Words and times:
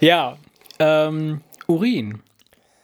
Ja, 0.00 0.36
ähm, 0.78 1.40
Urin. 1.66 2.20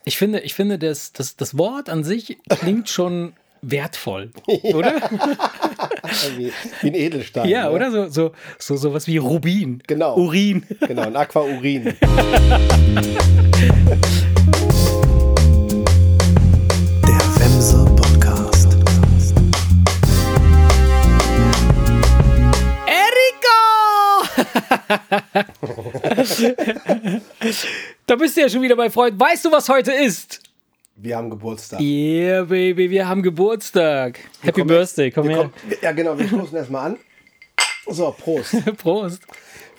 Ich 0.04 0.16
finde, 0.16 0.40
ich 0.40 0.54
finde 0.54 0.78
das, 0.78 1.12
das, 1.12 1.36
das 1.36 1.58
Wort 1.58 1.88
an 1.88 2.04
sich 2.04 2.38
klingt 2.48 2.88
schon 2.88 3.34
wertvoll, 3.60 4.30
oder? 4.46 4.94
wie, 6.36 6.52
wie 6.80 6.86
ein 6.86 6.94
Edelstein. 6.94 7.48
Ja, 7.48 7.64
ne? 7.64 7.72
oder? 7.72 7.90
So, 7.90 8.08
so, 8.08 8.32
so, 8.58 8.76
so 8.76 8.94
was 8.94 9.08
wie 9.08 9.16
Rubin. 9.16 9.82
Genau. 9.86 10.16
Urin. 10.16 10.64
Genau, 10.80 11.02
ein 11.02 11.16
Aquaurin. 11.16 11.94
da 28.06 28.16
bist 28.16 28.36
du 28.36 28.40
ja 28.40 28.48
schon 28.48 28.62
wieder 28.62 28.76
mein 28.76 28.90
Freund. 28.90 29.18
Weißt 29.18 29.44
du, 29.44 29.52
was 29.52 29.68
heute 29.68 29.92
ist? 29.92 30.40
Wir 30.96 31.16
haben 31.16 31.30
Geburtstag. 31.30 31.80
Yeah, 31.80 32.42
Baby, 32.44 32.90
wir 32.90 33.08
haben 33.08 33.22
Geburtstag. 33.22 34.18
Happy 34.40 34.60
kommen- 34.62 34.68
Birthday, 34.68 35.10
komm 35.10 35.28
Wir 35.28 35.36
her. 35.36 35.42
kommen, 35.44 35.52
ja, 35.80 35.92
genau, 35.92 36.18
wir 36.18 36.26
stoßen 36.26 36.56
erstmal 36.56 36.86
an. 36.92 36.98
So, 37.86 38.10
Prost. 38.18 38.54
Prost. 38.78 39.22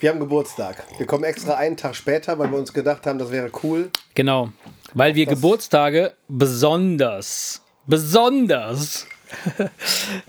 Wir 0.00 0.10
haben 0.10 0.18
Geburtstag. 0.20 0.82
Wir 0.96 1.06
kommen 1.06 1.24
extra 1.24 1.54
einen 1.56 1.76
Tag 1.76 1.94
später, 1.94 2.38
weil 2.38 2.50
wir 2.50 2.58
uns 2.58 2.72
gedacht 2.72 3.06
haben, 3.06 3.18
das 3.18 3.30
wäre 3.30 3.50
cool. 3.62 3.90
Genau, 4.14 4.48
weil 4.94 5.14
wir 5.14 5.26
Geburtstage 5.26 6.14
besonders, 6.26 7.60
besonders 7.86 9.06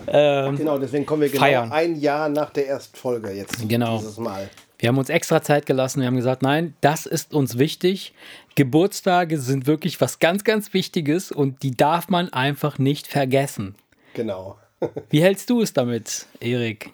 ähm, 0.06 0.56
Genau, 0.56 0.78
deswegen 0.78 1.04
kommen 1.06 1.22
wir 1.22 1.28
genau 1.30 1.40
Feiern. 1.42 1.72
ein 1.72 1.96
Jahr 1.98 2.28
nach 2.28 2.50
der 2.50 2.68
ersten 2.68 2.96
Folge 2.96 3.30
jetzt. 3.32 3.66
Genau. 3.68 3.98
Dieses 3.98 4.18
Mal. 4.18 4.48
Wir 4.82 4.88
haben 4.88 4.98
uns 4.98 5.10
extra 5.10 5.40
Zeit 5.42 5.64
gelassen. 5.64 6.00
Wir 6.00 6.08
haben 6.08 6.16
gesagt, 6.16 6.42
nein, 6.42 6.74
das 6.80 7.06
ist 7.06 7.32
uns 7.32 7.56
wichtig. 7.56 8.14
Geburtstage 8.56 9.38
sind 9.38 9.68
wirklich 9.68 10.00
was 10.00 10.18
ganz, 10.18 10.42
ganz 10.42 10.74
Wichtiges 10.74 11.30
und 11.30 11.62
die 11.62 11.70
darf 11.70 12.08
man 12.08 12.32
einfach 12.32 12.80
nicht 12.80 13.06
vergessen. 13.06 13.76
Genau. 14.14 14.58
Wie 15.10 15.22
hältst 15.22 15.48
du 15.50 15.60
es 15.60 15.72
damit, 15.72 16.26
Erik? 16.40 16.90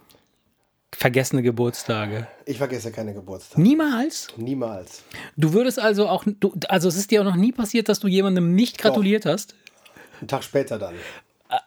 Vergessene 0.94 1.40
Geburtstage. 1.40 2.26
Ich 2.44 2.58
vergesse 2.58 2.92
keine 2.92 3.14
Geburtstage. 3.14 3.62
Niemals? 3.62 4.28
Niemals. 4.36 5.02
Du 5.38 5.54
würdest 5.54 5.78
also 5.78 6.08
auch, 6.08 6.24
du, 6.26 6.52
also 6.68 6.88
es 6.88 6.96
ist 6.96 7.10
dir 7.10 7.22
auch 7.22 7.24
noch 7.24 7.36
nie 7.36 7.52
passiert, 7.52 7.88
dass 7.88 8.00
du 8.00 8.06
jemandem 8.06 8.54
nicht 8.54 8.76
gratuliert 8.76 9.24
hast, 9.24 9.54
Einen 10.20 10.28
Tag 10.28 10.44
später 10.44 10.78
dann. 10.78 10.94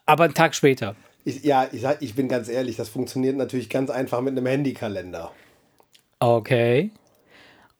aber 0.06 0.26
einen 0.26 0.36
Tag 0.36 0.54
später. 0.54 0.96
Ich, 1.26 1.44
ja, 1.44 1.68
ich, 1.72 1.84
ich 2.00 2.14
bin 2.14 2.28
ganz 2.28 2.48
ehrlich, 2.48 2.76
das 2.76 2.90
funktioniert 2.90 3.38
natürlich 3.38 3.70
ganz 3.70 3.90
einfach 3.90 4.22
mit 4.22 4.38
einem 4.38 4.46
Handykalender. 4.46 5.32
Okay. 6.22 6.92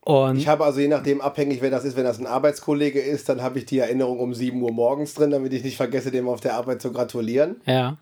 Und 0.04 0.38
Ich 0.38 0.48
habe 0.48 0.66
also 0.66 0.80
je 0.80 0.88
nachdem 0.88 1.22
abhängig, 1.22 1.62
wer 1.62 1.70
das 1.70 1.86
ist, 1.86 1.96
wenn 1.96 2.04
das 2.06 2.18
ein 2.20 2.26
Arbeitskollege 2.26 3.00
ist, 3.00 3.30
dann 3.30 3.44
habe 3.44 3.60
ich 3.60 3.66
die 3.68 3.78
Erinnerung 3.78 4.20
um 4.20 4.34
7 4.34 4.60
Uhr 4.62 4.72
morgens 4.72 5.14
drin, 5.14 5.30
damit 5.30 5.54
ich 5.54 5.64
nicht 5.64 5.78
vergesse, 5.78 6.10
dem 6.10 6.28
auf 6.28 6.42
der 6.42 6.56
Arbeit 6.56 6.82
zu 6.82 6.92
gratulieren. 6.92 7.62
ja. 7.66 7.98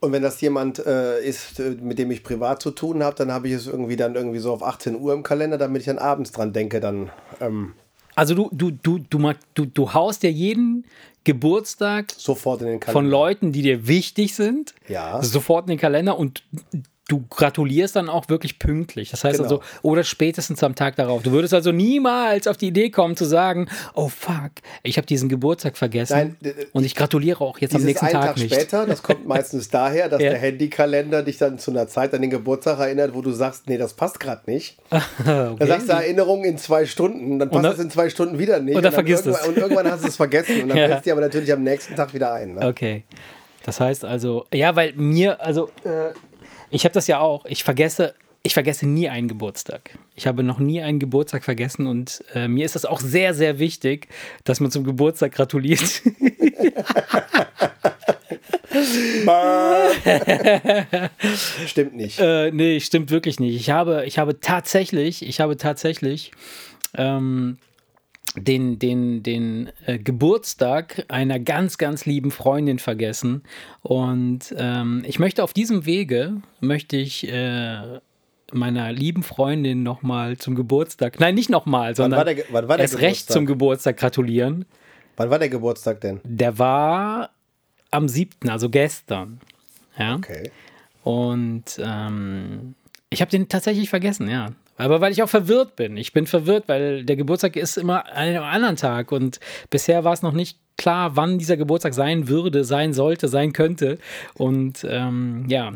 Und 0.00 0.12
wenn 0.12 0.22
das 0.22 0.38
jemand 0.42 0.84
äh, 0.84 1.24
ist, 1.24 1.58
äh, 1.60 1.76
mit 1.80 1.98
dem 1.98 2.10
ich 2.10 2.22
privat 2.22 2.60
zu 2.60 2.72
tun 2.72 3.02
habe, 3.02 3.16
dann 3.16 3.32
habe 3.32 3.48
ich 3.48 3.54
es 3.54 3.66
irgendwie 3.66 3.96
dann 3.96 4.14
irgendwie 4.16 4.38
so 4.38 4.52
auf 4.52 4.62
18 4.62 5.00
Uhr 5.00 5.14
im 5.14 5.22
Kalender, 5.22 5.56
damit 5.56 5.80
ich 5.80 5.86
dann 5.86 5.96
abends 5.96 6.30
dran 6.30 6.52
denke, 6.52 6.78
dann 6.80 7.10
ähm, 7.40 7.72
Also 8.14 8.34
du, 8.34 8.50
du, 8.52 8.70
du, 8.72 8.98
du, 8.98 9.32
du, 9.54 9.64
du 9.64 9.94
haust 9.94 10.22
ja 10.22 10.28
jeden 10.28 10.84
Geburtstag 11.22 12.12
sofort 12.14 12.60
in 12.60 12.66
den 12.66 12.80
von 12.82 12.92
Kalender. 12.92 13.10
Leuten, 13.10 13.52
die 13.52 13.62
dir 13.62 13.86
wichtig 13.88 14.34
sind, 14.34 14.74
Ja. 14.88 15.22
sofort 15.22 15.64
in 15.66 15.70
den 15.70 15.78
Kalender 15.78 16.18
und 16.18 16.42
du 17.08 17.24
gratulierst 17.28 17.96
dann 17.96 18.08
auch 18.08 18.28
wirklich 18.30 18.58
pünktlich. 18.58 19.10
Das 19.10 19.24
heißt 19.24 19.36
Genau. 19.38 19.44
also, 19.44 19.62
oder 19.82 20.04
spätestens 20.04 20.62
am 20.62 20.74
Tag 20.74 20.96
darauf. 20.96 21.22
Du 21.22 21.32
würdest 21.32 21.52
also 21.52 21.70
niemals 21.70 22.46
auf 22.46 22.56
die 22.56 22.68
Idee 22.68 22.88
kommen 22.90 23.14
zu 23.16 23.26
sagen, 23.26 23.68
oh 23.94 24.08
fuck, 24.08 24.50
ich 24.82 24.96
habe 24.96 25.06
diesen 25.06 25.28
Geburtstag 25.28 25.76
vergessen 25.76 26.36
Nein, 26.42 26.54
und 26.72 26.84
ich 26.84 26.94
gratuliere 26.94 27.42
auch 27.42 27.58
jetzt 27.58 27.74
am 27.74 27.82
nächsten 27.82 28.06
einen 28.06 28.14
Tag, 28.14 28.26
Tag, 28.28 28.36
nicht. 28.38 28.54
später, 28.54 28.86
das 28.86 29.02
kommt 29.02 29.26
meistens 29.26 29.68
daher, 29.68 30.08
dass 30.08 30.22
Ja. 30.22 30.30
der 30.30 30.38
Handykalender 30.38 31.22
dich 31.22 31.36
dann 31.36 31.58
zu 31.58 31.70
einer 31.72 31.88
Zeit 31.88 32.14
an 32.14 32.22
den 32.22 32.30
Geburtstag 32.30 32.78
erinnert, 32.78 33.14
wo 33.14 33.20
du 33.20 33.32
sagst, 33.32 33.68
nee, 33.68 33.76
das 33.76 33.92
passt 33.94 34.18
gerade 34.18 34.50
nicht. 34.50 34.78
Dann 35.24 35.58
sagst 35.60 35.88
du 35.88 35.92
Erinnerung 35.92 36.44
in 36.44 36.56
zwei 36.58 36.86
Stunden, 36.86 37.38
dann 37.38 37.50
passt 37.50 37.78
es 37.78 37.84
in 37.84 37.90
zwei 37.90 38.08
Stunden 38.08 38.38
wieder 38.38 38.60
nicht. 38.60 38.76
und 38.76 38.82
dann 38.82 38.84
dann 38.84 38.92
vergisst 38.94 39.26
irgendwann, 39.26 39.42
es. 39.42 39.48
Und 39.48 39.56
irgendwann 39.58 39.90
hast 39.90 40.04
du 40.04 40.08
es 40.08 40.16
vergessen 40.16 40.62
und 40.62 40.68
dann 40.70 40.78
Ja. 40.84 40.88
fällt 40.88 41.04
dir 41.06 41.12
aber 41.12 41.20
natürlich 41.22 41.52
am 41.52 41.62
nächsten 41.62 41.94
Tag 41.96 42.14
wieder 42.14 42.32
ein. 42.32 42.54
Ne? 42.54 42.66
Okay. 42.66 43.04
Das 43.64 43.80
heißt 43.80 44.04
also, 44.04 44.44
ja, 44.52 44.74
weil 44.76 44.92
mir, 44.94 45.40
also, 45.40 45.68
äh, 45.84 46.12
ich 46.74 46.84
habe 46.84 46.92
das 46.92 47.06
ja 47.06 47.20
auch. 47.20 47.46
Ich 47.46 47.62
vergesse, 47.62 48.14
ich 48.42 48.52
vergesse 48.52 48.86
nie 48.86 49.08
einen 49.08 49.28
Geburtstag. 49.28 49.96
Ich 50.16 50.26
habe 50.26 50.42
noch 50.42 50.58
nie 50.58 50.82
einen 50.82 50.98
Geburtstag 50.98 51.44
vergessen 51.44 51.86
und 51.86 52.24
äh, 52.34 52.48
mir 52.48 52.64
ist 52.64 52.74
das 52.74 52.84
auch 52.84 52.98
sehr, 53.00 53.32
sehr 53.32 53.60
wichtig, 53.60 54.08
dass 54.42 54.58
man 54.58 54.72
zum 54.72 54.82
Geburtstag 54.82 55.32
gratuliert. 55.32 55.80
Stimmt 61.66 61.94
nicht. 61.94 62.18
äh, 62.18 62.50
nee, 62.50 62.80
stimmt 62.80 63.10
wirklich 63.10 63.38
nicht. 63.38 63.54
Ich 63.54 63.70
habe, 63.70 64.04
ich 64.04 64.18
habe 64.18 64.40
tatsächlich, 64.40 65.26
ich 65.26 65.40
habe 65.40 65.56
tatsächlich 65.56 66.32
ähm, 66.96 67.58
den, 68.36 68.78
den, 68.78 69.22
den 69.22 69.70
äh, 69.86 69.98
Geburtstag 69.98 71.04
einer 71.08 71.38
ganz, 71.38 71.78
ganz 71.78 72.04
lieben 72.04 72.30
Freundin 72.30 72.78
vergessen. 72.78 73.42
Und 73.82 74.54
ähm, 74.56 75.04
ich 75.06 75.18
möchte 75.18 75.44
auf 75.44 75.52
diesem 75.52 75.86
Wege, 75.86 76.42
möchte 76.60 76.96
ich 76.96 77.28
äh, 77.28 78.00
meiner 78.52 78.92
lieben 78.92 79.22
Freundin 79.22 79.82
nochmal 79.82 80.36
zum 80.36 80.54
Geburtstag, 80.54 81.20
nein, 81.20 81.34
nicht 81.34 81.50
nochmal, 81.50 81.94
sondern 81.94 82.18
war 82.18 82.24
der 82.24 82.44
wann 82.50 82.68
war 82.68 82.76
der 82.76 82.84
erst 82.84 82.94
recht 82.94 83.02
Geburtstag? 83.02 83.34
zum 83.34 83.46
Geburtstag 83.46 83.96
gratulieren. 83.96 84.64
Wann 85.16 85.30
war 85.30 85.38
der 85.38 85.48
Geburtstag 85.48 86.00
denn? 86.00 86.20
Der 86.24 86.58
war 86.58 87.30
am 87.90 88.08
7., 88.08 88.48
also 88.48 88.68
gestern. 88.68 89.40
Ja. 89.96 90.16
Okay. 90.16 90.50
Und 91.04 91.78
ähm, 91.78 92.74
ich 93.10 93.20
habe 93.20 93.30
den 93.30 93.48
tatsächlich 93.48 93.88
vergessen, 93.90 94.28
ja. 94.28 94.48
Aber 94.76 95.00
weil 95.00 95.12
ich 95.12 95.22
auch 95.22 95.28
verwirrt 95.28 95.76
bin. 95.76 95.96
Ich 95.96 96.12
bin 96.12 96.26
verwirrt, 96.26 96.64
weil 96.66 97.04
der 97.04 97.16
Geburtstag 97.16 97.56
ist 97.56 97.76
immer 97.76 98.06
an 98.06 98.12
einem 98.16 98.42
anderen 98.42 98.76
Tag 98.76 99.12
und 99.12 99.40
bisher 99.70 100.04
war 100.04 100.12
es 100.12 100.22
noch 100.22 100.32
nicht 100.32 100.58
klar, 100.76 101.16
wann 101.16 101.38
dieser 101.38 101.56
Geburtstag 101.56 101.94
sein 101.94 102.28
würde, 102.28 102.64
sein 102.64 102.92
sollte, 102.92 103.28
sein 103.28 103.52
könnte. 103.52 103.98
Und 104.34 104.84
ähm, 104.88 105.46
ja, 105.48 105.74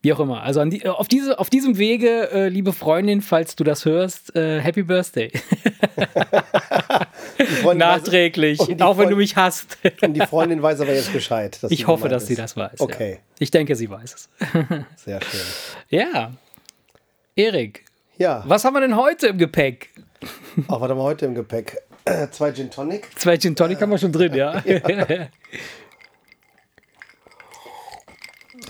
wie 0.00 0.12
auch 0.12 0.20
immer. 0.20 0.42
Also 0.42 0.64
die, 0.64 0.86
auf, 0.86 1.08
diese, 1.08 1.38
auf 1.38 1.50
diesem 1.50 1.76
Wege, 1.76 2.30
äh, 2.32 2.48
liebe 2.48 2.72
Freundin, 2.72 3.20
falls 3.20 3.56
du 3.56 3.64
das 3.64 3.84
hörst, 3.84 4.34
äh, 4.36 4.60
Happy 4.60 4.82
Birthday. 4.82 5.30
Nachträglich, 7.74 8.58
die 8.58 8.80
auch 8.80 8.96
wenn 8.96 9.10
du 9.10 9.16
mich 9.16 9.36
hasst. 9.36 9.76
Weiß, 9.82 9.92
und 10.02 10.14
die 10.14 10.20
Freundin 10.20 10.62
weiß 10.62 10.80
aber 10.80 10.94
jetzt 10.94 11.12
Bescheid. 11.12 11.58
Ich 11.68 11.80
sie 11.80 11.86
hoffe, 11.86 12.08
dass 12.08 12.26
sie 12.26 12.34
ist. 12.34 12.38
das 12.38 12.56
weiß. 12.56 12.80
Okay, 12.80 13.12
Ja. 13.12 13.18
Ich 13.40 13.50
denke, 13.50 13.76
sie 13.76 13.90
weiß 13.90 14.14
es. 14.14 14.28
sehr 14.96 15.20
schön. 15.20 15.40
Ja. 15.90 16.32
Erik, 17.36 17.84
Ja, 18.18 18.42
was 18.46 18.64
haben 18.64 18.74
wir 18.74 18.80
denn 18.80 18.96
heute 18.96 19.28
im 19.28 19.38
Gepäck? 19.38 19.90
auch 20.68 20.80
was 20.80 20.90
haben 20.90 20.98
wir 20.98 21.02
heute 21.04 21.26
im 21.26 21.34
Gepäck? 21.34 21.76
Äh, 22.04 22.28
zwei 22.30 22.50
Gin 22.52 22.70
Tonic. 22.70 23.08
Zwei 23.18 23.36
Gin 23.38 23.54
Tonic 23.54 23.80
haben 23.80 23.90
wir 23.90 23.98
schon 23.98 24.12
drin, 24.12 24.34
ja? 24.34 24.60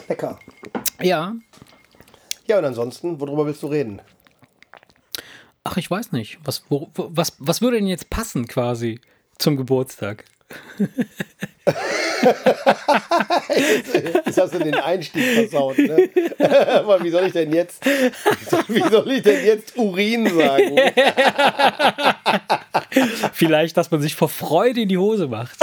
Lecker. 0.09 0.39
ja. 1.01 1.35
Ja, 2.47 2.59
und 2.59 2.65
ansonsten, 2.65 3.21
worüber 3.21 3.45
willst 3.47 3.63
du 3.63 3.67
reden? 3.67 4.01
Ach, 5.65 5.77
ich 5.77 5.91
weiß 5.91 6.13
nicht. 6.13 6.39
Was, 6.45 6.65
wo- 6.71 6.89
was, 6.95 7.35
was 7.39 7.61
würde 7.61 7.77
denn 7.77 7.87
jetzt 7.87 8.09
passen 8.11 8.47
quasi 8.49 9.01
zum 9.39 9.57
Geburtstag? 9.59 10.25
Jetzt 14.25 14.39
hast 14.39 14.55
du 14.55 14.59
den 14.59 14.75
Einstieg 14.75 15.23
versaut, 15.23 15.79
ne? 15.79 16.09
Aber 16.79 17.03
wie 17.03 17.11
soll 17.11 17.27
ich 17.27 17.33
denn 17.33 17.53
jetzt, 17.53 17.85
wie 18.69 18.89
soll 18.89 19.11
ich 19.13 19.23
denn 19.23 19.45
jetzt 19.45 19.77
Urin 19.77 20.27
sagen? 20.29 20.77
Vielleicht, 23.33 23.77
dass 23.77 23.91
man 23.91 24.01
sich 24.01 24.15
vor 24.15 24.29
Freude 24.29 24.81
in 24.83 24.89
die 24.89 24.99
Hose 24.99 25.29
macht. 25.29 25.59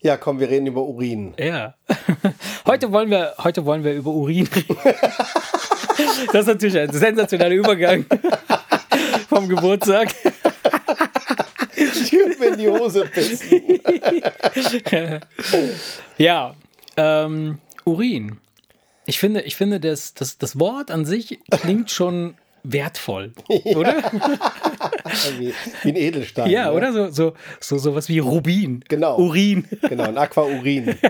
Ja, 0.00 0.16
komm, 0.16 0.40
wir 0.40 0.48
reden 0.48 0.66
über 0.66 0.82
Urin. 0.82 1.34
Ja. 1.38 1.74
Heute 2.66 2.90
wollen 2.92 3.10
wir, 3.10 3.34
heute 3.42 3.64
wollen 3.64 3.84
wir 3.84 3.94
über 3.94 4.10
Urin 4.10 4.48
reden. 4.54 4.76
Das 6.32 6.42
ist 6.42 6.48
natürlich 6.48 6.78
ein 6.78 6.92
sensationeller 6.92 7.54
Übergang 7.54 8.06
vom 9.28 9.48
Geburtstag. 9.48 10.14
Mir 12.38 12.46
in 12.48 12.58
die 12.58 12.68
Hose 12.68 13.04
pissen. 13.06 13.80
Ja, 16.18 16.54
ähm, 16.96 17.58
Urin. 17.84 18.38
Ich 19.06 19.18
finde, 19.18 19.42
ich 19.42 19.56
finde 19.56 19.80
das, 19.80 20.14
das, 20.14 20.38
das 20.38 20.58
Wort 20.58 20.90
an 20.90 21.04
sich 21.04 21.38
klingt 21.50 21.90
schon 21.90 22.34
wertvoll, 22.62 23.32
oder? 23.64 24.02
Wie, 25.38 25.54
wie 25.82 25.88
ein 25.88 25.96
Edelstein. 25.96 26.50
Ja, 26.50 26.66
ne? 26.66 26.72
oder? 26.72 26.92
So, 26.92 27.10
so, 27.10 27.34
so, 27.60 27.78
so 27.78 27.94
was 27.94 28.08
wie 28.08 28.18
Rubin. 28.18 28.84
Genau. 28.88 29.16
Urin. 29.18 29.64
Genau, 29.88 30.04
ein 30.04 30.18
Aquaurin. 30.18 30.96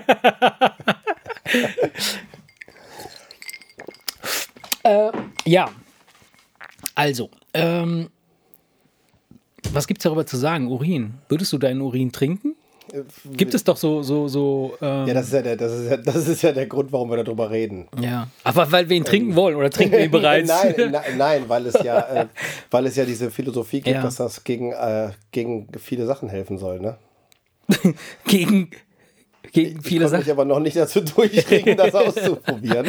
Ja. 5.49 5.71
Also, 6.95 7.31
ähm, 7.55 8.11
was 9.73 9.87
gibt 9.87 10.01
es 10.01 10.05
darüber 10.05 10.27
zu 10.27 10.37
sagen? 10.37 10.69
Urin. 10.69 11.15
Würdest 11.29 11.53
du 11.53 11.59
deinen 11.59 11.81
Urin 11.81 12.13
trinken? 12.13 12.55
Gibt 13.33 13.53
es 13.53 13.65
doch 13.65 13.77
so, 13.77 14.03
so, 14.03 14.29
so. 14.29 14.73
Ähm, 14.81 15.07
Ja, 15.09 15.13
das 15.15 15.27
ist 15.27 15.33
ja, 15.35 15.43
der, 15.43 15.57
das, 15.57 15.73
ist 15.73 15.91
ja, 15.91 15.97
das 15.99 16.27
ist 16.27 16.41
ja 16.41 16.53
der 16.53 16.67
Grund, 16.67 16.91
warum 16.91 17.11
wir 17.11 17.23
darüber 17.23 17.51
reden. 17.51 17.87
ja. 18.01 18.29
Aber 18.45 18.73
weil 18.73 18.89
wir 18.89 18.97
ihn 18.97 19.05
trinken 19.05 19.37
wollen 19.37 19.57
oder 19.57 19.69
trinken 19.69 19.93
wir 19.99 20.05
ihn 20.07 20.11
bereits? 20.21 20.49
nein, 20.49 20.75
nein, 20.91 21.03
nein, 21.19 21.45
weil 21.49 21.67
es 21.67 21.75
ja, 21.85 21.99
äh, 22.01 22.27
weil 22.71 22.87
es 22.87 22.97
ja 22.97 23.05
diese 23.05 23.31
Philosophie 23.31 23.83
gibt, 23.83 23.95
Ja. 23.97 24.03
dass 24.03 24.17
das 24.17 24.43
gegen, 24.43 24.73
äh, 24.73 25.11
gegen 25.33 25.69
viele 25.79 26.07
Sachen 26.07 26.31
helfen 26.31 26.57
soll. 26.57 26.81
Ne? 26.81 26.97
gegen, 28.27 28.71
gegen 29.53 29.81
Ich 29.81 29.87
viele 29.87 30.05
mich 30.05 30.11
Sachen. 30.11 30.31
aber 30.31 30.47
noch 30.47 30.61
nicht 30.61 30.77
dazu 30.77 31.03
durchringen, 31.03 31.77
das 31.77 31.95
auszuprobieren. 31.95 32.87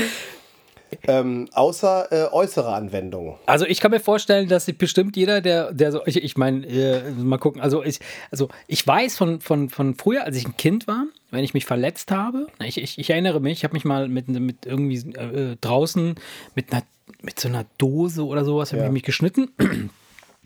Ähm, 1.07 1.47
außer 1.53 2.11
äh, 2.11 2.31
äußere 2.33 2.73
Anwendungen. 2.73 3.35
Also 3.45 3.65
ich 3.65 3.79
kann 3.79 3.91
mir 3.91 3.99
vorstellen, 3.99 4.47
dass 4.47 4.65
sich 4.65 4.77
bestimmt 4.77 5.15
jeder, 5.17 5.41
der, 5.41 5.71
der 5.73 5.91
so, 5.91 6.01
ich, 6.05 6.23
ich 6.23 6.37
meine, 6.37 6.65
äh, 6.67 7.11
mal 7.11 7.37
gucken, 7.37 7.61
also 7.61 7.83
ich, 7.83 7.99
also 8.31 8.49
ich 8.67 8.85
weiß 8.85 9.17
von, 9.17 9.39
von, 9.41 9.69
von 9.69 9.95
früher, 9.95 10.23
als 10.25 10.35
ich 10.37 10.47
ein 10.47 10.57
Kind 10.57 10.87
war, 10.87 11.05
wenn 11.31 11.43
ich 11.43 11.53
mich 11.53 11.65
verletzt 11.65 12.11
habe, 12.11 12.47
ich, 12.63 12.77
ich, 12.81 12.97
ich 12.97 13.09
erinnere 13.09 13.39
mich, 13.39 13.59
ich 13.59 13.63
habe 13.63 13.73
mich 13.73 13.85
mal 13.85 14.07
mit, 14.07 14.27
mit 14.27 14.65
irgendwie 14.65 14.97
äh, 15.17 15.55
draußen 15.61 16.15
mit 16.55 16.71
einer, 16.73 16.83
mit 17.21 17.39
so 17.39 17.47
einer 17.47 17.65
Dose 17.77 18.25
oder 18.25 18.43
sowas, 18.45 18.71
habe 18.71 18.81
Ja. 18.81 18.87
ich 18.87 18.93
mich 18.93 19.03
geschnitten. 19.03 19.51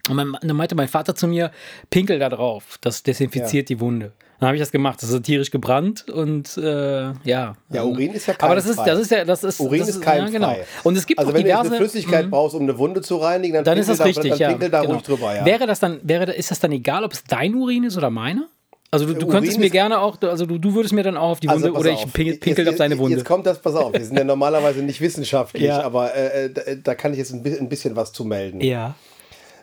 Und 0.10 0.16
mein, 0.16 0.34
dann 0.42 0.56
meinte 0.58 0.76
mein 0.76 0.90
Vater 0.90 1.16
zu 1.16 1.28
mir, 1.28 1.52
pinkel 1.90 2.20
da 2.20 2.28
drauf, 2.30 2.78
das 2.82 3.04
desinfiziert 3.04 3.70
die 3.70 3.80
Wunde. 3.80 4.12
Dann 4.44 4.50
habe 4.50 4.58
ich 4.58 4.62
das 4.62 4.72
gemacht, 4.74 5.02
das 5.02 5.10
ist 5.10 5.24
tierisch 5.24 5.52
gebrannt 5.52 6.10
und 6.10 6.58
äh, 6.58 7.14
ja. 7.24 7.56
Ja, 7.70 7.84
Urin 7.86 8.12
ist 8.12 8.26
ja 8.28 8.34
Aber 8.40 8.56
das 8.56 8.66
ist, 8.66 8.78
das 8.78 9.00
ist 9.00 9.10
ja, 9.10 9.24
das 9.24 9.42
ist, 9.46 9.62
Urin 9.62 9.80
das 9.80 9.88
ist 9.88 10.02
keimfrei. 10.02 10.26
Ja, 10.26 10.30
genau. 10.32 10.56
Und 10.84 10.98
es 10.98 11.06
gibt 11.06 11.18
also 11.22 11.32
auch 11.32 11.34
wenn 11.34 11.44
du 11.44 11.48
diverse, 11.48 11.68
eine 11.70 11.78
Flüssigkeit 11.78 12.26
Mhm. 12.26 12.32
brauchst, 12.32 12.54
um 12.54 12.64
eine 12.64 12.78
Wunde 12.78 13.00
zu 13.02 13.16
reinigen, 13.16 13.54
dann, 13.54 13.64
Dann 13.64 13.78
ist 13.78 13.88
das 13.88 14.00
da, 14.00 14.04
richtig, 14.04 14.32
dann 14.32 14.40
ja. 14.40 14.54
da 14.70 14.82
genau. 14.82 14.94
ruhig 14.96 15.04
drüber. 15.04 15.34
Ja. 15.34 15.46
Wäre 15.46 15.66
das 15.66 15.80
dann, 15.80 16.02
wäre, 16.04 16.34
ist 16.34 16.52
das 16.52 16.60
dann 16.60 16.74
egal, 16.74 17.06
ob 17.06 17.14
es 17.14 17.24
dein 17.24 17.56
Urin 17.56 17.86
ist 17.86 17.96
oder 17.96 18.10
meiner? 18.10 18.50
Also 18.92 19.06
du, 19.06 19.14
du 19.14 19.28
könntest 19.28 19.60
mir 19.60 19.70
gerne 19.70 20.00
auch, 20.00 20.22
also 20.22 20.46
du, 20.46 20.58
du 20.58 20.74
würdest 20.76 20.94
mir 20.94 21.04
dann 21.04 21.16
auch 21.16 21.30
auf 21.30 21.40
die 21.40 21.48
Wunde 21.48 21.72
pass 21.72 21.80
oder 21.80 21.92
ich 21.92 22.04
auf. 22.04 22.12
pinkel, 22.12 22.38
Jetzt- 22.66 22.68
auf 22.68 22.76
deine 22.76 22.98
Wunde. 22.98 23.16
Jetzt 23.16 23.26
kommt 23.26 23.46
das, 23.46 23.60
pass 23.60 23.76
auf, 23.76 23.94
wir 23.94 24.04
sind 24.04 24.18
ja 24.18 24.26
normalerweise 24.26 24.82
nicht 24.84 25.00
wissenschaftlich, 25.00 25.64
Ja. 25.64 25.82
aber 25.84 26.14
äh, 26.14 26.50
da, 26.52 26.62
da 26.84 26.96
kann 26.96 27.14
ich 27.14 27.18
jetzt 27.20 27.32
ein 27.34 27.70
bisschen 27.70 27.96
was 27.96 28.12
zu 28.12 28.26
melden. 28.26 28.60
ja. 28.60 28.96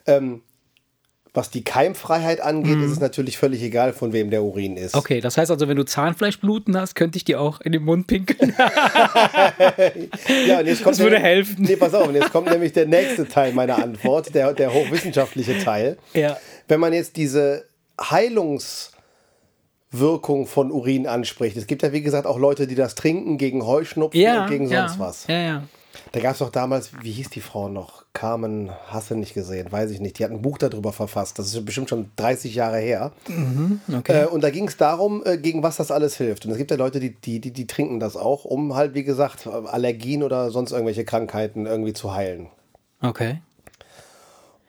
Ähm, 0.06 0.40
was 1.32 1.50
die 1.50 1.62
Keimfreiheit 1.62 2.40
angeht, 2.40 2.78
ist 2.80 2.90
es 2.90 2.98
natürlich 3.00 3.38
völlig 3.38 3.62
egal, 3.62 3.92
von 3.92 4.12
wem 4.12 4.30
der 4.30 4.42
Urin 4.42 4.76
ist. 4.76 4.94
Mhm. 4.94 4.98
Okay, 4.98 5.20
das 5.20 5.36
heißt 5.38 5.48
also, 5.50 5.68
wenn 5.68 5.76
du 5.76 5.84
Zahnfleischbluten 5.84 6.76
hast, 6.76 6.96
könnte 6.96 7.18
ich 7.18 7.24
dir 7.24 7.40
auch 7.40 7.60
in 7.60 7.70
den 7.72 7.84
Mund 7.84 8.06
pinkeln. 8.08 8.54
Ja, 10.46 10.60
und 10.60 10.66
jetzt 10.66 10.82
kommt 10.82 10.94
Das 10.94 10.98
würde 10.98 11.16
der- 11.16 11.20
helfen. 11.20 11.56
Nee, 11.62 11.76
pass 11.76 11.94
auf, 11.94 12.08
und 12.08 12.14
jetzt 12.14 12.32
kommt 12.32 12.50
nämlich 12.50 12.72
der 12.72 12.86
nächste 12.86 13.26
Teil 13.28 13.52
meiner 13.52 13.76
Antwort, 13.82 14.34
der, 14.34 14.52
der 14.54 14.72
hochwissenschaftliche 14.72 15.58
Teil. 15.58 15.98
ja. 16.14 16.36
Wenn 16.68 16.80
man 16.80 16.92
jetzt 16.92 17.16
diese 17.16 17.64
Heilungswirkung 18.00 20.46
von 20.46 20.70
Urin 20.70 21.06
anspricht, 21.08 21.56
es 21.56 21.66
gibt 21.66 21.82
ja 21.82 21.92
wie 21.92 22.02
gesagt 22.02 22.26
auch 22.26 22.38
Leute, 22.38 22.66
die 22.66 22.74
das 22.76 22.94
trinken 22.94 23.38
gegen 23.38 23.64
Heuschnupfen 23.66 24.20
Ja, 24.20 24.44
und 24.44 24.50
gegen 24.50 24.68
ja, 24.68 24.88
sonst 24.88 25.00
was. 25.00 25.26
Ja, 25.26 25.40
ja. 25.40 25.62
Da 26.12 26.20
gab 26.20 26.32
es 26.32 26.38
doch 26.38 26.50
damals, 26.50 26.90
wie 27.02 27.10
hieß 27.12 27.30
die 27.30 27.40
Frau 27.40 27.68
noch? 27.68 27.99
Carmen, 28.12 28.70
hast 28.88 29.10
du 29.10 29.14
nicht 29.14 29.34
gesehen, 29.34 29.70
weiß 29.70 29.90
ich 29.92 30.00
nicht. 30.00 30.18
Die 30.18 30.24
hat 30.24 30.32
ein 30.32 30.42
Buch 30.42 30.58
darüber 30.58 30.92
verfasst. 30.92 31.38
Das 31.38 31.46
ist 31.46 31.64
bestimmt 31.64 31.88
schon 31.88 32.10
30 32.16 32.54
Jahre 32.54 32.78
her. 32.78 33.12
Okay. 33.92 34.22
Äh, 34.22 34.26
und 34.26 34.42
da 34.42 34.50
ging 34.50 34.66
es 34.66 34.76
darum, 34.76 35.22
äh, 35.24 35.38
gegen 35.38 35.62
was 35.62 35.76
das 35.76 35.90
alles 35.90 36.16
hilft. 36.16 36.44
Und 36.44 36.52
es 36.52 36.58
gibt 36.58 36.70
ja 36.70 36.76
Leute, 36.76 36.98
die, 36.98 37.14
die, 37.14 37.40
die, 37.40 37.52
die 37.52 37.66
trinken 37.66 38.00
das 38.00 38.16
auch, 38.16 38.44
um 38.44 38.74
halt, 38.74 38.94
wie 38.94 39.04
gesagt, 39.04 39.46
Allergien 39.46 40.22
oder 40.24 40.50
sonst 40.50 40.72
irgendwelche 40.72 41.04
Krankheiten 41.04 41.66
irgendwie 41.66 41.92
zu 41.92 42.12
heilen. 42.12 42.48
okay. 43.00 43.40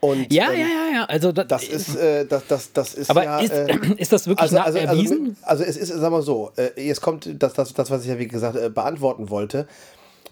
Und 0.01 0.33
Ja, 0.33 0.51
ähm, 0.51 0.59
ja, 0.59 0.67
ja, 0.67 0.93
ja. 0.93 1.05
Also 1.05 1.31
da, 1.31 1.43
das 1.43 1.63
ist, 1.63 1.95
äh, 1.95 2.25
das, 2.25 2.47
das, 2.47 2.73
das 2.73 2.95
ist 2.95 3.09
aber 3.09 3.23
ja. 3.23 3.39
ist, 3.39 3.51
äh, 3.51 3.67
ist 3.97 4.11
das 4.11 4.27
wirklich 4.27 4.41
also, 4.41 4.57
also, 4.57 4.79
also, 4.79 4.91
erwiesen? 4.91 5.37
also 5.43 5.63
es 5.63 5.77
ist, 5.77 5.89
sag 5.89 6.11
mal 6.11 6.23
so, 6.23 6.51
äh, 6.57 6.69
jetzt 6.83 7.01
kommt 7.01 7.29
das, 7.41 7.53
das, 7.53 7.73
das, 7.73 7.91
was 7.91 8.01
ich 8.01 8.09
ja 8.09 8.17
wie 8.17 8.27
gesagt 8.27 8.55
äh, 8.55 8.69
beantworten 8.69 9.29
wollte. 9.29 9.67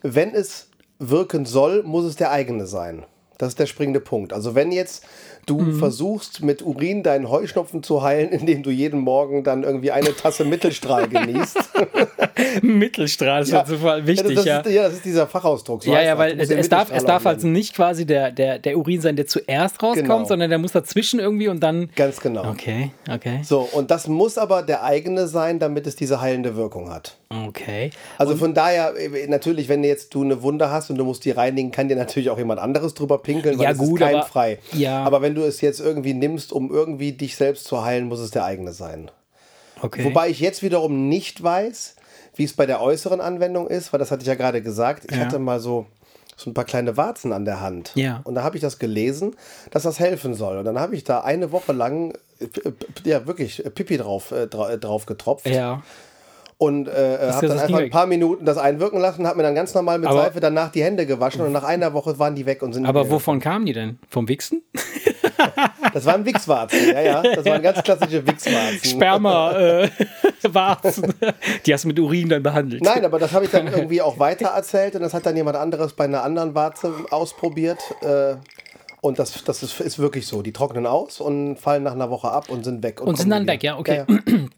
Wenn 0.01 0.33
es 0.33 0.69
wirken 0.99 1.45
soll, 1.45 1.83
muss 1.83 2.05
es 2.05 2.15
der 2.15 2.31
eigene 2.31 2.67
sein. 2.67 3.05
Das 3.37 3.49
ist 3.49 3.59
der 3.59 3.67
springende 3.67 4.01
Punkt. 4.01 4.33
Also 4.33 4.53
wenn 4.53 4.71
jetzt 4.71 5.05
du 5.49 5.59
Mhm. 5.59 5.79
versuchst, 5.79 6.41
mit 6.43 6.61
Urin 6.61 7.03
deinen 7.03 7.29
Heuschnupfen 7.29 7.83
zu 7.83 8.03
heilen, 8.03 8.29
indem 8.29 8.63
du 8.63 8.69
jeden 8.69 8.99
Morgen 8.99 9.43
dann 9.43 9.63
irgendwie 9.63 9.91
eine 9.91 10.15
Tasse 10.15 10.45
Mittelstrahl 10.45 11.07
genießt. 11.07 11.57
Mittelstrahl 12.61 13.41
ist 13.43 13.51
ja. 13.51 13.63
total 13.63 14.05
wichtig, 14.07 14.35
das, 14.35 14.45
ja. 14.45 14.59
Ist, 14.59 14.71
ja, 14.71 14.83
das 14.83 14.93
ist 14.93 15.05
dieser 15.05 15.27
Fachausdruck. 15.27 15.83
so 15.83 15.91
Ja, 15.91 16.01
ja, 16.01 16.17
weil 16.17 16.35
Du 16.35 16.41
es, 16.43 16.49
es 16.49 16.69
darf, 16.69 16.91
es 16.93 17.03
darf 17.05 17.25
also 17.25 17.47
nicht 17.47 17.75
quasi 17.75 18.05
der, 18.05 18.31
der, 18.31 18.59
der 18.59 18.77
Urin 18.77 19.01
sein, 19.01 19.15
der 19.15 19.27
zuerst 19.27 19.81
rauskommt, 19.81 19.99
Genau. 20.07 20.25
sondern 20.25 20.49
der 20.49 20.59
muss 20.59 20.71
dazwischen 20.71 21.19
irgendwie 21.19 21.47
und 21.47 21.59
dann. 21.61 21.89
Ganz 21.95 22.19
genau. 22.21 22.49
Okay, 22.49 22.91
okay. 23.13 23.41
So, 23.43 23.67
und 23.73 23.91
das 23.91 24.07
muss 24.07 24.37
aber 24.37 24.61
der 24.63 24.83
eigene 24.83 25.27
sein, 25.27 25.59
damit 25.59 25.87
es 25.87 25.95
diese 25.95 26.21
heilende 26.21 26.55
Wirkung 26.55 26.89
hat. 26.89 27.17
Okay. 27.47 27.91
Also 28.17 28.35
von 28.35 28.53
daher, 28.55 28.93
äh, 28.97 29.27
natürlich, 29.27 29.69
wenn 29.69 29.83
jetzt 29.83 30.13
du 30.15 30.23
eine 30.23 30.41
Wunde 30.41 30.71
hast 30.71 30.89
und 30.89 30.97
du 30.97 31.05
musst 31.05 31.25
die 31.25 31.31
reinigen, 31.31 31.71
kann 31.71 31.87
dir 31.87 31.95
natürlich 31.95 32.29
auch 32.31 32.37
jemand 32.39 32.59
anderes 32.59 32.93
drüber 32.95 33.19
pinkeln, 33.19 33.57
weil 33.59 33.65
Ja, 33.65 33.71
es 33.71 33.77
gut, 33.77 33.99
ist 34.01 34.07
aber- 34.07 34.13
keimfrei. 34.21 34.57
ja. 34.73 35.03
Aber 35.03 35.21
wenn 35.21 35.35
du 35.35 35.38
es 35.45 35.61
jetzt 35.61 35.79
irgendwie 35.79 36.13
nimmst, 36.13 36.51
um 36.53 36.71
irgendwie 36.71 37.11
dich 37.13 37.35
selbst 37.35 37.65
zu 37.65 37.83
heilen, 37.83 38.07
muss 38.07 38.19
es 38.19 38.31
der 38.31 38.45
eigene 38.45 38.71
sein. 38.73 39.09
okay. 39.81 40.03
Wobei 40.05 40.29
ich 40.29 40.39
jetzt 40.39 40.61
wiederum 40.63 41.07
nicht 41.09 41.41
weiß, 41.41 41.95
wie 42.35 42.43
es 42.43 42.53
bei 42.53 42.65
der 42.65 42.81
äußeren 42.81 43.21
Anwendung 43.21 43.67
ist, 43.67 43.91
weil 43.93 43.99
das 43.99 44.11
hatte 44.11 44.21
ich 44.21 44.27
ja 44.27 44.35
gerade 44.35 44.61
gesagt. 44.61 45.05
Ich 45.09 45.17
Ja. 45.17 45.23
hatte 45.25 45.39
mal 45.39 45.59
so, 45.59 45.85
so 46.37 46.49
ein 46.49 46.53
paar 46.53 46.63
kleine 46.65 46.95
Warzen 46.95 47.33
an 47.33 47.43
der 47.45 47.59
Hand. 47.59 47.91
Ja. 47.95 48.21
Und 48.23 48.35
da 48.35 48.43
habe 48.43 48.55
ich 48.55 48.61
das 48.61 48.79
gelesen, 48.79 49.35
dass 49.71 49.83
das 49.83 49.99
helfen 49.99 50.33
soll. 50.33 50.57
Und 50.57 50.65
dann 50.65 50.79
habe 50.79 50.95
ich 50.95 51.03
da 51.03 51.19
eine 51.21 51.51
Woche 51.51 51.73
lang, 51.73 52.13
äh, 52.39 52.47
p- 52.47 52.73
ja 53.09 53.27
wirklich, 53.27 53.65
äh, 53.65 53.69
Pipi 53.69 53.97
drauf, 53.97 54.31
äh, 54.31 54.43
dra- 54.45 54.69
äh, 54.71 54.77
drauf 54.77 55.05
getropft. 55.05 55.47
ja. 55.47 55.81
Und 56.61 56.89
äh, 56.89 57.17
habe 57.31 57.47
dann 57.47 57.57
einfach 57.57 57.79
ein 57.79 57.89
paar 57.89 58.05
Minuten 58.05 58.43
das 58.43 58.57
einwirken 58.57 58.99
lassen, 58.99 59.25
habe 59.25 59.37
mir 59.37 59.43
dann 59.43 59.55
ganz 59.55 59.73
normal 59.73 59.97
mit 59.97 60.09
Aber- 60.09 60.23
Seife 60.23 60.41
danach 60.41 60.69
die 60.73 60.83
Hände 60.83 61.05
gewaschen 61.05 61.39
und 61.39 61.53
nach 61.53 61.63
einer 61.63 61.93
Woche 61.93 62.19
waren 62.19 62.35
die 62.35 62.45
weg 62.45 62.61
und 62.61 62.73
sind 62.73 62.85
Aber 62.85 63.09
wovon 63.09 63.39
kamen 63.39 63.65
die 63.65 63.71
denn? 63.71 63.97
Vom 64.09 64.27
Wichsen? 64.27 64.61
Das 65.93 66.05
waren 66.05 66.25
Wichswarzen, 66.25 66.89
ja, 66.93 67.01
ja. 67.01 67.21
Das 67.21 67.45
waren 67.45 67.61
ganz 67.61 67.81
klassische 67.83 68.25
Wichswarzen. 68.25 68.83
Sperma, 68.83 69.51
äh. 69.53 69.89
Die 71.65 71.73
hast 71.73 71.83
du 71.83 71.87
mit 71.87 71.99
Urin 71.99 72.29
dann 72.29 72.43
behandelt. 72.43 72.83
Nein, 72.83 73.03
aber 73.05 73.19
das 73.19 73.31
habe 73.31 73.45
ich 73.45 73.51
dann 73.51 73.67
irgendwie 73.67 74.01
auch 74.01 74.19
weiter 74.19 74.49
erzählt 74.49 74.95
und 74.95 75.01
das 75.01 75.13
hat 75.13 75.25
dann 75.25 75.35
jemand 75.35 75.57
anderes 75.57 75.93
bei 75.93 76.05
einer 76.05 76.23
anderen 76.23 76.55
Warze 76.55 76.93
ausprobiert. 77.09 77.79
Äh, 78.01 78.35
und 79.01 79.17
das, 79.17 79.43
das 79.43 79.63
ist, 79.63 79.79
ist 79.79 79.99
wirklich 79.99 80.27
so. 80.27 80.41
Die 80.41 80.51
trocknen 80.51 80.85
aus 80.85 81.21
und 81.21 81.57
fallen 81.57 81.83
nach 81.83 81.93
einer 81.93 82.09
Woche 82.09 82.29
ab 82.29 82.49
und 82.49 82.63
sind 82.63 82.83
weg. 82.83 83.01
Und 83.01 83.17
sind 83.17 83.29
kommen 83.29 83.45
dann 83.45 83.47
weg, 83.47 83.63
ja, 83.63 83.77
okay. 83.77 84.03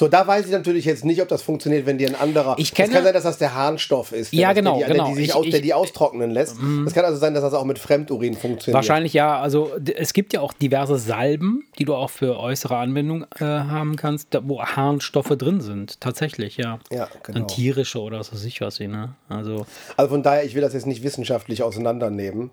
So, 0.00 0.08
da 0.08 0.26
weiß 0.26 0.46
ich 0.46 0.50
natürlich 0.52 0.86
jetzt 0.86 1.04
nicht, 1.04 1.20
ob 1.20 1.28
das 1.28 1.42
funktioniert, 1.42 1.84
wenn 1.84 1.98
dir 1.98 2.08
ein 2.08 2.14
anderer. 2.14 2.54
Ich 2.56 2.70
es 2.70 2.74
kenne- 2.74 2.90
kann 2.94 3.04
sein, 3.04 3.12
dass 3.12 3.24
das 3.24 3.36
der 3.36 3.54
Harnstoff 3.54 4.12
ist. 4.12 4.32
der 4.32 4.40
Ja, 4.40 4.52
genau, 4.54 4.78
der, 4.78 4.86
die, 4.86 4.92
genau. 4.94 5.04
Der, 5.04 5.12
die 5.14 5.20
sich 5.20 5.28
Ich- 5.28 5.34
aus, 5.34 5.42
der 5.44 5.52
ich- 5.56 5.60
Mhm. 5.60 5.62
die 5.64 5.74
austrocknen 5.74 6.30
lässt. 6.30 6.56
Es 6.86 6.94
kann 6.94 7.04
also 7.04 7.18
sein, 7.18 7.34
dass 7.34 7.42
das 7.42 7.52
auch 7.52 7.64
mit 7.66 7.78
Fremdurin 7.78 8.32
funktioniert. 8.32 8.74
Wahrscheinlich 8.76 9.12
ja. 9.12 9.38
Also 9.38 9.72
es 9.96 10.14
gibt 10.14 10.32
ja 10.32 10.40
auch 10.40 10.54
diverse 10.54 10.96
Salben, 10.96 11.64
die 11.78 11.84
du 11.84 11.94
auch 11.94 12.08
für 12.08 12.38
äußere 12.40 12.78
Anwendung 12.78 13.26
äh, 13.40 13.44
haben 13.44 13.96
kannst, 13.96 14.28
wo 14.44 14.62
Harnstoffe 14.62 15.36
drin 15.36 15.60
sind. 15.60 16.00
Tatsächlich, 16.00 16.56
ja. 16.56 16.78
Ja, 16.90 17.06
genau. 17.22 17.40
Und 17.40 17.48
tierische 17.48 18.00
oder 18.00 18.20
was 18.20 18.32
weiß 18.32 18.42
ich 18.44 18.62
was. 18.62 18.80
Ne? 18.80 19.14
Also 19.28 19.66
Also 19.98 20.10
von 20.12 20.22
daher, 20.22 20.44
ich 20.44 20.54
will 20.54 20.62
das 20.62 20.72
jetzt 20.72 20.86
nicht 20.86 21.02
wissenschaftlich 21.02 21.62
auseinandernehmen. 21.62 22.48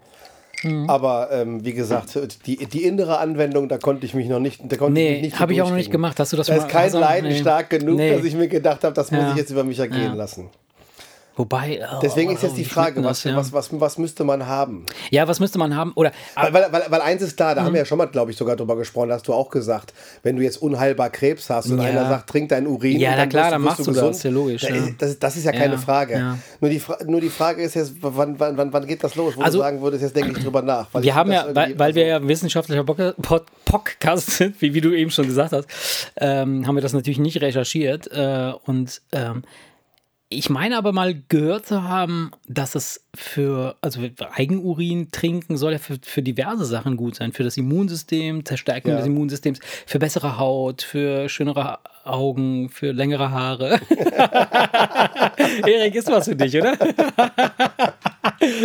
Mhm. 0.64 0.90
Aber 0.90 1.30
ähm, 1.32 1.64
wie 1.64 1.74
gesagt, 1.74 2.18
die, 2.46 2.58
die 2.66 2.84
innere 2.84 3.20
Anwendung, 3.20 3.70
da 3.70 3.78
konnte 3.78 4.06
ich 4.06 4.14
mich 4.14 4.28
noch 4.28 4.40
nicht. 4.40 4.62
Da 4.64 4.76
konnte 4.78 5.00
ich 5.00 5.08
Nee, 5.10 5.22
nicht 5.22 5.40
habe 5.40 5.54
ich 5.54 5.62
auch 5.62 5.70
noch 5.70 5.76
nicht 5.76 5.92
gemacht. 5.92 6.20
Hast 6.20 6.34
du 6.34 6.38
das 6.38 6.48
Da 6.48 6.56
mal 6.56 6.60
ist 6.62 6.70
kein 6.70 6.84
also, 6.84 7.00
Leiden 7.00 7.30
nee. 7.30 7.40
stark 7.40 7.70
genug, 7.70 7.98
Nee. 7.98 8.16
dass 8.16 8.24
ich 8.24 8.36
mir 8.36 8.48
gedacht 8.48 8.84
habe, 8.84 8.94
das 8.96 9.12
muss 9.12 9.22
Ja. 9.22 9.32
ich 9.32 9.38
jetzt 9.38 9.52
über 9.52 9.64
mich 9.64 9.80
ergehen 9.80 10.02
Ja. 10.02 10.14
lassen. 10.14 10.50
Wobei. 11.38 11.80
oh, 11.90 12.00
Deswegen 12.02 12.32
ist 12.32 12.44
oh, 12.44 12.48
jetzt 12.48 12.58
die 12.58 12.62
wie 12.62 12.66
Frage, 12.66 13.04
was, 13.04 13.22
das, 13.22 13.32
ja. 13.32 13.38
was, 13.38 13.54
was, 13.54 13.70
was 13.80 13.98
müsste 13.98 14.24
man 14.24 14.46
haben? 14.48 14.86
ja, 15.12 15.28
was 15.28 15.40
müsste 15.40 15.58
man 15.60 15.76
haben? 15.76 15.94
Oder 15.96 16.12
Weil, 16.36 16.52
weil, 16.54 16.66
weil, 16.72 16.84
weil 16.90 17.02
eins 17.02 17.22
ist 17.22 17.38
klar, 17.38 17.52
Mhm. 17.52 17.56
da 17.56 17.64
haben 17.64 17.74
wir 17.74 17.80
ja 17.82 17.86
schon 17.86 17.98
mal, 17.98 18.08
glaube 18.08 18.32
ich, 18.32 18.38
sogar 18.38 18.56
drüber 18.56 18.76
gesprochen, 18.76 19.10
da 19.10 19.16
hast 19.16 19.28
du 19.28 19.34
auch 19.34 19.50
gesagt, 19.50 19.94
wenn 20.24 20.36
du 20.36 20.42
jetzt 20.44 20.58
unheilbar 20.62 21.10
Krebs 21.12 21.50
hast 21.50 21.70
und 21.70 21.80
Ja. 21.80 21.86
einer 21.86 22.08
sagt, 22.10 22.30
trink 22.30 22.50
dein 22.50 22.68
Urin, 22.68 23.00
Ja, 23.00 23.16
dann 23.16 23.30
klar, 23.30 23.44
wirst 23.46 23.54
dann 23.54 23.62
machst 23.62 23.88
du 23.88 23.92
das, 23.92 24.24
ja 24.24 24.32
logisch, 24.32 24.62
Da 24.64 24.70
ja. 24.76 24.82
Das, 24.98 25.20
das 25.20 25.38
ist 25.38 25.44
ja 25.46 25.52
keine 25.52 25.78
Frage. 25.78 26.38
Nur, 26.60 26.70
die, 26.72 26.80
Fra- 26.80 26.98
nur 27.06 27.22
die 27.22 27.30
Frage 27.30 27.62
ist 27.62 27.76
jetzt, 27.76 27.94
wann, 28.02 28.40
wann, 28.40 28.58
wann, 28.58 28.74
wann 28.74 28.88
geht 28.88 29.04
das 29.04 29.16
los? 29.16 29.38
Wo 29.38 29.42
Also- 29.42 29.60
du 29.60 29.64
sagen 29.64 29.82
würdest, 29.82 30.04
jetzt 30.04 30.16
denke 30.16 30.32
ich 30.38 30.44
drüber 30.44 30.62
nach. 30.62 30.88
weil 30.92 31.04
wir 31.04 31.14
haben 31.16 31.32
ja, 31.32 31.46
weil, 31.54 31.78
weil 31.78 31.96
wir 31.96 32.14
also- 32.16 32.24
ja 32.24 32.28
wissenschaftlicher 32.28 32.84
Podcast 32.84 34.32
sind, 34.32 34.60
wie, 34.62 34.74
wie 34.74 34.82
du 34.82 34.94
eben 34.94 35.12
schon 35.12 35.28
gesagt 35.28 35.52
hast, 35.54 35.68
ähm, 36.18 36.66
haben 36.68 36.76
wir 36.76 36.82
das 36.82 36.94
natürlich 36.94 37.20
nicht 37.20 37.42
recherchiert. 37.42 38.08
Äh, 38.12 38.54
und 38.66 39.02
ähm, 39.12 39.44
ich 40.30 40.50
meine 40.50 40.78
aber 40.78 40.92
mal 40.92 41.16
gehört 41.30 41.66
zu 41.68 41.84
haben, 41.84 42.32
dass 42.48 42.76
es 42.76 43.06
für, 43.16 43.78
also 43.82 44.02
Eigenurin 44.34 45.10
trinken 45.12 45.56
soll 45.56 45.72
ja 45.74 45.78
für, 45.78 45.98
für 46.02 46.22
diverse 46.22 46.66
Sachen 46.66 46.98
gut 46.98 47.16
sein. 47.16 47.32
Für 47.32 47.44
das 47.44 47.56
Immunsystem, 47.56 48.44
Zerstärkung 48.44 48.92
Ja. 48.92 48.98
des 48.98 49.08
Immunsystems, 49.08 49.60
für 49.86 50.00
bessere 50.00 50.38
Haut, 50.38 50.82
für 50.82 51.30
schönere 51.30 51.80
Augen, 52.04 52.70
für 52.70 52.92
längere 52.92 53.32
Haare. 53.32 53.80
Erik, 55.66 55.96
ist 55.96 56.10
was 56.10 56.28
für 56.28 56.36
dich, 56.36 56.58
oder? 56.58 56.78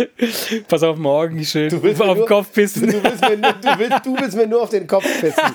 Pass 0.67 0.83
auf, 0.83 0.97
morgen 0.97 1.43
schön 1.45 1.69
Du 1.69 1.81
willst 1.83 1.99
mir 1.99 2.05
auf 2.05 2.13
den 2.13 2.19
nur- 2.19 2.27
Kopf 2.27 2.51
pissen. 2.53 2.87
Du 2.87 3.03
willst, 3.03 3.21
mir, 3.21 3.37
nur- 3.37 3.53
du, 3.53 3.79
willst, 3.79 4.05
du 4.05 4.17
willst 4.19 4.37
mir 4.37 4.47
nur 4.47 4.61
auf 4.63 4.69
den 4.69 4.87
Kopf 4.87 5.05
pissen. 5.21 5.43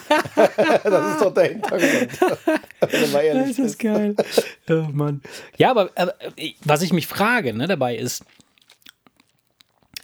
Das 0.84 1.14
ist 1.14 1.20
doch 1.22 1.34
der 1.34 1.44
Hintergrund. 1.44 2.08
Das 2.80 3.58
ist 3.58 3.78
geil. 3.78 4.14
Oh 4.70 4.86
Mann. 4.92 5.20
Ja, 5.56 5.70
aber, 5.70 5.90
aber 5.96 6.14
äh, 6.36 6.52
was 6.64 6.82
ich 6.82 6.92
mich 6.92 7.06
frage 7.06 7.52
ne, 7.54 7.66
dabei 7.66 7.96
ist, 7.96 8.24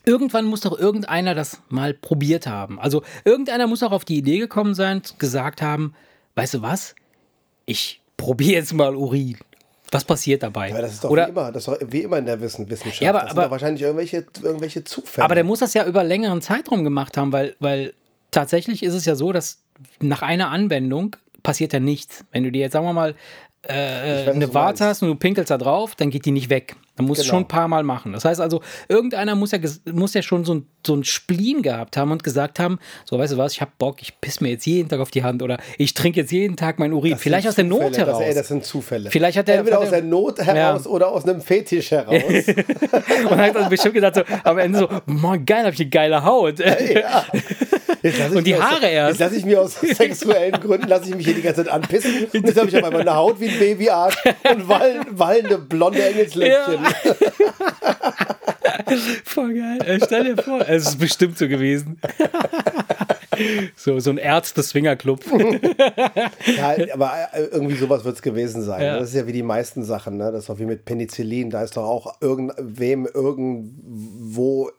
irgendwann 0.04 0.44
muss 0.44 0.60
doch 0.60 0.78
irgendeiner 0.78 1.34
das 1.34 1.60
mal 1.68 1.94
probiert 1.94 2.46
haben. 2.46 2.78
Also 2.78 3.02
irgendeiner 3.24 3.66
muss 3.66 3.82
auch 3.82 3.92
auf 3.92 4.04
die 4.04 4.16
Idee 4.18 4.38
gekommen 4.38 4.74
sein, 4.74 5.02
gesagt 5.18 5.62
haben, 5.62 5.94
weißt 6.34 6.54
du 6.54 6.62
was, 6.62 6.94
ich 7.66 8.00
probiere 8.16 8.54
jetzt 8.54 8.72
mal 8.74 8.94
Urin. 8.96 9.36
Was 9.94 10.04
passiert 10.04 10.42
dabei? 10.42 10.70
Ja, 10.70 10.80
das 10.80 10.94
ist 10.94 11.04
doch 11.04 11.10
Oder, 11.10 11.26
wie 11.26 11.30
immer. 11.30 11.52
Das 11.52 11.68
ist 11.68 11.78
wie 11.92 12.02
immer 12.02 12.18
in 12.18 12.26
der 12.26 12.40
Wissen, 12.40 12.68
Wissenschaft. 12.68 13.00
Ja, 13.00 13.10
aber- 13.10 13.20
das 13.20 13.30
sind 13.30 13.38
aber- 13.38 13.50
wahrscheinlich 13.50 13.82
irgendwelche, 13.82 14.26
irgendwelche 14.42 14.84
Zufälle. 14.84 15.24
aber 15.24 15.34
der 15.34 15.44
muss 15.44 15.60
das 15.60 15.72
ja 15.74 15.86
über 15.86 16.02
längeren 16.04 16.42
Zeitraum 16.42 16.84
gemacht 16.84 17.16
haben, 17.16 17.32
weil, 17.32 17.54
weil 17.60 17.94
tatsächlich 18.30 18.82
ist 18.82 18.94
es 18.94 19.04
ja 19.04 19.14
so, 19.14 19.32
dass 19.32 19.62
nach 20.00 20.22
einer 20.22 20.50
Anwendung 20.50 21.16
passiert 21.42 21.72
ja 21.72 21.80
nichts. 21.80 22.24
Wenn 22.32 22.42
du 22.44 22.50
dir 22.52 22.62
jetzt, 22.62 22.72
sagen 22.72 22.86
wir 22.86 22.92
mal, 22.92 23.14
äh, 23.62 24.26
weiß, 24.26 24.34
eine 24.34 24.52
Warte 24.54 24.84
hast 24.84 25.02
und 25.02 25.08
du 25.08 25.14
pinkelst 25.14 25.50
da 25.50 25.58
drauf, 25.58 25.94
dann 25.94 26.10
geht 26.10 26.24
die 26.26 26.32
nicht 26.32 26.50
weg. 26.50 26.76
Dann 26.96 27.06
musst 27.06 27.20
du 27.20 27.24
Genau. 27.24 27.34
schon 27.34 27.42
ein 27.44 27.48
paar 27.48 27.66
Mal 27.66 27.82
machen. 27.82 28.12
Das 28.12 28.24
heißt 28.24 28.40
also, 28.40 28.60
irgendeiner 28.88 29.34
muss 29.34 29.50
ja, 29.50 29.58
muss 29.92 30.14
ja 30.14 30.22
schon 30.22 30.44
so 30.44 30.54
ein, 30.54 30.66
so 30.86 30.94
ein 30.94 31.02
Spleen 31.02 31.62
gehabt 31.62 31.96
haben 31.96 32.12
und 32.12 32.22
gesagt 32.22 32.60
haben, 32.60 32.78
so 33.04 33.18
weißt 33.18 33.32
du 33.32 33.36
was, 33.36 33.52
ich 33.54 33.60
hab 33.60 33.76
Bock, 33.78 34.00
ich 34.00 34.20
piss 34.20 34.40
mir 34.40 34.50
jetzt 34.50 34.64
jeden 34.66 34.88
Tag 34.88 35.00
auf 35.00 35.10
die 35.10 35.24
Hand 35.24 35.42
oder 35.42 35.58
ich 35.76 35.94
trinke 35.94 36.20
jetzt 36.20 36.30
jeden 36.30 36.56
Tag 36.56 36.78
mein 36.78 36.92
Urin. 36.92 37.12
Das 37.12 37.20
Vielleicht 37.22 37.48
aus 37.48 37.56
der 37.56 37.64
Not 37.64 37.80
Zufälle. 37.80 37.96
heraus. 38.06 38.18
Das, 38.20 38.28
ey, 38.28 38.34
das 38.34 38.48
sind 38.48 38.64
Zufälle. 38.64 39.10
Vielleicht 39.10 39.38
hat 39.38 39.48
der- 39.48 39.58
Entweder 39.58 39.76
hat 39.78 39.82
aus 39.84 39.90
der- 39.90 40.02
Not 40.02 40.38
heraus 40.38 40.86
oder 40.86 41.08
aus 41.08 41.24
einem 41.26 41.40
Fetisch 41.40 41.90
heraus. 41.90 42.14
und 43.28 43.36
hat 43.38 43.56
dann 43.56 43.68
bestimmt 43.70 43.94
gedacht, 43.94 44.14
so, 44.14 44.22
am 44.44 44.58
Ende 44.58 44.78
so, 44.78 44.88
Mann, 45.06 45.44
geil, 45.44 45.64
hab 45.64 45.72
ich 45.74 45.80
eine 45.80 45.88
geile 45.90 46.24
Haut. 46.24 46.58
ja. 46.60 47.24
Und 48.34 48.46
die 48.46 48.52
mir 48.52 48.58
aus- 48.58 48.64
Haare 48.70 48.86
erst. 48.86 49.18
Jetzt 49.18 49.20
lasse 49.30 49.36
ich 49.38 49.44
mir 49.46 49.62
aus 49.62 49.80
sexuellen 49.80 50.60
Gründen, 50.60 50.88
lasse 50.88 51.08
ich 51.08 51.14
mich 51.16 51.24
hier 51.24 51.34
die 51.36 51.40
ganze 51.40 51.64
Zeit 51.64 51.72
anpissen. 51.72 52.26
Und 52.34 52.46
jetzt 52.46 52.58
habe 52.58 52.68
ich 52.68 52.76
auf 52.76 52.84
einmal 52.84 53.00
eine 53.00 53.14
Haut 53.16 53.40
wie 53.40 53.48
ein 53.48 53.58
Babyarsch 53.58 54.16
und 54.52 54.68
wallen, 54.68 55.06
wallende 55.08 55.56
blonde 55.56 56.04
Engelsläppchen. 56.06 56.83
Voll 59.24 59.54
geil. 59.54 59.78
Äh, 59.84 60.00
Stell 60.04 60.34
dir 60.34 60.42
vor, 60.42 60.60
es 60.68 60.88
ist 60.88 60.98
bestimmt 60.98 61.38
so 61.38 61.48
gewesen. 61.48 61.98
so, 63.76 63.98
so 64.00 64.10
ein 64.10 64.18
Ärzte-Swinger-Club. 64.18 65.20
Ja, 66.56 66.74
aber 66.92 67.12
äh, 67.32 67.44
irgendwie 67.44 67.76
sowas 67.76 68.04
wird 68.04 68.16
es 68.16 68.22
gewesen 68.22 68.62
sein. 68.62 68.82
Ja. 68.82 68.94
ne? 68.94 69.00
Das 69.00 69.08
ist 69.10 69.14
ja 69.14 69.26
wie 69.26 69.32
die 69.32 69.42
meisten 69.42 69.82
Sachen. 69.82 70.16
Ne? 70.16 70.30
Das 70.30 70.42
ist 70.42 70.48
doch 70.48 70.58
wie 70.58 70.66
mit 70.66 70.84
Penicillin. 70.84 71.50
Da 71.50 71.62
ist 71.62 71.76
doch 71.76 71.84
auch 71.84 72.20
irgendwem 72.20 73.06
irgendwo 73.06 74.70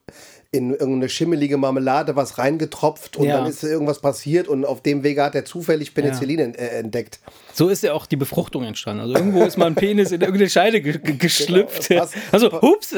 in 0.55 0.71
irgendeine 0.71 1.09
schimmelige 1.09 1.57
Marmelade 1.57 2.15
was 2.15 2.37
reingetropft 2.37 3.17
und 3.17 3.27
Ja. 3.27 3.37
dann 3.37 3.47
ist 3.47 3.63
irgendwas 3.63 3.99
passiert 3.99 4.47
und 4.47 4.65
auf 4.65 4.81
dem 4.81 5.03
Wege 5.03 5.23
hat 5.23 5.35
er 5.35 5.45
zufällig 5.45 5.93
Penicillin 5.93 6.39
en- 6.39 6.55
äh, 6.55 6.67
entdeckt. 6.79 7.19
So 7.53 7.69
ist 7.69 7.83
ja 7.83 7.93
auch 7.93 8.05
die 8.05 8.15
Befruchtung 8.15 8.63
entstanden. 8.63 9.01
Also 9.03 9.15
irgendwo 9.15 9.43
ist 9.43 9.57
mal 9.57 9.67
ein 9.67 9.75
Penis 9.75 10.11
in 10.11 10.21
irgendeine 10.21 10.49
Scheide 10.49 10.81
ge 10.81 10.97
ge 10.97 11.15
geschlüpft. 11.17 11.89
Genau, 11.89 12.01
das 12.01 12.11
passt- 12.11 12.33
also, 12.33 12.61
hups, 12.61 12.95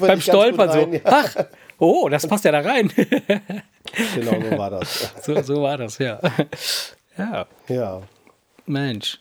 beim 0.00 0.20
Stolpern 0.20 0.70
rein, 0.70 0.86
so. 0.90 0.94
ja. 0.94 1.00
Ach, 1.04 1.36
oh, 1.78 2.08
das 2.08 2.26
passt 2.26 2.44
ja 2.44 2.52
da 2.52 2.60
rein. 2.60 2.90
Genau 4.14 4.40
so 4.50 4.58
war 4.58 4.70
das. 4.70 5.12
so, 5.22 5.42
so 5.42 5.62
war 5.62 5.76
das, 5.76 5.98
ja. 5.98 6.18
Ja, 7.18 7.46
Ja. 7.68 8.02
Mensch. 8.66 9.20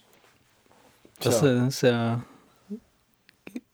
Das 1.19 1.41
ist 1.43 1.81
ja, 1.81 2.23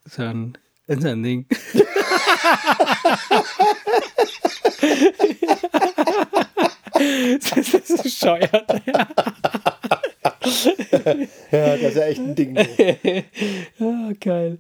ist 0.06 0.18
ja 0.18 0.30
ein, 0.30 0.58
ist 0.98 1.04
ja 1.04 1.12
ein 1.12 1.24
Ding. 1.24 1.46
das 7.00 7.74
ist 7.74 8.04
bescheuert. 8.04 8.52
ja, 11.52 11.78
das 11.78 11.82
ist 11.82 11.96
ja 11.96 12.04
echt 12.04 12.20
ein 12.20 12.36
Ding. 12.36 12.58
Ah, 13.80 14.12
geil. 14.20 14.58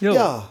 Jo, 0.00 0.14
Ja. 0.14 0.48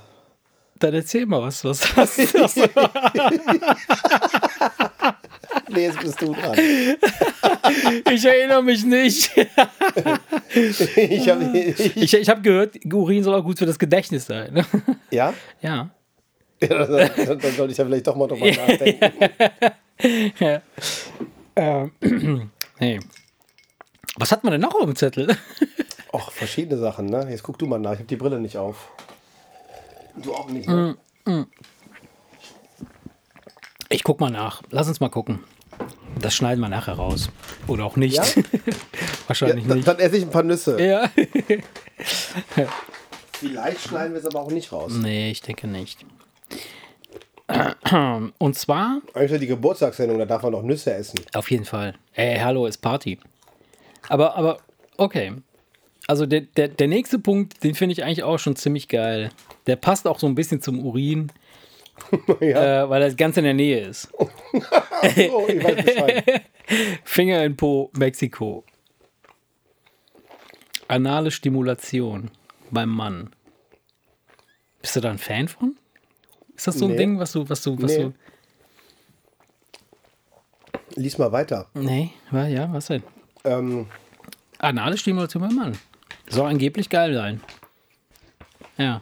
Dann 0.79 0.93
erzähl 0.95 1.27
mal 1.27 1.43
was, 1.43 1.63
was, 1.63 1.95
was, 1.95 2.17
was 2.33 2.55
Nee, 5.73 5.83
jetzt 5.85 5.99
bist 5.99 6.21
du 6.21 6.33
dran. 6.33 6.57
Ich 8.11 8.25
erinnere 8.25 8.63
mich 8.63 8.83
nicht. 8.83 9.31
Ich 10.53 11.29
hab, 11.29 11.41
ich, 11.55 11.95
Ich, 11.97 12.13
ich 12.13 12.29
habe 12.29 12.41
gehört, 12.41 12.77
Urin 12.91 13.23
soll 13.23 13.35
auch 13.35 13.43
gut 13.43 13.57
für 13.57 13.65
das 13.65 13.79
Gedächtnis 13.79 14.25
sein. 14.25 14.53
ne? 14.53 14.65
ja? 15.09 15.33
Ja. 15.61 15.89
ja 16.61 16.85
dann, 16.85 17.39
dann 17.39 17.51
sollte 17.55 17.71
ich 17.71 17.77
ja 17.77 17.85
vielleicht 17.85 18.05
doch 18.07 18.15
mal 18.15 18.27
drüber 18.27 18.45
nachdenken. 18.51 19.11
Ähm, 21.55 21.91
nee. 22.79 22.99
Was 24.17 24.31
hat 24.31 24.43
man 24.43 24.51
denn 24.51 24.61
noch 24.61 24.75
auf 24.75 24.83
dem 24.85 24.95
Zettel? 24.95 25.35
Och, 26.11 26.31
verschiedene 26.31 26.77
Sachen, 26.77 27.05
ne? 27.05 27.27
Jetzt 27.29 27.43
guck 27.43 27.57
du 27.57 27.65
mal 27.65 27.79
nach. 27.79 27.93
Ich 27.93 27.99
habe 27.99 28.07
die 28.07 28.17
Brille 28.17 28.39
nicht 28.39 28.57
auf. 28.57 28.89
Du 30.21 30.33
auch 30.33 30.49
nicht, 30.49 30.67
ne? 30.67 30.97
Ich 33.87 34.03
guck 34.03 34.19
mal 34.19 34.29
nach. 34.29 34.61
Lass 34.69 34.87
uns 34.89 34.99
mal 34.99 35.09
gucken. 35.09 35.39
Das 36.21 36.33
schneiden 36.35 36.61
wir 36.61 36.69
nachher 36.69 36.93
raus. 36.93 37.29
Oder 37.67 37.85
auch 37.85 37.95
nicht. 37.95 38.15
Ja? 38.17 38.23
Wahrscheinlich 39.27 39.65
Ja, 39.65 39.75
nicht. 39.75 39.87
dann 39.87 39.99
esse 39.99 40.17
ich 40.17 40.23
ein 40.23 40.29
paar 40.29 40.43
Nüsse. 40.43 40.81
Ja. 40.81 41.09
Vielleicht 43.33 43.81
schneiden 43.81 44.13
wir 44.13 44.19
es 44.19 44.25
aber 44.25 44.41
auch 44.41 44.51
nicht 44.51 44.71
raus. 44.71 44.91
Nee, 44.93 45.31
ich 45.31 45.41
denke 45.41 45.67
nicht. 45.67 46.05
Und 48.37 48.55
zwar, 48.55 49.01
Eigentlich 49.13 49.41
die 49.41 49.47
Geburtstagssendung, 49.47 50.17
da 50.19 50.25
darf 50.25 50.43
man 50.43 50.51
noch 50.53 50.63
Nüsse 50.63 50.93
essen. 50.93 51.19
auf 51.33 51.51
jeden 51.51 51.65
Fall. 51.65 51.95
Ey, 52.13 52.37
hallo, 52.39 52.65
ist 52.65 52.77
Party. 52.77 53.19
Aber, 54.09 54.35
aber, 54.37 54.57
okay. 54.97 55.33
Also 56.07 56.25
der, 56.25 56.41
der, 56.41 56.67
der 56.69 56.87
nächste 56.87 57.19
Punkt, 57.19 57.63
den 57.63 57.75
finde 57.75 57.93
ich 57.93 58.03
eigentlich 58.03 58.23
auch 58.23 58.37
schon 58.39 58.55
ziemlich 58.55 58.87
geil. 58.87 59.29
Der 59.67 59.75
passt 59.75 60.07
auch 60.07 60.19
so 60.19 60.27
ein 60.27 60.35
bisschen 60.35 60.61
zum 60.61 60.79
Urin, 60.85 61.31
ja. 62.41 62.83
äh, 62.83 62.89
weil 62.89 63.01
er 63.01 63.13
ganz 63.15 63.37
in 63.37 63.43
der 63.43 63.53
Nähe 63.53 63.87
ist. 63.87 64.03
so, 64.17 64.29
ich 65.47 65.63
weiß 65.63 65.85
Bescheid. 65.85 66.41
Finger 67.03 67.43
in 67.43 67.55
Po, 67.57 67.91
Mexiko. 67.97 68.63
Anale 70.87 71.31
Stimulation 71.31 72.31
beim 72.69 72.89
Mann. 72.89 73.29
Bist 74.81 74.95
du 74.95 74.99
da 75.01 75.11
ein 75.11 75.17
Fan 75.17 75.47
von? 75.47 75.75
Ist 76.55 76.67
das 76.67 76.75
so 76.75 76.85
ein 76.85 76.91
Nee. 76.91 76.97
Ding, 76.97 77.19
was 77.19 77.31
du, 77.31 77.47
was 77.47 77.61
du, 77.63 77.81
was 77.81 77.91
Nee. 77.91 78.03
du. 78.03 78.13
Lies 80.95 81.17
mal 81.17 81.31
weiter. 81.31 81.67
Nee, 81.73 82.11
wa- 82.31 82.47
ja, 82.47 82.71
was 82.73 82.87
denn? 82.87 83.03
Ähm, 83.45 83.87
Anale 84.59 84.97
Stimulation 84.97 85.41
beim 85.41 85.55
Mann. 85.55 85.77
Soll 86.27 86.47
angeblich 86.49 86.89
geil 86.89 87.13
sein. 87.13 87.41
Ja. 88.77 89.01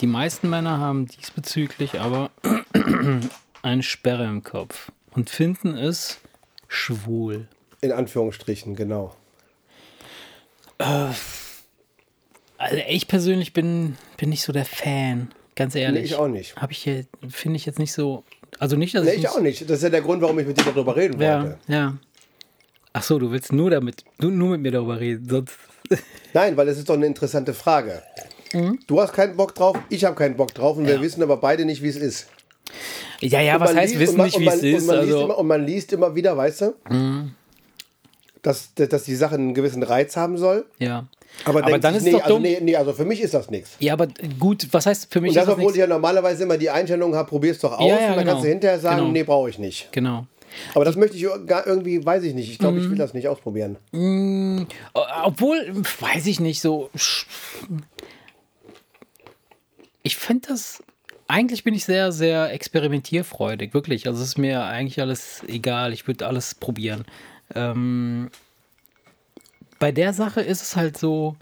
Die 0.00 0.06
meisten 0.06 0.50
Männer 0.50 0.78
haben 0.78 1.06
diesbezüglich 1.06 1.98
aber 2.00 2.30
eine 3.62 3.82
Sperre 3.82 4.24
im 4.24 4.42
Kopf 4.42 4.92
und 5.12 5.30
finden 5.30 5.76
es 5.76 6.20
schwul. 6.68 7.48
in 7.80 7.92
Anführungsstrichen, 7.92 8.76
genau. 8.76 9.14
Also 10.78 11.16
ich 12.88 13.08
persönlich 13.08 13.52
bin, 13.52 13.96
bin 14.18 14.28
nicht 14.28 14.42
so 14.42 14.52
der 14.52 14.64
Fan, 14.66 15.30
ganz 15.54 15.74
ehrlich. 15.74 16.02
Nee, 16.02 16.06
ich 16.06 16.14
auch 16.16 16.28
nicht. 16.28 16.56
Habe 16.56 16.72
ich 16.72 16.78
hier, 16.78 17.06
finde 17.28 17.56
ich 17.56 17.64
jetzt 17.66 17.78
nicht 17.78 17.92
so. 17.92 18.24
Also 18.58 18.76
nicht, 18.76 18.94
dass 18.94 19.04
Nee, 19.04 19.12
ich. 19.12 19.18
ich 19.20 19.28
auch 19.28 19.40
nicht. 19.40 19.62
Das 19.62 19.78
ist 19.78 19.82
ja 19.82 19.90
der 19.90 20.02
Grund, 20.02 20.20
warum 20.22 20.38
ich 20.38 20.46
mit 20.46 20.58
dir 20.58 20.64
darüber 20.64 20.96
reden 20.96 21.20
Ja, 21.20 21.42
wollte. 21.42 21.58
ja. 21.68 21.96
Ach 22.92 23.02
so, 23.02 23.18
du 23.18 23.30
willst 23.30 23.52
nur 23.52 23.68
damit, 23.70 24.04
du, 24.18 24.30
nur 24.30 24.50
mit 24.52 24.62
mir 24.62 24.70
darüber 24.72 24.98
reden, 24.98 25.28
sonst. 25.28 25.54
Nein, 26.32 26.56
weil 26.56 26.66
es 26.68 26.78
ist 26.78 26.88
doch 26.88 26.94
eine 26.94 27.04
interessante 27.06 27.52
Frage. 27.52 28.02
Mhm. 28.56 28.78
Du 28.86 29.00
hast 29.00 29.12
keinen 29.12 29.36
Bock 29.36 29.54
drauf, 29.54 29.76
ich 29.90 30.04
habe 30.04 30.14
keinen 30.16 30.36
Bock 30.36 30.54
drauf 30.54 30.76
und 30.76 30.86
wir 30.86 30.94
Ja. 30.96 31.00
wissen 31.02 31.22
aber 31.22 31.36
beide 31.36 31.64
nicht, 31.64 31.82
wie 31.82 31.88
es 31.88 31.96
ist. 31.96 32.26
Ja, 33.20 33.40
ja, 33.40 33.58
was 33.60 33.74
heißt 33.74 33.98
wissen 33.98 34.16
man- 34.16 34.26
nicht, 34.26 34.38
wie 34.40 34.46
es 34.46 34.62
ist? 34.62 34.80
Und 34.82 34.86
man, 34.86 34.96
liest 34.96 35.12
Also, 35.12 35.18
Mhm. 35.18 35.24
immer, 35.24 35.38
und 35.38 35.46
man 35.46 35.66
liest 35.66 35.92
immer 35.92 36.14
wieder, 36.14 36.36
weißt 36.36 36.60
du, 36.62 36.74
dass, 38.42 38.74
dass 38.74 39.04
die 39.04 39.14
Sache 39.16 39.34
einen 39.34 39.54
gewissen 39.54 39.82
Reiz 39.82 40.16
haben 40.16 40.36
soll. 40.38 40.64
ja. 40.78 41.06
Aber, 41.44 41.62
Aber 41.62 41.78
dann 41.78 41.92
sich, 41.92 41.98
ist 41.98 42.06
es 42.06 42.12
nee, 42.12 42.12
doch 42.12 42.22
also, 42.24 42.34
dumm. 42.36 42.42
nee, 42.44 42.58
nee, 42.62 42.76
also 42.76 42.94
für 42.94 43.04
mich 43.04 43.20
ist 43.20 43.34
das 43.34 43.50
nichts. 43.50 43.72
Ja, 43.78 43.92
aber 43.92 44.08
gut, 44.38 44.68
was 44.70 44.86
heißt 44.86 45.12
für 45.12 45.20
mich 45.20 45.30
Und 45.30 45.34
das, 45.36 45.42
ist 45.42 45.48
das 45.48 45.52
obwohl 45.52 45.64
ich 45.72 45.76
nichts? 45.76 45.80
ja 45.80 45.86
normalerweise 45.86 46.44
immer 46.44 46.56
die 46.56 46.70
Einstellung 46.70 47.14
habe, 47.14 47.28
probier's 47.28 47.58
doch 47.58 47.72
aus 47.78 47.80
Ja, 47.86 47.88
ja, 47.88 47.94
und 47.94 48.00
dann 48.00 48.18
genau. 48.20 48.30
kannst 48.30 48.44
du 48.44 48.48
hinterher 48.48 48.78
sagen, 48.80 48.96
Genau. 49.00 49.10
nee, 49.10 49.22
brauche 49.22 49.50
ich 49.50 49.58
nicht. 49.58 49.88
Genau. 49.92 50.24
Aber 50.74 50.86
das 50.86 50.96
möchte 50.96 51.14
ich 51.18 51.26
gar 51.46 51.66
irgendwie, 51.66 52.02
weiß 52.06 52.22
ich 52.22 52.32
nicht. 52.32 52.50
Ich 52.50 52.58
glaube, 52.58 52.78
Mhm. 52.78 52.84
ich 52.84 52.90
will 52.90 52.96
das 52.96 53.12
nicht 53.12 53.28
ausprobieren. 53.28 53.76
O- 54.94 55.00
Obwohl, 55.24 55.60
weiß 56.00 56.24
ich 56.24 56.40
nicht, 56.40 56.62
so. 56.62 56.88
Ich 60.06 60.16
finde 60.16 60.48
das. 60.48 60.84
Eigentlich 61.28 61.64
bin 61.64 61.74
ich 61.74 61.84
sehr, 61.84 62.12
sehr 62.12 62.52
experimentierfreudig, 62.52 63.74
wirklich. 63.74 64.06
Also 64.06 64.22
es 64.22 64.28
ist 64.28 64.38
mir 64.38 64.62
eigentlich 64.62 65.00
alles 65.00 65.42
egal. 65.48 65.92
Ich 65.92 66.06
würde 66.06 66.24
alles 66.28 66.54
probieren. 66.54 67.04
Ähm, 67.52 68.30
bei 69.80 69.90
der 69.90 70.12
Sache 70.12 70.40
ist 70.40 70.62
es 70.62 70.76
halt 70.76 70.96
so. 70.96 71.34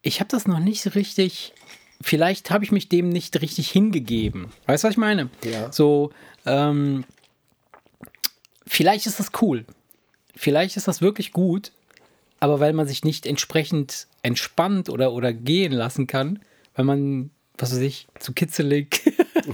Ich 0.00 0.20
habe 0.20 0.30
das 0.30 0.46
noch 0.46 0.60
nicht 0.60 0.94
richtig 0.94 1.52
vielleicht 2.00 2.50
habe 2.50 2.64
ich 2.64 2.72
mich 2.72 2.88
dem 2.88 3.10
nicht 3.10 3.38
richtig 3.42 3.70
hingegeben. 3.70 4.46
Weißt 4.66 4.82
du, 4.82 4.88
was 4.88 4.94
ich 4.94 4.98
meine? 4.98 5.28
Ja. 5.44 5.70
So, 5.70 6.10
ähm, 6.46 7.04
vielleicht 8.66 9.06
ist 9.06 9.20
das 9.20 9.32
cool. 9.42 9.66
Vielleicht 10.34 10.78
ist 10.78 10.88
das 10.88 11.02
wirklich 11.02 11.32
gut, 11.32 11.72
aber 12.38 12.58
weil 12.58 12.72
man 12.72 12.88
sich 12.88 13.04
nicht 13.04 13.26
entsprechend 13.26 14.06
entspannt 14.22 14.88
oder, 14.88 15.12
oder 15.12 15.34
gehen 15.34 15.72
lassen 15.72 16.06
kann, 16.06 16.40
weil 16.80 16.84
man, 16.96 17.30
was 17.58 17.72
weiß 17.72 17.80
ich, 17.80 18.08
zu 18.18 18.32
kitzelig 18.32 19.02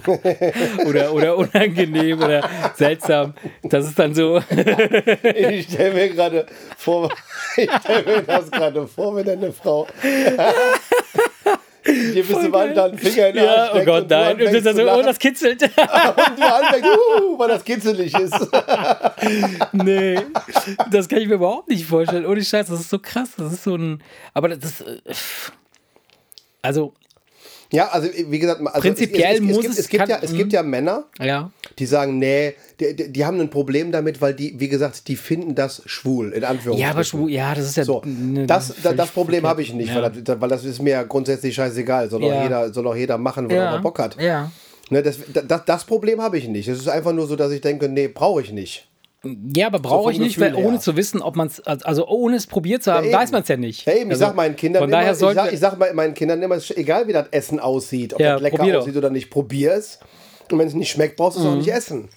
oder, 0.87 1.12
oder 1.12 1.37
unangenehm 1.37 2.23
oder 2.23 2.49
seltsam, 2.76 3.35
das 3.64 3.88
ist 3.88 3.99
dann 3.99 4.14
so, 4.14 4.40
Ich 5.23 5.66
stelle 5.66 5.92
mir 5.92 6.09
gerade 6.11 6.47
vor, 6.76 7.12
ich 7.56 7.68
stelle 7.80 8.04
mir 8.04 8.23
das 8.23 8.49
gerade 8.49 8.87
vor, 8.87 9.16
wenn 9.16 9.26
deine 9.26 9.52
Frau 9.52 9.88
dir 11.85 12.25
bis 12.25 12.28
zum 12.28 12.54
anderen 12.54 12.97
Finger 12.97 13.28
in 13.28 13.35
den 13.35 13.45
ja, 13.45 13.71
oh 13.75 13.85
Gott, 13.85 14.02
und 14.02 14.11
du 14.11 14.14
nein, 14.14 14.40
und 14.40 14.64
dann 14.64 14.76
zu 14.76 14.85
so, 14.85 14.92
oh, 14.92 15.02
das 15.02 15.18
kitzelt. 15.18 15.62
und 15.62 15.76
du 15.76 16.54
anfängst, 16.54 16.88
uh, 16.88 17.38
weil 17.38 17.49
das 17.49 17.64
kitzelig 17.64 18.14
ist. 18.14 18.35
nee, 19.73 20.18
das 20.92 21.09
kann 21.09 21.18
ich 21.18 21.28
mir 21.28 21.35
überhaupt 21.35 21.68
nicht 21.68 21.87
vorstellen. 21.87 22.26
Ohne 22.26 22.45
Scheiß, 22.45 22.68
das 22.68 22.80
ist 22.80 22.90
so 22.90 22.99
krass. 22.99 23.30
Das 23.37 23.52
ist 23.52 23.64
so 23.64 23.76
ein. 23.76 24.02
Aber 24.35 24.49
das. 24.49 24.80
äh, 24.80 25.00
Also, 26.62 26.95
Ja, 27.73 27.88
also 27.88 28.08
wie 28.28 28.38
gesagt, 28.38 28.61
also 28.64 28.80
Prinzipiell 28.80 29.35
es, 29.37 29.40
es, 29.40 29.46
es, 29.49 29.54
muss 29.54 29.61
gibt, 29.62 29.73
es- 29.75 29.78
es 29.80 29.88
gibt 29.88 30.00
kann- 30.02 30.11
ja, 30.11 30.18
es 30.23 30.32
gibt 30.32 30.52
ja 30.52 30.62
Männer, 30.62 31.04
ja. 31.20 31.50
die 31.78 31.87
sagen, 31.87 32.18
nee, 32.18 32.54
die, 32.78 33.12
die, 33.12 33.25
haben 33.25 33.40
ein 33.40 33.50
Problem 33.50 33.90
damit, 33.90 34.20
weil 34.20 34.35
die, 34.35 34.58
wie 34.61 34.68
gesagt, 34.68 35.08
die 35.08 35.16
finden 35.16 35.54
das 35.54 35.82
schwul, 35.87 36.32
in 36.32 36.44
Anführungszeichen. 36.44 36.78
Ja, 36.80 36.90
aber 36.90 37.02
schwul, 37.04 37.30
ja, 37.30 37.54
das 37.54 37.66
ist 37.66 37.76
ja. 37.76 37.85
So, 37.85 38.02
ne- 38.04 38.46
das, 38.46 38.73
das, 38.82 38.94
das 38.94 39.11
Problem 39.11 39.46
habe 39.46 39.62
ich 39.62 39.73
nicht, 39.75 39.88
ja. 39.94 40.02
weil, 40.02 40.11
das, 40.23 40.40
weil 40.40 40.49
das 40.49 40.64
ist 40.64 40.80
mir 40.80 40.90
ja 40.90 41.02
grundsätzlich 41.02 41.54
scheißegal. 41.54 42.08
Soll, 42.11 42.23
Ja. 42.25 42.35
auch, 42.38 42.42
jeder, 42.44 42.73
soll 42.73 42.87
auch 42.87 42.96
jeder 42.96 43.18
machen, 43.18 43.50
wo 43.50 43.54
ja. 43.54 43.75
er 43.75 43.80
Bock 43.80 43.99
hat. 43.99 44.20
Ja. 44.20 44.50
Ne, 44.90 45.02
das, 45.02 45.18
das, 45.49 45.64
das 45.64 45.85
Problem 45.85 46.20
habe 46.23 46.38
ich 46.38 46.46
nicht. 46.46 46.68
Es 46.68 46.78
ist 46.78 46.88
einfach 46.88 47.12
nur 47.12 47.26
so, 47.26 47.35
dass 47.35 47.50
ich 47.50 47.61
denke, 47.61 47.88
nee, 47.88 48.06
brauche 48.06 48.40
ich 48.42 48.52
nicht. 48.52 48.87
Ja, 49.54 49.66
aber 49.68 49.78
brauche 49.80 50.04
vom 50.04 50.12
ich 50.12 50.18
nicht, 50.18 50.37
Gefühl 50.38 50.54
weil 50.56 50.64
ohne 50.64 50.78
zu 50.80 50.97
wissen, 50.97 51.23
ob 51.23 51.37
man 51.37 51.49
es, 51.49 51.61
also 51.66 52.06
ohne 52.09 52.37
es 52.37 52.47
probiert 52.47 52.83
zu 52.83 52.92
haben, 52.92 53.04
Ja, 53.04 53.11
eben. 53.11 53.18
weiß 53.18 53.33
man 53.33 53.42
es 53.42 53.49
ja 53.49 53.56
nicht. 53.56 53.87
Hey, 53.87 53.99
ich 54.02 54.06
also, 54.11 54.21
sag 54.26 54.35
meinen 54.37 54.56
Kindern 54.56 54.83
von 54.83 54.88
immer, 54.90 54.99
daher 54.99 55.12
ich 55.12 55.18
sag, 55.18 55.52
ich 55.52 55.59
sag 55.61 55.95
meinen 55.95 56.14
Kindern 56.14 56.42
immer, 56.42 56.59
egal 56.76 57.06
wie 57.09 57.12
das 57.12 57.26
Essen 57.30 57.61
aussieht, 57.61 58.14
ob 58.14 58.21
Ja, 58.21 58.35
das 58.35 58.42
lecker 58.42 58.56
probier 58.59 58.73
doch. 58.75 58.80
Mhm. 58.80 58.83
aussieht 58.88 58.97
oder 58.97 59.11
nicht, 59.11 59.30
probier 59.30 59.73
es. 59.75 59.99
Und 60.50 60.59
wenn 60.59 60.68
es 60.68 60.75
nicht 60.75 60.90
schmeckt, 60.90 61.16
brauchst 61.16 61.38
du 61.38 61.42
es 61.42 61.47
auch 61.49 61.56
nicht 61.56 61.68
essen. 61.73 62.09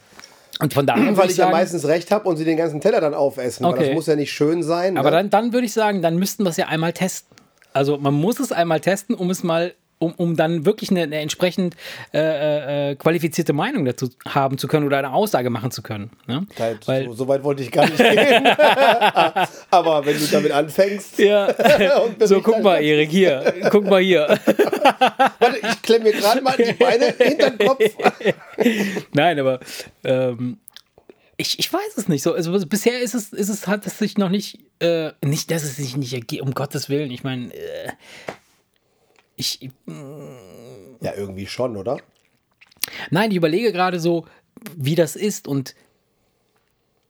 und 0.59 0.73
von 0.73 0.85
daher 0.85 1.03
Weil 1.17 1.25
ich 1.25 1.31
ich 1.31 1.37
ja 1.37 1.49
meistens 1.49 1.85
recht 1.87 2.11
habe 2.11 2.27
und 2.29 2.37
sie 2.37 2.45
den 2.45 2.57
ganzen 2.57 2.81
Teller 2.81 3.01
dann 3.01 3.13
aufessen. 3.13 3.63
Weil 3.65 3.73
Okay. 3.73 3.85
das 3.87 3.93
muss 3.95 4.07
ja 4.07 4.15
nicht 4.15 4.31
schön 4.31 4.61
sein. 4.63 4.97
aber 4.97 5.09
ne? 5.11 5.17
dann, 5.17 5.29
dann 5.29 5.53
würde 5.53 5.65
ich 5.65 5.73
sagen, 5.73 6.01
dann 6.01 6.17
müssten 6.17 6.43
wir 6.43 6.49
es 6.49 6.57
ja 6.57 6.67
einmal 6.67 6.93
testen. 6.93 7.35
Also 7.73 7.97
man 7.97 8.13
muss 8.13 8.39
es 8.39 8.51
einmal 8.51 8.79
testen, 8.79 9.15
um 9.15 9.29
es 9.29 9.43
mal, 9.43 9.73
um, 9.99 10.13
um 10.13 10.35
dann 10.35 10.65
wirklich 10.65 10.89
eine, 10.89 11.03
eine 11.03 11.17
entsprechend 11.17 11.75
äh, 12.13 12.91
äh, 12.91 12.95
qualifizierte 12.95 13.53
Meinung 13.53 13.85
dazu 13.85 14.09
haben 14.27 14.57
zu 14.57 14.67
können 14.67 14.85
oder 14.85 14.97
eine 14.97 15.11
Aussage 15.11 15.49
machen 15.49 15.71
zu 15.71 15.81
können. 15.81 16.09
Ne? 16.25 16.47
Halt, 16.57 16.87
Weil, 16.87 17.05
so, 17.05 17.13
so 17.13 17.27
weit 17.27 17.43
wollte 17.43 17.63
ich 17.63 17.71
gar 17.71 17.85
nicht 17.85 17.97
gehen. 17.97 18.47
Aber 19.69 20.05
wenn 20.05 20.17
du 20.17 20.25
damit 20.31 20.51
anfängst, 20.51 21.19
ja, 21.19 21.53
so 22.21 22.41
guck 22.41 22.63
mal, 22.63 22.81
Erik, 22.81 23.09
hier, 23.09 23.53
guck 23.69 23.85
mal 23.85 24.01
hier. 24.01 24.27
warte, 25.39 25.57
ich 25.61 25.81
klemme 25.81 26.05
mir 26.05 26.13
gerade 26.13 26.41
mal 26.41 26.55
die 26.57 26.73
Beine 26.73 27.13
hinter 27.17 27.51
den 27.51 27.67
Kopf. 27.67 27.83
Nein, 29.13 29.39
aber 29.39 29.59
ähm, 30.03 30.57
ich, 31.37 31.59
ich 31.59 31.71
weiß 31.71 31.97
es 31.97 32.07
nicht 32.07 32.23
so. 32.23 32.33
Also 32.33 32.51
bisher 32.67 32.99
ist 32.99 33.13
es, 33.13 33.31
ist 33.31 33.49
es, 33.49 33.67
hat 33.67 33.85
es 33.85 33.97
sich 33.97 34.17
noch 34.17 34.29
nicht, 34.29 34.59
äh, 34.79 35.11
nicht, 35.23 35.51
dass 35.51 35.63
es 35.63 35.77
sich 35.77 35.95
nicht 35.95 36.13
ergeht, 36.13 36.41
um 36.41 36.53
Gottes 36.53 36.89
Willen. 36.89 37.11
Ich 37.11 37.23
meine, 37.23 37.53
äh, 37.53 37.91
ich, 39.39 39.69
Ja, 41.01 41.13
irgendwie 41.15 41.47
schon, 41.47 41.77
oder? 41.77 41.97
nein, 43.11 43.31
ich 43.31 43.37
überlege 43.37 43.71
gerade 43.71 43.99
so, 43.99 44.25
wie 44.75 44.95
das 44.95 45.15
ist 45.15 45.47
und 45.47 45.75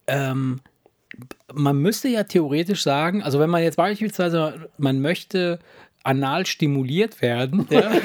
ähm, 0.08 0.62
man 1.54 1.78
müsste 1.78 2.08
ja 2.08 2.24
theoretisch 2.24 2.84
sagen, 2.84 3.24
also 3.24 3.40
wenn 3.40 3.50
man 3.50 3.64
jetzt 3.64 3.76
beispielsweise, 3.78 4.70
man 4.78 5.02
möchte 5.02 5.60
anal 6.04 6.46
stimuliert 6.46 7.22
werden, 7.22 7.68
ja, 7.70 7.92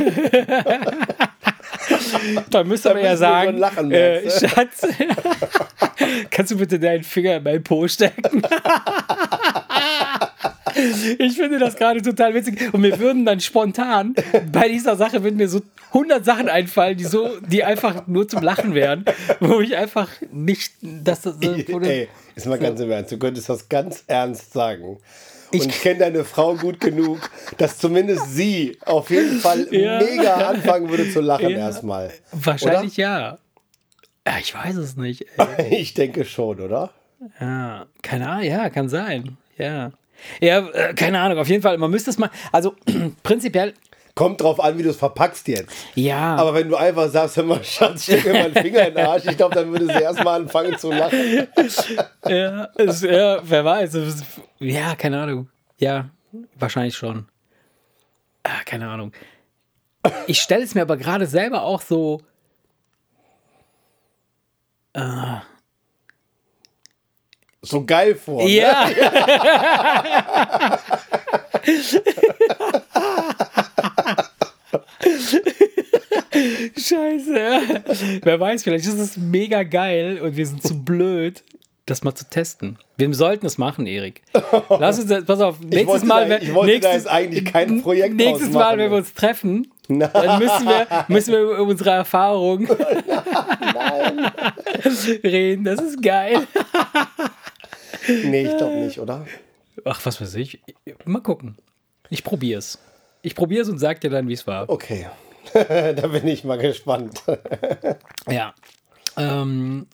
dann 2.50 2.68
müsste 2.68 2.94
man 2.94 3.04
ja 3.04 3.16
sagen, 3.16 3.58
lachen, 3.58 3.90
äh? 3.92 4.30
Schatz, 4.48 4.86
kannst 6.30 6.52
du 6.52 6.56
bitte 6.58 6.78
deinen 6.78 7.04
Finger 7.04 7.36
in 7.36 7.42
meinen 7.42 7.62
Po 7.62 7.86
stecken? 7.88 8.42
Ich 11.18 11.36
finde 11.36 11.58
das 11.58 11.76
gerade 11.76 12.02
total 12.02 12.34
witzig. 12.34 12.72
Und 12.72 12.80
mir 12.80 12.98
würden 12.98 13.24
dann 13.24 13.40
spontan 13.40 14.14
bei 14.52 14.68
dieser 14.68 14.96
Sache 14.96 15.22
würden 15.22 15.36
mir 15.36 15.48
so 15.48 15.60
100 15.88 16.24
Sachen 16.24 16.48
einfallen, 16.48 16.96
die 16.96 17.04
so, 17.04 17.28
die 17.40 17.62
einfach 17.64 18.06
nur 18.06 18.26
zum 18.28 18.42
Lachen 18.42 18.74
wären, 18.74 19.04
wo 19.40 19.60
ich 19.60 19.76
einfach 19.76 20.08
nicht, 20.32 20.72
dass 20.82 21.22
das, 21.22 21.38
das- 21.38 21.58
Ey, 21.68 22.08
ist 22.34 22.46
mal 22.46 22.58
ganz 22.58 22.80
im 22.80 22.90
Ernst, 22.90 23.12
du 23.12 23.18
könntest 23.18 23.48
das 23.48 23.68
ganz 23.68 24.04
ernst 24.06 24.52
sagen. 24.52 24.98
Und 25.52 25.66
Ich- 25.66 25.82
kenne 25.82 26.00
deine 26.00 26.24
Frau 26.24 26.56
gut 26.56 26.80
genug, 26.80 27.30
dass 27.58 27.78
zumindest 27.78 28.34
sie 28.34 28.76
auf 28.86 29.10
jeden 29.10 29.38
Fall 29.38 29.68
Ja. 29.72 30.00
mega 30.00 30.34
anfangen 30.48 30.88
würde 30.90 31.08
zu 31.10 31.20
lachen 31.20 31.50
Ja. 31.50 31.58
erstmal. 31.58 32.10
wahrscheinlich 32.32 32.96
ja. 32.96 33.38
Ja, 34.26 34.32
ich 34.40 34.54
weiß 34.54 34.76
es 34.76 34.96
nicht. 34.96 35.26
Ey. 35.58 35.76
Ich 35.76 35.94
denke 35.94 36.24
schon, 36.24 36.58
oder? 36.60 36.90
Ja, 37.40 37.86
keine 38.02 38.28
Ahnung, 38.28 38.44
ja, 38.44 38.68
kann 38.70 38.88
sein. 38.88 39.36
Ja. 39.56 39.92
Ja, 40.40 40.66
äh, 40.68 40.94
keine 40.94 41.20
Ahnung, 41.20 41.38
auf 41.38 41.48
jeden 41.48 41.62
Fall, 41.62 41.78
man 41.78 41.90
müsste 41.90 42.10
es 42.10 42.18
mal, 42.18 42.30
also 42.52 42.74
prinzipiell, 43.22 43.74
Kommt 44.14 44.40
drauf 44.40 44.60
an, 44.60 44.78
wie 44.78 44.84
du 44.84 44.90
es 44.90 44.96
verpackst 44.96 45.48
jetzt. 45.48 45.74
ja. 45.96 46.36
Aber 46.36 46.54
wenn 46.54 46.68
du 46.68 46.76
einfach 46.76 47.08
sagst, 47.08 47.36
hör 47.36 47.42
mal, 47.42 47.64
Schatz, 47.64 48.04
steck 48.04 48.24
mir 48.24 48.44
einen 48.44 48.54
Finger 48.54 48.86
in 48.86 48.94
den 48.94 49.04
Arsch, 49.04 49.24
ich 49.24 49.36
glaube, 49.36 49.56
dann 49.56 49.72
würde 49.72 49.86
sie 49.86 50.00
erstmal 50.00 50.40
anfangen 50.40 50.78
zu 50.78 50.92
lachen. 50.92 51.18
Ja, 52.28 52.68
es, 52.76 53.00
ja, 53.02 53.40
wer 53.42 53.64
weiß. 53.64 53.94
Es 53.94 54.22
Ja, 54.60 54.94
keine 54.94 55.20
Ahnung. 55.20 55.48
Ja, 55.78 56.10
wahrscheinlich 56.54 56.96
schon. 56.96 57.26
Ah, 58.44 58.62
keine 58.64 58.88
Ahnung. 58.88 59.12
Ich 60.28 60.40
stelle 60.40 60.62
es 60.62 60.76
mir 60.76 60.82
aber 60.82 60.96
gerade 60.96 61.26
selber 61.26 61.62
auch 61.62 61.82
so. 61.82 62.20
So 67.64 67.84
geil 67.84 68.14
vor. 68.14 68.44
ne? 68.44 68.50
Ja. 68.50 68.88
Scheiße. 76.76 78.20
Wer 78.22 78.40
weiß, 78.40 78.62
vielleicht 78.62 78.86
ist 78.86 78.98
es 78.98 79.16
mega 79.16 79.62
geil 79.62 80.20
und 80.22 80.36
wir 80.36 80.46
sind 80.46 80.62
zu 80.62 80.78
blöd, 80.82 81.42
das 81.86 82.02
mal 82.02 82.14
zu 82.14 82.28
testen. 82.28 82.78
Wir 82.96 83.12
sollten 83.14 83.46
es 83.46 83.56
machen, 83.58 83.86
Erik. 83.86 84.22
Lass 84.68 84.98
uns, 84.98 85.08
das- 85.08 85.24
pass 85.24 85.40
auf, 85.40 85.60
nächstes 85.60 86.04
Mal, 86.04 86.28
da- 86.28 86.40
wenn- 86.40 86.66
nächstes, 86.66 87.06
eigentlich 87.06 87.44
kein 87.46 87.82
Projekt 87.82 88.14
Nächstes 88.16 88.50
Mal, 88.50 88.72
wenn 88.78 88.86
wir 88.86 88.90
ne? 88.90 88.96
uns 88.96 89.14
treffen, 89.14 89.70
dann 89.88 90.38
müssen 90.38 90.66
wir, 90.66 90.86
müssen 91.08 91.32
wir 91.32 91.40
über 91.40 91.62
unsere 91.62 91.90
Erfahrungen 91.90 92.66
reden. 95.24 95.64
Das 95.64 95.80
ist 95.80 96.02
geil. 96.02 96.46
Nee, 98.24 98.46
ich 98.46 98.56
glaube 98.56 98.76
nicht, 98.76 98.98
oder? 98.98 99.26
Ach, 99.84 100.04
was 100.04 100.20
weiß 100.20 100.34
ich. 100.36 100.60
Mal 101.04 101.20
gucken. 101.20 101.56
Ich 102.10 102.24
probier's. 102.24 102.78
Ich 103.22 103.34
probier's 103.34 103.68
und 103.68 103.78
sag 103.78 104.00
dir 104.00 104.10
dann, 104.10 104.28
wie 104.28 104.34
es 104.34 104.46
war. 104.46 104.68
Okay. 104.68 105.06
da 105.52 106.06
bin 106.06 106.26
ich 106.28 106.44
mal 106.44 106.58
gespannt. 106.58 107.22
Ja. 108.30 108.54
Ähm, 109.16 109.86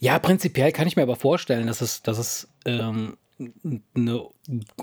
ja, 0.00 0.18
prinzipiell 0.18 0.72
kann 0.72 0.86
ich 0.88 0.96
mir 0.96 1.02
aber 1.02 1.16
vorstellen, 1.16 1.66
dass 1.66 1.80
es, 1.80 2.02
dass 2.02 2.18
es 2.18 2.48
ähm, 2.66 3.16
eine 3.94 4.28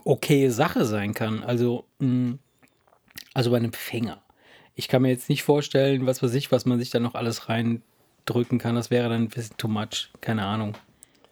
okaye 0.05 0.49
Sache 0.51 0.85
sein 0.85 1.13
kann. 1.13 1.43
Also, 1.43 1.85
mh, 1.99 2.37
also 3.33 3.51
bei 3.51 3.57
einem 3.57 3.73
Finger. 3.73 4.21
Ich 4.73 4.87
kann 4.87 5.01
mir 5.01 5.09
jetzt 5.09 5.29
nicht 5.29 5.43
vorstellen, 5.43 6.05
was 6.05 6.23
weiß 6.23 6.33
ich, 6.33 6.51
was 6.51 6.65
man 6.65 6.79
sich 6.79 6.89
da 6.89 6.99
noch 6.99 7.13
alles 7.13 7.49
reindrücken 7.49 8.57
kann. 8.57 8.75
Das 8.75 8.89
wäre 8.89 9.09
dann 9.09 9.23
ein 9.23 9.29
bisschen 9.29 9.57
too 9.57 9.67
much. 9.67 10.09
Keine 10.21 10.45
Ahnung. 10.45 10.75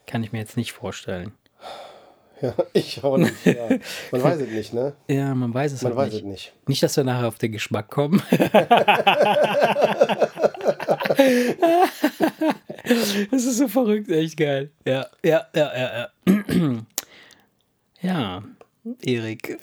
Kann 0.09 0.23
ich 0.23 0.31
mir 0.31 0.39
jetzt 0.39 0.57
nicht 0.57 0.73
vorstellen. 0.73 1.31
Ja, 2.41 2.53
ich 2.71 3.03
auch 3.03 3.17
nicht. 3.17 3.33
Ja. 3.45 3.67
Man 4.13 4.23
weiß 4.23 4.39
es 4.39 4.47
nicht, 4.47 4.73
ne? 4.73 4.93
Ja, 5.09 5.35
man 5.35 5.53
weiß 5.53 5.73
es 5.73 5.81
Man 5.81 5.93
halt 5.97 6.07
weiß 6.07 6.13
nicht. 6.13 6.23
es 6.23 6.29
nicht. 6.29 6.53
Nicht, 6.67 6.81
dass 6.81 6.95
wir 6.95 7.03
nachher 7.03 7.27
auf 7.27 7.37
den 7.37 7.51
Geschmack 7.51 7.89
kommen. 7.89 8.23
das 13.29 13.43
ist 13.43 13.57
so 13.57 13.67
verrückt, 13.67 14.09
echt 14.09 14.37
geil. 14.37 14.71
Ja, 14.85 15.07
ja, 15.21 15.47
ja, 15.53 15.77
ja, 15.77 16.09
ja. 16.25 16.77
Ja, 18.01 18.41
Erik. 19.03 19.59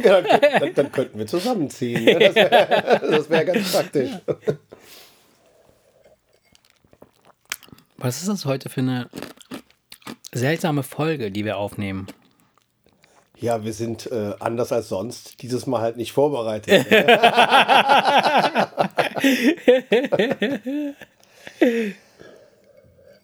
Ja, 0.00 0.22
dann, 0.22 0.74
dann, 0.74 0.92
könnten 0.92 1.18
wir 1.18 1.26
zusammenziehen. 1.26 2.04
Ne? 2.04 2.30
Das 2.30 2.36
wäre 2.36 3.28
wär 3.28 3.44
ganz 3.44 3.72
praktisch. 3.72 4.10
Was 7.96 8.20
ist 8.20 8.28
das 8.28 8.44
heute 8.44 8.68
für 8.68 8.82
eine 8.82 9.10
seltsame 10.32 10.82
Folge, 10.82 11.30
die 11.30 11.44
wir 11.44 11.56
aufnehmen? 11.58 12.06
Ja, 13.40 13.64
wir 13.64 13.72
sind 13.72 14.10
äh, 14.12 14.34
anders 14.38 14.70
als 14.70 14.90
sonst, 14.90 15.40
dieses 15.40 15.66
Mal 15.66 15.80
halt 15.80 15.96
nicht 15.96 16.12
vorbereitet. 16.12 16.86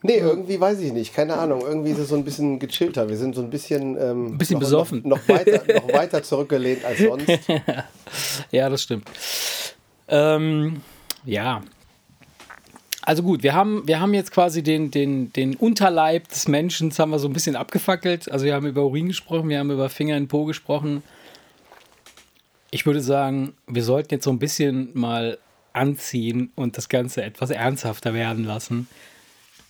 nee, 0.02 0.16
irgendwie 0.16 0.58
weiß 0.58 0.80
ich 0.80 0.92
nicht, 0.92 1.14
keine 1.14 1.36
Ahnung. 1.36 1.60
Irgendwie 1.60 1.90
ist 1.90 1.98
es 1.98 2.08
so 2.08 2.16
ein 2.16 2.24
bisschen 2.24 2.58
gechillter. 2.58 3.10
Wir 3.10 3.18
sind 3.18 3.34
so 3.34 3.42
ein 3.42 3.50
bisschen, 3.50 3.98
ähm, 4.00 4.28
Ein 4.28 4.38
bisschen 4.38 4.54
noch, 4.54 4.60
besoffen. 4.60 5.02
Noch, 5.04 5.18
noch, 5.18 5.28
weiter, 5.28 5.62
noch 5.74 5.92
weiter 5.92 6.22
zurückgelehnt 6.22 6.82
als 6.84 6.98
sonst. 6.98 7.26
Ja, 8.50 8.70
das 8.70 8.82
stimmt. 8.82 9.10
Ähm, 10.08 10.80
ja. 11.24 11.60
Also 13.06 13.22
gut, 13.22 13.44
wir 13.44 13.54
haben, 13.54 13.86
wir 13.86 14.00
haben 14.00 14.14
jetzt 14.14 14.32
quasi 14.32 14.64
den, 14.64 14.90
den, 14.90 15.32
den 15.32 15.54
Unterleib 15.54 16.28
des 16.28 16.48
Menschen, 16.48 16.90
haben 16.98 17.10
wir 17.10 17.20
so 17.20 17.28
ein 17.28 17.32
bisschen 17.32 17.54
abgefackelt. 17.54 18.28
Also 18.28 18.44
wir 18.46 18.54
haben 18.54 18.66
über 18.66 18.84
Urin 18.84 19.06
gesprochen, 19.06 19.48
wir 19.48 19.60
haben 19.60 19.70
über 19.70 19.88
Finger 19.88 20.16
in 20.16 20.26
Po 20.26 20.44
gesprochen. 20.44 21.04
Ich 22.72 22.84
würde 22.84 23.00
sagen, 23.00 23.54
wir 23.68 23.84
sollten 23.84 24.14
jetzt 24.14 24.24
so 24.24 24.30
ein 24.30 24.40
bisschen 24.40 24.90
mal 24.94 25.38
anziehen 25.72 26.50
und 26.56 26.76
das 26.76 26.88
Ganze 26.88 27.22
etwas 27.22 27.50
ernsthafter 27.50 28.12
werden 28.12 28.42
lassen. 28.42 28.88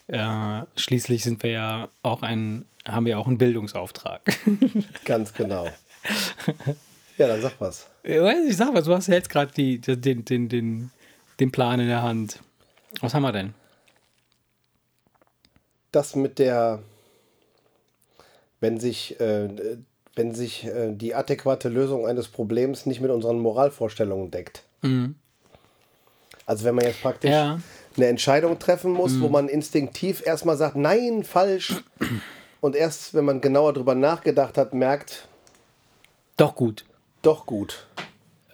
Äh, 0.07 0.63
schließlich 0.77 1.23
sind 1.23 1.43
wir 1.43 1.51
ja 1.51 1.89
auch 2.03 2.23
ein, 2.23 2.65
haben 2.89 3.05
wir 3.05 3.19
auch 3.19 3.27
einen 3.27 3.37
Bildungsauftrag. 3.37 4.23
Ganz 5.05 5.35
genau. 5.35 5.69
Ja, 7.19 7.27
dann 7.27 7.43
sag 7.43 7.61
was. 7.61 7.87
Ich 8.03 8.57
sag 8.57 8.73
mal, 8.73 8.83
du 8.83 8.95
hast 8.95 9.09
ja 9.09 9.15
jetzt 9.15 9.29
gerade 9.29 9.53
den, 9.53 10.25
den, 10.25 10.49
den, 10.49 10.91
den 11.39 11.53
Plan 11.53 11.81
in 11.81 11.89
der 11.89 12.03
Hand. 12.03 12.41
Was 13.01 13.15
haben 13.15 13.23
wir 13.23 13.33
denn? 13.33 13.55
Das 15.93 16.15
mit 16.17 16.39
der, 16.39 16.81
wenn 18.61 18.79
sich, 18.81 19.19
äh, 19.21 19.49
wenn 20.15 20.35
sich 20.35 20.65
äh, 20.67 20.93
die 20.93 21.15
adäquate 21.15 21.69
Lösung 21.69 22.07
eines 22.07 22.29
Problems 22.29 22.87
nicht 22.87 23.01
mit 23.01 23.11
unseren 23.11 23.39
Moralvorstellungen 23.39 24.31
deckt. 24.31 24.65
Also 26.47 26.65
wenn 26.65 26.75
man 26.75 26.85
jetzt 26.85 27.03
praktisch 27.03 27.31
Ja. 27.31 27.59
eine 27.97 28.07
Entscheidung 28.07 28.59
treffen 28.59 28.93
muss, 28.93 29.21
wo 29.21 29.29
man 29.29 29.49
instinktiv 29.49 30.25
erstmal 30.25 30.57
sagt, 30.57 30.77
nein, 30.77 31.25
falsch. 31.25 31.83
Und 32.61 32.77
erst, 32.77 33.15
wenn 33.15 33.25
man 33.25 33.41
genauer 33.41 33.73
drüber 33.73 33.95
nachgedacht 33.95 34.57
hat, 34.59 34.75
merkt, 34.75 35.27
Doch 36.37 36.55
gut. 36.55 36.85
doch 37.23 37.47
gut. 37.47 37.87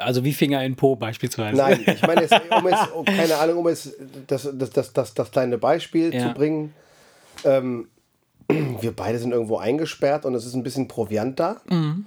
Also 0.04 0.24
wie 0.24 0.32
Finger 0.32 0.64
in 0.64 0.76
Po 0.76 0.96
beispielsweise. 0.96 1.56
Nein, 1.56 1.80
ich 1.86 2.02
meine, 2.06 2.22
jetzt, 2.22 2.32
um 2.50 2.68
jetzt, 2.68 2.92
um, 2.92 3.04
keine 3.04 3.36
Ahnung, 3.36 3.58
um 3.58 3.68
jetzt 3.68 3.94
das, 4.26 4.48
das, 4.52 4.70
das, 4.70 4.92
das, 4.92 5.14
das 5.14 5.30
kleine 5.30 5.58
Beispiel 5.58 6.14
Ja. 6.14 6.28
zu 6.28 6.34
bringen. 6.34 6.74
Ähm, 7.44 7.88
wir 8.48 8.92
beide 8.94 9.18
sind 9.18 9.32
irgendwo 9.32 9.56
eingesperrt 9.58 10.24
und 10.26 10.34
es 10.34 10.44
ist 10.44 10.54
ein 10.54 10.62
bisschen 10.62 10.88
Proviant 10.88 11.38
da. 11.40 11.60
Mhm. 11.70 12.06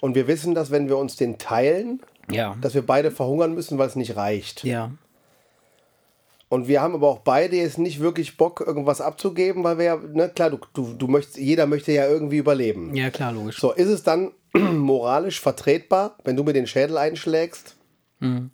Und 0.00 0.14
wir 0.14 0.28
wissen, 0.28 0.54
dass 0.54 0.70
wenn 0.70 0.88
wir 0.88 0.96
uns 0.96 1.16
den 1.16 1.38
teilen, 1.38 2.00
Ja. 2.30 2.56
dass 2.60 2.74
wir 2.74 2.82
beide 2.86 3.10
verhungern 3.10 3.54
müssen, 3.54 3.78
weil 3.78 3.88
es 3.88 3.96
nicht 3.96 4.16
reicht. 4.16 4.64
ja. 4.64 4.90
Und 6.50 6.66
wir 6.66 6.80
haben 6.80 6.94
aber 6.94 7.08
auch 7.08 7.18
beide 7.18 7.56
jetzt 7.56 7.76
nicht 7.76 8.00
wirklich 8.00 8.38
Bock, 8.38 8.64
irgendwas 8.66 9.02
abzugeben, 9.02 9.64
weil 9.64 9.76
wir 9.76 9.84
ja, 9.84 9.96
ne, 9.96 10.30
klar, 10.30 10.48
du, 10.48 10.58
du, 10.72 10.94
du 10.94 11.06
möchtest, 11.06 11.36
jeder 11.36 11.66
möchte 11.66 11.92
ja 11.92 12.08
irgendwie 12.08 12.38
überleben. 12.38 12.94
Ja, 12.94 13.10
klar, 13.10 13.32
logisch. 13.32 13.58
So, 13.60 13.72
ist 13.72 13.88
es 13.88 14.02
dann 14.02 14.30
moralisch 14.54 15.40
vertretbar, 15.40 16.16
wenn 16.24 16.36
du 16.36 16.44
mir 16.44 16.52
den 16.52 16.66
Schädel 16.66 16.98
einschlägst? 16.98 17.76
Mhm. 18.20 18.50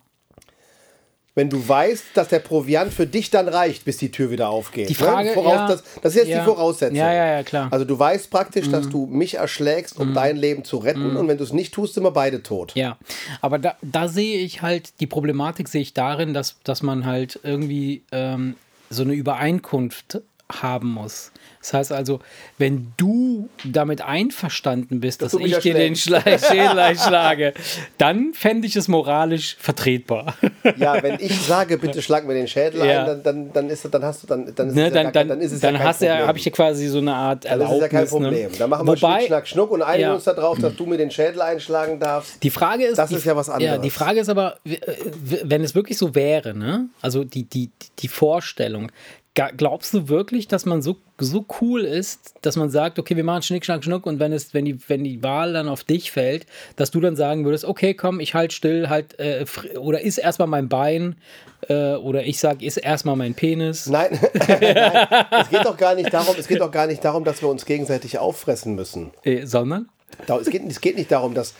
Wenn 1.37 1.49
du 1.49 1.67
weißt, 1.67 2.05
dass 2.13 2.29
der 2.29 2.39
Proviant 2.39 2.93
für 2.93 3.05
dich 3.05 3.29
dann 3.29 3.49
reicht, 3.49 3.83
bis 3.83 3.97
die 3.97 4.09
Tür 4.09 4.31
wieder 4.31 4.47
aufgeht. 4.47 4.87
Die 4.87 4.95
Frage, 4.95 5.29
ne? 5.29 5.33
Voraus, 5.33 5.53
ja, 5.53 5.67
das, 5.67 5.83
das 6.01 6.13
ist 6.13 6.19
jetzt 6.21 6.27
ja. 6.29 6.39
die 6.39 6.45
Voraussetzung. 6.45 6.95
Ja, 6.95 7.13
ja, 7.13 7.25
ja, 7.25 7.43
klar. 7.43 7.65
Mhm. 7.65 7.73
Also 7.73 7.83
du 7.83 7.99
weißt 7.99 8.31
praktisch, 8.31 8.69
dass 8.69 8.87
du 8.87 9.05
mich 9.05 9.35
erschlägst, 9.35 9.99
um 9.99 10.13
dein 10.13 10.37
Leben 10.37 10.63
zu 10.63 10.77
retten. 10.77 11.17
Und 11.17 11.27
wenn 11.27 11.37
du 11.37 11.43
es 11.43 11.51
nicht 11.51 11.73
tust, 11.73 11.95
sind 11.95 12.03
wir 12.03 12.11
beide 12.11 12.41
tot. 12.41 12.71
Ja, 12.75 12.97
aber 13.41 13.59
da, 13.59 13.75
da 13.81 14.07
sehe 14.07 14.39
ich 14.39 14.61
halt, 14.61 15.01
die 15.01 15.07
Problematik 15.07 15.67
sehe 15.67 15.81
ich 15.81 15.93
darin, 15.93 16.33
dass, 16.33 16.55
dass 16.63 16.81
man 16.81 17.05
halt 17.05 17.37
irgendwie 17.43 18.03
ähm, 18.13 18.55
so 18.89 19.03
eine 19.03 19.13
Übereinkunft 19.13 20.21
haben 20.51 20.89
muss. 20.91 21.31
Das 21.59 21.73
heißt 21.73 21.91
also, 21.91 22.19
wenn 22.59 22.93
du 22.97 23.49
damit 23.63 24.01
einverstanden 24.01 24.99
bist, 24.99 25.23
dass, 25.23 25.33
mich 25.33 25.51
ich 25.53 25.57
dir 25.59 25.73
den 25.73 25.95
Schla 25.95 26.21
Schädel 26.37 26.77
einschlage, 26.77 27.53
dann 27.97 28.33
fände 28.35 28.67
ich 28.67 28.75
es 28.75 28.87
moralisch 28.87 29.55
vertretbar. 29.59 30.35
Ja, 30.77 31.01
wenn 31.03 31.19
ich 31.19 31.39
sage, 31.41 31.77
bitte 31.77 32.01
schlag 32.01 32.25
mir 32.25 32.33
den 32.33 32.47
Schädel 32.47 32.83
Ja. 32.85 33.01
ein, 33.01 33.05
dann, 33.05 33.23
dann, 33.23 33.53
dann 33.53 33.69
ist 33.69 33.85
es, 33.85 33.91
dann 33.91 34.03
hast 34.03 34.23
du, 34.23 34.27
dann, 34.27 34.51
dann 34.55 34.69
ist 34.69 34.75
Ne, 34.75 34.87
es 34.87 34.89
ja 34.89 34.93
dann, 34.95 35.03
gar, 35.03 35.11
dann, 35.13 35.27
dann 35.29 35.41
ist 35.41 35.51
es 35.51 35.59
dann 35.61 35.73
ja 35.75 35.79
kein 35.79 35.87
hast 35.87 36.01
ja, 36.01 36.09
Problem. 36.13 36.27
habe 36.27 36.37
ich 36.39 36.45
ja 36.45 36.51
quasi 36.51 36.87
so 36.87 36.97
eine 36.97 37.13
Art 37.13 37.45
Dann 37.45 37.51
ist 37.61 37.61
Erlaubnis. 37.67 37.75
es 37.77 37.81
ja 37.93 37.99
kein 37.99 38.07
Problem. 38.07 38.51
Ne? 38.51 38.57
Dann 38.57 38.69
machen 38.71 38.87
wir 38.87 38.91
Wobei, 38.99 39.17
Schnick, 39.17 39.27
Schnack, 39.27 39.47
Schnuck 39.47 39.71
und 39.71 39.81
einigen 39.83 40.09
Ja. 40.09 40.13
uns 40.15 40.23
darauf, 40.23 40.57
dass 40.57 40.75
du 40.75 40.85
mir 40.87 40.97
den 40.97 41.11
Schädel 41.11 41.41
einschlagen 41.41 41.99
darfst. 41.99 42.41
Die 42.41 42.49
Frage 42.49 42.85
ist, 42.85 42.97
Das 42.97 43.09
die, 43.11 43.15
ist 43.15 43.25
ja 43.25 43.35
was 43.35 43.47
Ja, 43.47 43.53
anderes. 43.53 43.81
die 43.81 43.89
Frage 43.91 44.19
ist 44.19 44.29
aber, 44.29 44.57
wenn 45.43 45.63
es 45.63 45.75
wirklich 45.75 45.99
so 45.99 46.15
wäre, 46.15 46.55
ne? 46.55 46.89
Also 47.01 47.23
die, 47.23 47.43
die, 47.43 47.69
die 47.99 48.07
Vorstellung, 48.07 48.91
glaubst 49.35 49.93
du 49.93 50.07
wirklich, 50.07 50.47
dass 50.47 50.65
man 50.65 50.81
so, 50.81 50.95
so 51.19 51.45
cool 51.59 51.81
ist, 51.81 52.35
dass 52.41 52.55
man 52.55 52.69
sagt, 52.69 52.97
okay, 52.97 53.17
wir 53.17 53.23
machen 53.23 53.41
Schnick, 53.41 53.65
Schnack, 53.65 53.83
Schnuck 53.83 54.05
und 54.05 54.19
wenn 54.19 54.31
es, 54.31 54.53
wenn 54.53 54.63
die, 54.65 54.77
wenn 54.87 55.03
die 55.03 55.21
Wahl 55.23 55.53
dann 55.53 55.67
auf 55.67 55.83
dich 55.83 56.11
fällt, 56.11 56.45
dass 56.77 56.89
du 56.89 57.01
dann 57.01 57.17
sagen 57.17 57.43
würdest, 57.43 57.65
okay, 57.65 57.93
komm, 57.93 58.21
ich 58.21 58.33
halt 58.33 58.53
still, 58.53 58.87
halt, 58.89 59.19
äh, 59.19 59.45
oder 59.77 60.01
iss 60.01 60.17
erstmal 60.17 60.47
mein 60.47 60.69
Bein, 60.69 61.17
äh, 61.67 61.95
oder 61.95 62.23
ich 62.23 62.39
sag, 62.39 62.61
iss 62.61 62.77
erstmal 62.77 63.17
mein 63.17 63.33
Penis. 63.33 63.87
Nein, 63.87 64.17
Nein, 64.47 64.77
es 65.41 65.49
geht 65.49 65.65
doch 65.65 65.77
gar 65.77 65.95
nicht 65.95 66.13
darum, 66.13 66.35
es 66.39 66.47
geht 66.47 66.61
doch 66.61 66.71
gar 66.71 66.87
nicht 66.87 67.03
darum, 67.03 67.25
dass 67.25 67.41
wir 67.41 67.49
uns 67.49 67.65
gegenseitig 67.65 68.17
auffressen 68.19 68.75
müssen. 68.75 69.11
Äh, 69.23 69.45
sondern? 69.45 69.89
Es 70.27 70.49
geht, 70.49 70.63
es 70.65 70.79
geht 70.79 70.95
nicht 70.95 71.11
darum, 71.11 71.33
dass 71.33 71.53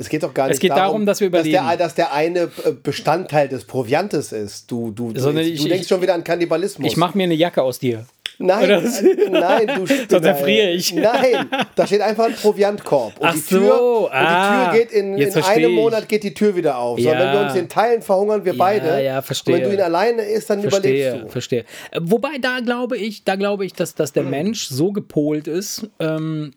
es 0.00 0.08
geht 0.08 0.22
doch 0.22 0.32
gar 0.34 0.46
Es 0.46 0.52
nicht 0.54 0.60
geht 0.62 0.70
darum, 0.72 1.04
dass 1.06 1.20
wir 1.20 1.30
Dass 1.30 1.46
überleben. 1.46 1.68
der, 1.68 1.76
dass 1.76 1.94
der 1.94 2.12
eine 2.12 2.40
äh, 2.64 2.72
Bestandteil 2.82 3.48
des 3.48 3.64
Proviantes 3.64 4.32
ist. 4.32 4.70
Du, 4.70 4.90
du, 4.90 5.12
du, 5.12 5.20
Sondern 5.20 5.44
du 5.44 5.50
ich- 5.50 5.62
denkst 5.62 5.82
ich- 5.82 5.88
schon 5.88 6.00
wieder 6.02 6.14
an 6.14 6.24
Kannibalismus. 6.24 6.90
Ich 6.90 6.96
mache 6.96 7.16
mir 7.16 7.24
eine 7.24 7.34
Jacke 7.34 7.62
aus 7.62 7.78
dir. 7.78 8.06
Nein, 8.42 8.64
Oder 8.64 8.82
was? 8.82 9.02
äh, 9.02 9.28
nein, 9.28 9.66
du 9.76 9.86
Spinner, 9.94 10.28
erfriere 10.28 10.68
ey. 10.68 10.74
ich. 10.76 10.94
Nein, 10.94 11.46
da 11.76 11.86
steht 11.86 12.00
einfach 12.00 12.24
ein 12.24 12.32
Proviantkorb. 12.34 13.18
Und 13.20 13.26
Ach 13.26 13.34
die 13.34 13.42
Tür, 13.42 13.76
so, 13.76 14.06
und 14.06 14.12
ah, 14.14 14.70
die 14.72 14.78
Tür 14.78 14.78
geht 14.86 14.92
in, 14.92 15.18
jetzt 15.18 15.26
in 15.36 15.42
verstehe 15.42 15.66
einem 15.66 15.70
ich. 15.76 15.76
Monat 15.82 16.08
geht 16.08 16.22
die 16.24 16.32
Tür 16.32 16.56
wieder 16.56 16.78
auf. 16.78 16.98
Ja. 16.98 17.12
wenn 17.18 17.32
wir 17.34 17.40
uns 17.44 17.52
den 17.52 17.68
teilen, 17.68 18.00
verhungern 18.00 18.46
wir 18.46 18.56
beide. 18.56 19.04
ja, 19.04 19.20
verstehe. 19.20 19.56
Und 19.56 19.60
wenn 19.60 19.68
du 19.68 19.74
ihn 19.76 19.82
alleine 19.82 20.22
isst, 20.22 20.48
dann 20.48 20.62
Verstehe, 20.62 21.08
überlebst 21.08 21.24
du. 21.26 21.32
verstehe. 21.32 21.64
Äh, 21.90 22.00
Wobei 22.02 22.38
da 22.40 22.60
glaube 22.60 22.96
ich, 22.96 23.24
da 23.24 23.36
glaube 23.36 23.66
ich, 23.66 23.74
dass, 23.74 23.94
dass 23.94 24.14
der 24.14 24.22
Mensch 24.22 24.68
so 24.68 24.90
gepolt 24.92 25.46
ist, 25.46 25.86
ähm, 25.98 26.52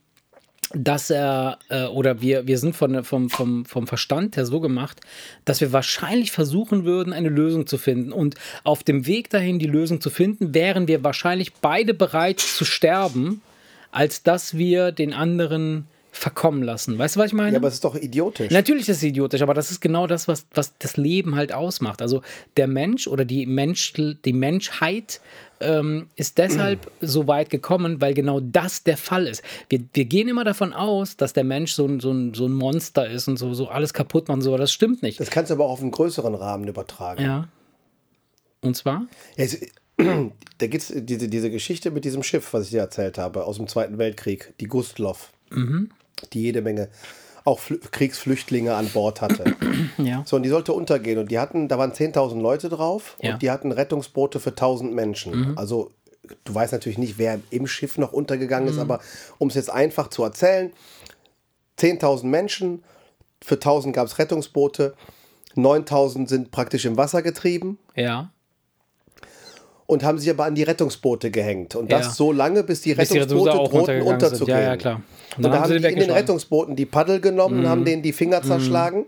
dass 0.73 1.09
er, 1.09 1.59
äh, 1.69 1.85
oder 1.85 2.21
wir, 2.21 2.47
wir 2.47 2.57
sind 2.57 2.75
von, 2.75 3.03
vom, 3.03 3.29
vom, 3.29 3.65
vom 3.65 3.87
Verstand 3.87 4.35
her 4.35 4.45
so 4.45 4.59
gemacht, 4.59 4.99
dass 5.45 5.61
wir 5.61 5.71
wahrscheinlich 5.71 6.31
versuchen 6.31 6.83
würden, 6.83 7.13
eine 7.13 7.29
Lösung 7.29 7.67
zu 7.67 7.77
finden. 7.77 8.11
Und 8.11 8.35
auf 8.63 8.83
dem 8.83 9.05
Weg 9.05 9.29
dahin, 9.29 9.59
die 9.59 9.67
Lösung 9.67 10.01
zu 10.01 10.09
finden, 10.09 10.53
wären 10.53 10.87
wir 10.87 11.03
wahrscheinlich 11.03 11.53
beide 11.53 11.93
bereit 11.93 12.39
zu 12.39 12.65
sterben, 12.65 13.41
als 13.91 14.23
dass 14.23 14.57
wir 14.57 14.91
den 14.91 15.13
anderen 15.13 15.85
verkommen 16.13 16.61
lassen. 16.61 16.97
Weißt 16.97 17.15
du, 17.15 17.19
was 17.19 17.27
ich 17.27 17.33
meine? 17.33 17.53
Ja, 17.53 17.57
aber 17.57 17.67
es 17.67 17.75
ist 17.75 17.83
doch 17.83 17.95
idiotisch. 17.95 18.51
Natürlich 18.51 18.87
ist 18.87 18.97
es 18.97 19.03
idiotisch, 19.03 19.41
aber 19.41 19.55
das 19.55 19.71
ist 19.71 19.81
genau 19.81 20.05
das, 20.05 20.27
was, 20.27 20.45
was 20.53 20.77
das 20.77 20.95
Leben 20.95 21.35
halt 21.35 21.51
ausmacht. 21.51 22.01
Also 22.03 22.21
der 22.55 22.67
Mensch 22.67 23.07
oder 23.07 23.25
die, 23.25 23.47
Mensch, 23.47 23.93
die 23.93 24.33
Menschheit 24.33 25.21
ähm, 25.59 26.07
ist 26.15 26.37
deshalb 26.37 26.91
so 27.01 27.27
weit 27.27 27.49
gekommen, 27.49 27.99
weil 27.99 28.13
genau 28.13 28.39
das 28.39 28.83
der 28.83 28.95
Fall 28.95 29.25
ist. 29.25 29.43
Wir, 29.69 29.79
wir 29.93 30.05
gehen 30.05 30.27
immer 30.27 30.43
davon 30.43 30.71
aus, 30.71 31.17
dass 31.17 31.33
der 31.33 31.43
Mensch 31.43 31.73
so 31.73 31.87
ein, 31.87 31.99
so 31.99 32.11
ein, 32.11 32.35
so 32.35 32.45
ein 32.45 32.53
Monster 32.53 33.09
ist 33.09 33.27
und 33.27 33.37
so, 33.37 33.55
so 33.55 33.67
alles 33.67 33.93
kaputt 33.93 34.27
macht 34.27 34.37
und 34.37 34.41
so, 34.43 34.51
aber 34.51 34.59
das 34.59 34.71
stimmt 34.71 35.01
nicht. 35.01 35.19
Das 35.19 35.31
kannst 35.31 35.49
du 35.49 35.55
aber 35.55 35.65
auch 35.65 35.71
auf 35.71 35.81
einen 35.81 35.91
größeren 35.91 36.35
Rahmen 36.35 36.67
übertragen. 36.67 37.23
Ja. 37.23 37.47
Und 38.61 38.77
zwar? 38.77 39.07
Es, 39.35 39.59
da 39.97 40.67
gibt 40.67 40.83
es 40.83 40.93
diese, 40.95 41.27
diese 41.27 41.49
Geschichte 41.49 41.89
mit 41.89 42.05
diesem 42.05 42.21
Schiff, 42.21 42.53
was 42.53 42.65
ich 42.65 42.69
dir 42.69 42.81
erzählt 42.81 43.17
habe, 43.17 43.45
aus 43.45 43.57
dem 43.57 43.67
Zweiten 43.67 43.97
Weltkrieg, 43.97 44.53
die 44.59 44.67
Gustloff, 44.67 45.31
Mhm. 45.53 45.89
Die 46.33 46.41
jede 46.41 46.61
Menge 46.61 46.89
auch 47.45 47.59
Flü 47.59 47.77
Kriegsflüchtlinge 47.77 48.73
an 48.73 48.87
Bord 48.89 49.21
hatte. 49.21 49.43
Ja. 49.97 50.23
So, 50.25 50.37
und 50.37 50.43
die 50.43 50.49
sollte 50.49 50.71
untergehen. 50.73 51.17
Und 51.19 51.29
die 51.29 51.39
hatten, 51.39 51.67
da 51.67 51.77
waren 51.77 51.91
10.000 51.91 52.39
Leute 52.41 52.69
drauf 52.69 53.17
Ja. 53.21 53.29
Mhm. 53.29 53.33
und 53.35 53.41
die 53.41 53.51
hatten 53.51 53.71
Rettungsboote 53.73 54.39
für 54.39 54.51
1.000 54.51 54.91
Menschen. 54.91 55.57
Also, 55.57 55.91
du 56.45 56.55
weißt 56.55 56.71
natürlich 56.71 56.97
nicht, 56.97 57.17
wer 57.17 57.39
im 57.49 57.67
Schiff 57.67 57.97
noch 57.97 58.13
untergegangen 58.13 58.69
Mhm. 58.69 58.75
ist, 58.75 58.79
aber 58.79 58.99
um 59.39 59.49
es 59.49 59.55
jetzt 59.55 59.69
einfach 59.69 60.07
zu 60.09 60.23
erzählen, 60.23 60.71
10.000 61.77 62.23
Menschen, 62.29 62.83
für 63.43 63.55
1.000 63.55 63.91
gab 63.91 64.07
es 64.07 64.19
Rettungsboote, 64.19 64.93
9.000 65.55 66.27
sind 66.29 66.51
praktisch 66.51 66.85
im 66.85 66.97
Wasser 66.97 67.21
getrieben 67.21 67.77
Ja. 67.95 68.31
Und 69.93 70.03
haben 70.03 70.17
sich 70.19 70.29
aber 70.29 70.45
an 70.45 70.55
die 70.55 70.63
Rettungsboote 70.63 71.31
gehängt. 71.31 71.75
Und 71.75 71.91
das 71.91 72.05
Ja. 72.07 72.11
so 72.11 72.31
lange, 72.31 72.63
bis 72.63 72.81
die 72.81 72.93
Bis 72.95 73.11
Rettungsboote 73.13 73.51
drohten 73.51 74.01
unterzugehen. 74.01 74.57
Ja, 74.57 74.63
ja, 74.63 74.77
klar. 74.77 75.01
Und, 75.37 75.43
da 75.43 75.51
haben 75.61 75.67
sie 75.71 75.79
die 75.79 75.87
in 75.87 75.99
den. 75.99 76.11
Rettungsbooten 76.11 76.75
die 76.75 76.85
Paddel 76.85 77.19
genommen, 77.21 77.61
Mhm. 77.61 77.67
haben 77.69 77.85
denen 77.85 78.01
die 78.03 78.13
Finger 78.13 78.41
zerschlagen 78.43 79.05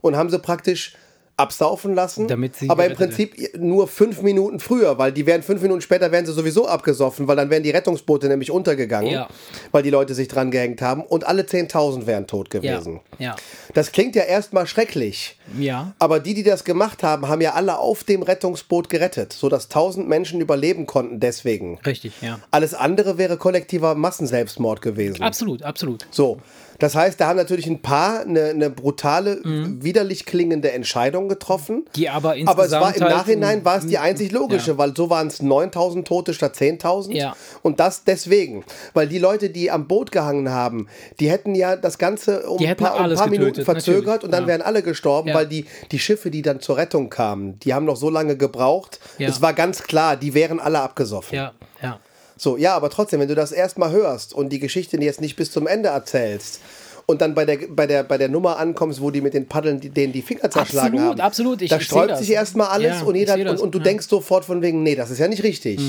und 0.00 0.16
haben 0.16 0.30
sie 0.30 0.38
praktisch 0.38 0.94
absaufen 1.40 1.94
lassen. 1.94 2.28
Damit 2.28 2.56
sie 2.56 2.68
aber 2.70 2.86
im 2.86 2.94
Prinzip, 2.94 3.56
nur 3.58 3.88
fünf 3.88 4.22
Minuten 4.22 4.60
früher, 4.60 4.98
weil 4.98 5.12
die 5.12 5.26
wären 5.26 5.42
fünf 5.42 5.62
Minuten 5.62 5.80
später 5.80 6.12
wären 6.12 6.26
sie 6.26 6.32
sowieso 6.32 6.66
abgesoffen, 6.68 7.26
weil 7.28 7.36
dann 7.36 7.50
wären 7.50 7.62
die 7.62 7.70
Rettungsboote 7.70 8.28
nämlich 8.28 8.50
untergegangen, 8.50 9.10
Ja. 9.12 9.28
weil 9.72 9.82
die 9.82 9.90
Leute 9.90 10.14
sich 10.14 10.28
dran 10.28 10.50
gehängt 10.50 10.82
haben 10.82 11.02
und 11.02 11.26
alle 11.26 11.42
10.000 11.42 12.06
wären 12.06 12.26
tot 12.26 12.52
Ja, 12.54 12.60
gewesen. 12.60 13.00
ja, 13.18 13.36
Das 13.74 13.92
klingt 13.92 14.14
ja 14.14 14.22
erstmal 14.22 14.66
schrecklich. 14.66 15.36
ja. 15.58 15.92
Aber 15.98 16.20
die, 16.20 16.34
die 16.34 16.42
das 16.42 16.64
gemacht 16.64 17.02
haben, 17.02 17.28
haben 17.28 17.40
ja 17.40 17.54
alle 17.54 17.78
auf 17.78 18.04
dem 18.04 18.22
Rettungsboot 18.22 18.88
gerettet, 18.88 19.32
sodass 19.32 19.64
1000 19.64 20.08
Menschen 20.08 20.40
überleben 20.40 20.86
konnten 20.86 21.20
deswegen. 21.20 21.78
Richtig, 21.86 22.12
ja. 22.22 22.38
Alles 22.50 22.74
andere 22.74 23.18
wäre 23.18 23.36
kollektiver 23.36 23.94
Massenselbstmord 23.94 24.82
gewesen. 24.82 25.22
Absolut, 25.22 25.62
absolut. 25.62 26.06
So, 26.10 26.38
das 26.80 26.96
heißt, 26.96 27.20
da 27.20 27.28
haben 27.28 27.36
natürlich 27.36 27.66
ein 27.66 27.80
paar 27.82 28.20
eine, 28.22 28.46
eine 28.46 28.70
brutale, 28.70 29.40
widerlich 29.44 30.26
klingende 30.26 30.72
Entscheidung 30.72 31.28
getroffen. 31.28 31.84
Die 31.94 32.08
aber 32.08 32.30
Aber 32.46 32.64
es 32.64 32.72
war 32.72 32.88
insgesamt 32.88 32.96
im 32.96 33.02
halt- 33.04 33.14
Nachhinein 33.16 33.64
war 33.64 33.78
es 33.78 33.86
die 33.86 33.98
einzig 33.98 34.32
logische, 34.32 34.72
Ja. 34.72 34.78
weil 34.78 34.96
so 34.96 35.08
waren 35.10 35.28
es 35.28 35.40
9000 35.42 36.06
Tote 36.08 36.34
statt 36.34 36.56
10.000. 36.56 37.14
Ja. 37.14 37.36
Und 37.62 37.78
das 37.80 38.04
deswegen, 38.04 38.64
weil 38.94 39.06
die 39.08 39.18
Leute, 39.18 39.50
die 39.50 39.70
am 39.70 39.86
Boot 39.86 40.10
gehangen 40.10 40.50
haben, 40.50 40.88
die 41.20 41.30
hätten 41.30 41.54
ja 41.54 41.76
das 41.76 41.98
Ganze 41.98 42.48
um 42.48 42.58
ein 42.64 42.76
paar, 42.76 42.98
um 43.08 43.14
paar 43.14 43.28
Minuten 43.28 43.52
getötet, 43.52 43.64
verzögert 43.64 44.04
natürlich. 44.06 44.24
und 44.24 44.30
dann 44.32 44.42
Ja. 44.44 44.48
wären 44.48 44.62
alle 44.62 44.82
gestorben, 44.82 45.32
weil 45.34 45.46
die, 45.46 45.66
die 45.92 45.98
Schiffe, 45.98 46.30
die 46.30 46.42
dann 46.42 46.60
zur 46.60 46.76
Rettung 46.76 47.10
kamen, 47.10 47.58
die 47.60 47.74
haben 47.74 47.84
noch 47.84 47.96
so 47.96 48.10
lange 48.10 48.36
gebraucht. 48.36 48.98
Ja. 49.18 49.28
Es 49.28 49.40
war 49.42 49.52
ganz 49.52 49.82
klar, 49.82 50.16
die 50.16 50.34
wären 50.34 50.58
alle 50.60 50.80
abgesoffen. 50.80 51.36
Ja, 51.36 51.52
ja. 51.82 52.00
So, 52.40 52.56
ja, 52.56 52.74
aber 52.74 52.88
trotzdem, 52.88 53.20
wenn 53.20 53.28
du 53.28 53.34
das 53.34 53.52
erstmal 53.52 53.90
hörst 53.92 54.32
und 54.32 54.48
die 54.48 54.60
Geschichte 54.60 54.96
jetzt 54.98 55.20
nicht 55.20 55.36
bis 55.36 55.52
zum 55.52 55.66
Ende 55.66 55.90
erzählst 55.90 56.60
und 57.04 57.20
dann 57.20 57.34
bei 57.34 57.44
der, 57.44 57.58
bei 57.68 57.86
der, 57.86 58.02
bei 58.02 58.16
der 58.16 58.30
Nummer 58.30 58.56
ankommst, 58.58 59.02
wo 59.02 59.10
die 59.10 59.20
mit 59.20 59.34
den 59.34 59.46
Paddeln 59.46 59.78
die, 59.78 59.90
denen 59.90 60.14
die 60.14 60.22
Finger 60.22 60.50
zerschlagen 60.50 60.94
Absolut, 60.94 61.10
haben. 61.10 61.20
absolut. 61.20 61.60
Ich- 61.60 61.68
da 61.68 61.78
sträubt 61.80 62.16
sich 62.16 62.30
erstmal 62.30 62.68
alles 62.68 63.00
Ja, 63.00 63.02
und, 63.02 63.14
jeder, 63.14 63.34
und, 63.34 63.60
und 63.60 63.74
du 63.74 63.78
ja. 63.78 63.82
Mhm, 63.82 63.84
denkst 63.84 64.08
sofort 64.08 64.46
von 64.46 64.62
wegen, 64.62 64.82
nee, 64.82 64.94
das 64.94 65.10
ist 65.10 65.18
ja 65.18 65.28
nicht 65.28 65.42
richtig. 65.42 65.82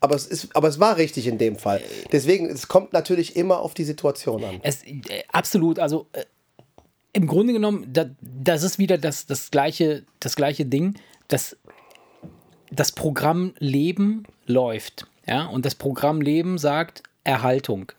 Aber, 0.00 0.16
es 0.16 0.26
ist, 0.26 0.48
aber 0.56 0.66
es 0.66 0.80
war 0.80 0.96
richtig 0.96 1.28
in 1.28 1.38
dem 1.38 1.54
Fall. 1.54 1.80
Deswegen, 2.10 2.50
es 2.50 2.66
kommt 2.66 2.92
natürlich 2.92 3.36
immer 3.36 3.60
auf 3.60 3.72
die 3.74 3.84
Situation 3.84 4.42
an. 4.42 4.58
Es, 4.64 4.82
äh, 4.82 4.98
absolut, 5.30 5.78
also 5.78 6.08
äh, 6.12 6.24
im 7.12 7.28
Grunde 7.28 7.52
genommen, 7.52 7.86
da, 7.92 8.06
das 8.20 8.64
ist 8.64 8.80
wieder 8.80 8.98
das, 8.98 9.26
das, 9.26 9.52
gleiche, 9.52 10.02
das 10.18 10.34
gleiche 10.34 10.64
Ding, 10.66 10.94
dass 11.28 11.56
das 12.72 12.90
Programm 12.90 13.54
Leben 13.60 14.24
läuft. 14.46 15.06
Ja? 15.26 15.46
Und 15.46 15.64
das 15.66 15.74
Programm 15.74 16.20
Leben 16.20 16.58
sagt 16.58 17.02
Erhaltung. 17.24 17.92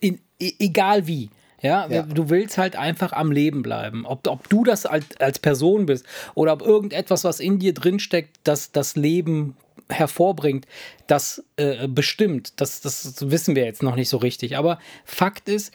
In, 0.00 0.20
e- 0.40 0.52
egal 0.58 1.06
wie. 1.06 1.30
Ja, 1.60 1.86
Ja. 1.88 2.02
du 2.02 2.28
willst 2.28 2.58
halt 2.58 2.76
einfach 2.76 3.12
am 3.12 3.32
Leben 3.32 3.62
bleiben. 3.62 4.04
Ob, 4.04 4.26
ob 4.28 4.48
du 4.50 4.64
das 4.64 4.84
als, 4.84 5.04
als 5.18 5.38
Person 5.38 5.86
bist 5.86 6.04
oder 6.34 6.52
ob 6.52 6.60
irgendetwas, 6.62 7.24
was 7.24 7.40
in 7.40 7.58
dir 7.58 7.72
drinsteckt, 7.72 8.36
das 8.44 8.70
das 8.72 8.96
Leben 8.96 9.56
hervorbringt, 9.88 10.66
das 11.06 11.42
äh, 11.56 11.88
bestimmt. 11.88 12.60
Das, 12.60 12.80
das 12.82 13.30
wissen 13.30 13.54
wir 13.54 13.64
jetzt 13.64 13.82
noch 13.82 13.96
nicht 13.96 14.08
so 14.10 14.18
richtig. 14.18 14.56
Aber 14.58 14.78
Fakt 15.04 15.48
ist, 15.48 15.72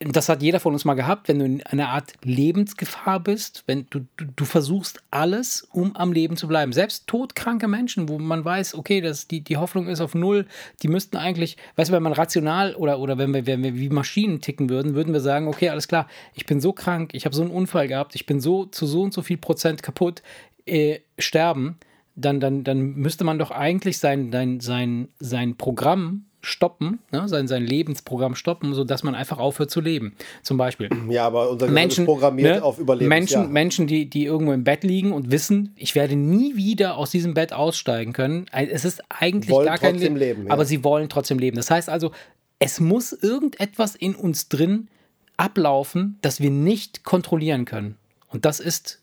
das 0.00 0.28
hat 0.28 0.42
jeder 0.42 0.60
von 0.60 0.74
uns 0.74 0.84
mal 0.84 0.94
gehabt, 0.94 1.26
wenn 1.26 1.40
du 1.40 1.44
in 1.44 1.62
einer 1.64 1.88
Art 1.88 2.12
Lebensgefahr 2.22 3.18
bist, 3.18 3.64
wenn 3.66 3.86
du, 3.90 4.06
du, 4.16 4.26
du 4.36 4.44
versuchst 4.44 5.02
alles, 5.10 5.66
um 5.72 5.96
am 5.96 6.12
Leben 6.12 6.36
zu 6.36 6.46
bleiben. 6.46 6.72
Selbst 6.72 7.08
todkranke 7.08 7.66
Menschen, 7.66 8.08
wo 8.08 8.16
man 8.20 8.44
weiß, 8.44 8.76
okay, 8.76 9.00
das, 9.00 9.26
die, 9.26 9.40
die 9.40 9.56
Hoffnung 9.56 9.88
ist 9.88 10.00
auf 10.00 10.14
Null, 10.14 10.46
die 10.82 10.88
müssten 10.88 11.16
eigentlich, 11.16 11.56
weißt 11.74 11.90
du, 11.90 11.94
wenn 11.94 12.02
man 12.04 12.12
rational 12.12 12.76
oder, 12.76 13.00
oder 13.00 13.18
wenn, 13.18 13.34
wir, 13.34 13.46
wenn 13.46 13.64
wir 13.64 13.74
wie 13.74 13.88
Maschinen 13.88 14.40
ticken 14.40 14.70
würden, 14.70 14.94
würden 14.94 15.12
wir 15.12 15.20
sagen, 15.20 15.48
okay, 15.48 15.68
alles 15.68 15.88
klar, 15.88 16.06
ich 16.34 16.46
bin 16.46 16.60
so 16.60 16.72
krank, 16.72 17.10
ich 17.12 17.24
habe 17.24 17.34
so 17.34 17.42
einen 17.42 17.50
Unfall 17.50 17.88
gehabt, 17.88 18.14
ich 18.14 18.24
bin 18.24 18.40
so 18.40 18.66
zu 18.66 18.86
so 18.86 19.02
und 19.02 19.12
so 19.12 19.22
viel 19.22 19.38
Prozent 19.38 19.82
kaputt, 19.82 20.22
äh, 20.64 21.00
sterben, 21.18 21.76
dann, 22.14 22.38
dann, 22.38 22.62
dann 22.62 22.94
müsste 22.94 23.24
man 23.24 23.40
doch 23.40 23.50
eigentlich 23.50 23.98
sein, 23.98 24.30
sein, 24.30 24.60
sein, 24.60 25.08
sein 25.18 25.56
Programm 25.56 26.27
stoppen, 26.40 27.00
ne? 27.10 27.28
sein, 27.28 27.48
sein 27.48 27.64
Lebensprogramm 27.64 28.34
stoppen, 28.34 28.74
sodass 28.74 29.02
man 29.02 29.14
einfach 29.14 29.38
aufhört 29.38 29.70
zu 29.70 29.80
leben. 29.80 30.14
Zum 30.42 30.56
Beispiel. 30.56 30.88
Ja, 31.08 31.26
aber 31.26 31.50
unser 31.50 31.68
Menschen, 31.68 32.04
programmiert 32.04 32.56
ne? 32.56 32.62
auf 32.62 32.78
Überleben. 32.78 33.08
Menschen, 33.08 33.42
ja. 33.42 33.48
Menschen 33.48 33.86
die, 33.86 34.10
die 34.10 34.26
irgendwo 34.26 34.52
im 34.52 34.62
Bett 34.62 34.84
liegen 34.84 35.12
und 35.12 35.30
wissen, 35.30 35.72
ich 35.74 35.94
werde 35.94 36.16
nie 36.16 36.54
wieder 36.54 36.96
aus 36.96 37.10
diesem 37.10 37.34
Bett 37.34 37.52
aussteigen 37.52 38.12
können. 38.12 38.46
Es 38.52 38.84
ist 38.84 39.02
eigentlich 39.08 39.50
Wollen 39.50 39.66
gar 39.66 39.78
kein 39.78 39.96
Leben, 39.96 40.16
leben, 40.16 40.46
ja. 40.46 40.52
aber 40.52 40.64
sie 40.64 40.84
wollen 40.84 41.08
trotzdem 41.08 41.38
leben. 41.38 41.56
Das 41.56 41.70
heißt 41.70 41.88
also, 41.88 42.12
es 42.58 42.78
muss 42.78 43.12
irgendetwas 43.12 43.94
in 43.94 44.14
uns 44.14 44.48
drin 44.48 44.88
ablaufen, 45.36 46.18
das 46.20 46.40
wir 46.40 46.50
nicht 46.50 47.04
kontrollieren 47.04 47.64
können. 47.64 47.96
Und 48.28 48.44
das 48.44 48.60
ist 48.60 49.00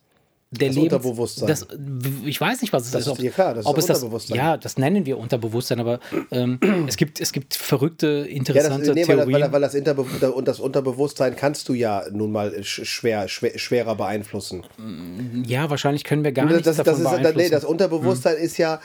der 0.58 0.68
Das 0.70 0.76
Lebens- 0.76 0.94
Unterbewusstsein. 0.94 1.48
Das, 1.48 1.68
ich 2.26 2.40
weiß 2.42 2.62
nicht, 2.62 2.74
was 2.74 2.86
es 2.86 2.92
Das 2.92 3.02
ist. 3.02 3.08
ist 3.08 3.12
ob- 3.14 3.18
dir 3.20 3.32
klar, 3.32 3.54
das 3.54 3.62
ist 3.64 3.70
ob 3.70 3.76
das 3.76 3.86
es 3.86 3.90
Unterbewusstsein. 3.92 4.38
Ja, 4.38 4.58
das 4.58 4.78
nennen 4.78 5.06
wir 5.06 5.18
Unterbewusstsein, 5.18 5.80
aber 5.80 6.00
ähm, 6.32 6.60
es, 6.88 6.98
gibt, 6.98 7.20
es 7.22 7.32
gibt 7.32 7.56
verrückte, 7.56 8.08
Ja, 8.08 8.22
das, 8.24 8.28
interessante 8.38 8.94
nee, 8.94 9.08
weil, 9.08 9.16
das- 9.18 9.26
Theorien. 9.26 9.42
weil, 9.44 9.52
weil 9.54 9.62
das, 9.62 9.74
Interbe 9.76 10.02
und 10.32 10.48
das 10.48 10.60
Unterbewusstsein 10.60 11.36
kannst 11.36 11.70
du 11.70 11.74
ja 11.74 12.04
nun 12.12 12.32
mal 12.32 12.50
sch- 12.60 12.86
schwer, 12.86 13.28
schwer, 13.28 13.58
schwerer 13.58 13.96
beeinflussen. 13.96 14.64
ja, 15.48 15.70
wahrscheinlich 15.70 16.04
können 16.04 16.24
wir 16.24 16.32
gar 16.32 16.46
Das, 16.46 16.54
nichts 16.54 16.66
das, 16.68 16.78
davon 16.78 17.04
das, 17.04 17.12
ist, 17.14 17.18
nee, 17.18 17.22
beeinflussen. 17.24 17.52
das 17.52 17.66
Unterbewusstsein 17.66 18.38
ist 18.38 18.58
ja, 18.58 18.80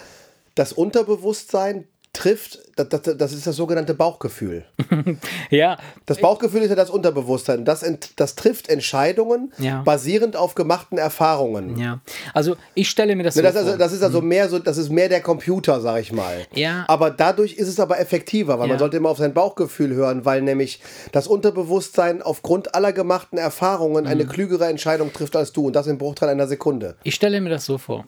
das 0.54 0.72
Unterbewusstsein 0.72 1.84
trifft, 2.12 2.58
das, 2.74 2.88
das, 2.88 3.16
das 3.16 3.32
ist 3.32 3.46
das 3.46 3.54
sogenannte 3.54 3.94
Bauchgefühl. 3.94 4.64
ja, 5.50 5.78
Das 6.06 6.18
Bauchgefühl 6.20 6.62
ist 6.62 6.70
ja 6.70 6.74
das 6.74 6.90
Unterbewusstsein. 6.90 7.64
Das, 7.64 7.84
ent, 7.84 8.18
das 8.18 8.34
trifft 8.34 8.68
Entscheidungen 8.68 9.52
Ja. 9.58 9.82
basierend 9.82 10.34
auf 10.36 10.56
gemachten 10.56 10.98
Erfahrungen. 10.98 11.78
Ja, 11.78 12.00
also 12.34 12.56
ich 12.74 12.90
stelle 12.90 13.14
mir 13.14 13.22
das 13.22 13.34
so 13.34 13.40
Ne, 13.40 13.46
Das, 13.46 13.54
also, 13.56 13.68
vor. 13.70 13.78
das 13.78 13.92
ist 13.92 14.02
also 14.02 14.20
mehr 14.22 14.48
so, 14.48 14.58
das 14.58 14.76
ist 14.76 14.90
mehr 14.90 15.08
der 15.08 15.20
Computer, 15.20 15.80
sag 15.80 16.00
ich 16.00 16.10
mal. 16.12 16.46
Ja. 16.52 16.84
Aber 16.88 17.10
dadurch 17.12 17.54
ist 17.54 17.68
es 17.68 17.78
aber 17.78 18.00
effektiver, 18.00 18.58
weil 18.58 18.66
Ja. 18.66 18.72
man 18.72 18.78
sollte 18.80 18.96
immer 18.96 19.10
auf 19.10 19.18
sein 19.18 19.32
Bauchgefühl 19.32 19.94
hören, 19.94 20.24
weil 20.24 20.42
nämlich 20.42 20.80
das 21.12 21.28
Unterbewusstsein 21.28 22.22
aufgrund 22.22 22.74
aller 22.74 22.92
gemachten 22.92 23.38
Erfahrungen 23.38 24.08
eine 24.08 24.24
Mhm. 24.24 24.28
klügere 24.30 24.66
Entscheidung 24.66 25.12
trifft 25.12 25.36
als 25.36 25.52
du 25.52 25.68
und 25.68 25.76
das 25.76 25.86
im 25.86 25.96
Bruchteil 25.98 26.28
einer 26.28 26.48
Sekunde. 26.48 26.96
Ich 27.04 27.14
stelle 27.14 27.40
mir 27.40 27.50
das 27.50 27.64
so 27.66 27.78
vor. 27.78 28.04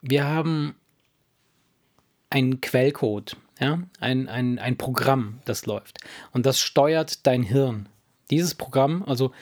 Wir 0.00 0.24
haben 0.24 0.74
einen 2.30 2.60
Quellcode, 2.60 3.36
ja? 3.60 3.82
ein, 4.00 4.28
ein, 4.28 4.58
ein 4.58 4.76
Programm, 4.76 5.40
das 5.44 5.66
läuft. 5.66 5.98
Und 6.32 6.46
das 6.46 6.60
steuert 6.60 7.26
dein 7.26 7.42
Hirn. 7.42 7.88
Dieses 8.30 8.54
Programm, 8.54 9.04
also 9.06 9.32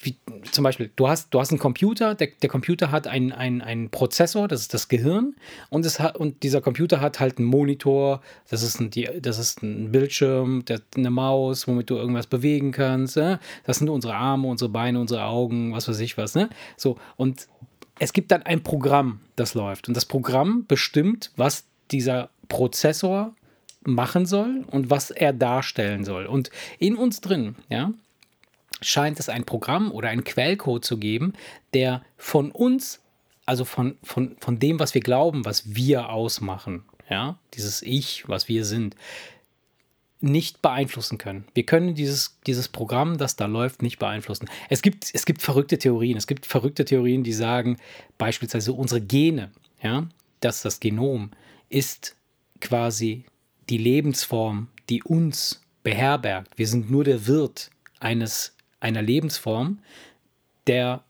wie, 0.00 0.16
zum 0.50 0.64
Beispiel, 0.64 0.90
du 0.96 1.08
hast, 1.08 1.32
du 1.32 1.40
hast 1.40 1.50
einen 1.50 1.58
Computer, 1.58 2.14
der, 2.14 2.28
der 2.40 2.50
Computer 2.50 2.90
hat 2.90 3.06
einen, 3.06 3.32
einen, 3.32 3.62
einen 3.62 3.90
Prozessor, 3.90 4.48
das 4.48 4.60
ist 4.60 4.74
das 4.74 4.88
Gehirn, 4.88 5.34
und, 5.70 5.86
es 5.86 6.00
hat, 6.00 6.16
und 6.16 6.42
dieser 6.42 6.60
Computer 6.60 7.00
hat 7.00 7.20
halt 7.20 7.38
einen 7.38 7.46
Monitor, 7.46 8.20
das 8.50 8.62
ist 8.62 8.80
ein, 8.80 8.90
die, 8.90 9.08
das 9.20 9.38
ist 9.38 9.62
ein 9.62 9.92
Bildschirm, 9.92 10.64
der, 10.64 10.80
eine 10.96 11.10
Maus, 11.10 11.66
womit 11.68 11.90
du 11.90 11.96
irgendwas 11.96 12.26
bewegen 12.26 12.72
kannst. 12.72 13.16
Ja? 13.16 13.38
Das 13.64 13.78
sind 13.78 13.88
unsere 13.88 14.14
Arme, 14.14 14.48
unsere 14.48 14.70
Beine, 14.70 15.00
unsere 15.00 15.24
Augen, 15.24 15.72
was 15.72 15.88
weiß 15.88 16.00
ich 16.00 16.18
was. 16.18 16.34
Ne? 16.34 16.50
So, 16.76 16.98
und 17.16 17.48
es 17.98 18.12
gibt 18.12 18.32
dann 18.32 18.42
ein 18.42 18.62
Programm, 18.62 19.20
das 19.36 19.54
läuft. 19.54 19.88
Und 19.88 19.96
das 19.96 20.06
Programm 20.06 20.66
bestimmt, 20.66 21.30
was 21.36 21.66
dieser 21.92 22.30
Prozessor 22.48 23.34
machen 23.84 24.26
soll 24.26 24.64
und 24.70 24.90
was 24.90 25.10
er 25.10 25.32
darstellen 25.32 26.04
soll. 26.04 26.26
Und 26.26 26.50
in 26.78 26.96
uns 26.96 27.20
drin, 27.20 27.56
ja, 27.68 27.92
scheint 28.80 29.20
es 29.20 29.28
ein 29.28 29.44
Programm 29.44 29.92
oder 29.92 30.08
einen 30.08 30.24
Quellcode 30.24 30.84
zu 30.84 30.98
geben, 30.98 31.34
der 31.74 32.02
von 32.16 32.50
uns, 32.50 33.00
also 33.46 33.64
von, 33.64 33.96
von, 34.02 34.36
von 34.40 34.58
dem, 34.58 34.78
was 34.78 34.94
wir 34.94 35.00
glauben, 35.00 35.44
was 35.44 35.74
wir 35.74 36.10
ausmachen, 36.10 36.84
ja, 37.08 37.38
dieses 37.54 37.82
Ich, 37.82 38.28
was 38.28 38.48
wir 38.48 38.64
sind, 38.64 38.96
nicht 40.20 40.62
beeinflussen 40.62 41.18
können. 41.18 41.44
Wir 41.52 41.66
können 41.66 41.94
dieses, 41.94 42.38
dieses 42.46 42.68
Programm, 42.68 43.18
das 43.18 43.34
da 43.34 43.46
läuft, 43.46 43.82
nicht 43.82 43.98
beeinflussen. 43.98 44.48
Es 44.68 44.80
gibt, 44.80 45.10
es 45.12 45.26
gibt 45.26 45.42
verrückte 45.42 45.78
Theorien. 45.78 46.16
Es 46.16 46.28
gibt 46.28 46.46
verrückte 46.46 46.84
Theorien, 46.84 47.24
die 47.24 47.32
sagen, 47.32 47.78
beispielsweise 48.18 48.72
unsere 48.72 49.00
Gene, 49.00 49.50
ja, 49.82 50.06
dass 50.38 50.62
das 50.62 50.78
Genom 50.78 51.32
ist 51.72 52.16
quasi 52.60 53.24
die 53.68 53.78
Lebensform, 53.78 54.68
die 54.88 55.02
uns 55.02 55.62
beherbergt. 55.82 56.52
Wir 56.56 56.66
sind 56.68 56.90
nur 56.90 57.04
der 57.04 57.26
Wirt 57.26 57.70
eines, 58.00 58.54
einer 58.80 59.02
Lebensform, 59.02 59.78
der 60.66 61.02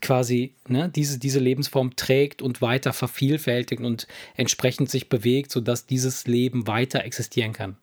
quasi 0.00 0.54
ne, 0.68 0.88
diese, 0.88 1.18
diese 1.18 1.40
Lebensform 1.40 1.96
trägt 1.96 2.42
und 2.42 2.62
weiter 2.62 2.92
vervielfältigt 2.92 3.82
und 3.82 4.06
entsprechend 4.36 4.88
sich 4.90 5.08
bewegt, 5.08 5.50
sodass 5.50 5.86
dieses 5.86 6.26
Leben 6.26 6.66
weiter 6.68 7.04
existieren 7.04 7.52
kann. 7.52 7.76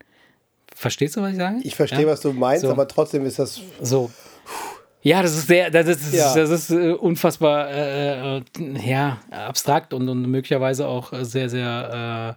Verstehst 0.73 1.17
du, 1.17 1.21
was 1.21 1.31
ich 1.31 1.37
sage? 1.37 1.59
Ich 1.63 1.75
verstehe, 1.75 2.01
Ja? 2.01 2.07
was 2.07 2.21
du 2.21 2.31
meinst, 2.31 2.61
So. 2.61 2.71
aber 2.71 2.87
trotzdem 2.87 3.25
ist 3.25 3.39
das. 3.39 3.59
So. 3.81 4.11
Ja, 5.07 5.21
das 5.21 5.35
ist 5.37 5.47
sehr, 5.47 5.71
das 5.71 5.87
ist, 5.87 6.13
Ja. 6.13 6.35
das 6.35 6.49
ist 6.49 6.69
äh, 6.69 6.91
unfassbar, 6.91 7.69
äh, 7.69 8.37
äh, 8.39 8.41
ja, 8.85 9.19
abstrakt 9.31 9.93
und, 9.93 10.09
und 10.09 10.23
möglicherweise 10.29 10.85
auch 10.85 11.13
äh, 11.13 11.23
sehr, 11.23 11.49
sehr 11.49 12.35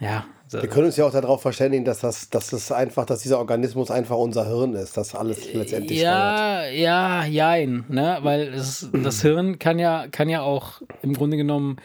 ja. 0.00 0.24
Wir 0.50 0.68
können 0.68 0.86
uns 0.86 0.96
ja 0.96 1.04
auch 1.04 1.12
darauf 1.12 1.42
verständigen, 1.42 1.84
dass 1.84 2.00
das, 2.00 2.30
dass 2.30 2.50
das 2.50 2.72
einfach, 2.72 3.04
dass 3.04 3.20
dieser 3.20 3.38
Organismus 3.38 3.90
einfach 3.90 4.16
unser 4.16 4.46
Hirn 4.46 4.74
ist, 4.74 4.96
das 4.96 5.14
alles 5.14 5.52
letztendlich 5.52 6.00
steuert. 6.00 6.72
Ja, 6.74 7.22
ja, 7.22 7.24
jein, 7.24 7.84
ne? 7.88 8.18
Weil 8.22 8.48
es, 8.54 8.88
das 8.92 9.20
Hirn 9.22 9.58
kann 9.58 9.78
ja, 9.78 10.06
kann 10.10 10.28
ja 10.28 10.40
auch 10.42 10.80
im 11.02 11.14
Grunde 11.14 11.36
genommen 11.36 11.76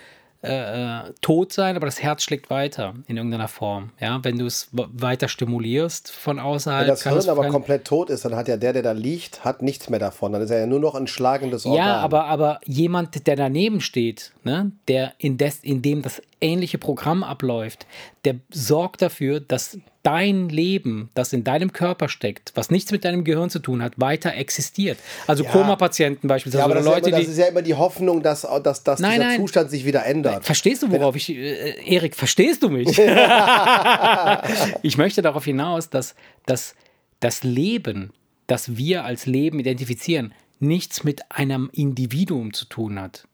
äh, 0.44 1.08
äh, 1.08 1.14
tot 1.22 1.54
sein, 1.54 1.78
aber 1.78 1.86
das 1.86 2.04
Herz 2.04 2.22
schlägt 2.24 2.50
weiter 2.50 2.96
in 3.08 3.16
irgendeiner 3.16 3.48
Form. 3.48 3.92
Ja, 4.02 4.20
wenn 4.24 4.38
du 4.38 4.46
es 4.46 4.68
weiter 4.74 5.30
stimulierst 5.30 6.12
von 6.12 6.38
außerhalb. 6.38 6.82
Wenn 6.82 6.90
das 6.90 7.04
Hirn 7.04 7.30
aber 7.30 7.48
komplett 7.48 7.86
tot 7.86 8.10
ist, 8.10 8.26
dann 8.26 8.36
hat 8.36 8.50
ja 8.50 8.58
der, 8.58 8.74
der 8.74 8.82
da 8.82 8.92
liegt, 8.92 9.46
hat 9.46 9.62
nichts 9.62 9.90
mehr 9.90 10.00
davon. 10.00 10.34
Dann 10.34 10.42
ist 10.42 10.50
er 10.50 10.60
ja 10.60 10.68
nur 10.68 10.82
noch 10.82 10.96
ein 10.96 11.08
schlagendes 11.08 11.66
Organ. 11.66 11.86
Ja, 11.88 11.96
aber, 11.96 12.26
aber 12.26 12.60
jemand, 12.66 13.26
der 13.26 13.38
daneben 13.38 13.80
steht, 13.80 14.34
ne, 14.44 14.74
der 14.90 15.14
in, 15.18 15.38
des, 15.38 15.60
in 15.60 15.82
dem 15.82 16.02
das 16.02 16.22
ähnliche 16.44 16.78
Programm 16.78 17.24
abläuft, 17.24 17.88
der 18.26 18.36
sorgt 18.52 19.02
dafür, 19.02 19.40
dass 19.40 19.78
dein 20.04 20.50
Leben, 20.50 21.10
das 21.14 21.32
in 21.32 21.44
deinem 21.46 21.72
Körper 21.72 22.10
steckt, 22.10 22.52
was 22.56 22.70
nichts 22.70 22.92
mit 22.92 23.06
deinem 23.06 23.24
Gehirn 23.24 23.50
zu 23.50 23.60
tun 23.60 23.82
hat, 23.82 23.94
weiter 24.00 24.34
existiert. 24.36 25.00
Also 25.28 25.46
Ja. 25.46 25.50
Koma-Patienten 25.52 26.28
beispielsweise 26.28 26.60
Ja, 26.60 26.66
aber 26.66 26.74
oder 26.74 26.82
das, 26.82 26.86
ist 26.86 26.92
ja 26.92 26.96
Leute, 26.98 27.10
immer, 27.10 27.18
das 27.18 27.26
die. 27.26 27.32
ist 27.32 27.38
ja 27.38 27.46
immer 27.46 27.62
die 27.62 27.74
Hoffnung, 27.74 28.22
dass, 28.22 28.42
dass, 28.64 28.84
dass 28.84 29.00
Nein, 29.00 29.14
dieser 29.14 29.24
nein. 29.26 29.40
Zustand 29.40 29.72
sich 29.72 29.86
wieder 29.86 30.06
ändert. 30.06 30.44
Verstehst 30.46 30.84
du, 30.84 30.92
worauf 30.92 31.16
ich, 31.16 31.30
äh, 31.30 31.82
Erik, 31.86 32.16
verstehst 32.16 32.62
du 32.64 32.70
mich? 32.70 32.90
ich 34.82 34.98
möchte 34.98 35.22
darauf 35.22 35.46
hinaus, 35.46 35.90
dass, 35.90 36.16
dass 36.46 36.76
das 37.22 37.44
Leben, 37.44 38.12
das 38.48 38.76
wir 38.76 39.06
als 39.06 39.26
Leben 39.26 39.60
identifizieren, 39.60 40.34
nichts 40.60 41.04
mit 41.06 41.22
einem 41.32 41.70
Individuum 41.74 42.54
zu 42.54 42.66
tun 42.66 43.00
hat. 43.00 43.28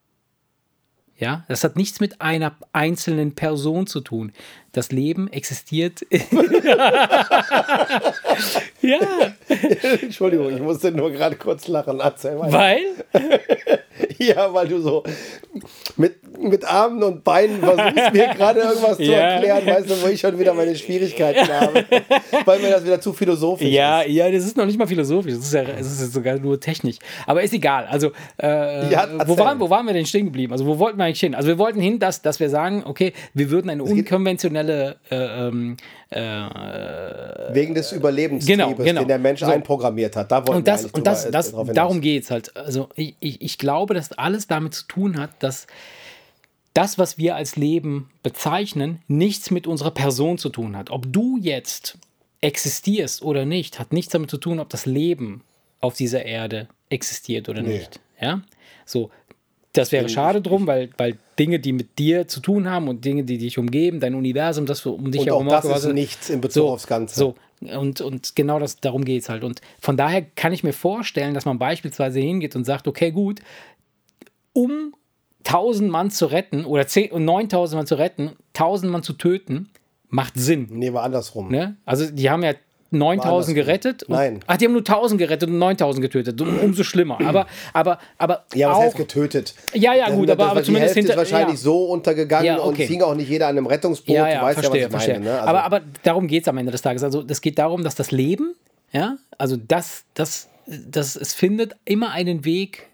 Ja, 1.19 1.43
das 1.49 1.65
hat 1.65 1.75
nichts 1.75 1.99
mit 1.99 2.21
einer 2.21 2.55
einzelnen 2.71 3.36
Person 3.36 3.88
zu 3.88 3.99
tun. 3.99 4.32
Das 4.71 4.93
Leben 4.93 5.27
existiert. 5.27 6.05
ja, 8.82 8.99
Entschuldigung, 10.01 10.55
ich 10.55 10.62
musste 10.62 10.93
nur 10.93 11.12
gerade 11.12 11.36
kurz 11.36 11.67
lachen. 11.67 11.99
Erzähl 11.99 12.39
weil 12.39 12.84
Ja, 14.29 14.53
weil 14.53 14.67
du 14.67 14.82
so 14.82 15.03
mit, 15.95 16.17
mit 16.38 16.65
Armen 16.65 17.01
und 17.03 17.23
Beinen 17.23 17.60
versuchst, 17.60 18.13
mir 18.13 18.27
gerade 18.36 18.60
irgendwas 18.62 18.97
zu 18.97 19.03
erklären, 19.13 19.65
weißt 19.65 19.89
du, 19.89 20.01
wo 20.01 20.08
ich 20.08 20.19
schon 20.19 20.38
wieder 20.38 20.53
meine 20.53 20.75
Schwierigkeiten 20.75 21.47
habe. 21.53 21.86
Weil 22.45 22.60
mir 22.60 22.69
das 22.69 22.84
wieder 22.84 22.99
zu 22.99 23.13
philosophisch 23.13 23.67
Ja, 23.69 24.01
ist. 24.01 24.12
ja, 24.13 24.29
das 24.29 24.45
ist 24.45 24.58
noch 24.58 24.65
nicht 24.65 24.77
mal 24.77 24.88
philosophisch, 24.88 25.34
das 25.36 25.45
ist 25.45 25.53
ja 25.53 25.62
es 25.62 25.88
ist 26.01 26.13
sogar 26.13 26.38
nur 26.38 26.60
technisch. 26.60 26.97
Aber 27.25 27.41
ist 27.43 27.53
egal. 27.53 27.86
Also, 27.86 28.12
äh, 28.41 28.91
Ja, 28.91 29.08
wo, 29.25 29.38
waren, 29.38 29.60
wo 29.60 29.69
waren 29.69 29.86
wir 29.86 29.93
denn 29.93 30.05
stehen 30.05 30.25
geblieben? 30.25 30.51
Also, 30.51 30.65
wo 30.65 30.77
wollten 30.79 30.97
wir 30.97 31.05
eigentlich 31.05 31.19
hin? 31.21 31.34
Also, 31.36 31.47
wir 31.47 31.58
wollten 31.58 31.79
hin, 31.79 31.99
dass, 31.99 32.21
dass 32.21 32.39
wir 32.39 32.49
sagen, 32.49 32.84
okay, 32.86 33.13
wir 33.34 33.49
würden 33.51 33.69
eine 33.69 33.84
unkonventionelle 33.84 34.97
äh, 35.10 35.47
ähm, 35.47 35.77
äh, 36.12 37.54
Wegen 37.54 37.74
des 37.76 37.91
Überlebenstriebes, 37.91 38.65
Genau, 38.67 38.76
genau. 38.76 39.02
den 39.02 39.08
der 39.08 39.19
Mensch 39.19 39.39
So. 39.41 39.45
einprogrammiert 39.48 40.15
hat. 40.15 40.32
Da 40.32 40.39
und 40.39 40.67
das, 40.67 40.86
und 40.86 41.06
das, 41.06 41.24
drüber- 41.26 41.32
das 41.32 41.50
hinaus. 41.52 41.67
darum 41.74 42.02
geht 42.02 42.24
es 42.24 42.32
halt. 42.32 42.56
Also 42.56 42.89
ich, 42.95 43.15
ich, 43.19 43.41
ich 43.41 43.58
glaube, 43.58 43.93
dass 43.93 44.12
alles 44.13 44.48
damit 44.48 44.74
zu 44.74 44.86
tun 44.88 45.17
hat, 45.19 45.32
dass 45.39 45.67
das, 46.74 46.98
was 46.98 47.17
wir 47.17 47.36
als 47.36 47.56
Leben 47.56 48.10
bezeichnen, 48.24 49.02
nichts 49.08 49.52
mit 49.52 49.67
unserer 49.67 49.91
Person 49.91 50.38
zu 50.38 50.50
tun 50.50 50.76
hat. 50.78 50.89
Ob 50.91 51.12
du 51.12 51.38
jetzt 51.41 51.98
existierst 52.41 53.22
oder 53.22 53.45
nicht, 53.45 53.80
hat 53.80 53.91
nichts 53.93 54.12
damit 54.13 54.30
zu 54.30 54.38
tun, 54.38 54.60
ob 54.60 54.69
das 54.69 54.86
Leben 54.86 55.43
auf 55.82 55.95
dieser 55.95 56.26
Erde 56.26 56.67
existiert 56.89 57.50
oder 57.50 57.62
nicht. 57.62 58.00
Ja? 58.22 58.41
So, 58.86 59.12
das 59.73 59.91
wäre 59.91 60.10
schade 60.10 60.41
drum, 60.41 60.65
weil, 60.65 60.89
weil 60.97 61.17
Dinge, 61.38 61.60
die 61.60 61.73
mit 61.73 61.99
dir 61.99 62.27
zu 62.27 62.39
tun 62.39 62.69
haben 62.69 62.88
und 62.88 63.05
Dinge, 63.05 63.23
die 63.23 63.38
dich 63.38 63.58
umgeben, 63.58 63.99
dein 63.99 64.15
Universum, 64.15 64.65
das 64.65 64.86
um 64.86 65.12
dich 65.12 65.25
herum 65.25 65.47
das 65.47 65.65
ist 65.65 65.93
nichts 65.93 66.29
in 66.29 66.41
Bezug 66.41 66.65
aufs 66.65 66.88
Ganze. 66.88 67.19
So, 67.19 67.36
und, 67.62 68.01
und 68.01 68.36
genau 68.36 68.60
das, 68.60 68.77
darum 68.77 69.05
geht 69.05 69.21
es 69.21 69.29
halt. 69.29 69.43
Und 69.43 69.62
von 69.79 69.95
daher 69.95 70.23
kann 70.23 70.53
ich 70.53 70.63
mir 70.63 70.73
vorstellen, 70.73 71.34
dass 71.34 71.45
man 71.45 71.60
beispielsweise 71.60 72.19
hingeht 72.19 72.55
und 72.55 72.65
sagt, 72.65 72.88
okay, 72.88 73.12
gut, 73.12 73.41
um 74.53 74.95
1000 75.45 75.89
Mann 75.89 76.10
zu 76.10 76.25
retten 76.25 76.65
oder 76.65 76.88
10 76.88 77.12
und 77.12 77.25
9000 77.25 77.77
Mann 77.77 77.88
zu 77.88 77.95
retten, 77.95 78.32
1000 78.55 78.91
Mann 78.91 79.03
zu 79.03 79.13
töten, 79.13 79.69
macht 80.08 80.34
Sinn. 80.36 80.67
Nee, 80.71 80.93
war 80.93 81.03
andersrum. 81.03 81.51
Ne? 81.51 81.77
Also 81.86 82.10
die 82.10 82.29
haben 82.29 82.43
ja 82.43 82.53
9000 82.91 83.25
andersrum. 83.25 83.54
gerettet. 83.56 84.04
Und, 84.04 84.15
Nein. 84.15 84.39
Ach, 84.47 84.58
die 84.58 84.65
haben 84.65 84.71
nur 84.73 84.82
1000 84.82 85.19
gerettet 85.19 85.49
und 85.49 85.58
9000 85.60 86.02
getötet. 86.02 86.41
Um- 86.41 86.60
Umso 86.60 86.84
schlimmer. 86.84 87.19
Aber, 87.25 87.45
aber, 87.73 87.99
aber 88.17 88.45
Ja, 88.54 88.69
was 88.69 88.78
auch, 88.78 88.82
heißt 88.82 88.95
getötet? 88.97 89.54
Ja, 89.73 89.93
ja, 89.93 90.10
gut, 90.10 90.28
das- 90.30 90.34
aber- 90.39 90.52
aber 90.52 90.63
zumindest 90.63 90.95
hinter- 90.95 91.12
ist 91.13 91.17
wahrscheinlich 91.17 91.58
ja. 91.58 91.62
so 91.63 91.86
untergegangen 91.86 92.45
Ja, 92.45 92.58
und 92.60 92.73
okay. 92.73 92.84
es 92.84 92.89
hing 92.89 93.02
auch 93.02 93.13
nicht 93.15 93.30
jeder 93.30 93.47
an 93.47 93.58
einem 93.58 93.67
Rettungsboot. 93.67 94.15
Ja, 94.15 94.25
du 94.25 94.32
ja, 94.34 94.41
weißt 94.43 94.60
verstehe, 94.60 94.82
ja, 94.82 94.91
was 94.91 95.02
ich 95.04 95.08
verstehe. 95.10 95.19
meine. 95.19 95.25
Ne? 95.25 95.39
Also, 95.41 95.49
aber, 95.49 95.63
aber 95.63 95.82
darum 96.04 96.28
geht 96.28 96.43
es 96.43 96.47
am 96.47 96.58
Ende 96.58 96.71
des 96.71 96.82
Tages. 96.82 97.04
Also 97.04 97.23
es 97.28 97.41
geht 97.41 97.60
darum, 97.60 97.84
dass 97.84 97.95
das 97.95 98.12
Leben, 98.12 98.56
ja, 98.91 99.17
also 99.38 99.56
das, 99.56 100.04
das, 100.15 100.49
das, 100.65 101.15
es 101.15 101.34
findet 101.34 101.75
immer 101.86 102.12
einen 102.12 102.43
Weg, 102.45 102.88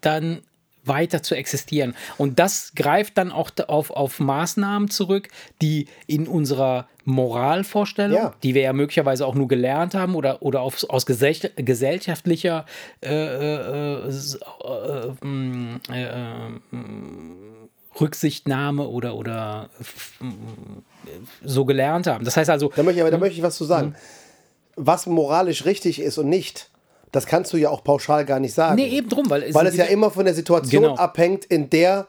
dann 0.00 0.40
weiter 0.84 1.22
zu 1.22 1.34
existieren. 1.34 1.94
Und 2.18 2.38
das 2.38 2.72
greift 2.74 3.18
dann 3.18 3.30
auch 3.32 3.50
auf, 3.68 3.90
auf 3.90 4.20
Maßnahmen 4.20 4.90
zurück, 4.90 5.28
die 5.60 5.86
in 6.06 6.26
unserer 6.26 6.88
Moralvorstellung, 7.04 8.16
Ja. 8.16 8.34
die 8.42 8.54
wir 8.54 8.62
ja 8.62 8.72
möglicherweise 8.72 9.26
auch 9.26 9.34
nur 9.34 9.48
gelernt 9.48 9.94
haben 9.94 10.14
oder, 10.14 10.42
oder 10.42 10.60
auf, 10.60 10.84
aus 10.88 11.06
gesell 11.06 11.34
gesellschaftlicher 11.56 12.66
äh, 13.02 13.08
äh, 13.08 14.08
äh, 14.08 14.10
äh, 14.10 15.26
mm, 15.26 15.80
äh, 15.90 16.04
äh, 16.04 16.76
mm, 16.76 17.68
Rücksichtnahme 18.00 18.86
oder, 18.88 19.14
oder 19.16 19.68
so 21.44 21.64
gelernt 21.64 22.06
haben. 22.06 22.24
Das 22.24 22.36
heißt 22.36 22.50
also, 22.50 22.72
da 22.74 22.82
möchte 22.82 22.98
ich, 22.98 23.02
aber 23.02 23.10
da 23.10 23.18
möchte 23.18 23.36
ich 23.36 23.42
was 23.42 23.56
zu 23.56 23.64
sagen. 23.64 23.94
Was 24.76 25.06
moralisch 25.06 25.66
richtig 25.66 26.00
ist 26.00 26.16
und 26.16 26.28
nicht, 26.28 26.70
das 27.12 27.26
kannst 27.26 27.52
du 27.52 27.56
ja 27.58 27.70
auch 27.70 27.84
pauschal 27.84 28.24
gar 28.24 28.40
nicht 28.40 28.54
sagen. 28.54 28.76
nee, 28.76 28.88
eben 28.88 29.08
drum, 29.08 29.28
weil, 29.30 29.52
Weil 29.54 29.66
es 29.66 29.76
ja 29.76 29.84
immer 29.84 30.10
von 30.10 30.24
der 30.24 30.34
Situation 30.34 30.82
Genau. 30.82 30.94
abhängt, 30.96 31.44
in 31.44 31.70
der 31.70 32.06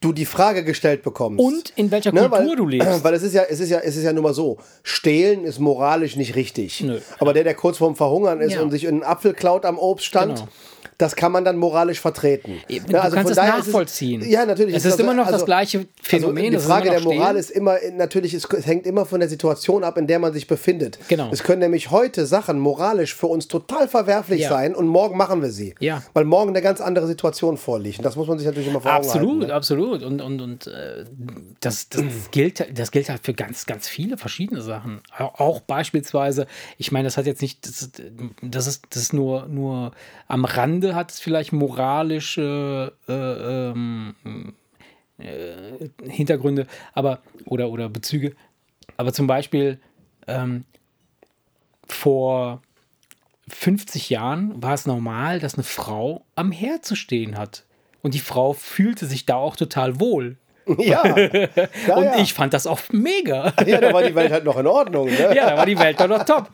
du 0.00 0.12
die 0.12 0.26
Frage 0.26 0.62
gestellt 0.62 1.02
bekommst. 1.02 1.40
und 1.42 1.72
in 1.74 1.90
welcher 1.90 2.12
Ne, 2.12 2.28
Kultur 2.28 2.38
weil, 2.38 2.56
du 2.56 2.66
lebst. 2.66 2.86
Weil 3.02 3.14
es 3.14 3.22
ist 3.22 3.32
ja, 3.32 3.42
es 3.48 3.60
ist 3.60 3.70
ja, 3.70 3.78
es 3.78 3.96
ist 3.96 4.04
ja 4.04 4.12
nun 4.12 4.22
mal 4.24 4.34
so, 4.34 4.58
stehlen 4.82 5.44
ist 5.44 5.58
moralisch 5.58 6.16
nicht 6.16 6.36
richtig. 6.36 6.82
Nö. 6.82 7.00
Aber 7.18 7.32
der, 7.32 7.44
der 7.44 7.54
kurz 7.54 7.78
vorm 7.78 7.96
Verhungern 7.96 8.40
ist 8.42 8.52
Ja. 8.52 8.60
und 8.60 8.70
sich 8.70 8.86
einen 8.86 9.02
Apfel 9.02 9.32
klaut 9.32 9.64
am 9.64 9.78
Obststand, 9.78 10.34
Genau. 10.36 10.48
Das 10.98 11.14
kann 11.16 11.30
man 11.32 11.44
dann 11.44 11.56
moralisch 11.58 12.00
vertreten. 12.00 12.60
Du 12.68 12.80
kannst 12.92 13.14
von 13.16 13.24
es 13.24 13.30
ist 13.30 13.36
nachvollziehen. 13.36 14.28
ja, 14.28 14.46
natürlich. 14.46 14.74
Es 14.74 14.84
ist 14.84 14.98
immer 14.98 15.14
noch 15.14 15.24
das 15.26 15.34
also- 15.34 15.44
gleiche 15.46 15.86
Phänomen, 16.02 16.36
Also 16.38 16.48
die 16.48 16.52
das 16.54 16.62
ist 16.62 16.68
Frage 16.68 16.90
der 16.90 17.00
Moral 17.00 17.26
stehen. 17.30 17.36
ist 17.36 17.50
immer, 17.50 17.76
natürlich, 17.96 18.32
es, 18.34 18.44
es 18.46 18.66
hängt 18.66 18.86
immer 18.86 19.04
von 19.06 19.20
der 19.20 19.28
Situation 19.28 19.84
ab, 19.84 19.98
in 19.98 20.06
der 20.06 20.18
man 20.18 20.32
sich 20.32 20.46
befindet. 20.46 20.98
Genau. 21.08 21.28
Es 21.32 21.42
können 21.42 21.60
nämlich 21.60 21.90
heute 21.90 22.24
Sachen 22.26 22.58
moralisch 22.58 23.14
für 23.14 23.26
uns 23.26 23.48
total 23.48 23.88
verwerflich 23.88 24.40
Ja. 24.42 24.48
sein 24.48 24.74
und 24.74 24.86
morgen 24.86 25.16
machen 25.16 25.42
wir 25.42 25.50
sie. 25.50 25.74
Ja. 25.80 26.02
Weil 26.14 26.24
morgen 26.24 26.50
eine 26.50 26.62
ganz 26.62 26.80
andere 26.80 27.06
Situation 27.06 27.56
vorliegt. 27.56 27.98
Und 27.98 28.04
das 28.04 28.16
muss 28.16 28.26
man 28.28 28.38
sich 28.38 28.46
natürlich 28.46 28.68
immer 28.68 28.80
vor 28.80 28.92
Augen 28.94 29.04
Absolut, 29.04 29.30
halten. 29.32 29.46
ne? 29.48 29.54
absolut. 29.54 30.02
Und, 30.02 30.22
und, 30.22 30.40
und 30.40 30.66
äh, 30.66 31.04
das, 31.60 31.88
das, 31.90 32.02
gilt, 32.30 32.64
das 32.78 32.90
gilt 32.90 33.08
halt 33.08 33.20
für 33.24 33.34
ganz, 33.34 33.66
ganz 33.66 33.86
viele 33.88 34.16
verschiedene 34.16 34.62
Sachen. 34.62 35.00
Au- 35.16 35.32
Auch 35.36 35.60
beispielsweise, 35.60 36.46
ich 36.78 36.92
meine, 36.92 37.04
das 37.06 37.16
hat 37.16 37.26
jetzt 37.26 37.42
nicht, 37.42 37.66
das, 37.66 37.90
das 38.42 38.66
ist, 38.66 38.84
das 38.90 39.02
ist 39.02 39.12
nur, 39.12 39.46
nur 39.46 39.92
am 40.28 40.44
Rande 40.44 40.94
hat 40.94 41.12
es 41.12 41.20
vielleicht 41.20 41.52
moralische 41.52 42.92
äh, 43.08 43.12
ähm, 43.12 44.14
äh, 45.18 45.88
Hintergründe, 46.08 46.66
aber 46.92 47.20
oder, 47.44 47.70
oder 47.70 47.88
Bezüge. 47.88 48.34
Aber 48.96 49.12
zum 49.12 49.26
Beispiel 49.26 49.80
ähm, 50.26 50.64
vor 51.86 52.62
50 53.48 54.10
Jahren 54.10 54.60
war 54.62 54.74
es 54.74 54.86
normal, 54.86 55.38
dass 55.38 55.54
eine 55.54 55.64
Frau 55.64 56.24
am 56.34 56.50
Herd 56.50 56.84
zu 56.84 56.96
stehen 56.96 57.38
hat. 57.38 57.64
Und 58.02 58.14
die 58.14 58.20
Frau 58.20 58.52
fühlte 58.52 59.06
sich 59.06 59.26
da 59.26 59.36
auch 59.36 59.56
total 59.56 60.00
wohl. 60.00 60.36
Ja. 60.78 61.16
ja 61.86 61.96
und 61.96 62.04
ja. 62.04 62.18
ich 62.18 62.34
fand 62.34 62.52
das 62.52 62.66
auch 62.66 62.80
mega. 62.90 63.52
Ja, 63.64 63.80
da 63.80 63.92
war 63.92 64.02
die 64.02 64.14
Welt 64.14 64.32
halt 64.32 64.44
noch 64.44 64.56
in 64.56 64.66
Ordnung. 64.66 65.06
Ne? 65.06 65.32
ja, 65.34 65.50
da 65.50 65.56
war 65.56 65.66
die 65.66 65.78
Welt 65.78 66.00
doch 66.00 66.08
noch 66.08 66.24
top. 66.24 66.50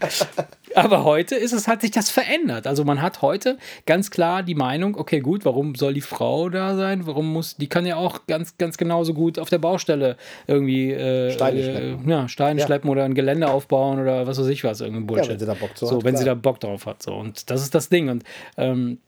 Aber 0.74 1.04
heute 1.04 1.34
ist 1.34 1.52
es, 1.52 1.68
hat 1.68 1.80
sich 1.82 1.90
das 1.90 2.10
verändert. 2.10 2.66
Also 2.66 2.84
man 2.84 3.02
hat 3.02 3.22
heute 3.22 3.58
ganz 3.86 4.10
klar 4.10 4.42
die 4.42 4.54
Meinung, 4.54 4.96
okay, 4.96 5.20
gut, 5.20 5.44
warum 5.44 5.74
soll 5.74 5.94
die 5.94 6.00
Frau 6.00 6.48
da 6.48 6.76
sein? 6.76 7.06
Warum 7.06 7.32
muss, 7.32 7.56
die 7.56 7.68
kann 7.68 7.86
ja 7.86 7.96
auch 7.96 8.26
ganz, 8.26 8.56
ganz 8.58 8.76
genauso 8.78 9.14
gut 9.14 9.38
auf 9.38 9.48
der 9.50 9.58
Baustelle 9.58 10.16
irgendwie 10.46 10.92
äh, 10.92 11.30
Steine 11.32 11.60
äh, 11.60 11.64
schleppen. 11.64 12.08
ja, 12.08 12.28
Steine 12.28 12.60
Ja. 12.60 12.66
schleppen 12.66 12.90
oder 12.90 13.04
ein 13.04 13.14
Gelände 13.14 13.48
aufbauen 13.50 14.00
oder 14.00 14.26
was 14.26 14.38
weiß 14.38 14.46
ich 14.48 14.64
was, 14.64 14.80
irgendwie 14.80 15.04
Bullshit. 15.04 15.30
wenn 15.30 15.38
sie 15.38 15.46
da 15.46 15.54
Bock 15.54 15.76
zu 15.76 15.86
so, 15.86 15.96
hat, 15.96 16.04
wenn 16.04 16.16
sie 16.16 16.24
da. 16.24 16.34
Bock 16.34 16.60
drauf 16.60 16.86
hat. 16.86 17.02
So. 17.02 17.14
Und 17.14 17.50
das 17.50 17.62
ist 17.62 17.74
das 17.74 17.88
Ding. 17.88 18.08
Und 18.08 18.24
ähm, 18.56 18.98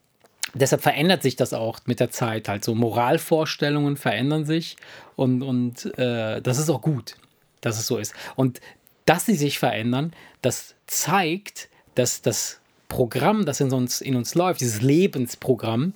deshalb 0.54 0.82
verändert 0.82 1.22
sich 1.22 1.36
das 1.36 1.52
auch 1.52 1.80
mit 1.86 2.00
der 2.00 2.10
Zeit 2.10 2.48
halt. 2.48 2.64
So 2.64 2.74
Moralvorstellungen 2.74 3.96
verändern 3.96 4.44
sich 4.44 4.76
und, 5.16 5.42
und 5.42 5.96
äh, 5.98 6.40
das 6.42 6.58
ist 6.58 6.68
auch 6.70 6.82
gut, 6.82 7.16
dass 7.60 7.78
es 7.78 7.86
so 7.86 7.96
ist. 7.96 8.14
Und 8.36 8.60
dass 9.06 9.26
sie 9.26 9.34
sich 9.34 9.58
verändern, 9.58 10.12
das 10.42 10.74
zeigt, 10.86 11.68
dass 11.94 12.22
das 12.22 12.60
Programm, 12.88 13.44
das 13.44 13.60
in 13.60 13.72
uns, 13.72 14.00
in 14.00 14.16
uns 14.16 14.34
läuft, 14.34 14.60
dieses 14.60 14.82
Lebensprogramm, 14.82 15.94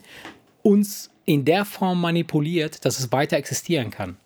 uns 0.63 1.11
in 1.25 1.45
der 1.45 1.65
Form 1.65 2.01
manipuliert, 2.01 2.85
dass 2.85 2.99
es 2.99 3.13
weiter 3.13 3.37
existieren 3.37 3.91
kann. 3.91 4.17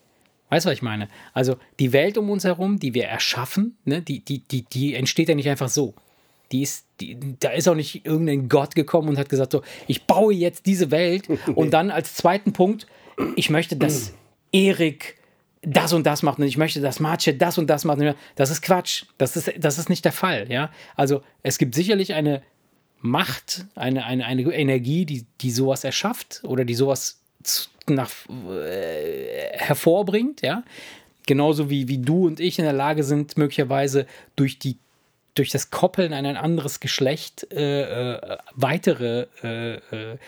Weißt 0.50 0.66
du, 0.66 0.70
was 0.70 0.76
ich 0.76 0.82
meine? 0.82 1.08
Also 1.32 1.56
die 1.80 1.92
Welt 1.92 2.18
um 2.18 2.30
uns 2.30 2.44
herum, 2.44 2.78
die 2.78 2.94
wir 2.94 3.06
erschaffen, 3.06 3.76
ne, 3.84 4.02
die, 4.02 4.20
die, 4.20 4.40
die, 4.40 4.62
die 4.62 4.94
entsteht 4.94 5.28
ja 5.28 5.34
nicht 5.34 5.48
einfach 5.48 5.68
so. 5.68 5.94
Die 6.52 6.62
ist, 6.62 6.86
die, 7.00 7.18
da 7.40 7.50
ist 7.50 7.66
auch 7.68 7.74
nicht 7.74 8.04
irgendein 8.04 8.48
Gott 8.48 8.74
gekommen 8.74 9.08
und 9.08 9.18
hat 9.18 9.30
gesagt, 9.30 9.52
so, 9.52 9.62
ich 9.86 10.04
baue 10.04 10.34
jetzt 10.34 10.66
diese 10.66 10.90
Welt 10.90 11.28
und 11.54 11.70
dann 11.70 11.90
als 11.90 12.14
zweiten 12.14 12.52
Punkt, 12.52 12.86
ich 13.34 13.48
möchte, 13.50 13.76
dass 13.76 14.12
Erik 14.52 15.16
das 15.62 15.92
und 15.92 16.04
das 16.04 16.22
macht 16.22 16.38
und 16.38 16.44
ich 16.44 16.56
möchte, 16.56 16.80
dass 16.80 17.00
Marce 17.00 17.30
das 17.38 17.56
und 17.56 17.68
das 17.68 17.84
macht. 17.84 18.00
Das 18.34 18.50
ist 18.50 18.62
Quatsch. 18.62 19.04
Das 19.16 19.36
ist, 19.36 19.52
das 19.58 19.78
ist 19.78 19.88
nicht 19.88 20.04
der 20.04 20.12
Fall. 20.12 20.50
Ja? 20.50 20.70
Also 20.96 21.22
es 21.42 21.58
gibt 21.58 21.74
sicherlich 21.74 22.14
eine 22.14 22.42
Macht, 23.00 23.66
eine, 23.74 24.04
eine, 24.04 24.24
eine 24.24 24.42
Energie, 24.42 25.06
die, 25.06 25.26
die 25.40 25.50
sowas 25.50 25.84
erschafft 25.84 26.42
oder 26.44 26.64
die 26.64 26.74
sowas 26.74 27.20
nach, 27.88 28.10
äh, 28.28 29.56
hervorbringt, 29.58 30.42
ja. 30.42 30.62
Genauso 31.26 31.70
wie, 31.70 31.88
wie 31.88 31.98
du 31.98 32.26
und 32.26 32.40
ich 32.40 32.58
in 32.58 32.64
der 32.64 32.72
Lage 32.72 33.04
sind, 33.04 33.36
möglicherweise 33.36 34.06
durch 34.34 34.58
die 34.58 34.78
durch 35.34 35.50
das 35.50 35.70
Koppeln 35.70 36.12
an 36.12 36.26
ein 36.26 36.36
anderes 36.36 36.80
Geschlecht 36.80 37.50
äh, 37.52 38.16
äh, 38.16 38.38
weitere 38.54 39.26
äh, 39.42 39.74
äh, 39.76 40.18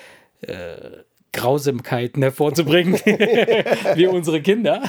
äh 0.40 1.04
Grausamkeiten 1.34 2.22
hervorzubringen, 2.22 2.94
wie 3.94 4.06
unsere 4.06 4.40
Kinder. 4.40 4.82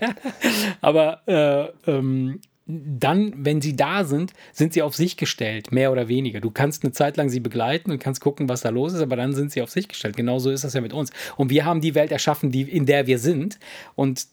Aber 0.80 1.22
äh, 1.26 1.90
ähm, 1.90 2.40
dann, 2.66 3.34
wenn 3.36 3.60
sie 3.60 3.76
da 3.76 4.04
sind, 4.04 4.32
sind 4.52 4.72
sie 4.72 4.82
auf 4.82 4.96
sich 4.96 5.16
gestellt, 5.16 5.70
mehr 5.70 5.92
oder 5.92 6.08
weniger. 6.08 6.40
Du 6.40 6.50
kannst 6.50 6.82
eine 6.82 6.92
Zeit 6.92 7.16
lang 7.16 7.28
sie 7.28 7.40
begleiten 7.40 7.90
und 7.90 7.98
kannst 7.98 8.20
gucken, 8.22 8.48
was 8.48 8.62
da 8.62 8.70
los 8.70 8.94
ist, 8.94 9.00
aber 9.00 9.16
dann 9.16 9.34
sind 9.34 9.52
sie 9.52 9.60
auf 9.60 9.68
sich 9.68 9.86
gestellt. 9.88 10.16
Genauso 10.16 10.50
ist 10.50 10.64
das 10.64 10.72
ja 10.72 10.80
mit 10.80 10.94
uns. 10.94 11.10
Und 11.36 11.50
wir 11.50 11.66
haben 11.66 11.82
die 11.82 11.94
Welt 11.94 12.10
erschaffen, 12.10 12.50
die, 12.50 12.62
in 12.62 12.86
der 12.86 13.06
wir 13.06 13.18
sind. 13.18 13.58
Und 13.96 14.26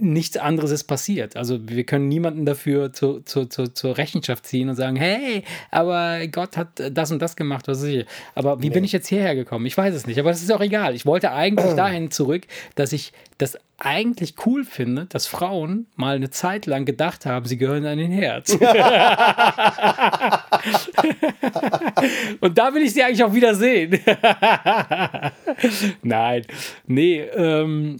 nichts 0.00 0.36
anderes 0.36 0.70
ist 0.70 0.84
passiert. 0.84 1.36
Also 1.36 1.68
wir 1.68 1.84
können 1.84 2.08
niemanden 2.08 2.46
dafür 2.46 2.92
zu, 2.92 3.20
zu, 3.20 3.46
zu, 3.46 3.72
zur 3.72 3.98
Rechenschaft 3.98 4.46
ziehen 4.46 4.68
und 4.68 4.76
sagen, 4.76 4.96
hey, 4.96 5.44
aber 5.70 6.26
Gott 6.28 6.56
hat 6.56 6.68
das 6.90 7.10
und 7.10 7.20
das 7.20 7.36
gemacht, 7.36 7.68
was 7.68 7.82
ich. 7.82 8.06
Aber 8.34 8.62
wie 8.62 8.68
nee. 8.68 8.74
bin 8.74 8.84
ich 8.84 8.92
jetzt 8.92 9.08
hierher 9.08 9.34
gekommen? 9.34 9.66
Ich 9.66 9.76
weiß 9.76 9.94
es 9.94 10.06
nicht, 10.06 10.18
aber 10.18 10.30
das 10.30 10.42
ist 10.42 10.52
auch 10.52 10.60
egal. 10.60 10.94
Ich 10.94 11.06
wollte 11.06 11.32
eigentlich 11.32 11.72
dahin 11.74 12.10
zurück, 12.10 12.42
dass 12.74 12.92
ich 12.92 13.12
das 13.38 13.58
eigentlich 13.78 14.34
cool 14.46 14.64
finde, 14.64 15.06
dass 15.06 15.26
Frauen 15.26 15.86
mal 15.96 16.14
eine 16.14 16.30
Zeit 16.30 16.66
lang 16.66 16.84
gedacht 16.84 17.26
haben, 17.26 17.46
sie 17.46 17.56
gehören 17.56 17.84
an 17.84 17.98
den 17.98 18.12
Herz. 18.12 18.52
und 22.40 22.58
da 22.58 22.74
will 22.74 22.82
ich 22.82 22.92
sie 22.92 23.02
eigentlich 23.02 23.24
auch 23.24 23.34
wieder 23.34 23.54
sehen. 23.54 23.92
Nein, 26.02 26.44
nee, 26.86 27.20
ähm, 27.20 27.96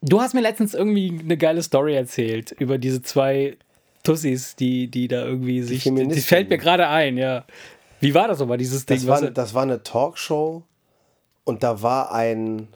Du 0.00 0.20
hast 0.20 0.34
mir 0.34 0.40
letztens 0.40 0.74
irgendwie 0.74 1.18
eine 1.20 1.36
geile 1.36 1.62
Story 1.62 1.94
erzählt 1.94 2.52
über 2.52 2.78
diese 2.78 3.02
zwei 3.02 3.56
Tussis, 4.02 4.54
die, 4.56 4.88
die 4.88 5.08
da 5.08 5.24
irgendwie 5.24 5.62
sich. 5.62 5.82
Die, 5.82 6.08
die 6.08 6.20
fällt 6.20 6.48
mir 6.50 6.58
gerade 6.58 6.88
ein, 6.88 7.16
ja. 7.16 7.44
Wie 8.00 8.14
war 8.14 8.28
das 8.28 8.40
aber, 8.40 8.56
dieses 8.56 8.86
Ding? 8.86 8.96
Das 8.96 9.06
war, 9.06 9.30
das 9.30 9.54
war 9.54 9.62
eine 9.62 9.82
Talkshow 9.82 10.62
und 11.44 11.62
da 11.62 11.82
war 11.82 12.12
ein, 12.12 12.68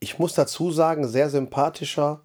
ich 0.00 0.18
muss 0.18 0.34
dazu 0.34 0.72
sagen, 0.72 1.06
sehr 1.06 1.30
sympathischer. 1.30 2.22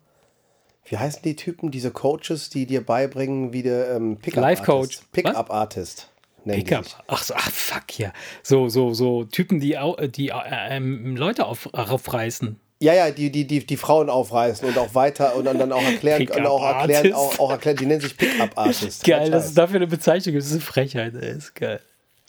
Wie 0.85 0.97
heißen 0.97 1.21
die 1.23 1.35
Typen, 1.35 1.69
diese 1.69 1.91
Coaches, 1.91 2.49
die 2.49 2.65
dir 2.65 2.83
beibringen, 2.83 3.53
wie 3.53 3.61
der 3.61 3.95
ähm, 3.95 4.17
Pickup 4.17 4.41
Life 4.41 4.63
Coach. 4.63 5.01
Pickup 5.11 5.51
Artist. 5.51 6.09
Pickup. 6.43 6.85
Ach 7.05 7.21
so, 7.21 7.35
ach 7.35 7.51
fuck 7.51 7.99
ja. 7.99 8.11
So, 8.41 8.67
so, 8.67 8.95
so 8.95 9.25
Typen, 9.25 9.59
die, 9.59 9.77
die 10.15 10.29
äh, 10.29 10.33
ähm, 10.69 11.15
Leute 11.15 11.45
auf, 11.45 11.71
aufreißen. 11.73 12.59
Ja, 12.81 12.95
ja, 12.95 13.11
die, 13.11 13.31
die, 13.31 13.45
die, 13.45 13.63
die 13.63 13.77
Frauen 13.77 14.09
aufreißen 14.09 14.67
und 14.67 14.75
auch 14.75 14.95
weiter 14.95 15.35
und 15.35 15.45
dann 15.45 15.71
auch 15.71 15.83
erklären, 15.83 16.27
und 16.27 16.47
auch 16.47 16.63
erklären, 16.63 17.13
auch, 17.13 17.37
auch 17.37 17.51
erklären, 17.51 17.77
die 17.77 17.85
nennen 17.85 18.01
sich 18.01 18.17
Pickup-Artists. 18.17 19.03
Geil, 19.05 19.29
dass 19.29 19.45
es 19.45 19.53
dafür 19.53 19.75
eine 19.75 19.85
Bezeichnung 19.85 20.33
gibt, 20.33 20.43
das 20.43 20.47
ist 20.47 20.53
eine 20.53 20.61
Frechheit, 20.61 21.13
ey, 21.13 21.37
ist 21.37 21.53
geil. 21.53 21.79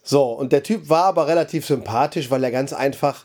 So, 0.02 0.24
und 0.24 0.52
der 0.52 0.62
Typ 0.62 0.90
war 0.90 1.04
aber 1.04 1.26
relativ 1.26 1.64
sympathisch, 1.64 2.30
weil 2.30 2.44
er 2.44 2.50
ganz 2.50 2.74
einfach 2.74 3.24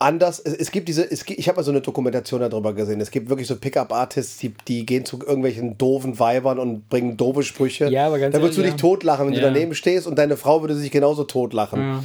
anders, 0.00 0.40
es, 0.40 0.54
es 0.54 0.70
gibt 0.72 0.88
diese, 0.88 1.08
es 1.08 1.24
ich 1.28 1.48
habe 1.48 1.56
mal 1.56 1.62
so 1.62 1.70
eine 1.70 1.82
Dokumentation 1.82 2.40
darüber 2.40 2.74
gesehen, 2.74 3.00
es 3.00 3.12
gibt 3.12 3.28
wirklich 3.28 3.46
so 3.46 3.54
Pickup-Artists, 3.54 4.38
die, 4.38 4.52
die 4.66 4.84
gehen 4.84 5.04
zu 5.04 5.20
irgendwelchen 5.20 5.78
doofen 5.78 6.18
Weibern 6.18 6.58
und 6.58 6.88
bringen 6.88 7.16
doofe 7.16 7.44
Sprüche. 7.44 7.86
Ja, 7.88 8.08
aber 8.08 8.18
ganz 8.18 8.34
Da 8.34 8.40
würdest 8.40 8.58
ehrlich, 8.58 8.72
du 8.72 8.76
dich 8.76 8.82
ja. 8.82 8.88
totlachen, 8.88 9.26
wenn 9.28 9.34
ja. 9.34 9.40
du 9.40 9.46
daneben 9.46 9.76
stehst 9.76 10.08
und 10.08 10.16
deine 10.18 10.36
Frau 10.36 10.62
würde 10.62 10.74
sich 10.74 10.90
genauso 10.90 11.22
totlachen. 11.22 11.80
Ja. 11.80 12.04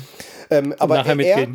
Ähm, 0.52 0.76
aber 0.80 1.06
er, 1.06 1.48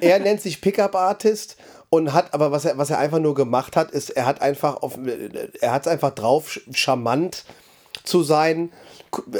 er 0.00 0.18
nennt 0.20 0.42
sich 0.42 0.60
Pickup-Artist 0.60 1.56
und 1.92 2.14
hat 2.14 2.32
aber 2.32 2.50
was 2.52 2.64
er 2.64 2.78
was 2.78 2.88
er 2.88 2.98
einfach 2.98 3.18
nur 3.18 3.34
gemacht 3.34 3.76
hat 3.76 3.90
ist 3.90 4.08
er 4.08 4.24
hat 4.24 4.40
einfach 4.40 4.82
auf 4.82 4.98
er 5.60 5.72
hat 5.72 5.82
es 5.82 5.88
einfach 5.88 6.14
drauf 6.14 6.58
charmant 6.72 7.44
zu 8.02 8.22
sein 8.22 8.70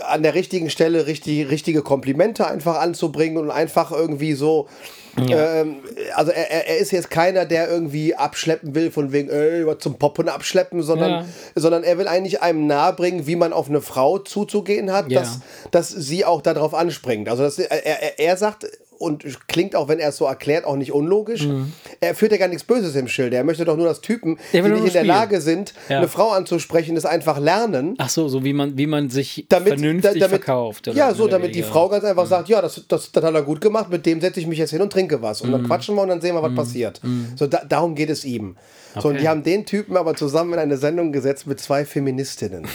an 0.07 0.22
der 0.22 0.34
richtigen 0.34 0.68
Stelle 0.68 1.07
richtig, 1.07 1.48
richtige 1.48 1.80
Komplimente 1.80 2.46
einfach 2.46 2.78
anzubringen 2.78 3.38
und 3.38 3.50
einfach 3.50 3.90
irgendwie 3.90 4.34
so 4.34 4.68
ja. 5.16 5.61
Ähm, 5.61 5.76
also 6.14 6.30
er, 6.30 6.68
er 6.68 6.78
ist 6.78 6.90
jetzt 6.90 7.11
keiner, 7.11 7.44
der 7.44 7.70
irgendwie 7.70 8.14
abschleppen 8.14 8.74
will, 8.74 8.90
von 8.90 9.12
wegen, 9.12 9.28
ey, 9.28 9.66
was 9.66 9.78
zum 9.80 9.98
Poppen 9.98 10.26
abschleppen, 10.26 10.82
sondern, 10.82 11.11
ja. 11.11 11.24
sondern 11.55 11.84
er 11.84 11.98
will 11.98 12.09
eigentlich 12.09 12.40
einem 12.40 12.66
nahebringen, 12.66 13.26
wie 13.26 13.36
man 13.36 13.53
auf 13.53 13.68
eine 13.68 13.82
Frau 13.82 14.18
zuzugehen 14.18 14.90
hat, 14.90 15.11
ja. 15.11 15.20
dass, 15.20 15.40
dass 15.70 15.90
sie 15.90 16.24
auch 16.24 16.40
darauf 16.40 16.72
anspringt. 16.72 17.28
Also 17.28 17.42
das, 17.42 17.59
er, 17.59 17.84
er, 17.84 18.18
er 18.20 18.36
sagt, 18.38 18.66
und 19.03 19.24
klingt 19.48 19.74
auch, 19.74 19.88
wenn 19.88 19.98
er 19.98 20.11
es 20.11 20.16
so 20.16 20.26
erklärt, 20.26 20.64
auch 20.64 20.76
nicht 20.76 20.92
unlogisch. 20.92 21.46
Mhm. 21.46 21.72
Er 22.00 22.14
führt 22.14 22.30
ja 22.30 22.38
gar 22.38 22.46
nichts 22.46 22.62
Böses 22.62 22.94
im 22.94 23.09
Schilde. 23.09 23.36
Er 23.36 23.42
möchte 23.42 23.64
doch 23.64 23.76
nur, 23.76 23.86
dass 23.86 24.00
Typen, 24.00 24.38
die 24.53 24.62
nicht 24.62 24.86
in 24.86 24.92
der 24.92 25.05
Lage 25.05 25.40
sind, 25.40 25.74
ja. 25.88 25.98
eine 25.98 26.09
Frau 26.09 26.30
anzusprechen, 26.30 26.94
das 26.94 27.05
einfach 27.05 27.38
lernen. 27.38 27.96
Ach 27.98 28.09
so, 28.09 28.28
so 28.28 28.44
wie 28.44 28.53
man, 28.53 28.78
wie 28.78 28.86
man 28.86 29.11
sich 29.11 29.46
damit, 29.48 29.74
vernünftig 29.74 30.20
damit, 30.20 30.28
verkauft. 30.28 30.86
ja, 30.86 31.12
so, 31.14 31.26
damit 31.26 31.55
die 31.55 31.64
Frau 31.64 31.88
ganz 31.88 32.05
einfach 32.05 32.24
mhm. 32.24 32.28
sagt, 32.28 32.48
ja, 32.48 32.62
das, 32.62 32.84
das, 32.86 33.11
das 33.11 33.24
hat 33.24 33.34
er 33.34 33.42
gut 33.42 33.61
gemacht, 33.61 33.90
mit 33.90 34.07
dem 34.07 34.20
setze 34.20 34.38
ich 34.38 34.46
mich 34.46 34.59
jetzt 34.59 34.70
hin 34.70 34.80
und 34.80 34.92
trinke 34.92 35.20
was. 35.20 35.42
Und 35.42 35.48
mhm. 35.48 35.53
dann 35.53 35.66
quatschen 35.66 35.96
wir 35.96 36.03
und 36.03 36.09
dann 36.09 36.20
sehen 36.20 36.36
wir, 36.36 36.42
was 36.42 36.53
mhm. 36.53 36.57
passiert. 36.57 37.03
Mhm. 37.03 37.32
So, 37.34 37.48
da, 37.48 37.64
darum 37.68 37.96
geht 37.96 38.11
es 38.11 38.24
ihm. 38.24 38.57
Okay. 38.92 39.00
So, 39.00 39.09
und 39.09 39.20
die 39.20 39.28
haben 39.28 39.42
den 39.42 39.66
Typen 39.66 39.96
aber 39.96 40.14
zusammen 40.14 40.53
in 40.53 40.59
eine 40.61 40.76
Sendung 40.76 41.11
gesetzt 41.11 41.48
mit 41.48 41.59
zwei 41.61 41.84
Feministinnen. 41.84 42.68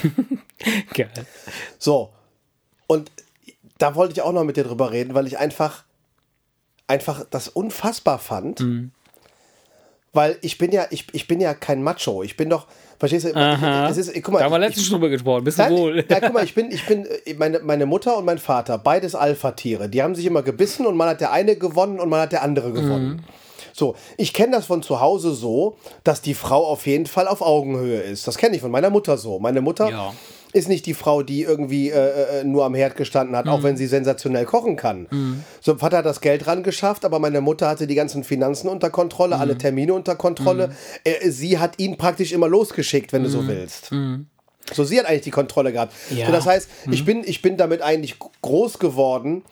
Geil. 0.93 1.09
So. 1.79 2.09
Und 2.87 3.11
da 3.77 3.95
wollte 3.95 4.13
ich 4.13 4.21
auch 4.21 4.31
noch 4.31 4.43
mit 4.43 4.57
dir 4.57 4.63
drüber 4.63 4.91
reden, 4.91 5.13
weil 5.13 5.27
ich 5.27 5.37
einfach 5.37 5.83
einfach 6.87 7.25
das 7.29 7.47
unfassbar 7.49 8.19
fand. 8.19 8.61
Mhm. 8.61 8.91
Weil 10.13 10.37
ich 10.41 10.57
bin 10.57 10.71
ja, 10.71 10.87
ich, 10.89 11.05
ich 11.11 11.27
bin 11.27 11.39
ja 11.39 11.53
kein 11.53 11.83
Macho. 11.83 12.23
Ich 12.23 12.37
bin 12.37 12.49
doch, 12.49 12.65
verstehst 12.97 13.25
du? 13.25 13.35
Aha. 13.35 13.87
Es 13.89 13.97
ist, 13.97 14.11
guck 14.15 14.33
mal, 14.33 14.39
da 14.39 14.45
haben 14.45 14.51
wir 14.51 14.59
letztens 14.59 14.89
drüber 14.89 15.09
gesprochen, 15.09 15.43
bist 15.43 15.59
du 15.59 15.69
wohl. 15.69 16.03
Ja, 16.09 16.19
guck 16.19 16.33
mal, 16.33 16.43
ich 16.43 16.55
bin, 16.55 16.71
ich 16.71 16.85
bin, 16.85 17.05
meine, 17.37 17.59
meine 17.59 17.85
Mutter 17.85 18.17
und 18.17 18.25
mein 18.25 18.39
Vater, 18.39 18.79
beides 18.79 19.13
Alpha-Tiere. 19.13 19.89
Die 19.89 20.01
haben 20.01 20.15
sich 20.15 20.25
immer 20.25 20.41
gebissen 20.41 20.87
und 20.87 20.97
man 20.97 21.09
hat 21.09 21.21
der 21.21 21.31
eine 21.31 21.55
gewonnen 21.55 21.99
und 21.99 22.09
man 22.09 22.21
hat 22.21 22.31
der 22.31 22.41
andere 22.41 22.71
gewonnen. 22.71 23.07
Mhm. 23.07 23.23
So, 23.73 23.95
ich 24.17 24.33
kenne 24.33 24.53
das 24.53 24.65
von 24.65 24.81
zu 24.81 25.01
Hause 25.01 25.33
so, 25.33 25.77
dass 26.03 26.21
die 26.21 26.33
Frau 26.33 26.65
auf 26.65 26.87
jeden 26.87 27.05
Fall 27.05 27.27
auf 27.27 27.41
Augenhöhe 27.41 28.01
ist. 28.01 28.27
Das 28.27 28.39
kenne 28.39 28.55
ich 28.55 28.61
von 28.61 28.71
meiner 28.71 28.89
Mutter 28.89 29.17
so. 29.17 29.37
Meine 29.37 29.61
Mutter 29.61 29.89
ja 29.89 30.13
ist 30.57 30.67
nicht 30.67 30.85
die 30.85 30.93
Frau, 30.93 31.23
die 31.23 31.43
irgendwie 31.43 31.89
äh, 31.89 32.41
äh, 32.41 32.43
nur 32.43 32.65
am 32.65 32.75
Herd 32.75 32.95
gestanden 32.95 33.35
hat, 33.35 33.45
mhm. 33.45 33.51
auch 33.51 33.63
wenn 33.63 33.77
sie 33.77 33.87
sensationell 33.87 34.45
kochen 34.45 34.75
kann. 34.75 35.07
Mhm. 35.09 35.43
So, 35.61 35.75
Vater 35.77 35.97
hat 35.97 36.05
das 36.05 36.21
Geld 36.21 36.47
ran 36.47 36.63
geschafft, 36.63 37.05
aber 37.05 37.19
meine 37.19 37.41
Mutter 37.41 37.67
hatte 37.67 37.87
die 37.87 37.95
ganzen 37.95 38.23
Finanzen 38.23 38.67
unter 38.67 38.89
Kontrolle, 38.89 39.35
mhm. 39.35 39.41
alle 39.41 39.57
Termine 39.57 39.93
unter 39.93 40.15
Kontrolle. 40.15 40.71
Äh, 41.03 41.29
sie 41.29 41.59
hat 41.59 41.79
ihn 41.79 41.97
praktisch 41.97 42.31
immer 42.31 42.47
losgeschickt, 42.47 43.13
wenn 43.13 43.23
du 43.23 43.29
so 43.29 43.41
mhm. 43.41 43.47
willst. 43.47 43.91
Mhm. 43.91 44.27
So, 44.73 44.83
sie 44.83 44.99
hat 44.99 45.05
eigentlich 45.05 45.21
die 45.21 45.31
Kontrolle 45.31 45.71
gehabt. 45.71 45.93
Ja. 46.09 46.25
So, 46.25 46.31
das 46.31 46.45
heißt, 46.45 46.69
ich, 46.91 47.05
bin, 47.05 47.23
ich 47.25 47.41
bin 47.41 47.55
damit 47.55 47.81
eigentlich 47.81 48.17
groß 48.41 48.79
geworden 48.79 49.43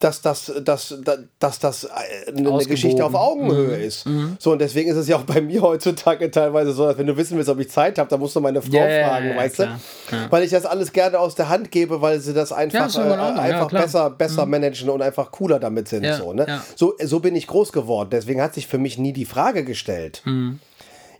dass 0.00 0.20
das, 0.20 0.52
dass, 0.62 0.94
dass 1.38 1.58
das 1.58 1.86
eine 1.86 2.64
Geschichte 2.66 3.04
auf 3.04 3.14
Augenhöhe 3.14 3.78
mhm. 3.78 3.84
ist. 3.84 4.06
Mhm. 4.06 4.36
So, 4.38 4.52
und 4.52 4.60
deswegen 4.60 4.90
ist 4.90 4.96
es 4.96 5.08
ja 5.08 5.16
auch 5.16 5.22
bei 5.22 5.40
mir 5.40 5.62
heutzutage 5.62 6.30
teilweise 6.30 6.72
so, 6.72 6.86
dass 6.86 6.98
wenn 6.98 7.06
du 7.06 7.16
wissen 7.16 7.36
willst, 7.36 7.48
ob 7.48 7.58
ich 7.58 7.70
Zeit 7.70 7.98
habe, 7.98 8.10
dann 8.10 8.20
musst 8.20 8.36
du 8.36 8.40
meine 8.40 8.60
Frau 8.60 8.72
yeah, 8.72 9.08
fragen, 9.08 9.28
ja, 9.30 9.36
weißt 9.36 9.54
klar, 9.54 9.68
du? 9.68 10.08
Klar. 10.08 10.26
Weil 10.32 10.42
ich 10.42 10.50
das 10.50 10.66
alles 10.66 10.92
gerne 10.92 11.18
aus 11.18 11.34
der 11.36 11.48
Hand 11.48 11.70
gebe, 11.70 12.02
weil 12.02 12.20
sie 12.20 12.34
das 12.34 12.52
einfach, 12.52 12.92
ja, 12.94 13.36
äh, 13.36 13.38
einfach 13.38 13.72
ja, 13.72 13.80
besser, 13.80 14.10
besser 14.10 14.44
mhm. 14.44 14.50
managen 14.50 14.90
und 14.90 15.00
einfach 15.00 15.30
cooler 15.30 15.58
damit 15.58 15.88
sind. 15.88 16.04
so, 16.14 16.32
ne? 16.32 16.60
so, 16.74 16.94
so 17.02 17.20
bin 17.20 17.34
ich 17.36 17.46
groß 17.46 17.72
geworden. 17.72 18.10
Deswegen 18.12 18.42
hat 18.42 18.54
sich 18.54 18.66
für 18.66 18.78
mich 18.78 18.98
nie 18.98 19.12
die 19.12 19.24
Frage 19.24 19.64
gestellt. 19.64 20.22
Mhm. 20.24 20.58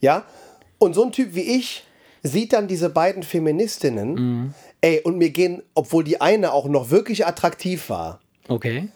Ja? 0.01 0.25
Und 0.79 0.95
so 0.95 1.05
ein 1.05 1.13
Typ 1.13 1.35
wie 1.35 1.57
ich 1.57 1.85
sieht 2.23 2.53
dann 2.53 2.69
diese 2.69 2.91
beiden 2.91 3.23
Feministinnen, 3.23 4.15
mhm. 4.15 4.55
ey, 4.81 5.01
und 5.03 5.17
mir 5.19 5.31
gehen, 5.31 5.63
obwohl 5.75 6.05
die 6.05 6.21
eine 6.21 6.53
auch 6.53 6.67
noch 6.67 6.91
wirklich 6.91 7.27
attraktiv 7.27 7.89
war, 7.91 8.21
Okay. 8.49 8.89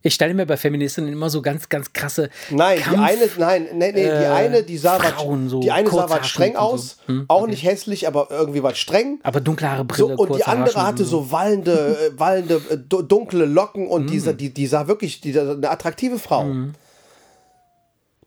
Ich 0.00 0.14
stelle 0.14 0.32
mir 0.32 0.46
bei 0.46 0.56
Feministinnen 0.56 1.12
immer 1.12 1.28
so 1.28 1.42
ganz, 1.42 1.68
ganz 1.68 1.92
krasse. 1.92 2.30
Nein, 2.50 2.78
Kampf, 2.78 2.96
die 2.96 3.02
eine, 3.02 3.30
nein, 3.36 3.68
nee, 3.74 3.92
nee, 3.92 3.92
die 3.92 4.00
äh, 4.00 4.28
eine, 4.28 4.62
die 4.62 4.78
sah 4.78 4.98
was, 5.02 5.50
so 5.50 5.58
die 5.60 5.72
eine 5.72 5.90
sah 5.90 6.08
was 6.08 6.28
streng 6.28 6.54
aus, 6.54 6.98
so. 7.06 7.12
hm, 7.12 7.24
auch 7.26 7.42
okay. 7.42 7.50
nicht 7.50 7.64
hässlich, 7.64 8.06
aber 8.06 8.28
irgendwie 8.30 8.62
was 8.62 8.78
streng. 8.78 9.18
Aber 9.24 9.40
dunklere 9.40 9.84
Brille. 9.84 10.16
So, 10.16 10.22
und 10.22 10.36
die 10.36 10.44
andere 10.44 10.86
hatte 10.86 11.04
so 11.04 11.32
wallende, 11.32 11.98
äh, 12.14 12.18
wallende, 12.18 12.62
äh, 12.70 12.76
dunkle 12.78 13.44
Locken 13.44 13.88
und 13.88 14.08
hm. 14.08 14.22
die, 14.22 14.36
die, 14.36 14.54
die 14.54 14.66
sah 14.68 14.86
wirklich, 14.86 15.20
die, 15.20 15.38
eine 15.38 15.68
attraktive 15.68 16.20
Frau. 16.20 16.44
Hm. 16.44 16.74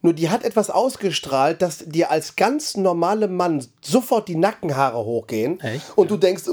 Nur 0.04 0.14
die 0.14 0.30
hat 0.30 0.44
etwas 0.44 0.70
ausgestrahlt, 0.70 1.62
dass 1.62 1.86
dir 1.86 2.12
als 2.12 2.36
ganz 2.36 2.76
normaler 2.76 3.28
Mann 3.28 3.66
sofort 3.82 4.28
die 4.28 4.36
Nackenhaare 4.36 4.98
hochgehen. 4.98 5.60
Echt? 5.62 5.84
Und 5.96 6.12
du 6.12 6.18
denkst, 6.18 6.44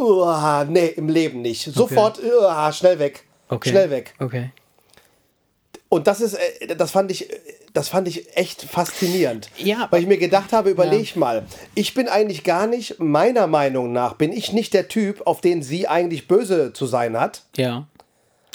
nee, 0.69 0.87
im 0.89 1.09
Leben 1.09 1.41
nicht. 1.41 1.65
Sofort, 1.65 2.21
oh, 2.23 2.73
schnell 2.73 2.99
weg. 2.99 3.25
Okay. 3.49 3.71
Schnell 3.71 3.91
weg. 3.91 4.15
Okay. 4.19 4.51
Und 5.89 6.07
das 6.07 6.21
ist, 6.21 6.35
äh, 6.35 6.75
das 6.77 6.91
fand 6.91 7.11
ich, 7.11 7.29
das 7.73 7.89
fand 7.89 8.09
ich 8.09 8.37
echt 8.37 8.63
faszinierend. 8.63 9.49
Ja. 9.57 9.87
Weil 9.91 10.03
ich 10.03 10.07
mir 10.09 10.19
gedacht 10.19 10.53
habe, 10.53 10.71
überleg 10.71 11.17
mal, 11.17 11.47
ich 11.75 11.95
bin 11.95 12.09
eigentlich 12.09 12.45
gar 12.45 12.67
nicht, 12.67 12.99
meiner 12.99 13.47
Meinung 13.47 13.93
nach, 13.93 14.15
bin 14.15 14.33
ich 14.33 14.53
nicht 14.53 14.75
der 14.75 14.89
Typ, 14.89 15.27
auf 15.27 15.41
den 15.41 15.63
sie 15.63 15.89
eigentlich 15.89 16.29
böse 16.29 16.73
zu 16.73 16.87
sein 16.87 17.19
hat. 17.19 17.43
Ja. 17.57 17.87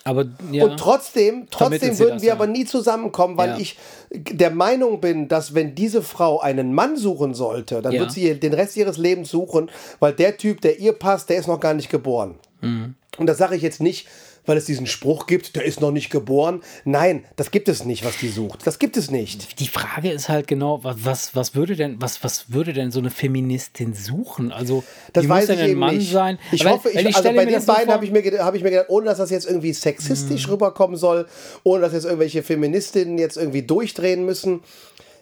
Aber 0.06 0.26
ja. 0.52 0.66
Und 0.66 0.78
trotzdem, 0.78 1.48
trotzdem 1.50 1.98
würden 1.98 2.16
das, 2.16 2.22
wir 2.22 2.28
ja. 2.28 2.34
aber 2.34 2.46
nie 2.46 2.66
zusammenkommen, 2.66 3.38
weil 3.38 3.52
Ja. 3.52 3.58
ich 3.58 3.78
der 4.12 4.52
Meinung 4.52 5.00
bin, 5.00 5.30
dass 5.30 5.56
wenn 5.56 5.76
diese 5.76 6.02
Frau 6.02 6.42
einen 6.42 6.74
Mann 6.74 6.98
suchen 6.98 7.34
sollte, 7.34 7.82
dann 7.82 7.94
Ja. 7.94 8.02
wird 8.02 8.12
sie 8.12 8.38
den 8.38 8.54
Rest 8.54 8.76
ihres 8.76 8.98
Lebens 8.98 9.30
suchen, 9.32 9.72
weil 10.00 10.12
der 10.12 10.38
Typ, 10.38 10.60
der 10.60 10.78
ihr 10.80 10.92
passt, 10.94 11.30
der 11.30 11.38
ist 11.38 11.48
noch 11.48 11.60
gar 11.62 11.74
nicht 11.74 11.90
geboren. 11.90 12.36
Mhm. 12.60 12.96
Und 13.18 13.28
das 13.28 13.38
sage 13.38 13.56
ich 13.56 13.62
jetzt 13.62 13.80
nicht, 13.80 14.08
weil 14.46 14.58
es 14.58 14.66
diesen 14.66 14.88
Spruch 14.88 15.26
gibt, 15.28 15.56
der 15.56 15.64
ist 15.66 15.82
noch 15.82 15.92
nicht 15.92 16.10
geboren. 16.10 16.62
Nein, 16.86 17.26
das 17.36 17.52
gibt 17.52 17.70
es 17.70 17.86
nicht, 17.86 18.04
was 18.06 18.18
die 18.18 18.30
sucht. 18.30 18.66
Das 18.66 18.80
gibt 18.80 18.98
es 18.98 19.10
nicht. 19.12 19.60
die 19.60 19.68
Frage 19.68 20.12
ist 20.12 20.30
halt 20.30 20.48
genau, 20.48 20.80
was, 20.84 21.36
was, 21.36 21.56
würde 21.56 21.76
denn, 21.76 22.02
was, 22.02 22.24
was 22.24 22.52
würde 22.52 22.74
denn 22.74 22.92
so 22.92 23.00
eine 23.00 23.10
Feministin 23.10 23.94
suchen? 23.94 24.52
Also, 24.52 24.84
Das 25.14 25.26
muss 25.26 25.46
denn 25.46 25.60
ich 25.60 25.66
ein 25.72 25.78
Mann 25.78 25.98
nicht. 25.98 26.12
sein. 26.12 26.40
Ich 26.52 26.64
Weil- 26.66 26.74
hoffe, 26.74 26.90
weil 26.94 27.08
ich, 27.08 27.16
also 27.16 27.32
bei 27.34 27.46
den 27.46 27.66
beiden 27.66 27.92
habe 27.94 28.06
ich, 28.06 28.12
mir 28.12 28.22
hab 28.44 28.56
ich 28.56 28.64
mir 28.64 28.70
gedacht, 28.72 28.90
ohne 28.90 29.06
dass 29.06 29.18
das 29.18 29.30
jetzt 29.30 29.46
irgendwie 29.48 29.74
sexistisch 29.74 30.48
rüberkommen 30.50 30.98
soll, 30.98 31.28
ohne 31.64 31.82
dass 31.82 31.94
jetzt 31.94 32.06
irgendwelche 32.06 32.44
Feministinnen 32.44 33.18
jetzt 33.18 33.38
irgendwie 33.38 33.62
durchdrehen 33.64 34.26
müssen. 34.26 34.62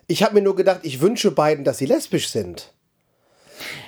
Ich 0.07 0.23
habe 0.23 0.33
mir 0.35 0.41
nur 0.41 0.55
gedacht, 0.55 0.79
ich 0.83 0.99
wünsche 1.01 1.31
beiden, 1.31 1.63
dass 1.63 1.77
sie 1.77 1.85
lesbisch 1.85 2.29
sind. 2.29 2.73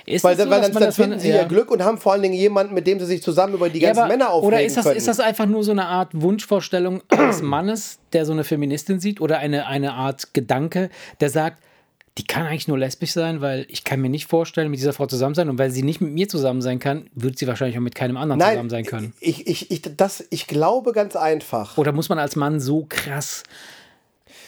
Ist 0.06 0.24
Weil, 0.24 0.36
so, 0.36 0.48
weil 0.50 0.60
dann, 0.60 0.72
dann 0.72 0.92
finden 0.92 1.18
sie 1.18 1.28
ja. 1.30 1.42
ihr 1.42 1.44
Glück 1.44 1.70
und 1.70 1.82
haben 1.82 1.98
vor 1.98 2.12
allen 2.12 2.22
Dingen 2.22 2.34
jemanden, 2.34 2.74
mit 2.74 2.86
dem 2.86 2.98
sie 3.00 3.06
sich 3.06 3.22
zusammen 3.22 3.54
über 3.54 3.68
die 3.68 3.78
Ja, 3.80 3.88
ganzen 3.88 4.00
aber- 4.00 4.08
Männer 4.08 4.30
aufregen 4.30 4.46
Oder 4.54 4.64
ist 4.64 4.76
das, 4.76 4.84
können. 4.84 4.96
ist 4.96 5.08
das 5.08 5.20
einfach 5.20 5.46
nur 5.46 5.64
so 5.64 5.72
eine 5.72 5.86
Art 5.86 6.10
Wunschvorstellung 6.12 7.02
eines 7.08 7.42
Mannes, 7.42 7.98
der 8.12 8.26
so 8.26 8.32
eine 8.32 8.44
Feministin 8.44 9.00
sieht? 9.00 9.20
Oder 9.20 9.38
eine, 9.38 9.66
eine 9.66 9.92
Art 9.94 10.34
Gedanke, 10.34 10.90
der 11.20 11.30
sagt, 11.30 11.62
die 12.16 12.24
kann 12.24 12.46
eigentlich 12.46 12.68
nur 12.68 12.78
lesbisch 12.78 13.12
sein, 13.12 13.40
weil 13.40 13.66
ich 13.68 13.82
kann 13.82 14.00
mir 14.00 14.08
nicht 14.08 14.26
vorstellen, 14.28 14.70
mit 14.70 14.78
dieser 14.78 14.92
Frau 14.92 15.06
zusammen 15.06 15.34
sein. 15.34 15.48
Und 15.48 15.58
weil 15.58 15.72
sie 15.72 15.82
nicht 15.82 16.00
mit 16.00 16.12
mir 16.12 16.28
zusammen 16.28 16.62
sein 16.62 16.78
kann, 16.78 17.10
wird 17.14 17.38
sie 17.38 17.48
wahrscheinlich 17.48 17.76
auch 17.76 17.82
mit 17.82 17.96
keinem 17.96 18.16
anderen 18.16 18.40
zusammen 18.40 18.56
Nein, 18.58 18.70
sein 18.70 18.84
können. 18.84 19.12
ich, 19.18 19.48
ich, 19.48 19.72
ich, 19.72 19.82
das, 19.96 20.24
ich 20.30 20.46
glaube 20.46 20.92
ganz 20.92 21.16
einfach. 21.16 21.76
Oder 21.76 21.90
muss 21.90 22.08
man 22.08 22.20
als 22.20 22.36
Mann 22.36 22.60
so 22.60 22.86
krass 22.88 23.42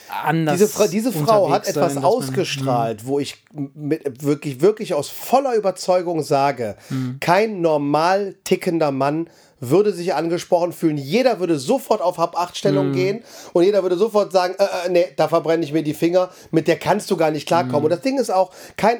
anders 0.09 0.59
Diese, 0.59 0.68
Fra 0.68 0.86
diese 0.86 1.12
Frau 1.12 1.50
hat 1.50 1.62
etwas 1.68 1.74
sein, 1.74 1.82
dass 1.84 1.94
man- 1.96 2.04
ausgestrahlt, 2.04 3.07
wo 3.07 3.18
ich 3.18 3.42
mit, 3.74 4.22
wirklich, 4.22 4.61
wirklich 4.61 4.94
aus 4.94 5.09
voller 5.09 5.54
Überzeugung 5.54 6.22
sage, 6.22 6.76
Hm. 6.88 7.18
kein 7.20 7.61
normal 7.61 8.34
tickender 8.44 8.90
Mann 8.92 9.28
würde 9.61 9.92
sich 9.92 10.14
angesprochen 10.14 10.72
fühlen. 10.72 10.98
Jeder 10.98 11.40
würde 11.40 11.59
sofort 11.59 12.00
auf 12.02 12.16
Hm. 12.16 12.22
Hab-Acht-Stellung 12.24 12.92
gehen 12.92 13.22
und 13.52 13.64
jeder 13.64 13.82
würde 13.82 13.96
sofort 13.96 14.32
sagen, 14.32 14.54
äh, 14.59 14.64
äh, 14.86 14.90
nee, 14.90 15.07
da 15.16 15.28
verbrenne 15.28 15.64
ich 15.64 15.72
mir 15.72 15.82
die 15.82 15.94
Finger, 15.94 16.30
mit 16.50 16.68
der 16.68 16.76
kannst 16.76 17.11
du 17.11 17.16
gar 17.16 17.30
nicht 17.30 17.46
klarkommen. 17.46 17.76
Hm. 17.76 17.84
Und 17.84 17.90
das 17.90 18.00
Ding 18.02 18.18
ist 18.18 18.30
auch, 18.30 18.50
kein, 18.76 18.98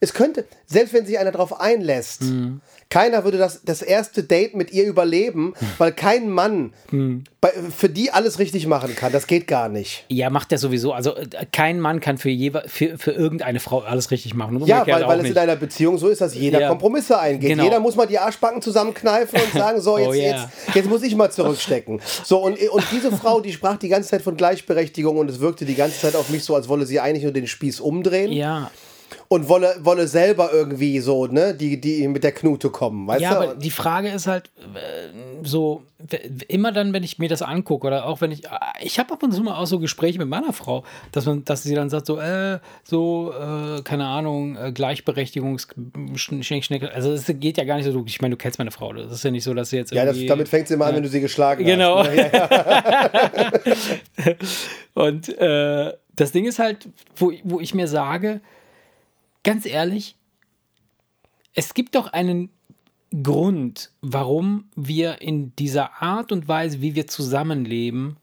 es 0.00 0.14
könnte, 0.14 0.44
selbst 0.66 0.94
wenn 0.94 1.04
sich 1.06 1.18
einer 1.18 1.32
darauf 1.32 1.60
einlässt, 1.60 2.20
Hm. 2.22 2.60
keiner 2.90 3.24
würde 3.24 3.38
das, 3.38 3.62
das 3.64 3.82
erste 3.82 4.22
Date 4.22 4.54
mit 4.54 4.72
ihr 4.72 4.84
überleben, 4.84 5.54
weil 5.78 5.92
kein 5.92 6.28
Mann 6.30 6.72
Hm. 6.90 7.24
bei, 7.40 7.50
für 7.76 7.88
die 7.88 8.10
alles 8.12 8.38
richtig 8.38 8.66
machen 8.66 8.94
kann. 8.96 9.12
Das 9.12 9.26
geht 9.26 9.46
gar 9.46 9.68
nicht. 9.68 10.04
Ja, 10.08 10.30
macht 10.30 10.52
er 10.52 10.58
sowieso. 10.58 10.92
Also 10.92 11.14
äh, 11.16 11.26
kein 11.52 11.80
Mann 11.80 12.00
kann 12.00 12.16
für, 12.18 12.28
jewe- 12.30 12.66
für, 12.68 12.96
für 12.98 13.10
irgendeine 13.12 13.60
Frau 13.60 13.80
alles 13.80 14.10
richtig 14.10 14.34
machen. 14.34 14.56
Und 14.56 14.66
Ja, 14.66 14.86
weil, 14.86 15.06
weil 15.06 15.16
es 15.18 15.22
nicht. 15.24 15.32
in 15.32 15.38
einer 15.38 15.56
Beziehung 15.56 15.98
so 15.98 16.08
ist, 16.08 16.20
dass 16.20 16.34
jeder 16.34 16.60
Ja. 16.60 16.68
Kompromisse 16.68 17.18
eingeht. 17.18 17.50
Genau. 17.50 17.64
Jeder 17.64 17.80
muss 17.80 17.96
mal 17.96 18.06
die 18.06 18.18
Arschbacken 18.18 18.62
zusammenkneifen 18.62 19.40
und 19.40 19.52
sagen, 19.58 19.80
so, 19.82 19.98
jetzt, 19.98 20.08
Oh 20.08 20.12
yeah. 20.14 20.42
jetzt, 20.42 20.74
jetzt 20.74 20.88
muss 20.88 21.02
ich 21.02 21.14
mal 21.14 21.30
zurückstecken. 21.30 22.00
So, 22.24 22.38
und, 22.38 22.58
und 22.58 22.84
diese 22.90 23.12
Frau, 23.12 23.40
die 23.40 23.52
sprach 23.52 23.76
die 23.76 23.88
ganze 23.88 24.08
Zeit 24.08 24.22
von 24.22 24.36
Gleichberechtigung 24.36 25.18
und 25.18 25.28
es 25.28 25.40
wirkte 25.40 25.64
die 25.66 25.74
ganze 25.74 26.00
Zeit 26.00 26.16
auf 26.16 26.30
mich 26.30 26.44
so, 26.44 26.54
als 26.54 26.68
wolle 26.68 26.86
sie 26.86 27.00
eigentlich 27.00 27.24
nur 27.24 27.32
den 27.32 27.46
Spieß 27.46 27.80
umdrehen 27.80 28.32
Ja, 28.32 28.70
und 29.32 29.48
wolle, 29.48 29.74
wolle 29.80 30.06
selber 30.06 30.50
irgendwie 30.52 31.00
so, 31.00 31.26
ne, 31.26 31.54
die, 31.54 31.80
die 31.80 32.06
mit 32.08 32.22
der 32.22 32.32
Knute 32.32 32.70
kommen, 32.70 33.06
weißt 33.06 33.22
ja, 33.22 33.30
du? 33.30 33.36
aber 33.36 33.54
die 33.54 33.70
Frage 33.70 34.08
ist 34.08 34.26
halt 34.26 34.50
äh, 34.74 35.08
so, 35.42 35.84
immer 36.48 36.72
dann, 36.72 36.92
wenn 36.92 37.02
ich 37.02 37.18
mir 37.18 37.28
das 37.28 37.40
angucke 37.40 37.86
oder 37.86 38.06
auch 38.06 38.20
wenn 38.20 38.30
ich, 38.30 38.42
ich 38.82 38.98
habe 38.98 39.12
ab 39.14 39.22
und 39.22 39.32
zu 39.32 39.42
mal 39.42 39.56
auch 39.56 39.66
so 39.66 39.78
Gespräche 39.78 40.18
mit 40.18 40.28
meiner 40.28 40.52
Frau, 40.52 40.84
dass 41.12 41.24
man, 41.26 41.44
dass 41.44 41.62
sie 41.62 41.74
dann 41.74 41.88
sagt 41.88 42.06
so, 42.06 42.18
äh, 42.18 42.58
so, 42.84 43.32
äh, 43.32 43.82
keine 43.82 44.06
Ahnung, 44.06 44.56
äh, 44.56 44.72
Gleichberechtigungs, 44.72 45.68
schnick, 46.16 46.64
schnick, 46.64 46.82
also 46.94 47.12
es 47.12 47.24
geht 47.26 47.56
ja 47.56 47.64
gar 47.64 47.76
nicht 47.76 47.90
so, 47.90 48.04
ich 48.06 48.20
meine, 48.20 48.34
du 48.34 48.36
kennst 48.38 48.58
meine 48.58 48.70
Frau, 48.70 48.92
das 48.92 49.12
ist 49.12 49.24
ja 49.24 49.30
nicht 49.30 49.44
so, 49.44 49.54
dass 49.54 49.70
sie 49.70 49.76
jetzt 49.76 49.92
ja, 49.92 50.04
das, 50.04 50.18
damit 50.26 50.48
fängt 50.48 50.66
es 50.66 50.70
immer 50.72 50.86
an, 50.86 50.96
wenn 50.96 51.02
du 51.02 51.08
sie 51.08 51.20
geschlagen 51.20 51.64
Genau. 51.64 52.00
hast. 52.00 52.10
ne? 52.10 52.30
Ja, 52.32 53.10
ja. 54.26 54.34
Und 54.94 55.28
äh, 55.38 55.92
das 56.16 56.32
Ding 56.32 56.44
ist 56.44 56.58
halt, 56.58 56.88
wo, 57.16 57.32
wo 57.44 57.60
ich 57.60 57.74
mir 57.74 57.88
sage, 57.88 58.40
ganz 59.44 59.66
ehrlich, 59.66 60.16
es 61.54 61.74
gibt 61.74 61.94
doch 61.94 62.12
einen 62.12 62.50
Grund, 63.22 63.90
warum 64.00 64.70
wir 64.74 65.20
in 65.20 65.54
dieser 65.56 66.02
Art 66.02 66.32
und 66.32 66.48
Weise, 66.48 66.80
wie 66.80 66.94
wir 66.94 67.06
zusammenleben, 67.06 68.16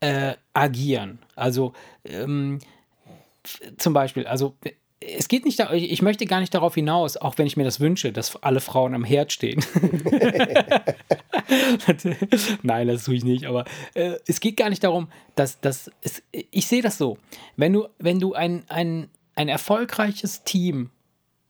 äh, 0.00 0.34
agieren. 0.54 1.18
Also 1.34 1.72
ähm, 2.04 2.60
zum 3.78 3.94
Beispiel, 3.94 4.26
also 4.26 4.54
es 5.00 5.28
geht 5.28 5.44
nicht, 5.44 5.58
da, 5.58 5.72
ich 5.72 5.90
ich 5.90 6.02
möchte 6.02 6.26
gar 6.26 6.40
nicht 6.40 6.54
darauf 6.54 6.74
hinaus, 6.74 7.16
auch 7.16 7.38
wenn 7.38 7.46
ich 7.46 7.56
mir 7.56 7.64
das 7.64 7.80
wünsche, 7.80 8.12
dass 8.12 8.36
alle 8.42 8.60
Frauen 8.60 8.94
am 8.94 9.04
Herd 9.04 9.32
stehen. 9.32 9.64
Nein, 12.62 12.88
das 12.88 13.04
tue 13.04 13.14
ich 13.14 13.24
nicht, 13.24 13.46
aber 13.46 13.64
äh, 13.94 14.16
es 14.26 14.40
geht 14.40 14.56
gar 14.56 14.70
nicht 14.70 14.82
darum, 14.84 15.08
dass, 15.34 15.60
dass 15.60 15.90
es, 16.02 16.22
ich 16.32 16.66
sehe 16.66 16.82
das 16.82 16.98
so. 16.98 17.18
Wenn 17.56 17.72
du, 17.72 17.86
wenn 17.98 18.18
du 18.18 18.34
ein, 18.34 18.64
ein, 18.68 19.08
ein 19.38 19.48
erfolgreiches 19.48 20.42
Team, 20.42 20.90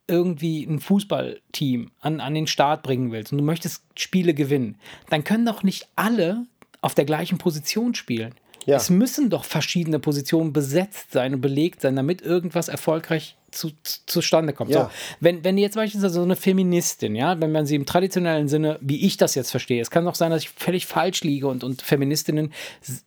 irgendwie 0.08 0.62
ein 0.62 0.78
Fußballteam 0.78 1.90
an, 2.00 2.20
an 2.20 2.34
den 2.34 2.46
Start 2.46 2.82
bringen 2.82 3.12
willst 3.12 3.32
und 3.32 3.38
du 3.38 3.44
möchtest 3.44 3.82
Spiele 3.96 4.34
gewinnen, 4.34 4.76
dann 5.08 5.24
können 5.24 5.46
doch 5.46 5.62
nicht 5.62 5.88
alle 5.96 6.44
auf 6.82 6.94
der 6.94 7.06
gleichen 7.06 7.38
Position 7.38 7.94
spielen. 7.94 8.34
Ja. 8.66 8.76
Es 8.76 8.90
müssen 8.90 9.30
doch 9.30 9.44
verschiedene 9.44 9.98
Positionen 9.98 10.52
besetzt 10.52 11.12
sein 11.12 11.32
und 11.32 11.40
belegt 11.40 11.80
sein, 11.80 11.96
damit 11.96 12.20
irgendwas 12.20 12.68
erfolgreich 12.68 13.37
zu, 13.50 13.70
zu, 13.82 14.00
zustande 14.06 14.52
kommt. 14.52 14.70
Ja. 14.70 14.84
So, 14.84 14.90
wenn, 15.20 15.44
wenn 15.44 15.58
jetzt 15.58 15.74
beispielsweise 15.74 16.14
so 16.14 16.22
eine 16.22 16.36
Feministin, 16.36 17.14
ja, 17.14 17.40
wenn 17.40 17.52
man 17.52 17.66
sie 17.66 17.76
im 17.76 17.86
traditionellen 17.86 18.48
Sinne, 18.48 18.78
wie 18.80 19.04
ich 19.06 19.16
das 19.16 19.34
jetzt 19.34 19.50
verstehe, 19.50 19.80
es 19.80 19.90
kann 19.90 20.06
auch 20.06 20.14
sein, 20.14 20.30
dass 20.30 20.42
ich 20.42 20.50
völlig 20.50 20.86
falsch 20.86 21.22
liege 21.22 21.48
und, 21.48 21.64
und 21.64 21.82
Feministinnen 21.82 22.52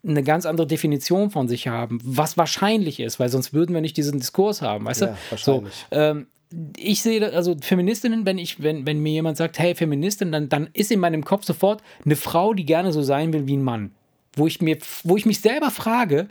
eine 0.06 0.24
ganz 0.24 0.46
andere 0.46 0.68
Definition 0.68 1.30
von 1.30 1.48
sich 1.48 1.68
haben, 1.68 2.00
was 2.04 2.38
wahrscheinlich 2.38 3.00
ist, 3.00 3.20
weil 3.20 3.30
sonst 3.30 3.54
würden 3.54 3.74
wir 3.74 3.82
nicht 3.82 3.98
diesen 3.98 4.20
Diskurs 4.20 4.62
haben, 4.62 4.86
weißt 4.86 5.02
Ja, 5.02 5.08
du? 5.08 5.38
So, 5.38 5.52
wahrscheinlich. 5.54 5.74
ähm, 5.92 6.28
ich 6.78 7.02
sehe, 7.02 7.32
also 7.34 7.56
Feministinnen, 7.62 8.26
wenn 8.26 8.38
ich, 8.38 8.62
wenn, 8.62 8.86
wenn 8.86 9.00
mir 9.00 9.14
jemand 9.14 9.38
sagt, 9.38 9.58
hey, 9.58 9.74
Feministin, 9.74 10.32
dann, 10.32 10.50
dann 10.50 10.70
ist 10.74 10.92
in 10.92 11.00
meinem 11.00 11.24
Kopf 11.24 11.46
sofort 11.46 11.82
eine 12.04 12.16
Frau, 12.18 12.54
die 12.54 12.66
gerne 12.66 12.92
so 12.92 13.02
sein 13.02 13.32
will 13.32 13.48
wie 13.48 13.56
ein 13.56 13.64
Mann. 13.64 13.92
Wo 14.34 14.48
ich 14.48 14.62
mir, 14.62 14.78
wo 15.04 15.16
ich 15.18 15.26
mich 15.26 15.40
selber 15.40 15.72
frage, 15.72 16.28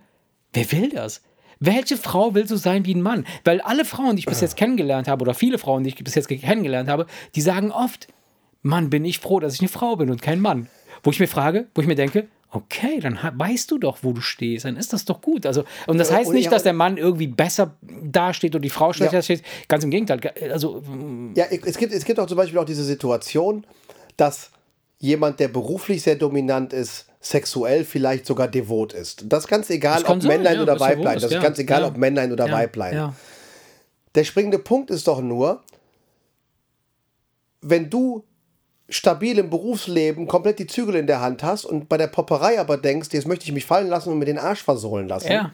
wer 0.53 0.71
will 0.73 0.91
das? 0.91 1.23
Welche 1.61 1.99
Frau 1.99 2.35
will 2.35 2.49
so 2.49 2.57
sein 2.57 2.87
wie 2.87 2.95
ein 2.95 3.03
Mann? 3.03 3.27
Weil 3.45 3.61
alle 3.61 3.85
Frauen, 3.85 4.17
die 4.17 4.21
ich 4.21 4.27
bis 4.27 4.41
jetzt 4.41 4.57
kennengelernt 4.57 5.09
habe, 5.09 5.23
oder 5.23 5.35
viele 5.35 5.59
Frauen, 5.59 5.85
die 5.85 5.91
ich 5.91 6.03
bis 6.03 6.15
jetzt 6.15 6.29
kennengelernt 6.29 6.89
habe, 6.89 7.07
die 7.35 7.43
sagen 7.43 7.71
oft, 7.71 8.09
Mann, 8.63 8.89
bin 8.91 9.05
ich 9.05 9.19
froh, 9.19 9.41
dass 9.41 9.55
ich 9.55 9.61
eine 9.61 9.69
Frau 9.69 9.97
bin 9.97 10.11
und 10.11 10.23
kein 10.23 10.41
Mann. 10.41 10.69
Wo 11.03 11.11
ich 11.11 11.21
mir 11.21 11.29
frage, 11.29 11.67
wo 11.75 11.83
ich 11.83 11.87
mir 11.87 11.95
denke, 11.95 12.29
okay, 12.51 12.99
dann 13.01 13.19
weißt 13.35 13.71
du 13.71 13.79
doch, 13.79 13.99
wo 14.03 14.13
du 14.13 14.21
stehst, 14.23 14.65
dann 14.65 14.77
ist 14.77 14.93
das 14.93 15.05
doch 15.05 15.21
gut. 15.21 15.45
Also, 15.47 15.65
und 15.87 15.99
das 15.99 16.11
heißt 16.11 16.33
nicht, 16.33 16.51
dass 16.51 16.63
der 16.63 16.73
Mann 16.73 16.97
irgendwie 16.97 17.27
besser 17.27 17.77
dasteht 18.03 18.55
und 18.55 18.63
die 18.63 18.71
Frau 18.71 18.93
schlechter 18.93 19.19
Ja. 19.19 19.23
steht. 19.23 19.43
Ganz 19.69 19.85
im 19.85 19.91
Gegenteil. 19.91 20.21
Also, 20.51 20.83
Ja, 21.37 21.45
es 21.45 21.77
gibt, 21.77 21.93
es 21.93 22.05
gibt 22.05 22.19
auch 22.19 22.27
zum 22.27 22.37
Beispiel 22.39 22.59
auch 22.59 22.65
diese 22.65 22.85
Situation, 22.85 23.67
dass 24.17 24.51
jemand, 25.01 25.41
der 25.41 25.49
beruflich 25.49 26.03
sehr 26.03 26.15
dominant 26.15 26.73
ist, 26.73 27.07
sexuell 27.21 27.85
vielleicht 27.85 28.27
sogar 28.27 28.49
devot 28.49 28.93
ist. 28.93 29.25
Das 29.27 29.45
ist 29.45 29.49
ganz 29.49 29.69
egal, 29.71 30.03
ob 30.05 30.23
sein, 30.23 30.29
Männlein 30.29 30.57
ja, 30.57 30.63
oder 30.63 30.75
er 30.75 30.81
Weiblein. 30.81 31.17
ist, 31.17 31.23
Das 31.25 31.31
ist 31.31 31.37
ja, 31.37 31.43
ganz 31.43 31.59
egal, 31.59 31.83
ja. 31.83 31.89
ob 31.89 31.97
Männlein 31.97 32.33
oder 32.33 32.51
Weiblein. 32.51 33.13
Der 34.15 34.25
springende 34.25 34.59
Punkt 34.59 34.91
ist 34.91 35.07
doch 35.07 35.21
nur, 35.21 35.63
wenn 37.61 37.91
du 37.91 38.25
stabil 38.89 39.39
im 39.39 39.51
Berufsleben 39.51 40.27
komplett 40.27 40.59
die 40.59 40.67
Zügel 40.67 40.97
in 40.97 41.07
der 41.07 41.21
Hand 41.21 41.43
hast 41.43 41.65
und 41.65 41.89
bei 41.89 41.97
der 41.97 42.09
Popperei 42.09 42.59
aber 42.59 42.77
denkst, 42.77 43.11
jetzt 43.13 43.27
möchte 43.29 43.45
ich 43.45 43.53
mich 43.53 43.65
fallen 43.65 43.89
lassen 43.89 44.11
und 44.11 44.19
mir 44.19 44.25
den 44.25 44.39
Arsch 44.39 44.63
versohlen 44.63 45.09
lassen, 45.09 45.31
Ja. 45.31 45.53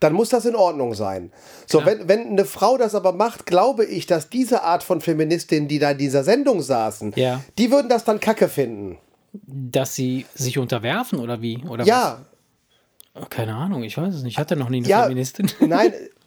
Dann 0.00 0.12
muss 0.12 0.28
das 0.28 0.44
in 0.44 0.54
Ordnung 0.56 0.94
sein. 0.94 1.32
So, 1.66 1.84
wenn, 1.84 2.08
wenn 2.08 2.28
eine 2.28 2.44
Frau 2.44 2.76
das 2.78 2.94
aber 2.94 3.12
macht, 3.12 3.46
glaube 3.46 3.84
ich, 3.84 4.06
dass 4.06 4.28
diese 4.30 4.62
Art 4.62 4.82
von 4.82 5.00
Feministinnen, 5.00 5.68
die 5.68 5.78
da 5.78 5.90
in 5.92 5.98
dieser 5.98 6.24
Sendung 6.24 6.62
saßen, 6.62 7.12
Ja. 7.16 7.40
die 7.58 7.70
würden 7.70 7.88
das 7.88 8.04
dann 8.04 8.20
kacke 8.20 8.48
finden. 8.48 8.98
Dass 9.32 9.94
sie 9.94 10.26
sich 10.34 10.58
unterwerfen 10.58 11.18
oder 11.18 11.42
wie? 11.42 11.62
Oder 11.68 11.84
Ja, 11.84 12.24
Keine 13.30 13.54
Ahnung, 13.54 13.82
ich 13.84 13.96
weiß 13.96 14.14
es 14.14 14.22
nicht. 14.22 14.32
Ich 14.34 14.38
hatte 14.38 14.56
noch 14.56 14.68
nie 14.68 14.78
eine 14.78 14.88
Ja, 14.88 15.02
Feministin. 15.04 15.48
Nein, 15.60 15.92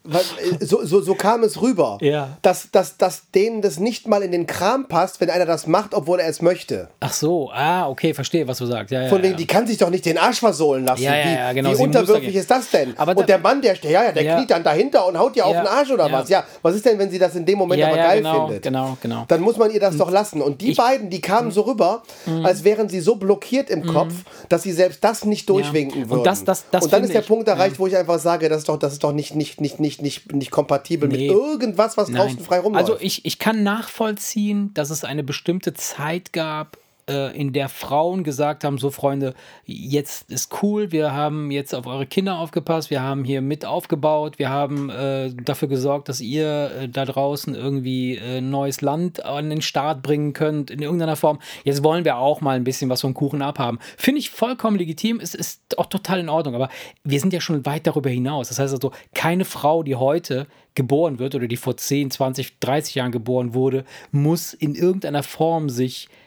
so, 0.59 0.83
so, 0.85 1.01
so 1.01 1.15
kam 1.15 1.43
es 1.43 1.61
rüber. 1.61 1.97
Ja. 2.01 2.37
Dass, 2.41 2.69
dass, 2.71 2.97
dass 2.97 3.29
denen 3.33 3.61
das 3.61 3.79
nicht 3.79 4.07
mal 4.07 4.21
in 4.23 4.31
den 4.31 4.47
Kram 4.47 4.87
passt, 4.87 5.19
wenn 5.21 5.29
einer 5.29 5.45
das 5.45 5.67
macht, 5.67 5.93
obwohl 5.93 6.19
er 6.19 6.27
es 6.29 6.41
möchte. 6.41 6.89
Ach 6.99 7.13
so, 7.13 7.51
ah, 7.51 7.87
okay, 7.89 8.13
verstehe, 8.13 8.47
was 8.47 8.57
du 8.57 8.65
sagst. 8.65 8.91
Ja, 8.91 9.03
ja, 9.03 9.09
Von 9.09 9.19
wegen, 9.21 9.31
ja. 9.33 9.37
die 9.37 9.47
kann 9.47 9.67
sich 9.67 9.77
doch 9.77 9.89
nicht 9.89 10.05
den 10.05 10.17
Arsch 10.17 10.39
versohlen 10.39 10.85
lassen. 10.85 11.03
Ja, 11.03 11.15
ja, 11.15 11.25
wie 11.25 11.33
ja, 11.33 11.53
genau, 11.53 11.69
wie 11.69 11.73
muss 11.73 11.81
unterwürfig 11.81 12.35
ist 12.35 12.49
das 12.51 12.69
denn? 12.71 12.97
Aber 12.97 13.15
und 13.17 13.27
der 13.27 13.37
Mann, 13.39 13.61
der, 13.61 13.75
ja, 13.83 14.03
ja, 14.05 14.11
der 14.11 14.35
kniet 14.35 14.51
dann 14.51 14.63
dahinter 14.63 15.05
und 15.07 15.17
haut 15.17 15.35
dir 15.35 15.45
auf 15.45 15.55
den 15.55 15.67
Arsch 15.67 15.91
oder 15.91 16.11
was? 16.11 16.29
Ja, 16.29 16.43
was 16.61 16.75
ist 16.75 16.85
denn, 16.85 16.97
wenn 16.99 17.09
sie 17.09 17.19
das 17.19 17.35
in 17.35 17.45
dem 17.45 17.57
Moment 17.57 17.83
aber 17.83 17.95
geil 17.95 18.17
genau, 18.19 18.45
findet? 18.45 18.63
genau, 18.63 18.97
genau. 19.01 19.25
Dann 19.27 19.41
muss 19.41 19.57
man 19.57 19.71
ihr 19.71 19.79
das 19.79 19.97
doch 19.97 20.11
lassen. 20.11 20.41
Und 20.41 20.61
die 20.61 20.71
Ich- 20.71 20.77
beiden, 20.77 21.09
die 21.09 21.21
kamen 21.21 21.51
so 21.51 21.61
rüber, 21.61 22.03
als 22.43 22.63
wären 22.63 22.89
sie 22.89 22.99
so 22.99 23.15
blockiert 23.15 23.69
im 23.69 23.85
Kopf, 23.85 24.13
dass 24.49 24.63
sie 24.63 24.71
selbst 24.71 25.03
das 25.03 25.25
nicht 25.25 25.49
durchwinken 25.49 26.03
Und 26.03 26.09
würden. 26.09 26.23
das- 26.23 26.43
das- 26.43 26.65
das 26.71 26.83
und 26.85 26.93
dann 26.93 27.03
ist 27.03 27.13
der 27.13 27.21
Punkt 27.21 27.47
erreicht, 27.47 27.79
wo 27.79 27.87
ich 27.87 27.95
einfach 27.97 28.19
sage, 28.19 28.49
das 28.49 28.59
ist 28.59 28.69
doch, 28.69 28.77
das 28.77 28.93
ist 28.93 29.03
doch 29.03 29.11
nicht, 29.13 29.35
nicht, 29.35 29.61
nicht, 29.61 29.79
nicht, 29.79 29.96
nicht, 30.01 30.33
nicht 30.33 30.51
kompatibel 30.51 31.07
Nee. 31.09 31.27
mit 31.27 31.31
irgendwas, 31.31 31.97
was 31.97 32.09
draußen 32.11 32.39
frei 32.39 32.59
rumläuft. 32.59 32.89
Also 32.89 33.01
ich, 33.01 33.25
ich 33.25 33.39
kann 33.39 33.63
nachvollziehen, 33.63 34.73
dass 34.73 34.89
es 34.89 35.03
eine 35.03 35.23
bestimmte 35.23 35.73
Zeit 35.73 36.33
gab, 36.33 36.77
in 37.07 37.53
der 37.53 37.69
Frauen 37.69 38.23
gesagt 38.23 38.65
haben, 38.65 38.77
so 38.77 38.91
Freunde, 38.91 39.33
jetzt 39.65 40.29
ist 40.29 40.61
cool, 40.61 40.91
wir 40.91 41.13
haben 41.13 41.51
jetzt 41.51 41.73
auf 41.73 41.87
eure 41.87 42.05
Kinder 42.05 42.37
aufgepasst, 42.37 42.89
wir 42.89 43.01
haben 43.01 43.23
hier 43.23 43.41
mit 43.41 43.65
aufgebaut, 43.65 44.39
wir 44.39 44.49
haben 44.49 44.89
äh, 44.89 45.33
dafür 45.33 45.69
gesorgt, 45.69 46.09
dass 46.09 46.19
ihr 46.19 46.71
äh, 46.71 46.89
da 46.89 47.05
draußen 47.05 47.55
irgendwie 47.55 48.17
äh, 48.17 48.41
neues 48.41 48.81
Land 48.81 49.23
an 49.23 49.49
den 49.49 49.61
Start 49.61 50.01
bringen 50.01 50.33
könnt, 50.33 50.69
in 50.69 50.81
irgendeiner 50.81 51.15
Form. 51.15 51.39
Jetzt 51.63 51.83
wollen 51.83 52.03
wir 52.03 52.17
auch 52.17 52.41
mal 52.41 52.55
ein 52.57 52.63
bisschen 52.63 52.89
was 52.89 53.01
vom 53.01 53.13
Kuchen 53.13 53.41
abhaben. 53.41 53.79
Finde 53.97 54.19
ich 54.19 54.29
vollkommen 54.29 54.77
legitim, 54.77 55.19
es 55.21 55.33
ist 55.33 55.77
auch 55.77 55.87
total 55.87 56.19
in 56.19 56.29
Ordnung, 56.29 56.55
aber 56.55 56.69
wir 57.03 57.19
sind 57.19 57.33
ja 57.33 57.39
schon 57.39 57.65
weit 57.65 57.87
darüber 57.87 58.09
hinaus. 58.09 58.49
Das 58.49 58.59
heißt 58.59 58.73
also, 58.73 58.91
keine 59.13 59.45
Frau, 59.45 59.83
die 59.83 59.95
heute 59.95 60.47
geboren 60.75 61.19
wird 61.19 61.35
oder 61.35 61.47
die 61.47 61.57
vor 61.57 61.77
10, 61.77 62.11
20, 62.11 62.59
30 62.59 62.95
Jahren 62.95 63.11
geboren 63.11 63.53
wurde, 63.53 63.85
muss 64.11 64.53
in 64.53 64.75
irgendeiner 64.75 65.23
Form 65.23 65.69
sich 65.69 66.07
in, 66.07 66.17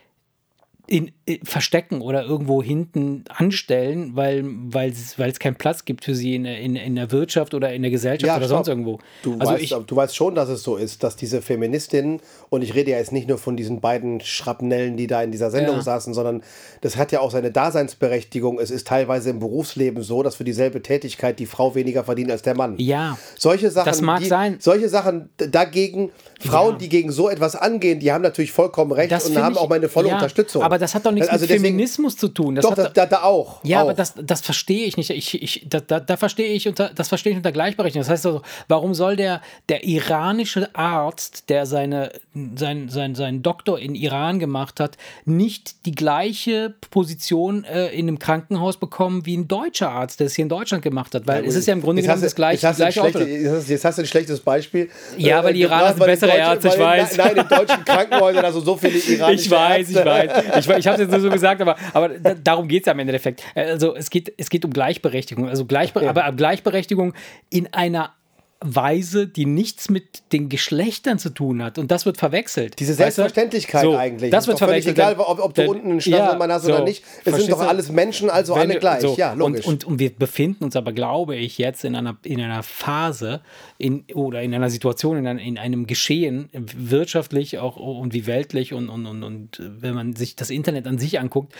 in, 0.90 1.12
verstecken 1.44 2.00
oder 2.00 2.24
irgendwo 2.24 2.62
hinten 2.62 3.24
anstellen, 3.28 4.12
weil 4.14 4.90
es 4.90 5.38
keinen 5.38 5.56
Platz 5.56 5.84
gibt 5.84 6.04
für 6.04 6.14
sie 6.14 6.34
in, 6.34 6.44
der- 6.44 6.58
in, 6.58 6.74
in 6.76 6.96
der 6.96 7.12
Wirtschaft 7.12 7.54
oder 7.54 7.72
in 7.72 7.82
der 7.82 7.90
Gesellschaft 7.90 8.36
oder 8.36 8.46
stopp. 8.46 8.56
sonst 8.58 8.68
irgendwo. 8.68 8.98
Du, 9.22 9.34
also 9.38 9.52
weißt, 9.52 9.62
ich, 9.62 9.70
du 9.70 9.96
weißt 9.96 10.16
schon, 10.16 10.34
dass 10.34 10.48
es 10.48 10.62
so 10.62 10.76
ist, 10.76 11.02
dass 11.02 11.16
diese 11.16 11.42
Feministinnen, 11.42 12.20
und 12.48 12.62
ich 12.62 12.74
rede 12.74 12.90
ja 12.92 12.98
jetzt 12.98 13.12
nicht 13.12 13.28
nur 13.28 13.38
von 13.38 13.56
diesen 13.56 13.80
beiden 13.80 14.20
Schrapnellen, 14.20 14.96
die 14.96 15.06
da 15.06 15.22
in 15.22 15.30
dieser 15.30 15.50
Sendung 15.50 15.76
Ja. 15.76 15.82
saßen, 15.82 16.14
sondern 16.14 16.42
das 16.80 16.96
hat 16.96 17.12
ja 17.12 17.20
auch 17.20 17.30
seine 17.30 17.50
Daseinsberechtigung. 17.50 18.58
Es 18.58 18.70
ist 18.70 18.86
teilweise 18.86 19.30
im 19.30 19.38
Berufsleben 19.38 20.02
so, 20.02 20.22
dass 20.22 20.36
für 20.36 20.44
dieselbe 20.44 20.82
Tätigkeit 20.82 21.38
die 21.38 21.46
Frau 21.46 21.74
weniger 21.74 22.04
verdient 22.04 22.30
als 22.30 22.42
der 22.42 22.56
Mann. 22.56 22.74
ja, 22.78 23.18
Solche 23.38 23.70
Sachen, 23.70 23.86
Das 23.86 24.00
mag 24.00 24.20
die, 24.20 24.26
sein. 24.26 24.56
Solche 24.60 24.88
Sachen 24.88 25.30
dagegen, 25.36 26.10
Frauen, 26.40 26.72
Ja. 26.72 26.78
die 26.78 26.88
gegen 26.88 27.12
so 27.12 27.28
etwas 27.28 27.56
angehen, 27.56 28.00
die 28.00 28.12
haben 28.12 28.22
natürlich 28.22 28.52
vollkommen 28.52 28.92
recht 28.92 29.12
das 29.12 29.26
und 29.28 29.36
haben 29.36 29.52
ich, 29.54 29.58
auch 29.58 29.68
meine 29.68 29.88
volle 29.88 30.08
ja, 30.08 30.14
Unterstützung. 30.14 30.62
Aber 30.62 30.78
das 30.78 30.94
hat 30.94 31.06
doch 31.06 31.12
nichts 31.20 31.32
Also 31.32 31.42
mit 31.44 31.50
deswegen- 31.50 31.64
Feminismus 31.64 32.16
zu 32.16 32.28
tun. 32.28 32.54
Das 32.56 32.64
Doch, 32.64 32.76
hat 32.76 32.96
da, 32.96 33.06
da 33.06 33.22
auch. 33.22 33.62
Ja, 33.64 33.78
auch. 33.78 33.82
aber 33.82 33.94
das, 33.94 34.14
das 34.20 34.40
verstehe 34.40 34.86
ich 34.86 34.96
nicht. 34.96 35.10
Ich, 35.10 35.40
ich, 35.42 35.66
da, 35.68 35.80
da, 35.80 36.00
da 36.00 36.16
verstehe 36.16 36.52
ich 36.52 36.66
unter, 36.68 36.90
das 36.94 37.08
verstehe 37.08 37.32
ich 37.32 37.36
unter 37.36 37.52
Gleichberechtigung. 37.52 38.02
Das 38.02 38.10
heißt 38.10 38.26
also, 38.26 38.42
warum 38.68 38.94
soll 38.94 39.16
der, 39.16 39.40
der 39.68 39.84
iranische 39.84 40.74
Arzt, 40.74 41.48
der 41.48 41.66
seine, 41.66 42.12
sein, 42.56 42.88
sein, 42.88 43.14
seinen 43.14 43.42
Doktor 43.42 43.78
in 43.78 43.94
Iran 43.94 44.38
gemacht 44.38 44.80
hat, 44.80 44.96
nicht 45.24 45.86
die 45.86 45.92
gleiche 45.94 46.74
Position 46.90 47.64
äh, 47.64 47.88
in 47.88 48.08
einem 48.08 48.18
Krankenhaus 48.18 48.76
bekommen 48.78 49.26
wie 49.26 49.36
ein 49.36 49.48
deutscher 49.48 49.90
Arzt, 49.90 50.20
der 50.20 50.26
es 50.26 50.34
hier 50.34 50.44
in 50.44 50.48
Deutschland 50.48 50.82
gemacht 50.82 51.14
hat? 51.14 51.26
Weil 51.26 51.44
es 51.44 51.54
ist 51.54 51.66
ja 51.66 51.72
im 51.74 51.82
Grunde 51.82 52.02
genommen 52.02 52.22
das 52.22 52.34
gleiche, 52.34 52.54
jetzt 52.54 52.64
hast, 52.64 52.78
du 52.80 52.84
ein 52.84 52.92
gleiche 52.92 53.02
Auto. 53.02 53.18
schlechte, 53.24 53.30
jetzt, 53.42 53.52
hast, 53.52 53.68
jetzt 53.68 53.84
hast 53.84 53.98
du 53.98 54.02
ein 54.02 54.06
schlechtes 54.06 54.40
Beispiel. 54.40 54.88
Ja, 55.16 55.42
weil 55.44 55.54
die 55.54 55.60
Iraner 55.62 55.88
sind 55.94 56.04
bessere 56.04 56.30
Ärzte, 56.36 56.68
ich 56.68 56.78
weiß. 56.78 57.16
Nein, 57.16 57.36
in 57.36 57.48
deutschen 57.48 57.84
Krankenhäusern 57.84 58.52
du 58.52 58.60
so 58.60 58.76
viele 58.76 58.98
iranische 58.98 59.44
Ich 59.44 59.50
weiß, 59.50 59.90
ich 59.90 59.96
weiß. 59.96 60.30
Ich, 60.58 60.68
ich 60.68 60.86
habe 60.86 60.98
jetzt 61.00 61.10
nur 61.10 61.20
so 61.20 61.30
gesagt, 61.30 61.60
aber, 61.60 61.76
aber 61.92 62.08
da, 62.10 62.34
darum 62.34 62.68
geht 62.68 62.82
es 62.82 62.86
ja 62.86 62.92
im 62.92 62.98
Endeffekt. 62.98 63.42
Also 63.54 63.94
es 63.94 64.10
geht, 64.10 64.32
es 64.36 64.50
geht 64.50 64.64
um 64.64 64.72
Gleichberechtigung. 64.72 65.48
Also 65.48 65.64
Gleichbe 65.64 66.08
aber 66.08 66.30
Gleichberechtigung 66.32 67.14
in 67.50 67.72
einer 67.72 68.14
Weise, 68.62 69.26
die 69.26 69.46
nichts 69.46 69.88
mit 69.88 70.22
den 70.32 70.50
Geschlechtern 70.50 71.18
zu 71.18 71.30
tun 71.30 71.62
hat. 71.62 71.78
Und 71.78 71.90
das 71.90 72.04
wird 72.04 72.18
verwechselt. 72.18 72.78
Diese? 72.78 72.92
Selbstverständlichkeit 72.92 73.82
So, 73.82 73.96
eigentlich. 73.96 74.30
Das 74.30 74.44
Ist 74.44 74.48
wird 74.48 74.58
verwechselt. 74.58 74.98
egal, 74.98 75.14
ob, 75.18 75.38
ob 75.38 75.54
du 75.54 75.62
Denn- 75.62 75.70
unten 75.70 75.90
einen 75.92 76.00
Schlüsselmann 76.02 76.52
hast 76.52 76.66
oder 76.66 76.78
so. 76.78 76.84
nicht. 76.84 77.02
Es 77.24 77.36
sind 77.36 77.50
doch 77.50 77.60
alles 77.60 77.90
Menschen, 77.90 78.28
also 78.28 78.52
alle 78.54 78.78
gleich. 78.78 79.00
so, 79.00 79.14
Ja, 79.16 79.32
logisch. 79.32 79.64
Und, 79.66 79.84
und, 79.84 79.92
und 79.92 79.98
wir 79.98 80.10
befinden 80.14 80.64
uns 80.64 80.76
aber, 80.76 80.92
glaube 80.92 81.36
ich, 81.36 81.56
jetzt 81.56 81.84
in 81.84 81.96
einer, 81.96 82.18
in 82.22 82.38
einer 82.40 82.62
Phase 82.62 83.40
in, 83.78 84.04
oder 84.12 84.42
in 84.42 84.54
einer 84.54 84.68
Situation, 84.68 85.16
in, 85.16 85.26
einem- 85.26 85.38
in 85.38 85.56
einem 85.56 85.86
Geschehen, 85.86 86.50
wirtschaftlich 86.52 87.58
auch 87.58 87.76
und 87.76 88.12
wie 88.12 88.26
weltlich 88.26 88.74
und, 88.74 88.90
und, 88.90 89.06
und, 89.06 89.22
und 89.22 89.62
wenn 89.78 89.94
man 89.94 90.14
sich 90.16 90.36
das 90.36 90.50
Internet 90.50 90.86
an 90.86 90.98
sich 90.98 91.18
anguckt, 91.18 91.54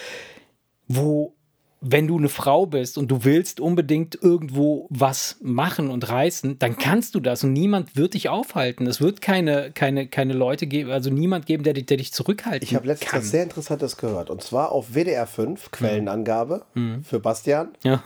wo 0.86 1.34
wenn 1.82 2.06
du 2.06 2.18
eine 2.18 2.28
Frau 2.28 2.66
bist 2.66 2.98
und 2.98 3.08
du 3.10 3.24
willst 3.24 3.58
unbedingt 3.58 4.18
irgendwo 4.20 4.86
was 4.90 5.36
machen 5.42 5.88
und 5.90 6.08
reißen, 6.08 6.58
dann 6.58 6.76
kannst 6.76 7.14
du 7.14 7.20
das 7.20 7.42
und 7.42 7.54
niemand 7.54 7.96
wird 7.96 8.12
dich 8.14 8.28
aufhalten. 8.28 8.86
Es 8.86 9.00
wird 9.00 9.22
keine, 9.22 9.70
keine, 9.72 10.06
keine 10.06 10.34
Leute 10.34 10.66
geben, 10.66 10.90
also 10.90 11.08
niemand 11.10 11.46
geben, 11.46 11.62
der, 11.62 11.72
dich- 11.72 11.86
der 11.86 11.96
dich 11.96 12.12
zurückhalten 12.12 12.62
ich 12.68 12.74
habe 12.74 12.86
letztens 12.86 13.12
was 13.14 13.30
sehr 13.30 13.42
Interessantes 13.44 13.96
gehört. 13.96 14.28
Und 14.28 14.42
zwar 14.42 14.72
auf 14.72 14.94
WDR 14.94 15.26
5, 15.26 15.70
Quellenangabe 15.70 16.64
Mhm. 16.74 17.02
für 17.02 17.18
Bastian. 17.20 17.68
Ja. 17.82 18.02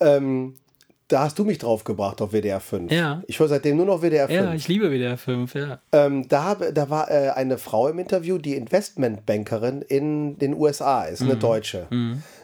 Ähm, 0.00 0.54
da 1.08 1.24
hast 1.24 1.38
du 1.38 1.44
mich 1.44 1.58
drauf 1.58 1.84
gebracht 1.84 2.22
auf 2.22 2.32
WDR 2.32 2.60
5. 2.60 2.90
Ja. 2.90 3.22
Ich 3.26 3.38
höre 3.38 3.48
seitdem 3.48 3.76
nur 3.76 3.84
noch 3.86 4.00
WDR 4.02 4.28
5. 4.28 4.40
ja, 4.40 4.54
ich 4.54 4.66
liebe 4.68 4.90
WDR 4.90 5.18
5, 5.18 5.54
ja. 5.54 5.78
Ähm, 5.92 6.26
da, 6.28 6.44
habe- 6.44 6.72
da 6.72 6.88
war 6.90 7.10
äh, 7.10 7.30
eine 7.30 7.58
Frau 7.58 7.88
im 7.88 7.98
Interview, 7.98 8.38
die 8.38 8.54
Investmentbankerin 8.54 9.82
in 9.82 10.38
den 10.38 10.54
USA 10.54 11.04
ist, 11.04 11.20
Mhm. 11.20 11.30
eine 11.30 11.38
Deutsche. 11.38 11.86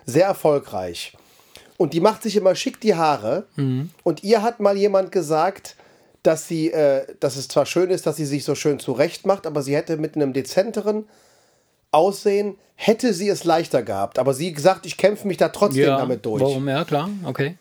Sehr 0.08 0.26
erfolgreich. 0.26 1.12
Und 1.76 1.92
die 1.92 2.00
macht 2.00 2.22
sich 2.22 2.34
immer 2.34 2.54
schick 2.54 2.80
die 2.80 2.94
Haare. 2.94 3.46
Mhm. 3.56 3.90
Und 4.04 4.24
ihr 4.24 4.42
hat 4.42 4.58
mal 4.58 4.76
jemand 4.76 5.12
gesagt, 5.12 5.76
dass 6.22 6.48
sie, 6.48 6.72
äh, 6.72 7.04
dass 7.20 7.36
es 7.36 7.48
zwar 7.48 7.66
schön 7.66 7.90
ist, 7.90 8.06
dass 8.06 8.16
sie 8.16 8.24
sich 8.24 8.44
so 8.44 8.54
schön 8.54 8.78
zurecht 8.78 9.26
macht, 9.26 9.46
aber 9.46 9.62
sie 9.62 9.76
hätte 9.76 9.98
mit 9.98 10.16
einem 10.16 10.32
dezenteren 10.32 11.04
Aussehen, 11.90 12.56
hätte 12.74 13.12
sie 13.12 13.28
es 13.28 13.44
leichter 13.44 13.82
gehabt. 13.82 14.18
Aber 14.18 14.32
sie 14.32 14.52
gesagt, 14.52 14.86
ich 14.86 14.96
kämpfe 14.96 15.28
mich 15.28 15.36
da 15.36 15.50
trotzdem 15.50 15.84
damit 15.86 16.24
durch. 16.24 16.42
Warum? 16.42 16.68
Ja, 16.68 16.84
klar, 16.84 17.10
okay. 17.24 17.56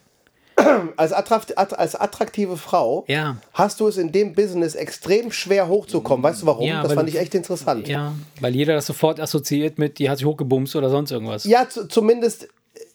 Als, 0.95 1.13
attrakt, 1.13 1.55
att- 1.57 1.77
als 1.77 1.95
attraktive 1.95 2.57
Frau 2.57 3.05
Ja. 3.07 3.37
hast 3.53 3.79
du 3.79 3.87
es 3.87 3.97
in 3.97 4.11
dem 4.11 4.33
Business 4.33 4.73
extrem 4.73 5.31
schwer 5.31 5.67
hochzukommen. 5.67 6.23
Weißt 6.23 6.41
du 6.41 6.45
warum? 6.47 6.65
Ja, 6.67 6.81
das 6.81 6.93
fand 6.93 7.07
ich 7.09 7.19
echt 7.19 7.35
interessant. 7.35 7.87
Ja, 7.87 8.13
weil 8.41 8.55
jeder 8.55 8.73
das 8.73 8.87
sofort 8.87 9.19
assoziiert 9.19 9.77
mit, 9.77 9.99
die 9.99 10.09
hat 10.09 10.17
sich 10.17 10.25
hochgebumst 10.25 10.75
oder 10.75 10.89
sonst 10.89 11.11
irgendwas. 11.11 11.43
Ja, 11.43 11.69
zu, 11.69 11.87
zumindest, 11.87 12.47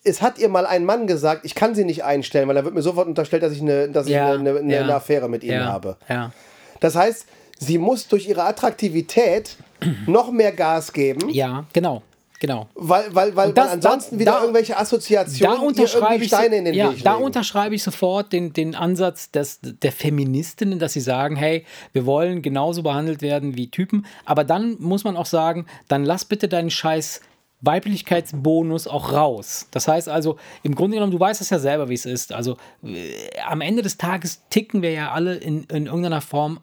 es 0.03 0.21
hat 0.21 0.39
ihr 0.39 0.49
mal 0.49 0.65
ein 0.65 0.83
Mann 0.83 1.07
gesagt, 1.07 1.45
ich 1.45 1.55
kann 1.55 1.73
sie 1.73 1.85
nicht 1.85 2.03
einstellen, 2.03 2.49
weil 2.49 2.55
da 2.55 2.65
wird 2.65 2.73
mir 2.75 2.81
sofort 2.81 3.07
unterstellt, 3.07 3.43
dass 3.43 3.53
ich 3.53 3.61
eine, 3.61 3.87
dass 3.87 4.07
ich 4.07 4.13
Ja, 4.13 4.33
eine, 4.33 4.57
eine, 4.57 4.73
ja. 4.73 4.81
eine 4.81 4.95
Affäre 4.95 5.29
mit 5.29 5.43
ihnen 5.43 5.53
ja, 5.61 5.65
habe. 5.65 5.95
Ja. 6.09 6.31
Das 6.81 6.95
heißt, 6.95 7.25
sie 7.59 7.77
muss 7.77 8.09
durch 8.09 8.27
ihre 8.27 8.43
Attraktivität 8.43 9.55
noch 10.05 10.31
mehr 10.31 10.51
Gas 10.51 10.91
geben, 10.91 11.29
ja, 11.29 11.63
genau. 11.71 12.01
Genau. 12.43 12.67
weil, 12.75 13.05
weil, 13.15 13.33
weil, 13.37 13.53
das- 13.53 13.69
ansonsten 13.71 14.15
da- 14.17 14.19
wieder 14.19 14.31
da- 14.33 14.41
irgendwelche 14.41 14.73
Da 14.73 14.79
Assoziationen 14.79 15.61
ihr 15.61 15.63
unterschreibe 15.65 16.25
Steine 16.25 16.57
in 16.57 16.65
den 16.65 16.73
ja, 16.73 16.91
Weg 16.91 17.01
da 17.01 17.13
legen. 17.13 17.23
unterschreibe 17.23 17.73
ich 17.73 17.81
sofort 17.83 18.33
den, 18.33 18.51
den 18.51 18.75
Ansatz 18.75 19.31
des, 19.31 19.59
der 19.61 19.93
Feministinnen, 19.93 20.77
dass 20.77 20.91
sie 20.91 20.99
sagen, 20.99 21.37
hey, 21.37 21.63
wir 21.93 22.05
wollen 22.05 22.41
genauso 22.41 22.83
behandelt 22.83 23.21
werden 23.21 23.55
wie 23.55 23.71
Typen. 23.71 24.05
Aber 24.25 24.43
dann 24.43 24.75
muss 24.79 25.05
man 25.05 25.15
auch 25.15 25.25
sagen, 25.25 25.67
dann 25.87 26.03
lass 26.03 26.25
bitte 26.25 26.49
deinen 26.49 26.69
Scheiß 26.69 27.21
Weiblichkeitsbonus 27.61 28.87
auch 28.87 29.13
raus. 29.13 29.67
Das 29.71 29.87
heißt 29.87 30.09
also, 30.09 30.37
im 30.63 30.75
Grunde 30.75 30.95
genommen, 30.97 31.13
du 31.13 31.19
weißt 31.21 31.39
es 31.39 31.49
ja 31.49 31.59
selber, 31.59 31.87
wie 31.87 31.93
es 31.93 32.05
ist. 32.05 32.33
Also 32.33 32.57
äh, 32.83 33.13
am 33.47 33.61
Ende 33.61 33.81
des 33.81 33.97
Tages 33.97 34.41
ticken 34.49 34.81
wir 34.81 34.91
ja 34.91 35.11
alle 35.13 35.35
in, 35.35 35.63
in 35.65 35.85
irgendeiner 35.85 36.19
Form, 36.19 36.59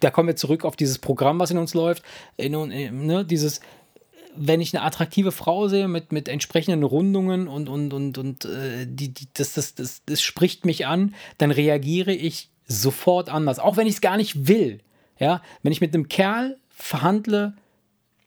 da 0.00 0.10
kommen 0.10 0.26
wir 0.26 0.34
zurück 0.36 0.64
auf 0.64 0.74
dieses 0.74 0.98
Programm, 0.98 1.38
was 1.38 1.52
in 1.52 1.58
uns 1.58 1.74
läuft, 1.74 2.02
in, 2.36 2.54
in, 2.72 3.06
ne, 3.06 3.24
dieses 3.24 3.60
wenn 4.34 4.60
ich 4.60 4.74
eine 4.74 4.84
attraktive 4.84 5.32
Frau 5.32 5.68
sehe 5.68 5.88
mit, 5.88 6.12
mit 6.12 6.28
entsprechenden 6.28 6.82
Rundungen 6.82 7.48
und, 7.48 7.68
und, 7.68 7.92
und, 7.92 8.18
und 8.18 8.44
äh, 8.44 8.86
die, 8.86 9.12
die, 9.12 9.28
das, 9.34 9.54
das, 9.54 9.74
das, 9.74 10.02
das 10.06 10.22
spricht 10.22 10.64
mich 10.64 10.86
an, 10.86 11.14
dann 11.38 11.50
reagiere 11.50 12.12
ich 12.12 12.50
sofort 12.66 13.28
anders. 13.28 13.58
Auch 13.58 13.76
wenn 13.76 13.86
ich 13.86 13.94
es 13.94 14.00
gar 14.00 14.16
nicht 14.16 14.48
will. 14.48 14.80
Ja? 15.18 15.42
Wenn 15.62 15.72
ich 15.72 15.80
mit 15.80 15.94
einem 15.94 16.08
Kerl 16.08 16.58
verhandle, 16.70 17.54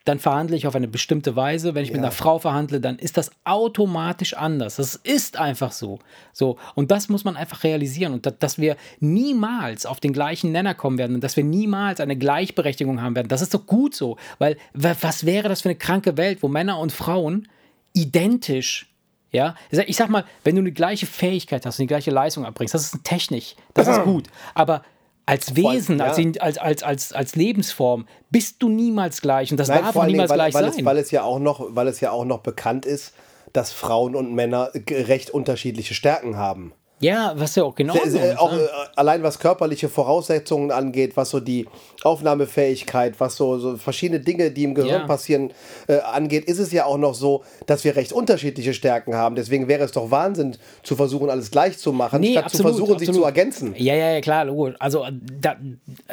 dann 0.06 0.20
verhandle 0.20 0.56
ich 0.56 0.68
auf 0.68 0.76
eine 0.76 0.88
bestimmte 0.88 1.36
Weise. 1.36 1.76
Wenn 1.76 1.84
ich 1.84 1.92
mit 1.92 2.00
einer 2.00 2.12
Frau 2.12 2.38
verhandle, 2.40 2.80
dann 2.80 2.98
ist 3.00 3.18
das 3.18 3.32
automatisch 3.44 4.36
anders. 4.36 4.76
Das 4.78 4.96
ist 4.96 5.38
einfach 5.38 5.72
so. 5.72 6.00
so. 6.32 6.58
Und 6.76 6.92
das 6.92 7.10
muss 7.10 7.24
man 7.26 7.36
einfach 7.36 7.64
realisieren. 7.64 8.14
Und 8.14 8.26
da, 8.26 8.32
dass 8.32 8.58
wir 8.60 8.78
niemals 9.00 9.86
auf 9.86 10.00
den 10.00 10.14
gleichen 10.14 10.52
Nenner 10.52 10.76
kommen 10.76 10.98
werden 10.98 11.16
und 11.16 11.24
dass 11.24 11.36
wir 11.38 11.44
niemals 11.44 12.00
eine 12.00 12.16
Gleichberechtigung 12.16 13.02
haben 13.02 13.16
werden, 13.16 13.28
das 13.30 13.42
ist 13.42 13.54
doch 13.54 13.66
gut 13.66 13.96
so. 13.96 14.18
Weil 14.38 14.58
wa- 14.74 14.96
was 15.02 15.26
wäre 15.26 15.50
das 15.50 15.62
für 15.64 15.70
eine 15.70 15.78
kranke 15.78 16.18
Welt, 16.18 16.44
wo 16.44 16.48
Männer 16.48 16.78
und 16.80 16.92
Frauen 16.92 17.48
identisch 17.94 18.88
Ja, 19.32 19.56
ich 19.88 19.98
sag- 19.98 20.10
mal, 20.10 20.24
wenn 20.46 20.56
du 20.56 20.62
eine 20.62 20.72
gleiche 20.72 21.06
Fähigkeit 21.08 21.66
hast 21.66 21.78
und 21.80 21.84
die 21.84 21.88
gleiche 21.88 22.12
Leistung 22.12 22.46
abbringst, 22.46 22.74
das 22.74 22.94
ist 22.94 23.04
technisch, 23.04 23.56
das 23.74 23.88
ist 23.88 24.04
gut. 24.04 24.28
Aber 24.54 24.84
als 25.26 25.50
allem, 25.50 25.58
Wesen, 25.58 26.02
als, 26.02 26.18
ja. 26.18 26.32
als, 26.40 26.58
als, 26.58 26.84
als, 26.84 27.14
als 27.14 27.36
Lebensform 27.36 28.08
bist 28.30 28.62
du 28.62 28.70
niemals 28.70 29.22
gleich 29.22 29.52
und 29.52 29.58
das 29.58 29.68
Nein, 29.68 29.84
darf 29.84 29.96
auch 29.96 30.06
niemals 30.06 30.30
weil, 30.30 30.38
gleich 30.38 30.54
weil, 30.54 30.64
sein. 30.64 30.80
es, 30.80 30.86
weil, 30.86 30.98
es 30.98 31.12
ja 31.12 31.24
auch 31.24 31.40
noch, 31.40 31.68
weil 31.70 31.88
es 31.88 32.00
ja 32.00 32.12
auch 32.12 32.26
noch 32.26 32.40
bekannt 32.40 32.86
ist, 32.86 33.14
dass 33.54 33.72
Frauen 33.72 34.16
und 34.16 34.34
Männer 34.34 34.72
recht 34.90 35.30
unterschiedliche 35.30 35.94
Stärken 35.94 36.38
haben. 36.38 36.74
Ja, 37.00 37.34
was 37.36 37.56
ja 37.56 37.64
auch 37.64 37.76
genau 37.76 37.94
Äh, 37.96 38.32
äh, 38.32 38.36
auch 38.36 38.54
äh, 38.54 38.68
allein 38.96 39.22
was 39.24 39.38
körperliche 39.40 39.90
Voraussetzungen 39.90 40.72
angeht, 40.72 41.16
was 41.18 41.30
so 41.30 41.40
die 41.40 41.68
Aufnahmefähigkeit, 42.04 43.16
was 43.20 43.36
so, 43.36 43.58
so 43.60 43.78
verschiedene 43.78 44.20
Dinge, 44.20 44.52
die 44.52 44.64
im 44.64 44.74
Gehirn 44.76 45.02
Ja. 45.02 45.06
passieren, 45.08 45.52
äh, 45.88 45.98
angeht, 46.00 46.46
ist 46.46 46.60
es 46.60 46.72
ja 46.72 46.86
auch 46.86 46.98
noch 46.98 47.14
so, 47.14 47.44
dass 47.66 47.84
wir 47.84 47.96
recht 47.96 48.14
unterschiedliche 48.14 48.74
Stärken 48.74 49.16
haben. 49.16 49.36
Deswegen 49.36 49.68
wäre 49.68 49.84
es 49.84 49.92
doch 49.92 50.12
Wahnsinn, 50.12 50.58
zu 50.84 50.96
versuchen, 50.96 51.30
alles 51.30 51.52
gleich 51.52 51.78
zu 51.78 51.92
machen, 51.92 52.24
statt 52.24 52.50
zu 52.52 52.62
versuchen, 52.64 52.98
sich 53.00 53.12
zu 53.12 53.24
ergänzen. 53.24 53.74
Ja, 53.78 53.94
ja, 53.96 54.12
ja, 54.14 54.22
klar, 54.22 54.46
logisch. 54.46 54.76
Also 54.80 55.06
da, 55.42 55.56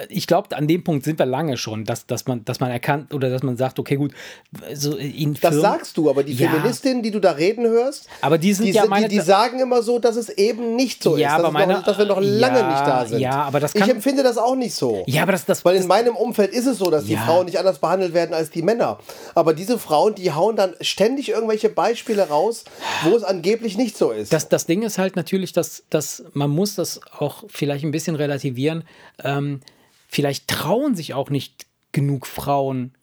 ich 0.08 0.26
glaube, 0.26 0.54
an 0.56 0.66
dem 0.66 0.82
Punkt 0.84 1.04
sind 1.04 1.18
wir 1.18 1.26
lange 1.26 1.56
schon, 1.56 1.84
dass, 1.84 2.06
dass, 2.06 2.26
man, 2.26 2.44
dass 2.44 2.60
man 2.60 2.70
erkannt 2.70 3.14
oder 3.14 3.30
dass 3.30 3.42
man 3.42 3.56
sagt, 3.56 3.78
okay, 3.78 3.96
gut, 3.96 4.12
so 4.74 4.96
in 4.96 5.34
Das 5.40 5.54
sagst 5.56 5.96
du, 5.96 6.10
aber 6.10 6.22
die 6.24 6.32
Ja. 6.34 6.50
Feministinnen, 6.50 7.02
die 7.02 7.10
du 7.10 7.20
da 7.20 7.32
reden 7.32 7.64
hörst, 7.66 8.08
Aber 8.20 8.38
die 8.38 8.52
sind 8.52 8.68
ja 8.68 8.86
meine- 8.86 9.08
die, 9.08 9.16
die 9.16 9.20
sagen 9.22 9.60
immer 9.60 9.82
so, 9.82 9.98
dass 9.98 10.16
es 10.16 10.28
eben 10.28 10.74
nicht 10.76 10.81
so 11.02 11.16
Ja, 11.16 11.28
ist, 11.28 11.34
aber 11.34 11.42
dass, 11.44 11.52
meine- 11.52 11.72
noch, 11.74 11.82
dass 11.84 11.98
wir 11.98 12.04
noch 12.06 12.20
lange 12.20 12.58
Ja, 12.60 12.68
nicht 12.70 12.86
da 12.86 13.06
sind. 13.06 13.20
ja, 13.20 13.42
aber 13.42 13.60
das 13.60 13.74
ich 13.74 13.80
kann- 13.80 13.90
empfinde 13.90 14.22
das 14.22 14.36
auch 14.38 14.54
nicht 14.56 14.74
so. 14.74 15.02
Ja, 15.06 15.22
aber 15.22 15.32
das, 15.32 15.44
das, 15.44 15.64
Weil 15.64 15.74
das 15.74 15.82
in 15.82 15.88
meinem 15.88 16.16
Umfeld 16.16 16.52
ist 16.52 16.66
es 16.66 16.78
so, 16.78 16.90
dass 16.90 17.04
die 17.04 17.12
Ja. 17.14 17.20
Frauen 17.24 17.46
nicht 17.46 17.58
anders 17.58 17.78
behandelt 17.78 18.14
werden 18.14 18.34
als 18.34 18.50
die 18.50 18.62
Männer. 18.62 18.98
Aber 19.34 19.54
diese 19.54 19.78
Frauen, 19.78 20.14
die 20.14 20.32
hauen 20.32 20.56
dann 20.56 20.74
ständig 20.80 21.28
irgendwelche 21.30 21.68
Beispiele 21.68 22.28
raus, 22.28 22.64
wo 23.04 23.16
es 23.16 23.22
angeblich 23.24 23.76
nicht 23.76 23.96
so 23.96 24.10
ist. 24.10 24.32
Das, 24.32 24.48
das 24.48 24.66
Ding 24.66 24.82
ist 24.82 24.98
halt 24.98 25.16
natürlich, 25.16 25.52
dass, 25.52 25.84
dass 25.90 26.24
man 26.32 26.50
muss 26.50 26.74
das 26.74 27.00
auch 27.18 27.44
vielleicht 27.48 27.84
ein 27.84 27.90
bisschen 27.92 28.16
relativieren. 28.16 28.84
Ähm, 29.22 29.60
vielleicht 30.08 30.48
trauen 30.48 30.94
sich 30.94 31.14
auch 31.14 31.30
nicht 31.30 31.66
genug 31.92 32.26
Frauen, 32.26 32.94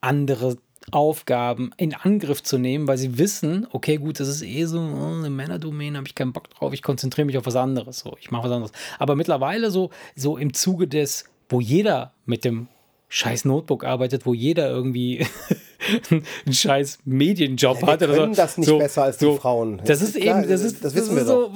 andere 0.00 0.56
Aufgaben 0.92 1.72
in 1.76 1.94
Angriff 1.94 2.42
zu 2.42 2.58
nehmen, 2.58 2.86
weil 2.86 2.98
sie 2.98 3.18
wissen, 3.18 3.66
okay, 3.72 3.96
gut, 3.96 4.20
das 4.20 4.28
ist 4.28 4.42
eh 4.42 4.64
so 4.66 4.78
eine 4.78 5.30
Männerdomäne, 5.30 5.98
habe 5.98 6.06
ich 6.06 6.14
keinen 6.14 6.32
Bock 6.32 6.50
drauf, 6.50 6.72
ich 6.72 6.82
konzentriere 6.82 7.24
mich 7.26 7.38
auf 7.38 7.46
was 7.46 7.56
anderes. 7.56 8.00
So, 8.00 8.16
ich 8.20 8.30
mache 8.30 8.44
was 8.44 8.52
anderes. 8.52 8.72
Aber 8.98 9.16
mittlerweile 9.16 9.70
so, 9.70 9.90
so 10.14 10.36
im 10.36 10.54
Zuge 10.54 10.86
des, 10.86 11.24
wo 11.48 11.60
jeder 11.60 12.12
mit 12.26 12.44
dem 12.44 12.68
scheiß 13.08 13.44
Notebook 13.44 13.84
arbeitet, 13.84 14.24
wo 14.24 14.32
jeder 14.32 14.70
irgendwie 14.70 15.26
einen 16.10 16.52
scheiß 16.52 17.00
Medienjob 17.04 17.82
wir 17.82 17.86
hat. 17.88 18.02
oder 18.02 18.14
können 18.14 18.34
so. 18.34 18.40
das 18.40 18.58
nicht 18.58 18.66
so, 18.66 18.78
besser 18.78 19.02
als 19.04 19.18
die 19.18 19.24
so. 19.26 19.36
Frauen. 19.36 19.82
Das 19.84 20.00
ist 20.00 20.16
Klar, 20.16 20.40
eben, 20.40 20.48
das 20.48 20.62
ist, 20.62 20.84
das 20.84 20.94
wissen 20.94 21.14
wir 21.14 21.22
ist 21.22 21.28
so, 21.28 21.50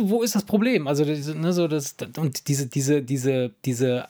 wo, 0.00 0.22
ist 0.22 0.34
das 0.34 0.44
Problem? 0.44 0.86
Also, 0.86 1.04
ne, 1.04 1.52
so 1.52 1.68
das, 1.68 1.96
und 2.18 2.48
diese, 2.48 2.66
diese, 2.66 3.02
diese, 3.02 3.52
diese 3.64 4.08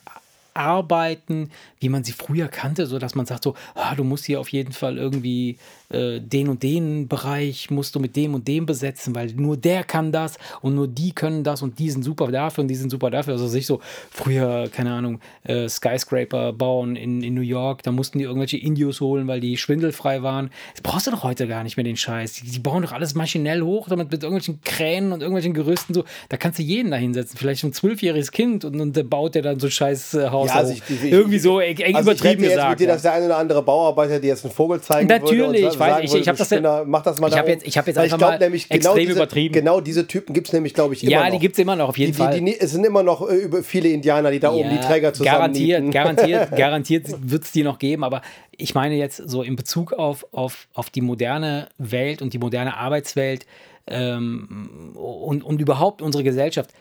Arbeiten, 0.55 1.51
wie 1.79 1.89
man 1.89 2.03
sie 2.03 2.13
früher 2.13 2.47
kannte, 2.47 2.87
so 2.87 2.97
dass 2.99 3.15
man 3.15 3.25
sagt 3.25 3.43
so, 3.43 3.55
ah, 3.75 3.95
du 3.95 4.03
musst 4.03 4.25
hier 4.25 4.39
auf 4.39 4.49
jeden 4.49 4.71
Fall 4.71 4.97
irgendwie 4.97 5.57
äh, 5.89 6.19
den 6.19 6.49
und 6.49 6.63
den 6.63 7.07
Bereich 7.07 7.69
musst 7.69 7.95
du 7.95 7.99
mit 7.99 8.15
dem 8.15 8.33
und 8.33 8.47
dem 8.47 8.65
besetzen, 8.65 9.13
weil 9.15 9.27
nur 9.33 9.57
der 9.57 9.83
kann 9.83 10.11
das 10.11 10.37
und 10.61 10.75
nur 10.75 10.87
die 10.87 11.11
können 11.13 11.43
das 11.43 11.61
und 11.61 11.77
die 11.79 11.89
sind 11.89 12.03
super 12.03 12.27
dafür 12.31 12.63
und 12.63 12.67
die 12.67 12.75
sind 12.75 12.89
super 12.89 13.09
dafür. 13.11 13.33
Also 13.33 13.47
sich 13.47 13.65
so 13.65 13.79
früher, 14.11 14.67
keine 14.71 14.91
Ahnung, 14.91 15.19
äh, 15.43 15.67
Skyscraper 15.69 16.53
bauen 16.53 16.95
in, 16.95 17.21
in 17.23 17.33
New 17.33 17.41
York, 17.41 17.83
da 17.83 17.91
mussten 17.91 18.17
die 18.19 18.23
irgendwelche 18.25 18.57
Indios 18.57 19.01
holen, 19.01 19.27
weil 19.27 19.39
die 19.39 19.57
schwindelfrei 19.57 20.23
waren. 20.23 20.49
Das 20.73 20.81
brauchst 20.81 21.07
du 21.07 21.11
doch 21.11 21.23
heute 21.23 21.47
gar 21.47 21.63
nicht 21.63 21.77
mehr 21.77 21.83
den 21.83 21.97
Scheiß. 21.97 22.33
Die, 22.33 22.49
die 22.51 22.59
bauen 22.59 22.81
doch 22.83 22.91
alles 22.91 23.15
maschinell 23.15 23.61
hoch, 23.61 23.87
damit 23.89 24.11
mit 24.11 24.23
irgendwelchen 24.23 24.61
Kränen 24.61 25.11
und 25.13 25.21
irgendwelchen 25.21 25.53
Gerüsten 25.53 25.93
so. 25.93 26.03
Da 26.29 26.37
kannst 26.37 26.59
du 26.59 26.63
jeden 26.63 26.91
da 26.91 26.97
hinsetzen, 26.97 27.37
vielleicht 27.37 27.63
ein 27.63 27.73
zwölfjähriges 27.73 28.31
Kind 28.31 28.65
und, 28.65 28.79
und 28.79 28.95
der 28.95 29.03
baut 29.03 29.35
der 29.35 29.41
dann 29.41 29.59
so 29.59 29.67
ein 29.67 29.71
scheiß 29.71 30.13
äh, 30.15 30.29
Haus 30.29 30.49
Ja, 30.49 30.55
also 30.55 30.73
ich- 30.73 30.81
ich- 30.89 31.11
Irgendwie 31.11 31.39
so 31.39 31.59
eng, 31.59 31.77
eng 31.77 31.95
also 31.95 32.11
ich 32.11 32.17
übertrieben 32.19 32.43
jetzt 32.43 32.53
gesagt. 32.53 32.69
mit 32.71 32.79
dir, 32.79 32.87
dass 32.87 33.01
der 33.01 33.13
eine 33.13 33.25
oder 33.25 33.37
andere 33.37 33.61
Bauarbeiter 33.61 34.19
dir 34.19 34.27
jetzt 34.27 34.45
einen 34.45 34.53
Vogel 34.53 34.81
zeigen 34.81 35.09
würde 35.09 35.23
Natürlich, 35.25 35.65
und 35.65 35.74
ich 35.75 35.79
weiß, 35.79 35.89
sagen 35.93 36.05
ich- 36.05 36.13
ich 36.15 36.27
hab 36.27 36.35
du 36.35 36.39
das 36.39 36.49
ja- 36.49 36.57
Spinner, 36.57 36.83
mach 36.85 37.03
das 37.03 37.19
mal 37.19 37.27
ich 37.27 37.33
da 37.33 37.37
hab 37.39 37.45
oben. 37.45 37.53
jetzt- 37.53 37.67
ich 37.67 37.77
hab 37.77 37.87
jetzt 37.87 37.97
einfach 37.97 38.17
glaub 38.17 38.31
mal 38.31 38.39
nämlich 38.39 38.67
genau 38.69 38.89
extrem 38.89 39.05
diese, 39.07 39.11
übertrieben. 39.13 39.53
Genau 39.53 39.81
diese 39.81 40.07
Typen 40.07 40.33
gibt 40.33 40.47
es 40.47 40.53
nämlich, 40.53 40.73
glaube 40.73 40.93
ich, 40.93 41.03
immer 41.03 41.11
Ja, 41.11 41.23
noch. 41.25 41.31
die 41.31 41.39
gibt 41.39 41.53
es 41.55 41.59
immer 41.59 41.75
noch, 41.75 41.89
auf 41.89 41.97
jeden 41.97 42.11
die, 42.13 42.17
Fall. 42.17 42.33
Die, 42.39 42.43
die, 42.45 42.59
es 42.59 42.71
sind 42.71 42.85
immer 42.85 43.03
noch 43.03 43.29
äh, 43.29 43.61
viele 43.63 43.89
Indianer, 43.89 44.31
die 44.31 44.39
da 44.39 44.51
oben 44.51 44.69
die 44.69 44.79
Träger 44.79 45.13
zusammen 45.13 45.37
Garantiert, 45.53 45.91
garantiert, 45.91 46.51
garantiert 46.57 47.05
wird 47.21 47.43
es 47.43 47.51
die 47.51 47.63
noch 47.63 47.77
geben, 47.79 48.03
aber 48.03 48.21
ich 48.57 48.73
meine 48.73 48.95
jetzt 48.95 49.17
so 49.17 49.43
in 49.43 49.55
Bezug 49.55 49.93
auf, 49.93 50.25
auf, 50.31 50.67
auf 50.73 50.89
die 50.89 51.01
moderne 51.01 51.67
Welt 51.77 52.21
und 52.21 52.33
die 52.33 52.37
moderne 52.39 52.77
Arbeitswelt 52.77 53.45
ähm, 53.87 54.93
und, 54.95 55.43
und 55.43 55.61
überhaupt 55.61 56.01
unsere 56.01 56.23
Gesellschaft, 56.23 56.71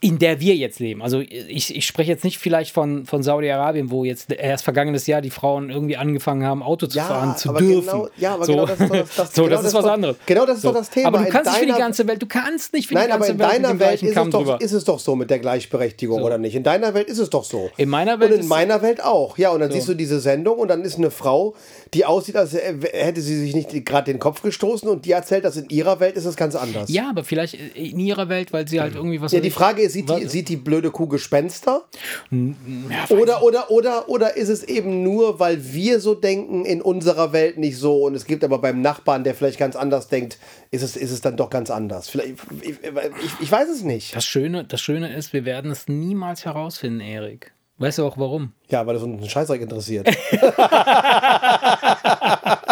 in 0.00 0.18
der 0.18 0.40
wir 0.40 0.56
jetzt 0.56 0.80
leben. 0.80 1.00
Also 1.00 1.20
ich, 1.20 1.74
ich 1.74 1.86
spreche 1.86 2.10
jetzt 2.10 2.24
nicht 2.24 2.38
vielleicht 2.38 2.72
von, 2.72 3.06
von 3.06 3.22
Saudi-Arabien, 3.22 3.90
wo 3.90 4.04
jetzt 4.04 4.30
erst 4.32 4.64
vergangenes 4.64 5.06
Jahr 5.06 5.20
die 5.22 5.30
Frauen 5.30 5.70
irgendwie 5.70 5.96
angefangen 5.96 6.44
haben, 6.44 6.62
Auto 6.62 6.86
zu 6.88 6.98
Ja, 6.98 7.04
fahren 7.04 7.36
zu 7.36 7.50
aber 7.50 7.60
dürfen. 7.60 7.80
genau- 7.86 8.08
ja, 8.18 8.34
aber 8.34 8.46
so, 8.46 8.52
genau 8.52 8.66
das 8.66 8.80
ist 8.80 8.90
doch 8.90 8.96
das- 8.98 9.14
das- 9.16 9.34
so, 9.34 9.42
genau 9.44 9.54
das 9.54 9.62
das 9.62 9.72
ist 9.72 9.78
was 9.78 9.84
anderes. 9.90 10.16
genau 10.26 10.44
das 10.46 10.56
ist 10.56 10.64
doch 10.64 10.74
das 10.74 10.90
Thema. 10.90 11.08
Aber 11.08 11.18
du 11.18 11.24
In 11.26 11.30
kannst 11.30 11.50
nicht 11.50 11.58
für 11.60 11.66
die 11.66 11.70
deiner- 11.72 11.84
ganze 11.84 12.08
Welt, 12.08 12.20
du 12.22 12.26
kannst 12.26 12.72
nicht 12.74 12.88
für 12.88 12.94
die 12.94 13.00
Nein, 13.00 13.12
aber 13.12 13.18
ganze 13.26 13.32
in 13.32 13.38
Welt 13.38 13.48
mit 13.52 13.56
deiner 13.64 13.68
dem 13.74 13.80
Welt 13.80 13.88
gleichen 14.00 14.06
ist 14.08 14.16
es, 14.16 14.30
doch, 14.30 14.60
ist 14.60 14.72
es 14.72 14.84
doch 14.84 14.98
so 14.98 15.14
mit 15.16 15.30
der 15.30 15.38
Gleichberechtigung, 15.38 16.22
oder 16.22 16.36
nicht? 16.38 16.56
In 16.56 16.62
deiner 16.64 16.92
Welt 16.92 17.08
ist 17.08 17.18
es 17.18 17.30
doch 17.30 17.44
so. 17.44 17.70
In 17.76 17.88
meiner 17.88 18.18
Welt 18.18 18.32
Und 18.32 18.40
in 18.40 18.48
meiner 18.48 18.82
Welt 18.82 19.02
auch. 19.04 19.38
Ja, 19.38 19.50
und 19.50 19.60
dann 19.60 19.70
siehst 19.70 19.88
du 19.88 19.94
diese 19.94 20.18
Sendung 20.20 20.58
und 20.58 20.66
dann 20.68 20.82
ist 20.82 20.98
eine 20.98 21.12
Frau, 21.12 21.54
die 21.94 22.04
aussieht, 22.04 22.36
als 22.36 22.54
hätte 22.54 23.20
sie 23.20 23.36
sich 23.38 23.54
nicht 23.54 23.86
gerade 23.86 24.12
den 24.12 24.18
Kopf 24.18 24.42
gestoßen 24.42 24.88
und 24.88 25.04
die 25.04 25.12
erzählt, 25.12 25.44
dass 25.44 25.56
in 25.56 25.68
ihrer 25.70 26.00
Welt 26.00 26.16
ist 26.16 26.24
es 26.24 26.36
ganz 26.36 26.56
anders. 26.56 26.90
Ja, 26.90 27.08
aber 27.08 27.22
vielleicht 27.22 27.54
in 27.54 28.00
ihrer 28.00 28.28
Welt, 28.28 28.52
weil 28.52 28.66
sie 28.66 28.80
halt 28.80 28.96
irgendwie 28.96 29.20
was. 29.20 29.30
Ja, 29.32 29.38
die 29.40 29.50
Frage 29.60 29.82
ist, 29.82 29.92
sieht 29.92 30.08
die, 30.08 30.26
sieht 30.26 30.48
die 30.48 30.56
blöde 30.56 30.90
Kuh 30.90 31.06
Gespenster? 31.06 31.84
Ja, 32.30 33.16
Oder, 33.16 33.42
oder, 33.42 33.70
oder, 33.70 34.08
oder 34.08 34.36
ist 34.36 34.48
es 34.48 34.64
eben 34.64 35.02
nur, 35.02 35.38
weil 35.38 35.72
wir 35.72 36.00
so 36.00 36.14
denken, 36.14 36.64
in 36.64 36.82
unserer 36.82 37.32
Welt 37.32 37.58
nicht 37.58 37.76
so 37.76 38.04
und 38.06 38.14
es 38.14 38.24
gibt 38.24 38.42
aber 38.44 38.58
beim 38.58 38.80
Nachbarn, 38.80 39.24
der 39.24 39.34
vielleicht 39.34 39.58
ganz 39.58 39.76
anders 39.76 40.08
denkt, 40.08 40.38
ist 40.70 40.82
es, 40.82 40.96
ist 40.96 41.10
es 41.10 41.20
dann 41.20 41.36
doch 41.36 41.50
ganz 41.50 41.70
anders? 41.70 42.08
Vielleicht, 42.08 42.36
ich, 42.62 42.70
ich, 42.70 43.30
ich 43.40 43.52
weiß 43.52 43.68
es 43.68 43.82
nicht. 43.82 44.14
Das 44.16 44.24
Schöne, 44.24 44.64
das 44.64 44.80
Schöne 44.80 45.14
ist, 45.14 45.32
wir 45.32 45.44
werden 45.44 45.70
es 45.70 45.88
niemals 45.88 46.44
herausfinden, 46.44 47.00
Erik. 47.00 47.52
Weißt 47.78 47.98
du 47.98 48.04
auch 48.04 48.18
warum? 48.18 48.52
Ja, 48.70 48.86
weil 48.86 48.94
das 48.94 49.02
uns 49.02 49.20
einen 49.20 49.28
Scheißdreck 49.28 49.62
interessiert. 49.62 50.08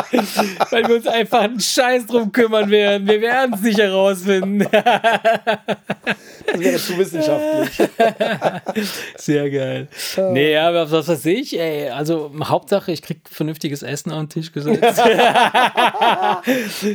Weil 0.71 0.89
wir 0.89 0.97
uns 0.97 1.07
einfach 1.07 1.41
einen 1.41 1.61
Scheiß 1.61 2.07
drum 2.07 2.33
kümmern 2.33 2.71
werden. 2.71 3.07
Wir 3.07 3.21
werden 3.21 3.55
es 3.55 3.61
nicht 3.63 3.79
herausfinden. 3.79 4.67
Das 6.47 6.59
wäre 6.59 6.79
zu 6.79 6.97
wissenschaftlich. 6.99 7.89
Sehr 9.17 9.51
geil. 9.51 9.89
Nee, 10.33 10.57
aber 10.57 10.91
was 10.91 11.09
weiß 11.09 11.27
ich, 11.27 11.59
ey. 11.59 11.91
Also 11.91 12.31
Hauptsache, 12.43 12.91
ich 12.93 13.03
krieg 13.03 13.21
vernünftiges 13.31 13.83
Essen 13.83 14.13
auf 14.13 14.21
den 14.21 14.29
Tisch 14.31 14.53
gesetzt. 14.53 14.83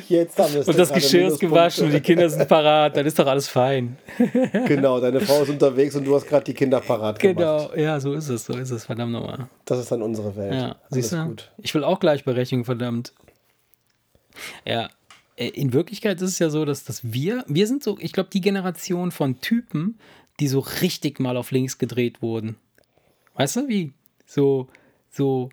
Jetzt 0.08 0.40
haben 0.40 0.54
wir 0.54 0.62
es 0.62 0.68
und 0.68 0.80
das 0.80 0.92
Geschirr 0.92 1.28
ist 1.28 1.40
gewaschen 1.40 1.86
und 1.86 1.94
die 1.94 2.02
Kinder 2.02 2.30
sind 2.30 2.48
parat. 2.48 2.98
Dann 2.98 3.06
ist 3.06 3.20
doch 3.20 3.28
alles 3.28 3.48
fein. 3.48 3.98
Genau, 4.68 5.00
deine 5.00 5.22
Frau 5.22 5.44
ist 5.44 5.50
unterwegs 5.50 5.96
und 5.96 6.06
du 6.06 6.16
hast 6.16 6.28
gerade 6.28 6.46
die 6.46 6.54
Kinder 6.54 6.80
parat 6.80 7.20
gemacht. 7.20 7.38
Genau. 7.38 7.70
Ja, 7.76 8.00
so 8.00 8.14
ist 8.14 8.30
es. 8.30 8.46
So 8.46 8.54
ist 8.54 8.72
es. 8.72 8.90
Verdammt 8.96 9.12
nochmal. 9.12 9.48
Das 9.66 9.80
ist 9.80 9.92
dann 9.92 10.04
unsere 10.04 10.36
Welt. 10.36 10.54
Ja, 10.54 10.76
siehst 10.92 11.14
du? 11.14 11.26
gut. 11.26 11.52
Ich 11.58 11.74
will 11.74 11.84
auch 11.84 12.00
Gleichberechtigung, 12.00 12.64
verdammt. 12.64 13.14
Ja, 14.66 14.90
äh, 15.36 15.48
in 15.50 15.74
Wirklichkeit 15.74 16.22
ist 16.22 16.30
es 16.30 16.40
ja 16.40 16.50
so, 16.52 16.64
dass, 16.64 16.84
dass 16.84 17.12
wir, 17.12 17.44
wir 17.48 17.66
sind 17.66 17.84
so, 17.84 17.98
ich 18.00 18.14
glaube, 18.14 18.30
die 18.32 18.42
Generation 18.42 19.12
von 19.12 19.42
Typen, 19.42 19.98
die 20.40 20.48
so 20.48 20.60
richtig 20.60 21.20
mal 21.20 21.38
auf 21.38 21.50
links 21.50 21.80
gedreht 21.80 22.22
wurden. 22.22 22.56
Weißt 23.34 23.56
du, 23.56 23.68
wie? 23.68 23.94
So, 24.28 24.68
so, 25.10 25.50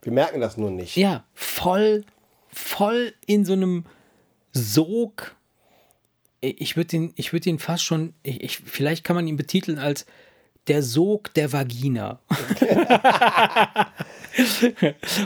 Wir 0.00 0.12
merken 0.12 0.40
das 0.40 0.56
nur 0.56 0.70
nicht. 0.70 0.96
ja, 0.96 1.24
voll, 1.34 2.04
voll 2.48 3.12
in 3.26 3.44
so 3.44 3.52
einem 3.52 3.84
Sog. 4.52 5.36
Ich 6.40 6.76
würde 6.76 6.96
ihn, 6.96 7.12
ich 7.16 7.34
würde 7.34 7.50
ihn 7.50 7.58
fast 7.58 7.84
schon, 7.84 8.14
ich, 8.22 8.42
ich, 8.42 8.58
vielleicht 8.58 9.04
kann 9.04 9.16
man 9.16 9.26
ihn 9.26 9.36
betiteln 9.36 9.78
als 9.78 10.06
der 10.68 10.82
Sog 10.82 11.32
der 11.34 11.52
Vagina. 11.52 12.20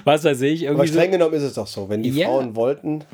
Was 0.04 0.24
weiß 0.24 0.40
ich, 0.42 0.62
Aber 0.68 0.76
irgendwie 0.78 0.88
so. 0.88 0.94
streng 0.94 1.10
genommen 1.12 1.34
ist 1.34 1.42
es 1.42 1.54
doch 1.54 1.66
so. 1.66 1.88
Wenn 1.88 2.02
die 2.02 2.10
Ja. 2.10 2.28
Frauen 2.28 2.54
wollten. 2.56 3.04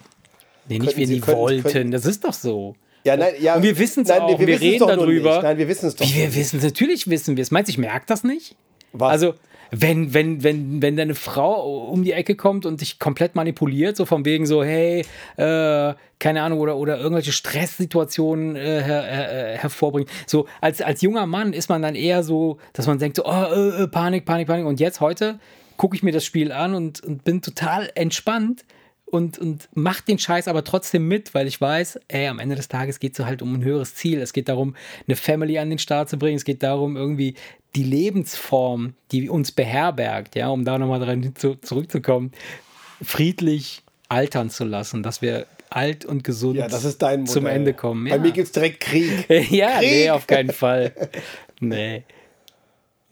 Nee, 0.68 0.78
nicht 0.78 0.96
wenn 0.96 1.06
Sie- 1.06 1.14
die 1.14 1.20
könnten- 1.20 1.40
wollten. 1.40 1.62
könnten- 1.62 1.90
das 1.92 2.04
ist 2.04 2.24
doch 2.24 2.32
so. 2.32 2.76
Ja, 3.04 3.16
nein, 3.16 3.34
ja. 3.40 3.56
Und 3.56 3.62
wir 3.62 3.78
wissen's 3.78 4.08
nein, 4.08 4.20
auch, 4.22 4.38
wir 4.38 4.46
wissen's 4.46 4.62
reden 4.62 4.86
darüber. 4.86 5.30
Nicht. 5.34 5.42
Nein, 5.42 5.58
wir 5.58 5.68
wissen 5.68 5.86
es 5.86 5.96
doch. 5.96 6.06
Wie 6.06 6.14
wir 6.14 6.34
wissen, 6.34 6.60
natürlich 6.60 7.08
wissen 7.08 7.36
wir 7.36 7.42
es. 7.42 7.50
Meinst 7.50 7.68
du, 7.68 7.72
ich 7.72 7.78
merke 7.78 8.04
das 8.06 8.22
nicht? 8.24 8.54
Was? 8.92 9.10
Also, 9.12 9.34
wenn, 9.70 10.14
wenn, 10.14 10.42
wenn, 10.42 10.82
wenn 10.82 10.96
deine 10.96 11.14
Frau 11.14 11.88
um 11.88 12.04
die 12.04 12.12
Ecke 12.12 12.36
kommt 12.36 12.66
und 12.66 12.80
dich 12.80 12.98
komplett 12.98 13.34
manipuliert, 13.34 13.96
so 13.96 14.04
von 14.04 14.24
wegen 14.24 14.46
so, 14.46 14.64
hey, 14.64 15.04
äh, 15.36 15.94
keine 16.18 16.42
Ahnung, 16.42 16.60
oder, 16.60 16.76
oder 16.76 16.98
irgendwelche 16.98 17.32
Stresssituationen 17.32 18.56
äh, 18.56 18.82
her, 18.82 19.02
her, 19.02 19.58
hervorbringt. 19.58 20.08
So, 20.26 20.46
als, 20.60 20.80
als 20.80 21.02
junger 21.02 21.26
Mann 21.26 21.52
ist 21.52 21.68
man 21.68 21.82
dann 21.82 21.94
eher 21.94 22.22
so, 22.22 22.58
dass 22.72 22.86
man 22.86 22.98
denkt 22.98 23.16
so, 23.16 23.24
oh, 23.24 23.30
äh, 23.30 23.82
äh, 23.82 23.88
Panik, 23.88 24.24
Panik, 24.24 24.46
Panik. 24.46 24.66
Und 24.66 24.80
jetzt 24.80 25.00
heute 25.00 25.38
gucke 25.76 25.94
ich 25.96 26.02
mir 26.02 26.12
das 26.12 26.24
Spiel 26.24 26.50
an 26.50 26.74
und, 26.74 27.02
und 27.04 27.24
bin 27.24 27.42
total 27.42 27.90
entspannt 27.94 28.64
und, 29.10 29.38
und 29.38 29.68
mach 29.74 30.00
den 30.00 30.18
Scheiß 30.18 30.48
aber 30.48 30.64
trotzdem 30.64 31.08
mit, 31.08 31.34
weil 31.34 31.46
ich 31.46 31.60
weiß, 31.60 31.98
ey, 32.08 32.28
am 32.28 32.38
Ende 32.38 32.56
des 32.56 32.68
Tages 32.68 33.00
geht 33.00 33.18
es 33.18 33.24
halt 33.24 33.42
um 33.42 33.54
ein 33.54 33.64
höheres 33.64 33.94
Ziel. 33.94 34.20
Es 34.20 34.32
geht 34.32 34.48
darum, 34.48 34.76
eine 35.06 35.16
Family 35.16 35.58
an 35.58 35.70
den 35.70 35.78
Start 35.78 36.08
zu 36.10 36.18
bringen. 36.18 36.36
Es 36.36 36.44
geht 36.44 36.62
darum, 36.62 36.96
irgendwie 36.96 37.34
die 37.76 37.84
Lebensform, 37.84 38.94
die 39.12 39.28
uns 39.30 39.52
beherbergt, 39.52 40.36
ja, 40.36 40.48
um 40.48 40.64
da 40.64 40.78
nochmal 40.78 41.00
dran 41.00 41.34
zu, 41.36 41.54
zurückzukommen, 41.56 42.32
friedlich 43.02 43.82
altern 44.08 44.50
zu 44.50 44.64
lassen, 44.64 45.02
dass 45.02 45.22
wir 45.22 45.46
alt 45.70 46.04
und 46.06 46.24
gesund 46.24 46.56
Ja, 46.56 46.66
das 46.68 46.84
ist 46.84 47.02
dein 47.02 47.20
Modell. 47.20 47.32
zum 47.34 47.46
Ende 47.46 47.74
kommen. 47.74 48.04
Bei 48.08 48.16
Ja. 48.16 48.22
mir 48.22 48.32
gibt 48.32 48.46
es 48.46 48.52
direkt 48.52 48.80
Krieg. 48.80 49.26
ja, 49.50 49.80
nee, 49.80 50.02
Krieg. 50.04 50.10
auf 50.10 50.26
keinen 50.26 50.50
Fall. 50.50 50.92
Nee. 51.60 52.04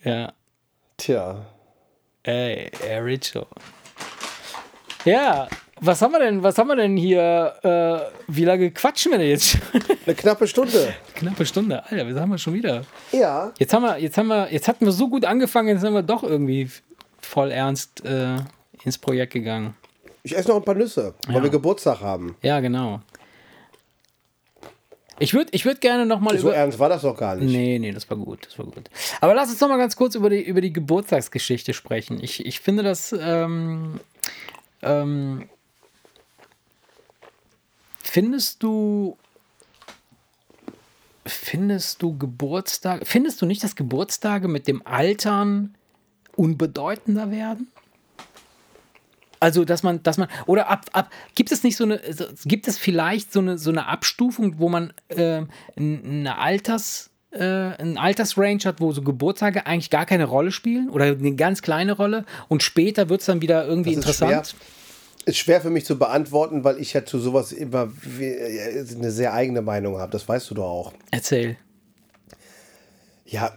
Ja. 0.03 0.33
Tja. 0.97 1.45
Ey, 2.23 2.71
Richo. 3.03 3.47
Ja, 5.05 5.49
was 5.81 6.01
haben 6.03 6.13
wir 6.13 6.21
denn, 6.21 6.43
was 6.43 6.57
haben 6.59 6.69
wir 6.69 6.77
denn 6.77 6.97
hier? 6.97 7.55
Äh, 7.63 8.33
wie 8.33 8.45
lange 8.45 8.71
quatschen 8.71 9.13
wir 9.13 9.19
denn 9.19 9.29
jetzt? 9.29 9.49
schon? 9.51 9.61
Eine 10.07 10.15
knappe 10.15 10.47
Stunde. 10.47 10.95
Knappe 11.15 11.45
Stunde. 11.47 11.85
Alter, 11.85 12.09
was 12.09 12.21
haben 12.21 12.31
wir 12.31 12.39
schon 12.39 12.55
wieder? 12.55 12.83
Ja. 13.13 13.53
Jetzt 13.59 13.73
haben 13.75 13.83
wir, 13.83 13.99
jetzt 13.99 14.17
haben 14.17 14.29
wir, 14.29 14.53
jetzt 14.53 14.69
hatten 14.69 14.85
wir 14.85 14.93
so 14.93 15.09
gut 15.09 15.25
angefangen, 15.25 15.69
jetzt 15.69 15.83
sind 15.83 15.93
wir 15.93 16.03
doch 16.03 16.23
irgendwie 16.23 16.71
voll 17.21 17.51
ernst 17.51 18.05
äh, 18.05 18.37
ins 18.85 18.99
Projekt 18.99 19.33
gegangen. 19.35 19.75
Ich 20.23 20.37
esse 20.37 20.49
noch 20.49 20.57
ein 20.57 20.65
paar 20.65 20.75
Nüsse, 20.75 21.15
weil 21.27 21.37
Ja. 21.37 21.43
wir 21.43 21.51
Geburtstag 21.51 22.01
haben. 22.01 22.37
Ja, 22.43 22.61
genau. 22.61 23.01
Ich 25.19 25.33
würde 25.33 25.49
ich 25.53 25.65
würd 25.65 25.81
gerne 25.81 26.05
nochmal 26.05 26.37
So 26.39 26.51
ernst 26.51 26.79
war 26.79 26.89
das 26.91 27.03
doch 27.03 27.17
gar 27.17 27.37
nicht. 27.37 27.51
Nee, 27.51 27.79
nee, 27.79 27.91
das 27.93 28.09
war 28.11 28.19
gut, 28.19 28.47
das 28.47 28.59
war 28.59 28.67
gut. 28.67 28.91
Aber 29.21 29.35
lass 29.35 29.49
uns 29.49 29.61
noch 29.61 29.69
mal 29.69 29.79
ganz 29.79 29.97
kurz 29.97 30.15
über 30.15 30.29
die, 30.29 30.43
über 30.43 30.61
die 30.61 30.73
Geburtstagsgeschichte 30.73 31.73
sprechen. 31.73 32.23
Ich, 32.23 32.45
ich 32.45 32.61
finde 32.61 32.83
das, 32.83 33.15
ähm, 33.19 33.99
ähm, 34.83 35.49
findest 38.09 38.63
du, 38.63 39.17
findest 41.25 42.03
du 42.03 42.17
Geburtstag, 42.17 43.07
findest 43.07 43.43
du 43.43 43.47
nicht, 43.47 43.63
dass 43.63 43.77
Geburtstage 43.77 44.49
mit 44.49 44.67
dem 44.67 44.87
Altern 44.87 45.75
unbedeutender 46.37 47.31
werden? 47.31 47.69
Also, 49.39 49.65
dass 49.65 49.83
man, 49.83 50.03
dass 50.03 50.17
man, 50.17 50.29
oder 50.47 50.69
ab, 50.71 50.87
ab, 50.93 51.11
gibt 51.35 51.53
es 51.53 51.63
nicht 51.63 51.77
so 51.77 51.85
eine, 51.85 52.01
gibt 52.45 52.69
es 52.69 52.79
vielleicht 52.79 53.33
so 53.33 53.41
eine, 53.41 53.59
so 53.59 53.71
eine 53.71 53.87
Abstufung, 53.87 54.59
wo 54.59 54.69
man 54.69 54.93
äh, 55.09 55.43
eine 55.77 56.39
Alters, 56.39 57.11
äh, 57.33 57.43
ein 57.43 57.99
Altersrange 57.99 58.61
hat, 58.65 58.81
wo 58.81 58.93
so 58.93 59.03
Geburtstage 59.03 59.67
eigentlich 59.67 59.91
gar 59.91 60.07
keine 60.07 60.25
Rolle 60.25 60.53
spielen 60.53 60.89
oder 60.89 61.05
eine 61.05 61.35
ganz 61.35 61.61
kleine 61.61 61.93
Rolle 61.93 62.25
und 62.49 62.63
später 62.63 63.11
wird 63.11 63.21
es 63.21 63.27
dann 63.27 63.43
wieder 63.43 63.67
irgendwie 63.67 63.93
interessant? 63.93 64.49
schwer. 64.49 64.61
Ist 65.27 65.37
schwer 65.39 65.61
für 65.61 65.71
mich 65.71 65.85
zu 65.85 65.99
beantworten, 65.99 66.65
weil 66.65 66.79
ich 66.81 66.93
ja 66.95 67.05
zu 67.05 67.19
sowas 67.19 67.53
immer 67.53 67.93
äh, 68.19 68.85
eine 68.95 69.11
sehr 69.11 69.35
eigene 69.35 69.61
Meinung 69.61 69.99
habe. 69.99 70.11
Das 70.13 70.27
weißt 70.29 70.49
du 70.51 70.55
doch 70.55 70.65
auch. 70.71 70.93
Erzähl. 71.11 71.57
Ja, 73.27 73.53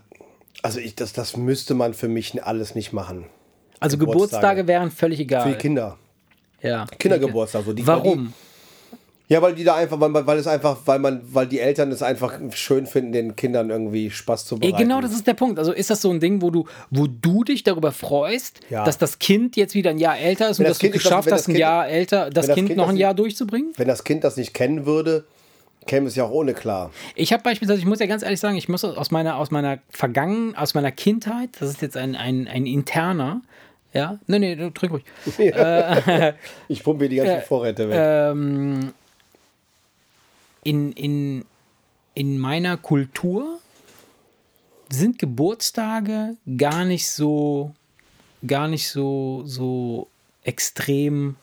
also 0.63 0.79
ich, 0.79 0.95
das, 0.95 1.13
das 1.13 1.37
müsste 1.37 1.75
man 1.75 1.93
für 1.93 2.07
mich 2.07 2.43
alles 2.43 2.75
nicht 2.75 2.91
machen. 2.91 3.25
Also 3.79 3.97
Geburtstage. 3.97 4.29
Geburtstage 4.31 4.67
wären 4.67 4.91
völlig 4.91 5.19
egal. 5.19 5.43
Für 5.43 5.49
die 5.51 5.57
Kinder. 5.57 5.97
ja. 6.61 6.85
Kindergeburtstag, 6.97 7.63
so 7.65 7.71
die- 7.73 7.85
Warum? 7.87 8.33
Ja, 9.31 9.43
weil 9.43 9.53
die 9.53 9.63
da 9.63 9.75
einfach, 9.75 9.99
weil, 9.99 10.11
weil 10.25 10.37
es 10.39 10.47
einfach, 10.47 10.77
weil 10.85 10.97
man, 10.97 11.21
weil 11.31 11.45
die 11.45 11.59
Eltern 11.59 11.91
es 11.91 12.01
einfach 12.01 12.33
schön 12.53 12.87
finden, 12.87 13.11
den 13.11 13.35
Kindern 13.35 13.69
irgendwie 13.69 14.09
Spaß 14.09 14.45
zu 14.45 14.57
bereiten. 14.57 14.77
genau, 14.77 15.01
das 15.01 15.11
ist 15.13 15.27
der 15.27 15.35
Punkt. 15.35 15.59
Also 15.59 15.71
ist 15.71 15.91
das 15.91 16.01
so 16.01 16.09
ein 16.09 16.19
Ding, 16.19 16.41
wo 16.41 16.49
du, 16.49 16.65
wo 16.89 17.05
du 17.05 17.43
dich 17.43 17.61
darüber 17.63 17.91
freust, 17.91 18.61
Ja. 18.71 18.83
dass 18.83 18.97
das 18.97 19.19
Kind 19.19 19.55
jetzt 19.55 19.75
wieder 19.75 19.91
ein 19.91 19.99
Jahr 19.99 20.17
älter 20.17 20.49
ist 20.49 20.57
und 20.57 20.65
Wenn 20.65 20.71
dass 20.71 20.77
das 20.77 20.79
du 20.79 20.85
Kind 20.87 20.95
das- 20.95 21.03
geschafft 21.03 21.31
hast, 21.31 21.41
das 21.41 21.47
ein 21.47 21.51
Kind- 21.53 21.59
Jahr 21.59 21.87
älter, 21.87 22.29
das 22.31 22.47
das 22.47 22.55
Kind 22.55 22.67
Kind 22.69 22.77
noch 22.77 22.87
ein 22.87 22.95
nicht- 22.95 23.01
Jahr 23.01 23.13
durchzubringen? 23.13 23.71
Wenn 23.77 23.87
das 23.87 24.03
Kind 24.03 24.23
das 24.23 24.35
nicht 24.35 24.55
kennen 24.55 24.87
würde, 24.87 25.25
käme 25.85 26.07
es 26.07 26.15
ja 26.15 26.23
auch 26.23 26.31
ohne 26.31 26.55
klar. 26.55 26.89
Ich 27.13 27.31
habe 27.31 27.43
beispielsweise, 27.43 27.79
ich 27.81 27.85
muss 27.85 27.99
ja 27.99 28.07
ganz 28.07 28.23
ehrlich 28.23 28.39
sagen, 28.39 28.57
ich 28.57 28.67
muss 28.67 28.83
aus 28.83 29.11
meiner, 29.11 29.37
aus 29.37 29.51
meiner 29.51 29.77
Vergangen, 29.89 30.55
aus 30.55 30.73
meiner 30.73 30.91
Kindheit, 30.91 31.49
das 31.59 31.69
ist 31.69 31.83
jetzt 31.83 31.97
ein, 31.97 32.15
ein, 32.15 32.47
ein 32.47 32.65
interner, 32.65 33.41
ja, 33.93 34.17
nee, 34.27 34.39
nee, 34.39 34.55
du 34.55 34.71
trink 34.71 34.91
ruhig. 34.93 35.03
Ich 36.67 36.83
pumpe 36.83 37.09
die 37.09 37.17
ganzen 37.17 37.33
Äh, 37.37 37.41
Vorräte 37.41 37.89
weg. 37.89 37.95
Ähm, 37.99 38.91
in, 40.63 40.91
in, 40.93 41.45
in 42.13 42.37
meiner 42.39 42.77
Kultur 42.77 43.59
sind 44.89 45.19
Geburtstage 45.19 46.35
gar 46.57 46.85
nicht 46.85 47.09
so, 47.09 47.73
gar 48.45 48.67
nicht 48.67 48.89
so, 48.89 49.43
so 49.45 50.07
extrem 50.43 51.35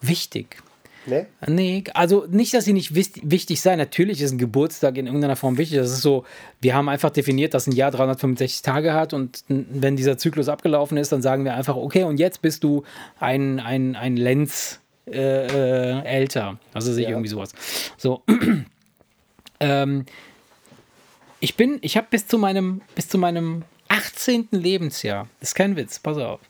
wichtig. 0.00 0.62
ne? 1.06 1.26
Nee, 1.46 1.84
also 1.94 2.26
nicht, 2.28 2.52
dass 2.54 2.64
sie 2.64 2.72
nicht 2.72 2.94
wichtig 2.94 3.60
sein. 3.60 3.78
Natürlich 3.78 4.20
ist 4.20 4.32
ein 4.32 4.38
Geburtstag 4.38 4.96
in 4.96 5.06
irgendeiner 5.06 5.36
Form 5.36 5.56
wichtig. 5.56 5.78
Das 5.78 5.90
ist 5.90 6.02
so, 6.02 6.24
wir 6.60 6.74
haben 6.74 6.88
einfach 6.88 7.10
definiert, 7.10 7.54
dass 7.54 7.66
ein 7.66 7.72
Jahr 7.72 7.90
365 7.92 8.62
Tage 8.62 8.92
hat 8.92 9.12
und 9.12 9.44
wenn 9.48 9.96
dieser 9.96 10.18
Zyklus 10.18 10.48
abgelaufen 10.48 10.96
ist, 10.96 11.12
dann 11.12 11.22
sagen 11.22 11.44
wir 11.44 11.54
einfach, 11.54 11.76
okay, 11.76 12.04
und 12.04 12.18
jetzt 12.18 12.42
bist 12.42 12.64
du 12.64 12.82
ein, 13.20 13.60
ein, 13.60 13.94
ein 13.94 14.16
Lenz 14.16 14.80
äh, 15.10 15.46
äh, 16.00 16.04
älter. 16.04 16.58
Also 16.74 16.92
sehe 16.92 17.02
ich 17.04 17.08
Ja. 17.08 17.14
irgendwie 17.14 17.28
sowas. 17.30 17.52
So. 17.96 18.22
ähm, 19.60 20.04
ich 21.40 21.56
bin, 21.56 21.78
ich 21.82 21.96
habe 21.96 22.06
bis 22.10 22.26
zu 22.26 22.38
meinem, 22.38 22.80
bis 22.94 23.08
zu 23.08 23.18
meinem 23.18 23.62
18. 23.88 24.48
Lebensjahr, 24.50 25.28
das 25.40 25.50
ist 25.50 25.54
kein 25.54 25.76
Witz, 25.76 25.98
pass 25.98 26.16
auf, 26.18 26.40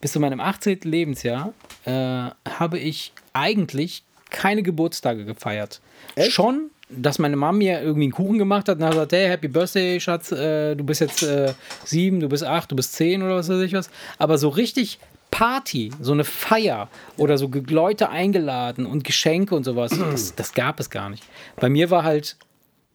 bis 0.00 0.12
zu 0.12 0.20
meinem 0.20 0.40
18. 0.40 0.80
Lebensjahr 0.84 1.52
äh, 1.84 1.90
habe 1.92 2.78
ich 2.78 3.12
eigentlich 3.32 4.02
keine 4.30 4.62
Geburtstage 4.62 5.24
gefeiert. 5.24 5.80
Echt? 6.16 6.32
Schon, 6.32 6.70
dass 6.88 7.18
meine 7.18 7.36
Mama 7.36 7.58
mir 7.58 7.80
irgendwie 7.82 8.04
einen 8.04 8.12
Kuchen 8.12 8.38
gemacht 8.38 8.68
hat 8.68 8.78
und 8.78 8.84
hat 8.84 8.92
gesagt, 8.92 9.12
hey, 9.12 9.28
Happy 9.28 9.48
Birthday, 9.48 10.00
Schatz, 10.00 10.32
äh, 10.32 10.74
du 10.74 10.82
bist 10.84 11.00
jetzt 11.00 11.22
äh, 11.22 11.52
sieben, 11.84 12.18
du 12.20 12.28
bist 12.28 12.42
acht, 12.42 12.70
du 12.72 12.76
bist 12.76 12.94
zehn 12.94 13.22
oder 13.22 13.36
was 13.36 13.48
weiß 13.48 13.60
ich 13.60 13.72
was. 13.72 13.90
Aber 14.18 14.38
so 14.38 14.48
richtig 14.48 14.98
Party, 15.30 15.92
so 16.00 16.12
eine 16.12 16.24
Feier 16.24 16.88
oder 17.16 17.38
so 17.38 17.50
Leute 17.68 18.10
eingeladen 18.10 18.86
und 18.86 19.04
Geschenke 19.04 19.54
und 19.54 19.64
sowas, 19.64 19.92
das, 20.10 20.34
das 20.34 20.52
gab 20.52 20.80
es 20.80 20.90
gar 20.90 21.08
nicht. 21.08 21.24
Bei 21.56 21.68
mir 21.68 21.90
war 21.90 22.02
halt, 22.02 22.36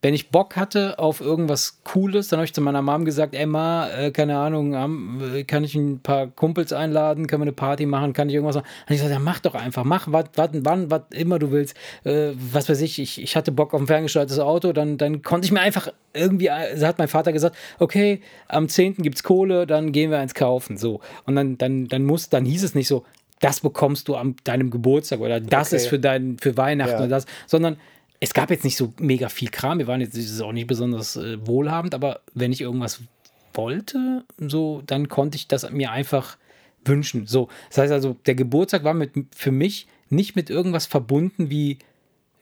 wenn 0.06 0.14
ich 0.14 0.30
Bock 0.30 0.54
hatte 0.54 1.00
auf 1.00 1.20
irgendwas 1.20 1.80
Cooles, 1.82 2.28
dann 2.28 2.38
habe 2.38 2.44
ich 2.44 2.54
zu 2.54 2.60
meiner 2.60 2.80
Mom 2.80 3.04
gesagt, 3.04 3.34
ey 3.34 3.44
Ma, 3.44 3.88
äh, 3.90 4.12
keine 4.12 4.38
Ahnung, 4.38 4.72
äh, 5.34 5.42
kann 5.42 5.64
ich 5.64 5.74
ein 5.74 5.98
paar 5.98 6.28
Kumpels 6.28 6.72
einladen, 6.72 7.26
können 7.26 7.42
wir 7.42 7.46
eine 7.46 7.52
Party 7.52 7.86
machen, 7.86 8.12
kann 8.12 8.28
ich 8.28 8.36
irgendwas 8.36 8.54
machen? 8.54 8.66
Dann 8.66 8.82
habe 8.84 8.94
ich 8.94 9.00
gesagt, 9.00 9.12
ja, 9.12 9.18
mach 9.18 9.40
doch 9.40 9.56
einfach, 9.56 9.82
mach 9.82 10.06
wat, 10.12 10.30
wat, 10.38 10.50
wann, 10.60 10.92
was 10.92 11.00
immer 11.10 11.40
du 11.40 11.50
willst. 11.50 11.76
Äh, 12.04 12.28
was 12.52 12.68
weiß 12.68 12.82
ich, 12.82 13.00
ich, 13.00 13.20
ich 13.20 13.34
hatte 13.34 13.50
Bock 13.50 13.74
auf 13.74 13.80
ein 13.80 13.88
ferngesteuertes 13.88 14.38
Auto, 14.38 14.72
dann, 14.72 14.96
dann 14.96 15.22
konnte 15.22 15.46
ich 15.46 15.50
mir 15.50 15.60
einfach 15.60 15.88
irgendwie, 16.14 16.46
äh, 16.46 16.80
hat 16.82 16.98
mein 16.98 17.08
Vater 17.08 17.32
gesagt, 17.32 17.56
okay, 17.80 18.20
am 18.46 18.68
10. 18.68 18.98
gibt's 18.98 19.24
Kohle, 19.24 19.66
dann 19.66 19.90
gehen 19.90 20.12
wir 20.12 20.20
eins 20.20 20.34
kaufen. 20.34 20.76
So. 20.76 21.00
Und 21.24 21.34
dann, 21.34 21.58
dann, 21.58 21.88
dann 21.88 22.04
muss, 22.04 22.28
dann 22.28 22.44
hieß 22.44 22.62
es 22.62 22.76
nicht 22.76 22.86
so, 22.86 23.04
das 23.40 23.58
bekommst 23.58 24.06
du 24.06 24.14
an 24.14 24.36
deinem 24.44 24.70
Geburtstag 24.70 25.18
oder 25.18 25.40
das 25.40 25.68
Okay. 25.68 25.76
ist 25.76 25.88
für 25.88 25.98
dein, 25.98 26.38
für 26.38 26.56
Weihnachten 26.56 26.92
Ja. 26.92 26.98
oder 27.00 27.08
das, 27.08 27.26
sondern 27.48 27.76
es 28.26 28.34
gab 28.34 28.50
jetzt 28.50 28.64
nicht 28.64 28.76
so 28.76 28.92
mega 28.98 29.28
viel 29.28 29.50
Kram. 29.50 29.78
Wir 29.78 29.86
waren 29.86 30.00
jetzt 30.00 30.16
ist 30.16 30.40
auch 30.40 30.52
nicht 30.52 30.66
besonders 30.66 31.14
äh, 31.14 31.38
wohlhabend, 31.46 31.94
aber 31.94 32.20
wenn 32.34 32.50
ich 32.50 32.60
irgendwas 32.60 33.00
wollte, 33.54 34.24
so, 34.36 34.82
dann 34.84 35.08
konnte 35.08 35.36
ich 35.36 35.46
das 35.46 35.70
mir 35.70 35.92
einfach 35.92 36.36
wünschen. 36.84 37.26
So, 37.26 37.48
das 37.68 37.78
heißt 37.78 37.92
also, 37.92 38.16
der 38.26 38.34
Geburtstag 38.34 38.82
war 38.82 38.94
mit, 38.94 39.12
für 39.34 39.52
mich 39.52 39.86
nicht 40.08 40.34
mit 40.34 40.50
irgendwas 40.50 40.86
verbunden 40.86 41.50
wie 41.50 41.78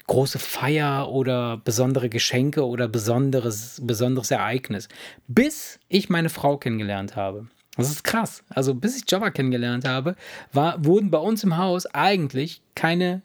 große 0.07 0.39
Feier 0.39 1.11
oder 1.11 1.59
besondere 1.59 2.09
Geschenke 2.09 2.67
oder 2.67 2.89
besonderes, 2.89 3.81
besonderes 3.83 4.31
Ereignis. 4.31 4.89
Bis 5.29 5.79
ich 5.89 6.09
meine 6.09 6.31
Frau 6.31 6.57
kennengelernt 6.57 7.15
habe. 7.15 7.47
Das 7.77 7.91
ist 7.91 8.05
krass. 8.05 8.43
Also 8.49 8.75
bis 8.75 8.97
ich 8.97 9.05
Java 9.07 9.31
kennengelernt 9.31 9.87
habe, 9.87 10.17
war, 10.53 10.83
wurden 10.83 11.11
bei 11.11 11.19
uns 11.19 11.45
im 11.45 11.59
Haus 11.59 11.85
eigentlich 11.87 12.63
keine 12.75 13.21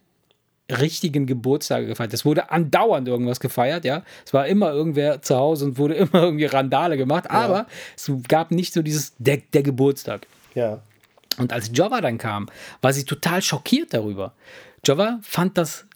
richtigen 0.70 1.26
Geburtstage 1.26 1.86
gefeiert. 1.86 2.12
Es 2.12 2.24
wurde 2.24 2.50
andauernd 2.50 3.08
irgendwas 3.08 3.40
gefeiert, 3.40 3.84
ja. 3.84 4.02
Es 4.24 4.32
war 4.32 4.46
immer 4.46 4.72
irgendwer 4.72 5.22
zu 5.22 5.36
Hause 5.36 5.66
und 5.66 5.78
wurde 5.78 5.94
immer 5.96 6.22
irgendwie 6.22 6.46
Randale 6.46 6.96
gemacht, 6.96 7.30
aber 7.30 7.66
es 7.96 8.10
gab 8.28 8.50
nicht 8.50 8.72
so 8.72 8.82
dieses 8.82 9.14
der, 9.18 9.38
der 9.52 9.62
Geburtstag. 9.62 10.26
Ja. 10.54 10.80
Und 11.38 11.52
als 11.52 11.70
Java 11.72 12.00
dann 12.00 12.18
kam, 12.18 12.48
war 12.82 12.92
sie 12.92 13.04
total 13.04 13.42
schockiert 13.42 13.94
darüber. 13.94 14.32
Java 14.84 15.18
fand 15.22 15.56
das 15.58 15.86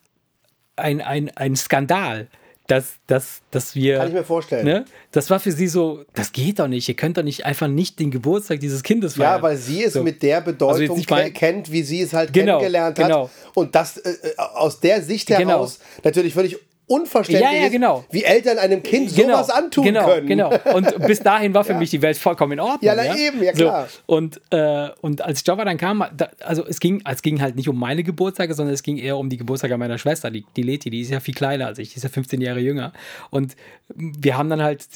ein, 0.76 1.00
ein, 1.00 1.30
ein 1.36 1.56
Skandal, 1.56 2.28
dass, 2.66 2.94
dass, 3.06 3.42
dass 3.50 3.74
wir. 3.74 3.98
Kann 3.98 4.08
ich 4.08 4.14
mir 4.14 4.24
vorstellen. 4.24 4.64
Ne, 4.64 4.84
das 5.12 5.28
war 5.30 5.38
für 5.38 5.52
sie 5.52 5.66
so, 5.68 6.04
das 6.14 6.32
geht 6.32 6.58
doch 6.58 6.68
nicht. 6.68 6.88
Ihr 6.88 6.94
könnt 6.96 7.16
doch 7.18 7.22
nicht 7.22 7.44
einfach 7.44 7.68
nicht 7.68 7.98
den 8.00 8.10
Geburtstag 8.10 8.60
dieses 8.60 8.82
Kindes 8.82 9.16
feiern. 9.16 9.36
Ja, 9.36 9.42
weil 9.42 9.56
sie 9.56 9.84
es 9.84 9.92
So. 9.92 10.02
mit 10.02 10.22
der 10.22 10.38
Also 10.38 10.50
Bedeutung 10.52 10.96
ke- 11.02 11.06
mein- 11.14 11.32
kennt, 11.34 11.70
wie 11.70 11.82
sie 11.82 12.00
es 12.00 12.12
halt 12.14 12.32
Genau, 12.32 12.58
kennengelernt 12.58 12.96
genau. 12.96 13.24
hat. 13.24 13.30
Und 13.54 13.74
das 13.74 13.98
äh, 13.98 14.10
äh, 14.10 14.36
aus 14.38 14.80
der 14.80 15.02
Sicht 15.02 15.26
Genau. 15.26 15.40
heraus 15.50 15.78
natürlich 16.02 16.32
völlig 16.32 16.56
unverständlich 16.86 17.50
Ja, 17.50 17.62
ja, 17.62 17.68
genau. 17.68 18.00
ist, 18.00 18.12
wie 18.12 18.24
Eltern 18.24 18.58
einem 18.58 18.82
Kind 18.82 19.10
sowas 19.10 19.50
antun 19.50 19.84
genau, 19.84 20.06
können. 20.06 20.26
Genau. 20.26 20.52
Und 20.74 21.06
bis 21.06 21.20
dahin 21.20 21.54
war 21.54 21.64
für 21.64 21.74
mich 21.78 21.90
die 21.90 22.02
Welt 22.02 22.18
vollkommen 22.18 22.52
in 22.52 22.60
Ordnung. 22.60 22.82
Ja, 22.82 22.94
na 22.94 23.16
eben, 23.16 23.42
ja, 23.42 23.52
klar. 23.52 23.88
So, 23.88 24.14
und, 24.14 24.40
äh, 24.50 24.88
und 25.00 25.22
als 25.22 25.42
Java 25.46 25.64
dann 25.64 25.78
kam, 25.78 26.04
da, 26.16 26.28
also 26.40 26.66
es 26.66 26.80
ging, 26.80 27.02
es 27.08 27.22
ging 27.22 27.40
halt 27.40 27.56
nicht 27.56 27.68
um 27.68 27.78
meine 27.78 28.02
Geburtstage, 28.02 28.54
sondern 28.54 28.74
es 28.74 28.82
ging 28.82 28.98
eher 28.98 29.16
um 29.16 29.30
die 29.30 29.36
Geburtstage 29.36 29.76
meiner 29.78 29.98
Schwester, 29.98 30.30
die, 30.30 30.44
die 30.56 30.62
Leti, 30.62 30.90
die 30.90 31.00
ist 31.00 31.10
ja 31.10 31.20
viel 31.20 31.34
kleiner 31.34 31.66
als 31.66 31.78
ich, 31.78 31.90
die 31.90 31.96
ist 31.96 32.02
ja 32.02 32.08
15 32.08 32.40
Jahre 32.40 32.60
jünger. 32.60 32.92
Und 33.30 33.56
wir 33.94 34.36
haben 34.36 34.50
dann 34.50 34.62
halt, 34.62 34.86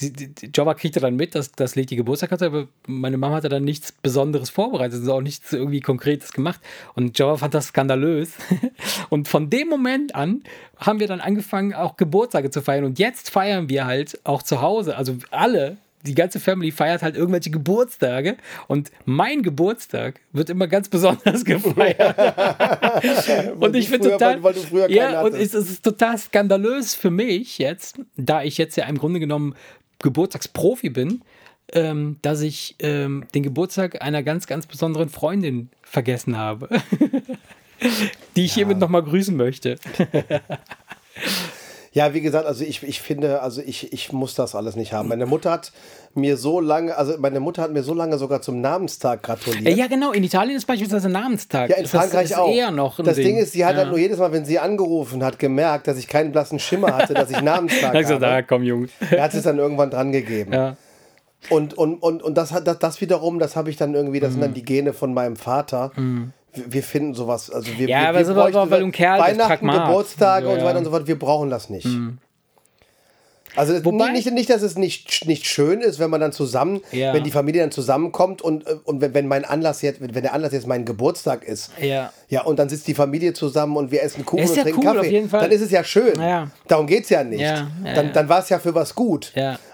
Java 0.55 0.73
kriegte 0.73 0.99
dann 0.99 1.15
mit, 1.15 1.35
dass, 1.35 1.51
dass 1.51 1.75
Leti 1.75 1.95
Geburtstag 1.95 2.31
hatte, 2.31 2.47
aber 2.47 2.67
meine 2.87 3.17
Mama 3.17 3.35
hatte 3.35 3.49
dann 3.49 3.63
nichts 3.63 3.91
Besonderes 3.91 4.49
vorbereitet, 4.49 4.99
also 4.99 5.13
auch 5.13 5.21
nichts 5.21 5.53
irgendwie 5.53 5.79
Konkretes 5.79 6.33
gemacht. 6.33 6.59
Und 6.95 7.17
Java 7.17 7.37
fand 7.37 7.53
das 7.53 7.67
skandalös. 7.67 8.33
Und 9.09 9.27
von 9.27 9.49
dem 9.49 9.67
Moment 9.67 10.15
an 10.15 10.43
haben 10.79 10.99
wir 10.99 11.07
dann 11.07 11.21
angefangen, 11.21 11.73
auch 11.73 11.97
Geburtstage 11.97 12.49
zu 12.49 12.61
feiern. 12.61 12.85
Und 12.85 12.99
jetzt 12.99 13.29
feiern 13.29 13.69
wir 13.69 13.85
halt 13.85 14.19
auch 14.23 14.41
zu 14.43 14.61
Hause. 14.61 14.95
Also 14.97 15.17
alle, 15.29 15.77
die 16.05 16.15
ganze 16.15 16.39
Family 16.39 16.71
feiert 16.71 17.01
halt 17.01 17.17
irgendwelche 17.17 17.49
Geburtstage. 17.51 18.37
Und 18.67 18.89
mein 19.05 19.43
Geburtstag 19.43 20.21
wird 20.31 20.49
immer 20.49 20.67
ganz 20.67 20.87
besonders 20.87 21.43
gefeiert. 21.45 22.15
und 23.59 23.75
ich 23.75 23.89
finde 23.89 24.11
total. 24.11 24.41
weil- 24.41 24.55
weil 24.71 24.91
ja, 24.91 25.21
und 25.21 25.33
es, 25.35 25.53
es 25.53 25.69
ist 25.69 25.83
total 25.83 26.17
skandalös 26.17 26.95
für 26.95 27.11
mich 27.11 27.57
jetzt, 27.57 27.99
da 28.15 28.41
ich 28.43 28.57
jetzt 28.57 28.77
ja 28.77 28.85
im 28.85 28.97
Grunde 28.97 29.19
genommen 29.19 29.55
Geburtstagsprofi 30.01 30.89
bin, 30.89 31.21
ähm, 31.73 32.15
dass 32.21 32.41
ich 32.41 32.77
ähm, 32.79 33.25
den 33.35 33.43
Geburtstag 33.43 34.01
einer 34.01 34.23
ganz, 34.23 34.47
ganz 34.47 34.65
besonderen 34.65 35.09
Freundin 35.09 35.69
vergessen 35.83 36.37
habe. 36.37 36.69
die 38.39 38.45
ich 38.45 38.53
hiermit 38.53 38.79
nochmal 38.79 39.03
grüßen 39.03 39.35
möchte. 39.35 39.75
Ja, 41.91 42.13
wie 42.13 42.21
gesagt, 42.21 42.45
also 42.45 42.63
ich, 42.63 42.83
ich 42.83 43.01
finde, 43.01 43.41
also 43.41 43.61
ich, 43.65 43.91
ich 43.91 44.13
muss 44.13 44.35
das 44.35 44.53
alles 44.53 44.75
nicht 44.75 44.93
haben. 44.93 45.09
Meine 45.09 45.25
Mutter 45.25 45.49
hat 45.51 45.71
mir 46.13 46.37
so 46.37 46.59
lange, 46.59 46.95
also 46.95 47.15
meine 47.17 47.39
Mutter 47.39 47.63
hat 47.63 47.71
mir 47.73 47.81
so 47.81 47.95
lange 47.95 48.19
sogar 48.19 48.43
zum 48.43 48.61
Namenstag 48.61 49.23
gratuliert. 49.23 49.75
Ja, 49.75 49.87
genau. 49.87 50.11
In 50.11 50.23
Italien 50.23 50.55
ist 50.55 50.65
beispielsweise 50.67 51.09
Namenstag. 51.09 51.71
Ja, 51.71 51.77
in 51.77 51.83
Das 51.83 51.91
Frankreich 51.91 52.25
ist 52.25 52.37
auch. 52.37 52.53
eher 52.53 52.69
noch 52.69 53.03
das 53.03 53.15
Ding 53.15 53.25
Ding. 53.25 53.37
ist, 53.37 53.53
sie 53.53 53.65
hat 53.65 53.73
ja. 53.73 53.79
halt 53.79 53.89
nur 53.89 53.97
jedes 53.97 54.19
Mal, 54.19 54.31
wenn 54.31 54.45
sie 54.45 54.59
angerufen 54.59 55.23
hat, 55.23 55.39
gemerkt, 55.39 55.87
dass 55.87 55.97
ich 55.97 56.07
keinen 56.07 56.31
blassen 56.31 56.59
Schimmer 56.59 56.95
hatte, 56.95 57.15
dass 57.15 57.31
ich 57.31 57.41
Namenstag 57.41 57.81
Da 57.81 57.87
hab 57.87 57.95
ich 57.95 58.01
gesagt, 58.07 58.23
habe. 58.23 58.43
komm, 58.43 58.61
Junge. 58.63 58.87
Er 59.09 59.23
hat 59.23 59.33
es 59.33 59.41
dann 59.43 59.57
irgendwann 59.57 59.89
dran 59.89 60.11
gegeben. 60.11 60.53
Ja. 60.53 60.77
Und, 61.49 61.73
und, 61.73 61.95
und, 62.03 62.21
und 62.21 62.35
das, 62.37 62.51
hat, 62.51 62.67
das, 62.67 62.77
das 62.77 63.01
wiederum, 63.01 63.39
das 63.39 63.55
habe 63.55 63.71
ich 63.71 63.77
dann 63.77 63.95
irgendwie, 63.95 64.19
das 64.19 64.33
sind 64.33 64.41
Mhm. 64.41 64.45
dann 64.45 64.53
die 64.53 64.63
Gene 64.63 64.93
von 64.93 65.11
meinem 65.13 65.37
Vater. 65.37 65.91
Wir, 65.95 66.29
wir 66.53 66.83
finden 66.83 67.13
sowas, 67.13 67.49
also 67.49 67.67
wir, 67.77 67.87
Ja, 67.87 68.01
wir, 68.01 68.09
aber 68.09 68.19
wir 68.19 68.29
aber- 68.29 68.41
bräuchten 68.51 68.71
weil 68.71 68.79
du 68.79 68.85
ein 68.87 68.91
Kerl 68.91 69.19
Weihnachten. 69.19 69.67
Geburtstage 69.67 70.45
So, 70.45 70.51
und 70.51 70.59
so 70.59 70.61
ja. 70.61 70.67
weiter 70.69 70.79
und 70.79 70.85
so 70.85 70.91
fort, 70.91 71.07
wir 71.07 71.19
brauchen 71.19 71.49
das 71.49 71.69
nicht. 71.69 71.87
Also 73.55 73.73
das- 73.73 73.83
Wobei- 73.83 74.11
nicht, 74.11 74.31
nicht, 74.31 74.49
dass 74.51 74.61
es 74.61 74.77
nicht, 74.77 75.25
nicht 75.25 75.47
schön 75.47 75.81
ist, 75.81 75.97
wenn 75.97 76.11
man 76.11 76.21
dann 76.21 76.31
zusammen, 76.31 76.81
Ja. 76.91 77.13
wenn 77.15 77.23
die 77.23 77.31
Familie 77.31 77.61
dann 77.61 77.71
zusammenkommt 77.71 78.43
und, 78.43 78.67
äh, 78.67 78.75
und 78.85 79.01
wenn, 79.01 79.15
wenn 79.15 79.27
mein 79.27 79.43
Anlass 79.43 79.81
jetzt, 79.81 79.99
wenn 80.01 80.11
der 80.21 80.33
Anlass 80.33 80.53
jetzt 80.53 80.67
mein 80.67 80.85
Geburtstag 80.85 81.43
ist, 81.43 81.71
Ja. 81.81 82.13
ja, 82.29 82.43
und 82.43 82.59
dann 82.59 82.69
sitzt 82.69 82.87
die 82.87 82.93
Familie 82.93 83.33
zusammen 83.33 83.75
und 83.75 83.89
wir 83.91 84.03
essen 84.03 84.23
Kuchen 84.23 84.43
Ist 84.43 84.51
und 84.51 84.57
ja 84.57 84.63
trinken 84.63 84.79
cool, 84.81 84.85
Kaffee, 84.85 84.99
auf 84.99 85.05
jeden 85.11 85.29
Fall. 85.29 85.41
dann 85.41 85.51
ist 85.51 85.61
es 85.61 85.71
ja 85.71 85.83
schön. 85.83 86.21
Ja. 86.21 86.51
Darum 86.67 86.85
geht 86.85 87.05
es 87.05 87.09
ja 87.09 87.23
nicht. 87.23 87.41
Ja, 87.41 87.67
ja, 87.83 87.93
dann 87.95 88.05
ja. 88.07 88.11
dann 88.13 88.29
war 88.29 88.39
es 88.39 88.49
ja 88.49 88.59
für 88.59 88.75
was 88.75 88.93
gut. 88.93 89.31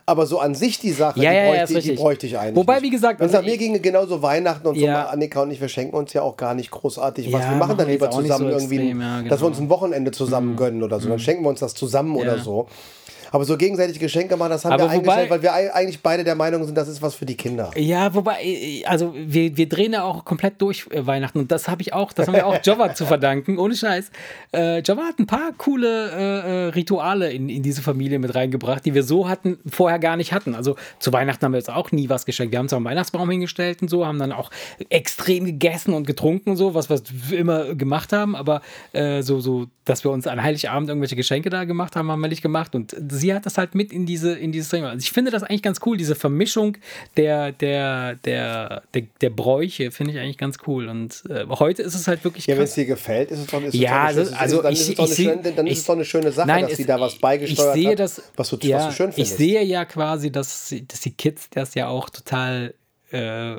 Ja. 0.08 0.12
Aber 0.12 0.26
so 0.28 0.40
an 0.40 0.54
sich 0.54 0.80
die 0.80 0.92
Sache, 0.92 1.20
Ja, 1.20 1.32
die, 1.32 1.36
ja, 1.36 1.44
ja, 1.44 1.50
bräuchte, 1.52 1.78
ist 1.80 1.88
die 1.88 1.92
bräuchte 1.94 2.28
ich 2.28 2.38
eigentlich. 2.38 2.56
Wobei, 2.56 2.82
wie 2.84 2.92
gesagt, 2.92 3.20
wenn 3.20 3.28
es 3.28 3.34
also 3.34 3.48
mir 3.50 3.58
ginge, 3.58 3.80
genauso 3.80 4.22
Weihnachten 4.22 4.68
und 4.68 4.76
Ja. 4.76 5.04
so, 5.06 5.10
Annika 5.10 5.42
und 5.42 5.50
ich, 5.52 5.60
wir 5.60 5.68
schenken 5.68 5.96
uns 5.96 6.14
ja 6.14 6.22
auch 6.22 6.38
gar 6.38 6.54
nicht 6.54 6.70
großartig 6.70 7.32
was. 7.34 7.42
Ja, 7.42 7.50
Wir 7.52 7.58
machen 7.58 7.76
dann 7.78 7.88
lieber 7.90 8.12
zusammen 8.12 8.46
so 8.52 8.58
irgendwie, 8.58 8.76
extrem, 8.76 9.02
ja, 9.02 9.16
dass 9.24 9.24
wir 9.24 9.36
genau. 9.38 9.48
uns 9.48 9.60
ein 9.60 9.70
Wochenende 9.70 10.12
zusammen 10.12 10.56
gönnen 10.56 10.84
oder 10.84 11.00
so. 11.00 11.10
Dann 11.10 11.20
schenken 11.20 11.44
wir 11.44 11.50
uns 11.50 11.60
das 11.60 11.74
zusammen 11.74 12.16
oder 12.16 12.38
Ja. 12.38 12.44
so. 12.44 12.68
Aber 13.36 13.44
so 13.44 13.58
gegenseitig 13.58 14.00
Geschenke 14.00 14.38
machen, 14.38 14.52
das 14.52 14.64
haben 14.64 14.72
Aber 14.74 14.84
wir 14.84 14.90
eingestellt, 14.92 15.30
wobei- 15.30 15.30
weil 15.30 15.42
wir 15.44 15.54
ei- 15.54 15.74
eigentlich 15.74 16.00
beide 16.02 16.24
der 16.24 16.36
Meinung 16.36 16.64
sind, 16.64 16.76
das 16.78 16.88
ist 16.88 17.02
was 17.02 17.16
für 17.16 17.26
die 17.26 17.36
Kinder. 17.36 17.70
Ja, 17.76 18.14
wobei, 18.16 18.82
also 18.86 19.14
wir, 19.18 19.58
wir 19.58 19.68
drehen 19.68 19.92
ja 19.92 20.04
auch 20.04 20.24
komplett 20.24 20.62
durch 20.62 20.88
äh, 20.92 21.06
Weihnachten 21.06 21.40
und 21.40 21.52
das 21.52 21.68
habe 21.68 21.82
ich 21.82 21.92
auch, 21.94 22.14
das 22.14 22.28
haben 22.28 22.36
wir 22.36 22.48
auch 22.48 22.58
Java 22.64 22.94
zu 22.96 23.06
verdanken, 23.06 23.58
ohne 23.58 23.76
Scheiß. 23.76 24.10
Äh, 24.56 24.82
Java 24.84 25.02
hat 25.04 25.20
ein 25.20 25.28
paar 25.28 25.52
coole 25.58 26.12
äh, 26.12 26.16
äh, 26.68 26.70
Rituale 26.70 27.32
in, 27.34 27.50
in 27.50 27.62
diese 27.62 27.82
Familie 27.82 28.20
mit 28.20 28.34
reingebracht, 28.36 28.86
die 28.86 28.94
wir 28.94 29.04
so 29.04 29.28
hatten, 29.28 29.58
vorher 29.70 30.00
gar 30.00 30.16
nicht 30.16 30.32
hatten. 30.32 30.56
Also 30.56 30.78
zu 31.00 31.12
Weihnachten 31.12 31.44
haben 31.44 31.52
wir 31.52 31.58
jetzt 31.60 31.70
auch 31.70 31.92
nie 31.92 32.08
was 32.08 32.26
geschenkt. 32.26 32.54
Wir 32.54 32.60
haben 32.60 32.70
zwar 32.70 32.78
einen 32.78 32.86
Weihnachtsbaum 32.86 33.30
hingestellt 33.30 33.82
und 33.82 33.90
so, 33.90 34.06
haben 34.06 34.20
dann 34.20 34.32
auch 34.32 34.50
extrem 34.90 35.44
gegessen 35.46 35.94
und 35.94 36.08
getrunken 36.08 36.52
und 36.52 36.56
so, 36.58 36.74
was 36.74 36.90
wir 36.90 37.38
immer 37.38 37.76
gemacht 37.76 38.14
haben, 38.14 38.36
aber 38.36 38.62
äh, 38.94 39.22
so, 39.22 39.40
so, 39.42 39.66
dass 39.84 40.04
wir 40.04 40.12
uns 40.12 40.26
an 40.28 40.42
Heiligabend 40.42 40.90
irgendwelche 40.90 41.16
Geschenke 41.16 41.50
da 41.50 41.64
gemacht 41.66 41.96
haben, 41.96 42.10
haben 42.12 42.22
wir 42.22 42.28
nicht 42.28 42.42
gemacht. 42.42 42.76
Und 42.76 42.96
sie 43.10 43.25
hat 43.34 43.46
das 43.46 43.58
halt 43.58 43.74
mit 43.76 43.92
in 43.92 44.06
diese, 44.06 44.34
in 44.34 44.52
dieses 44.52 44.70
Ding. 44.70 44.84
Also 44.84 45.00
ich 45.04 45.12
finde 45.12 45.32
das 45.32 45.42
eigentlich 45.44 45.64
ganz 45.64 45.80
cool, 45.86 45.98
diese 45.98 46.16
Vermischung 46.16 46.78
der, 47.18 47.52
der, 47.54 48.16
der, 48.16 48.84
der, 48.94 49.04
der 49.22 49.30
Bräuche, 49.30 49.92
finde 49.92 50.12
ich 50.14 50.20
eigentlich 50.20 50.38
ganz 50.38 50.58
cool. 50.68 50.88
Und 50.88 51.24
äh, 51.30 51.46
heute 51.50 51.82
ist 51.82 51.96
es 51.96 52.08
halt 52.08 52.24
wirklich 52.24 52.46
Ja, 52.48 52.56
wenn 52.58 52.64
es 52.66 52.74
dir 52.76 52.86
gefällt, 52.86 53.32
ist 53.32 53.40
es 53.40 53.48
doch, 53.48 53.62
ist 53.62 53.74
es 53.74 53.80
Ja, 53.80 54.12
doch, 54.12 54.20
ist, 54.22 54.34
also 54.34 54.62
dann 54.62 54.74
ich- 54.74 54.82
ist 54.82 54.90
es 54.90 54.96
doch 54.96 55.04
eine, 55.06 55.14
ich 55.14 55.18
schöne, 55.18 55.52
dann 55.56 55.68
ist 55.68 55.74
ich- 55.74 55.80
es 55.80 55.86
doch 55.86 55.94
eine 55.96 56.06
schöne 56.06 56.32
Sache, 56.32 56.48
Nein, 56.48 56.62
dass 56.64 56.72
es- 56.74 56.78
sie 56.78 56.86
da 56.86 57.00
was 57.00 57.14
ich- 57.16 57.22
beigesteuert 57.22 57.76
ich 57.76 57.82
sehe 57.82 57.92
hat, 57.92 58.00
das, 58.00 58.22
was, 58.36 58.50
du, 58.50 58.58
ja, 58.62 58.78
was 58.78 58.86
du 58.88 58.92
schön 58.94 59.10
Ich 59.10 59.16
findest. 59.16 59.38
sehe 59.38 59.64
ja 59.64 59.86
quasi, 59.86 60.32
dass, 60.32 60.70
sie- 60.70 60.88
dass 60.88 61.02
die 61.02 61.12
Kids 61.12 61.50
das 61.50 61.74
ja 61.76 61.88
auch 61.88 62.10
total 62.10 62.74
äh, 63.12 63.56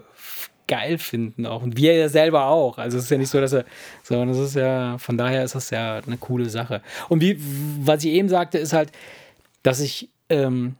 geil 0.69 0.99
finden 0.99 1.47
auch. 1.47 1.63
Und 1.63 1.77
wir 1.77 1.95
ja 1.95 2.09
selber 2.09 2.47
auch. 2.47 2.77
Also 2.79 2.99
es 2.99 3.05
ist 3.05 3.11
ja 3.11 3.19
nicht 3.19 3.31
so, 3.31 3.41
dass 3.41 3.53
er, 3.53 3.65
sondern 4.03 4.31
es 4.31 4.39
ist 4.39 4.57
ja, 4.57 4.99
von 4.99 5.17
daher 5.17 5.45
ist 5.45 5.55
das 5.55 5.71
ja 5.71 6.01
eine 6.05 6.17
coole 6.17 6.51
Sache. 6.51 6.83
Und 7.09 7.21
wie, 7.21 7.39
was 7.81 8.03
ich 8.03 8.11
eben 8.11 8.29
sagte, 8.29 8.59
ist 8.59 8.73
halt, 8.73 8.91
dass 9.67 9.81
ich 9.81 10.11
ähm, 10.29 10.77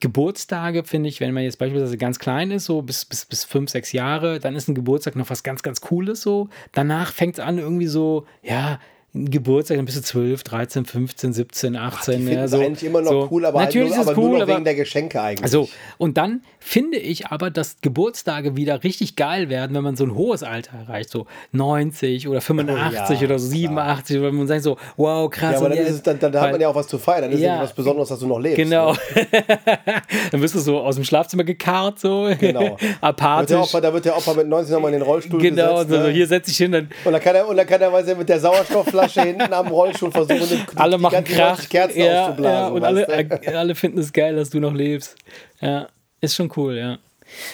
Geburtstage, 0.00 0.84
finde 0.84 1.10
ich, 1.10 1.20
wenn 1.20 1.34
man 1.34 1.42
jetzt 1.42 1.58
beispielsweise 1.58 1.98
ganz 1.98 2.18
klein 2.18 2.50
ist, 2.50 2.64
so 2.64 2.80
bis, 2.80 3.04
bis, 3.04 3.26
bis 3.26 3.44
fünf, 3.44 3.68
sechs 3.68 3.92
Jahre, 3.92 4.40
dann 4.40 4.56
ist 4.56 4.68
ein 4.68 4.74
Geburtstag 4.74 5.16
noch 5.16 5.28
was 5.28 5.42
ganz, 5.42 5.62
ganz 5.62 5.82
Cooles 5.82 6.22
so. 6.22 6.48
Danach 6.72 7.12
fängt 7.12 7.34
es 7.34 7.40
an, 7.44 7.58
irgendwie 7.58 7.86
so, 7.86 8.26
ja, 8.42 8.80
Geburtstag, 9.14 9.76
dann 9.76 9.84
bist 9.84 9.98
du 9.98 10.02
12, 10.02 10.42
13, 10.42 10.84
15, 10.86 11.32
17, 11.34 11.76
18. 11.76 12.12
Die 12.18 12.24
finden 12.24 12.38
ja, 12.40 12.48
so, 12.48 12.60
eigentlich 12.60 12.82
immer 12.84 13.02
noch 13.02 13.10
so. 13.10 13.28
cool, 13.30 13.44
aber, 13.44 13.60
Natürlich 13.60 13.90
halt 13.94 13.96
nur, 13.96 14.04
ist 14.06 14.10
es 14.12 14.16
cool, 14.16 14.30
nur 14.30 14.42
aber 14.42 14.52
wegen 14.54 14.64
der 14.64 14.74
Geschenke 14.74 15.20
eigentlich. 15.20 15.50
so, 15.50 15.68
und 15.98 16.16
dann 16.16 16.40
finde 16.60 16.96
ich 16.96 17.26
aber, 17.26 17.50
dass 17.50 17.76
Geburtstage 17.82 18.56
wieder 18.56 18.82
richtig 18.84 19.14
geil 19.16 19.50
werden, 19.50 19.76
wenn 19.76 19.82
man 19.84 19.96
so 19.96 20.04
ein 20.04 20.14
hohes 20.14 20.42
Alter 20.42 20.78
erreicht, 20.78 21.10
so 21.10 21.26
90 21.52 22.26
oder 22.26 22.40
85 22.40 23.20
ja, 23.20 23.26
oder 23.26 23.38
so 23.38 23.48
87, 23.48 24.18
oder 24.18 24.32
man 24.32 24.46
sagt 24.46 24.62
so, 24.62 24.78
wow, 24.96 25.28
krass. 25.28 25.52
ja, 25.52 25.58
aber 25.58 25.68
dann, 25.68 25.78
ist 25.78 25.90
es, 25.90 26.02
dann, 26.02 26.18
dann 26.18 26.32
hat 26.34 26.42
weil- 26.44 26.52
man 26.52 26.60
ja 26.62 26.68
auch 26.68 26.74
was 26.74 26.86
zu 26.88 26.96
feiern. 26.98 27.22
Dann 27.22 27.32
ist 27.32 27.40
Ja. 27.40 27.56
ja 27.56 27.62
was 27.62 27.74
Besonderes, 27.74 28.08
dass 28.08 28.18
du 28.18 28.26
noch 28.26 28.38
lebst. 28.38 28.56
Genau. 28.56 28.92
Ne? 28.92 28.98
dann 30.30 30.40
wirst 30.40 30.54
du 30.54 30.58
so 30.60 30.80
aus 30.80 30.94
dem 30.94 31.04
Schlafzimmer 31.04 31.44
gekarrt, 31.44 32.00
so 32.00 32.30
Genau. 32.40 32.60
Da 32.62 32.68
wird, 32.70 32.80
der 32.80 33.02
apathisch. 33.02 33.56
Opa, 33.58 33.80
da 33.82 33.92
wird 33.92 34.06
der 34.06 34.16
Opa 34.16 34.32
mit 34.32 34.48
19 34.48 34.72
nochmal 34.72 34.92
in 34.94 35.00
den 35.00 35.06
Rollstuhl 35.06 35.38
Genau, 35.38 35.74
gesetzt. 35.74 35.90
so, 35.90 35.96
so, 35.96 36.02
ne? 36.04 36.08
hier 36.12 36.26
setze 36.26 36.50
ich 36.50 36.56
hin, 36.56 36.72
dann 36.72 36.88
Und 37.04 37.12
dann 37.12 37.20
kann 37.20 37.34
er, 37.36 37.46
und 37.46 37.56
dann 37.58 37.66
kann 37.66 37.80
er 37.82 37.92
weiß 37.92 38.06
er, 38.08 38.16
mit 38.16 38.28
der 38.30 38.40
Sauerstoffflasche 38.40 39.01
hinten 39.08 39.52
am 39.52 39.68
Rollstuhl 39.68 40.10
versuchen, 40.12 40.48
die, 40.48 40.78
alle 40.78 40.96
die 40.96 41.02
machen 41.02 41.24
Krach. 41.24 41.56
90 41.58 41.68
Kerzen 41.68 41.98
ja, 41.98 42.04
ja, 42.04 42.26
auszublasen. 42.26 42.74
und 42.74 42.84
alle, 42.84 43.56
alle 43.56 43.74
finden 43.74 43.98
es 43.98 44.12
geil, 44.12 44.36
dass 44.36 44.50
du 44.50 44.60
noch 44.60 44.74
lebst. 44.74 45.16
Ja, 45.60 45.88
ist 46.20 46.34
schon 46.34 46.50
cool, 46.56 46.76
ja. 46.76 46.98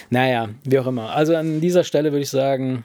Naja, 0.09 0.49
wie 0.63 0.79
auch 0.79 0.87
immer. 0.87 1.11
Also 1.11 1.35
an 1.35 1.61
dieser 1.61 1.83
Stelle 1.83 2.11
würde 2.11 2.23
ich 2.23 2.29
sagen, 2.29 2.83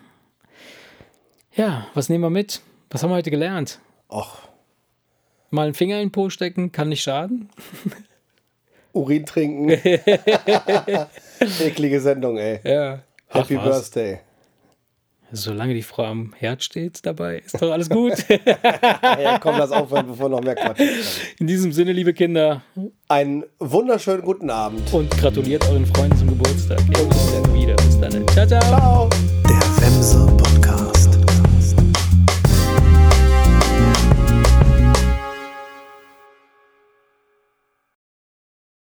ja, 1.54 1.86
was 1.94 2.08
nehmen 2.08 2.22
wir 2.22 2.30
mit? 2.30 2.60
Was 2.90 3.02
haben 3.02 3.10
wir 3.10 3.16
heute 3.16 3.30
gelernt? 3.30 3.80
Och, 4.08 4.38
Mal 5.54 5.66
einen 5.66 5.74
Finger 5.74 6.00
in 6.00 6.08
den 6.08 6.12
Po 6.12 6.30
stecken, 6.30 6.72
kann 6.72 6.88
nicht 6.88 7.02
schaden. 7.02 7.48
Urin 8.92 9.24
trinken. 9.24 9.68
Eklige 11.60 12.00
Sendung, 12.00 12.38
ey. 12.38 12.58
Ja. 12.64 12.98
Happy 13.28 13.56
Ach. 13.56 13.64
Birthday. 13.64 14.18
Solange 15.34 15.74
die 15.74 15.82
Frau 15.82 16.04
am 16.04 16.32
Herd 16.38 16.62
steht 16.62 17.04
dabei, 17.04 17.42
ist 17.44 17.60
doch 17.60 17.70
alles 17.70 17.88
gut. 17.90 18.12
Ja, 18.28 19.38
komm, 19.38 19.56
lass 19.58 19.70
aufhören, 19.70 20.06
bevor 20.06 20.28
noch 20.28 20.40
mehr 20.40 20.54
Quatsch. 20.54 20.80
In 21.38 21.46
diesem 21.46 21.72
Sinne, 21.72 21.92
liebe 21.92 22.12
Kinder, 22.12 22.62
Einen 23.08 23.44
wunderschönen 23.58 24.22
guten 24.22 24.50
Abend. 24.50 24.92
und 24.92 25.10
gratuliert 25.18 25.68
euren 25.68 25.86
Freunden 25.86 26.16
zum 26.16 26.28
Geburtstag. 26.28 26.78
Und 26.80 27.08
bis 27.08 27.32
dann 27.32 27.54
wieder. 27.54 27.74
Bis 27.76 28.00
dann. 28.00 28.26
Ciao, 28.28 28.46
ciao. 28.46 28.60
Ciao. 28.62 29.10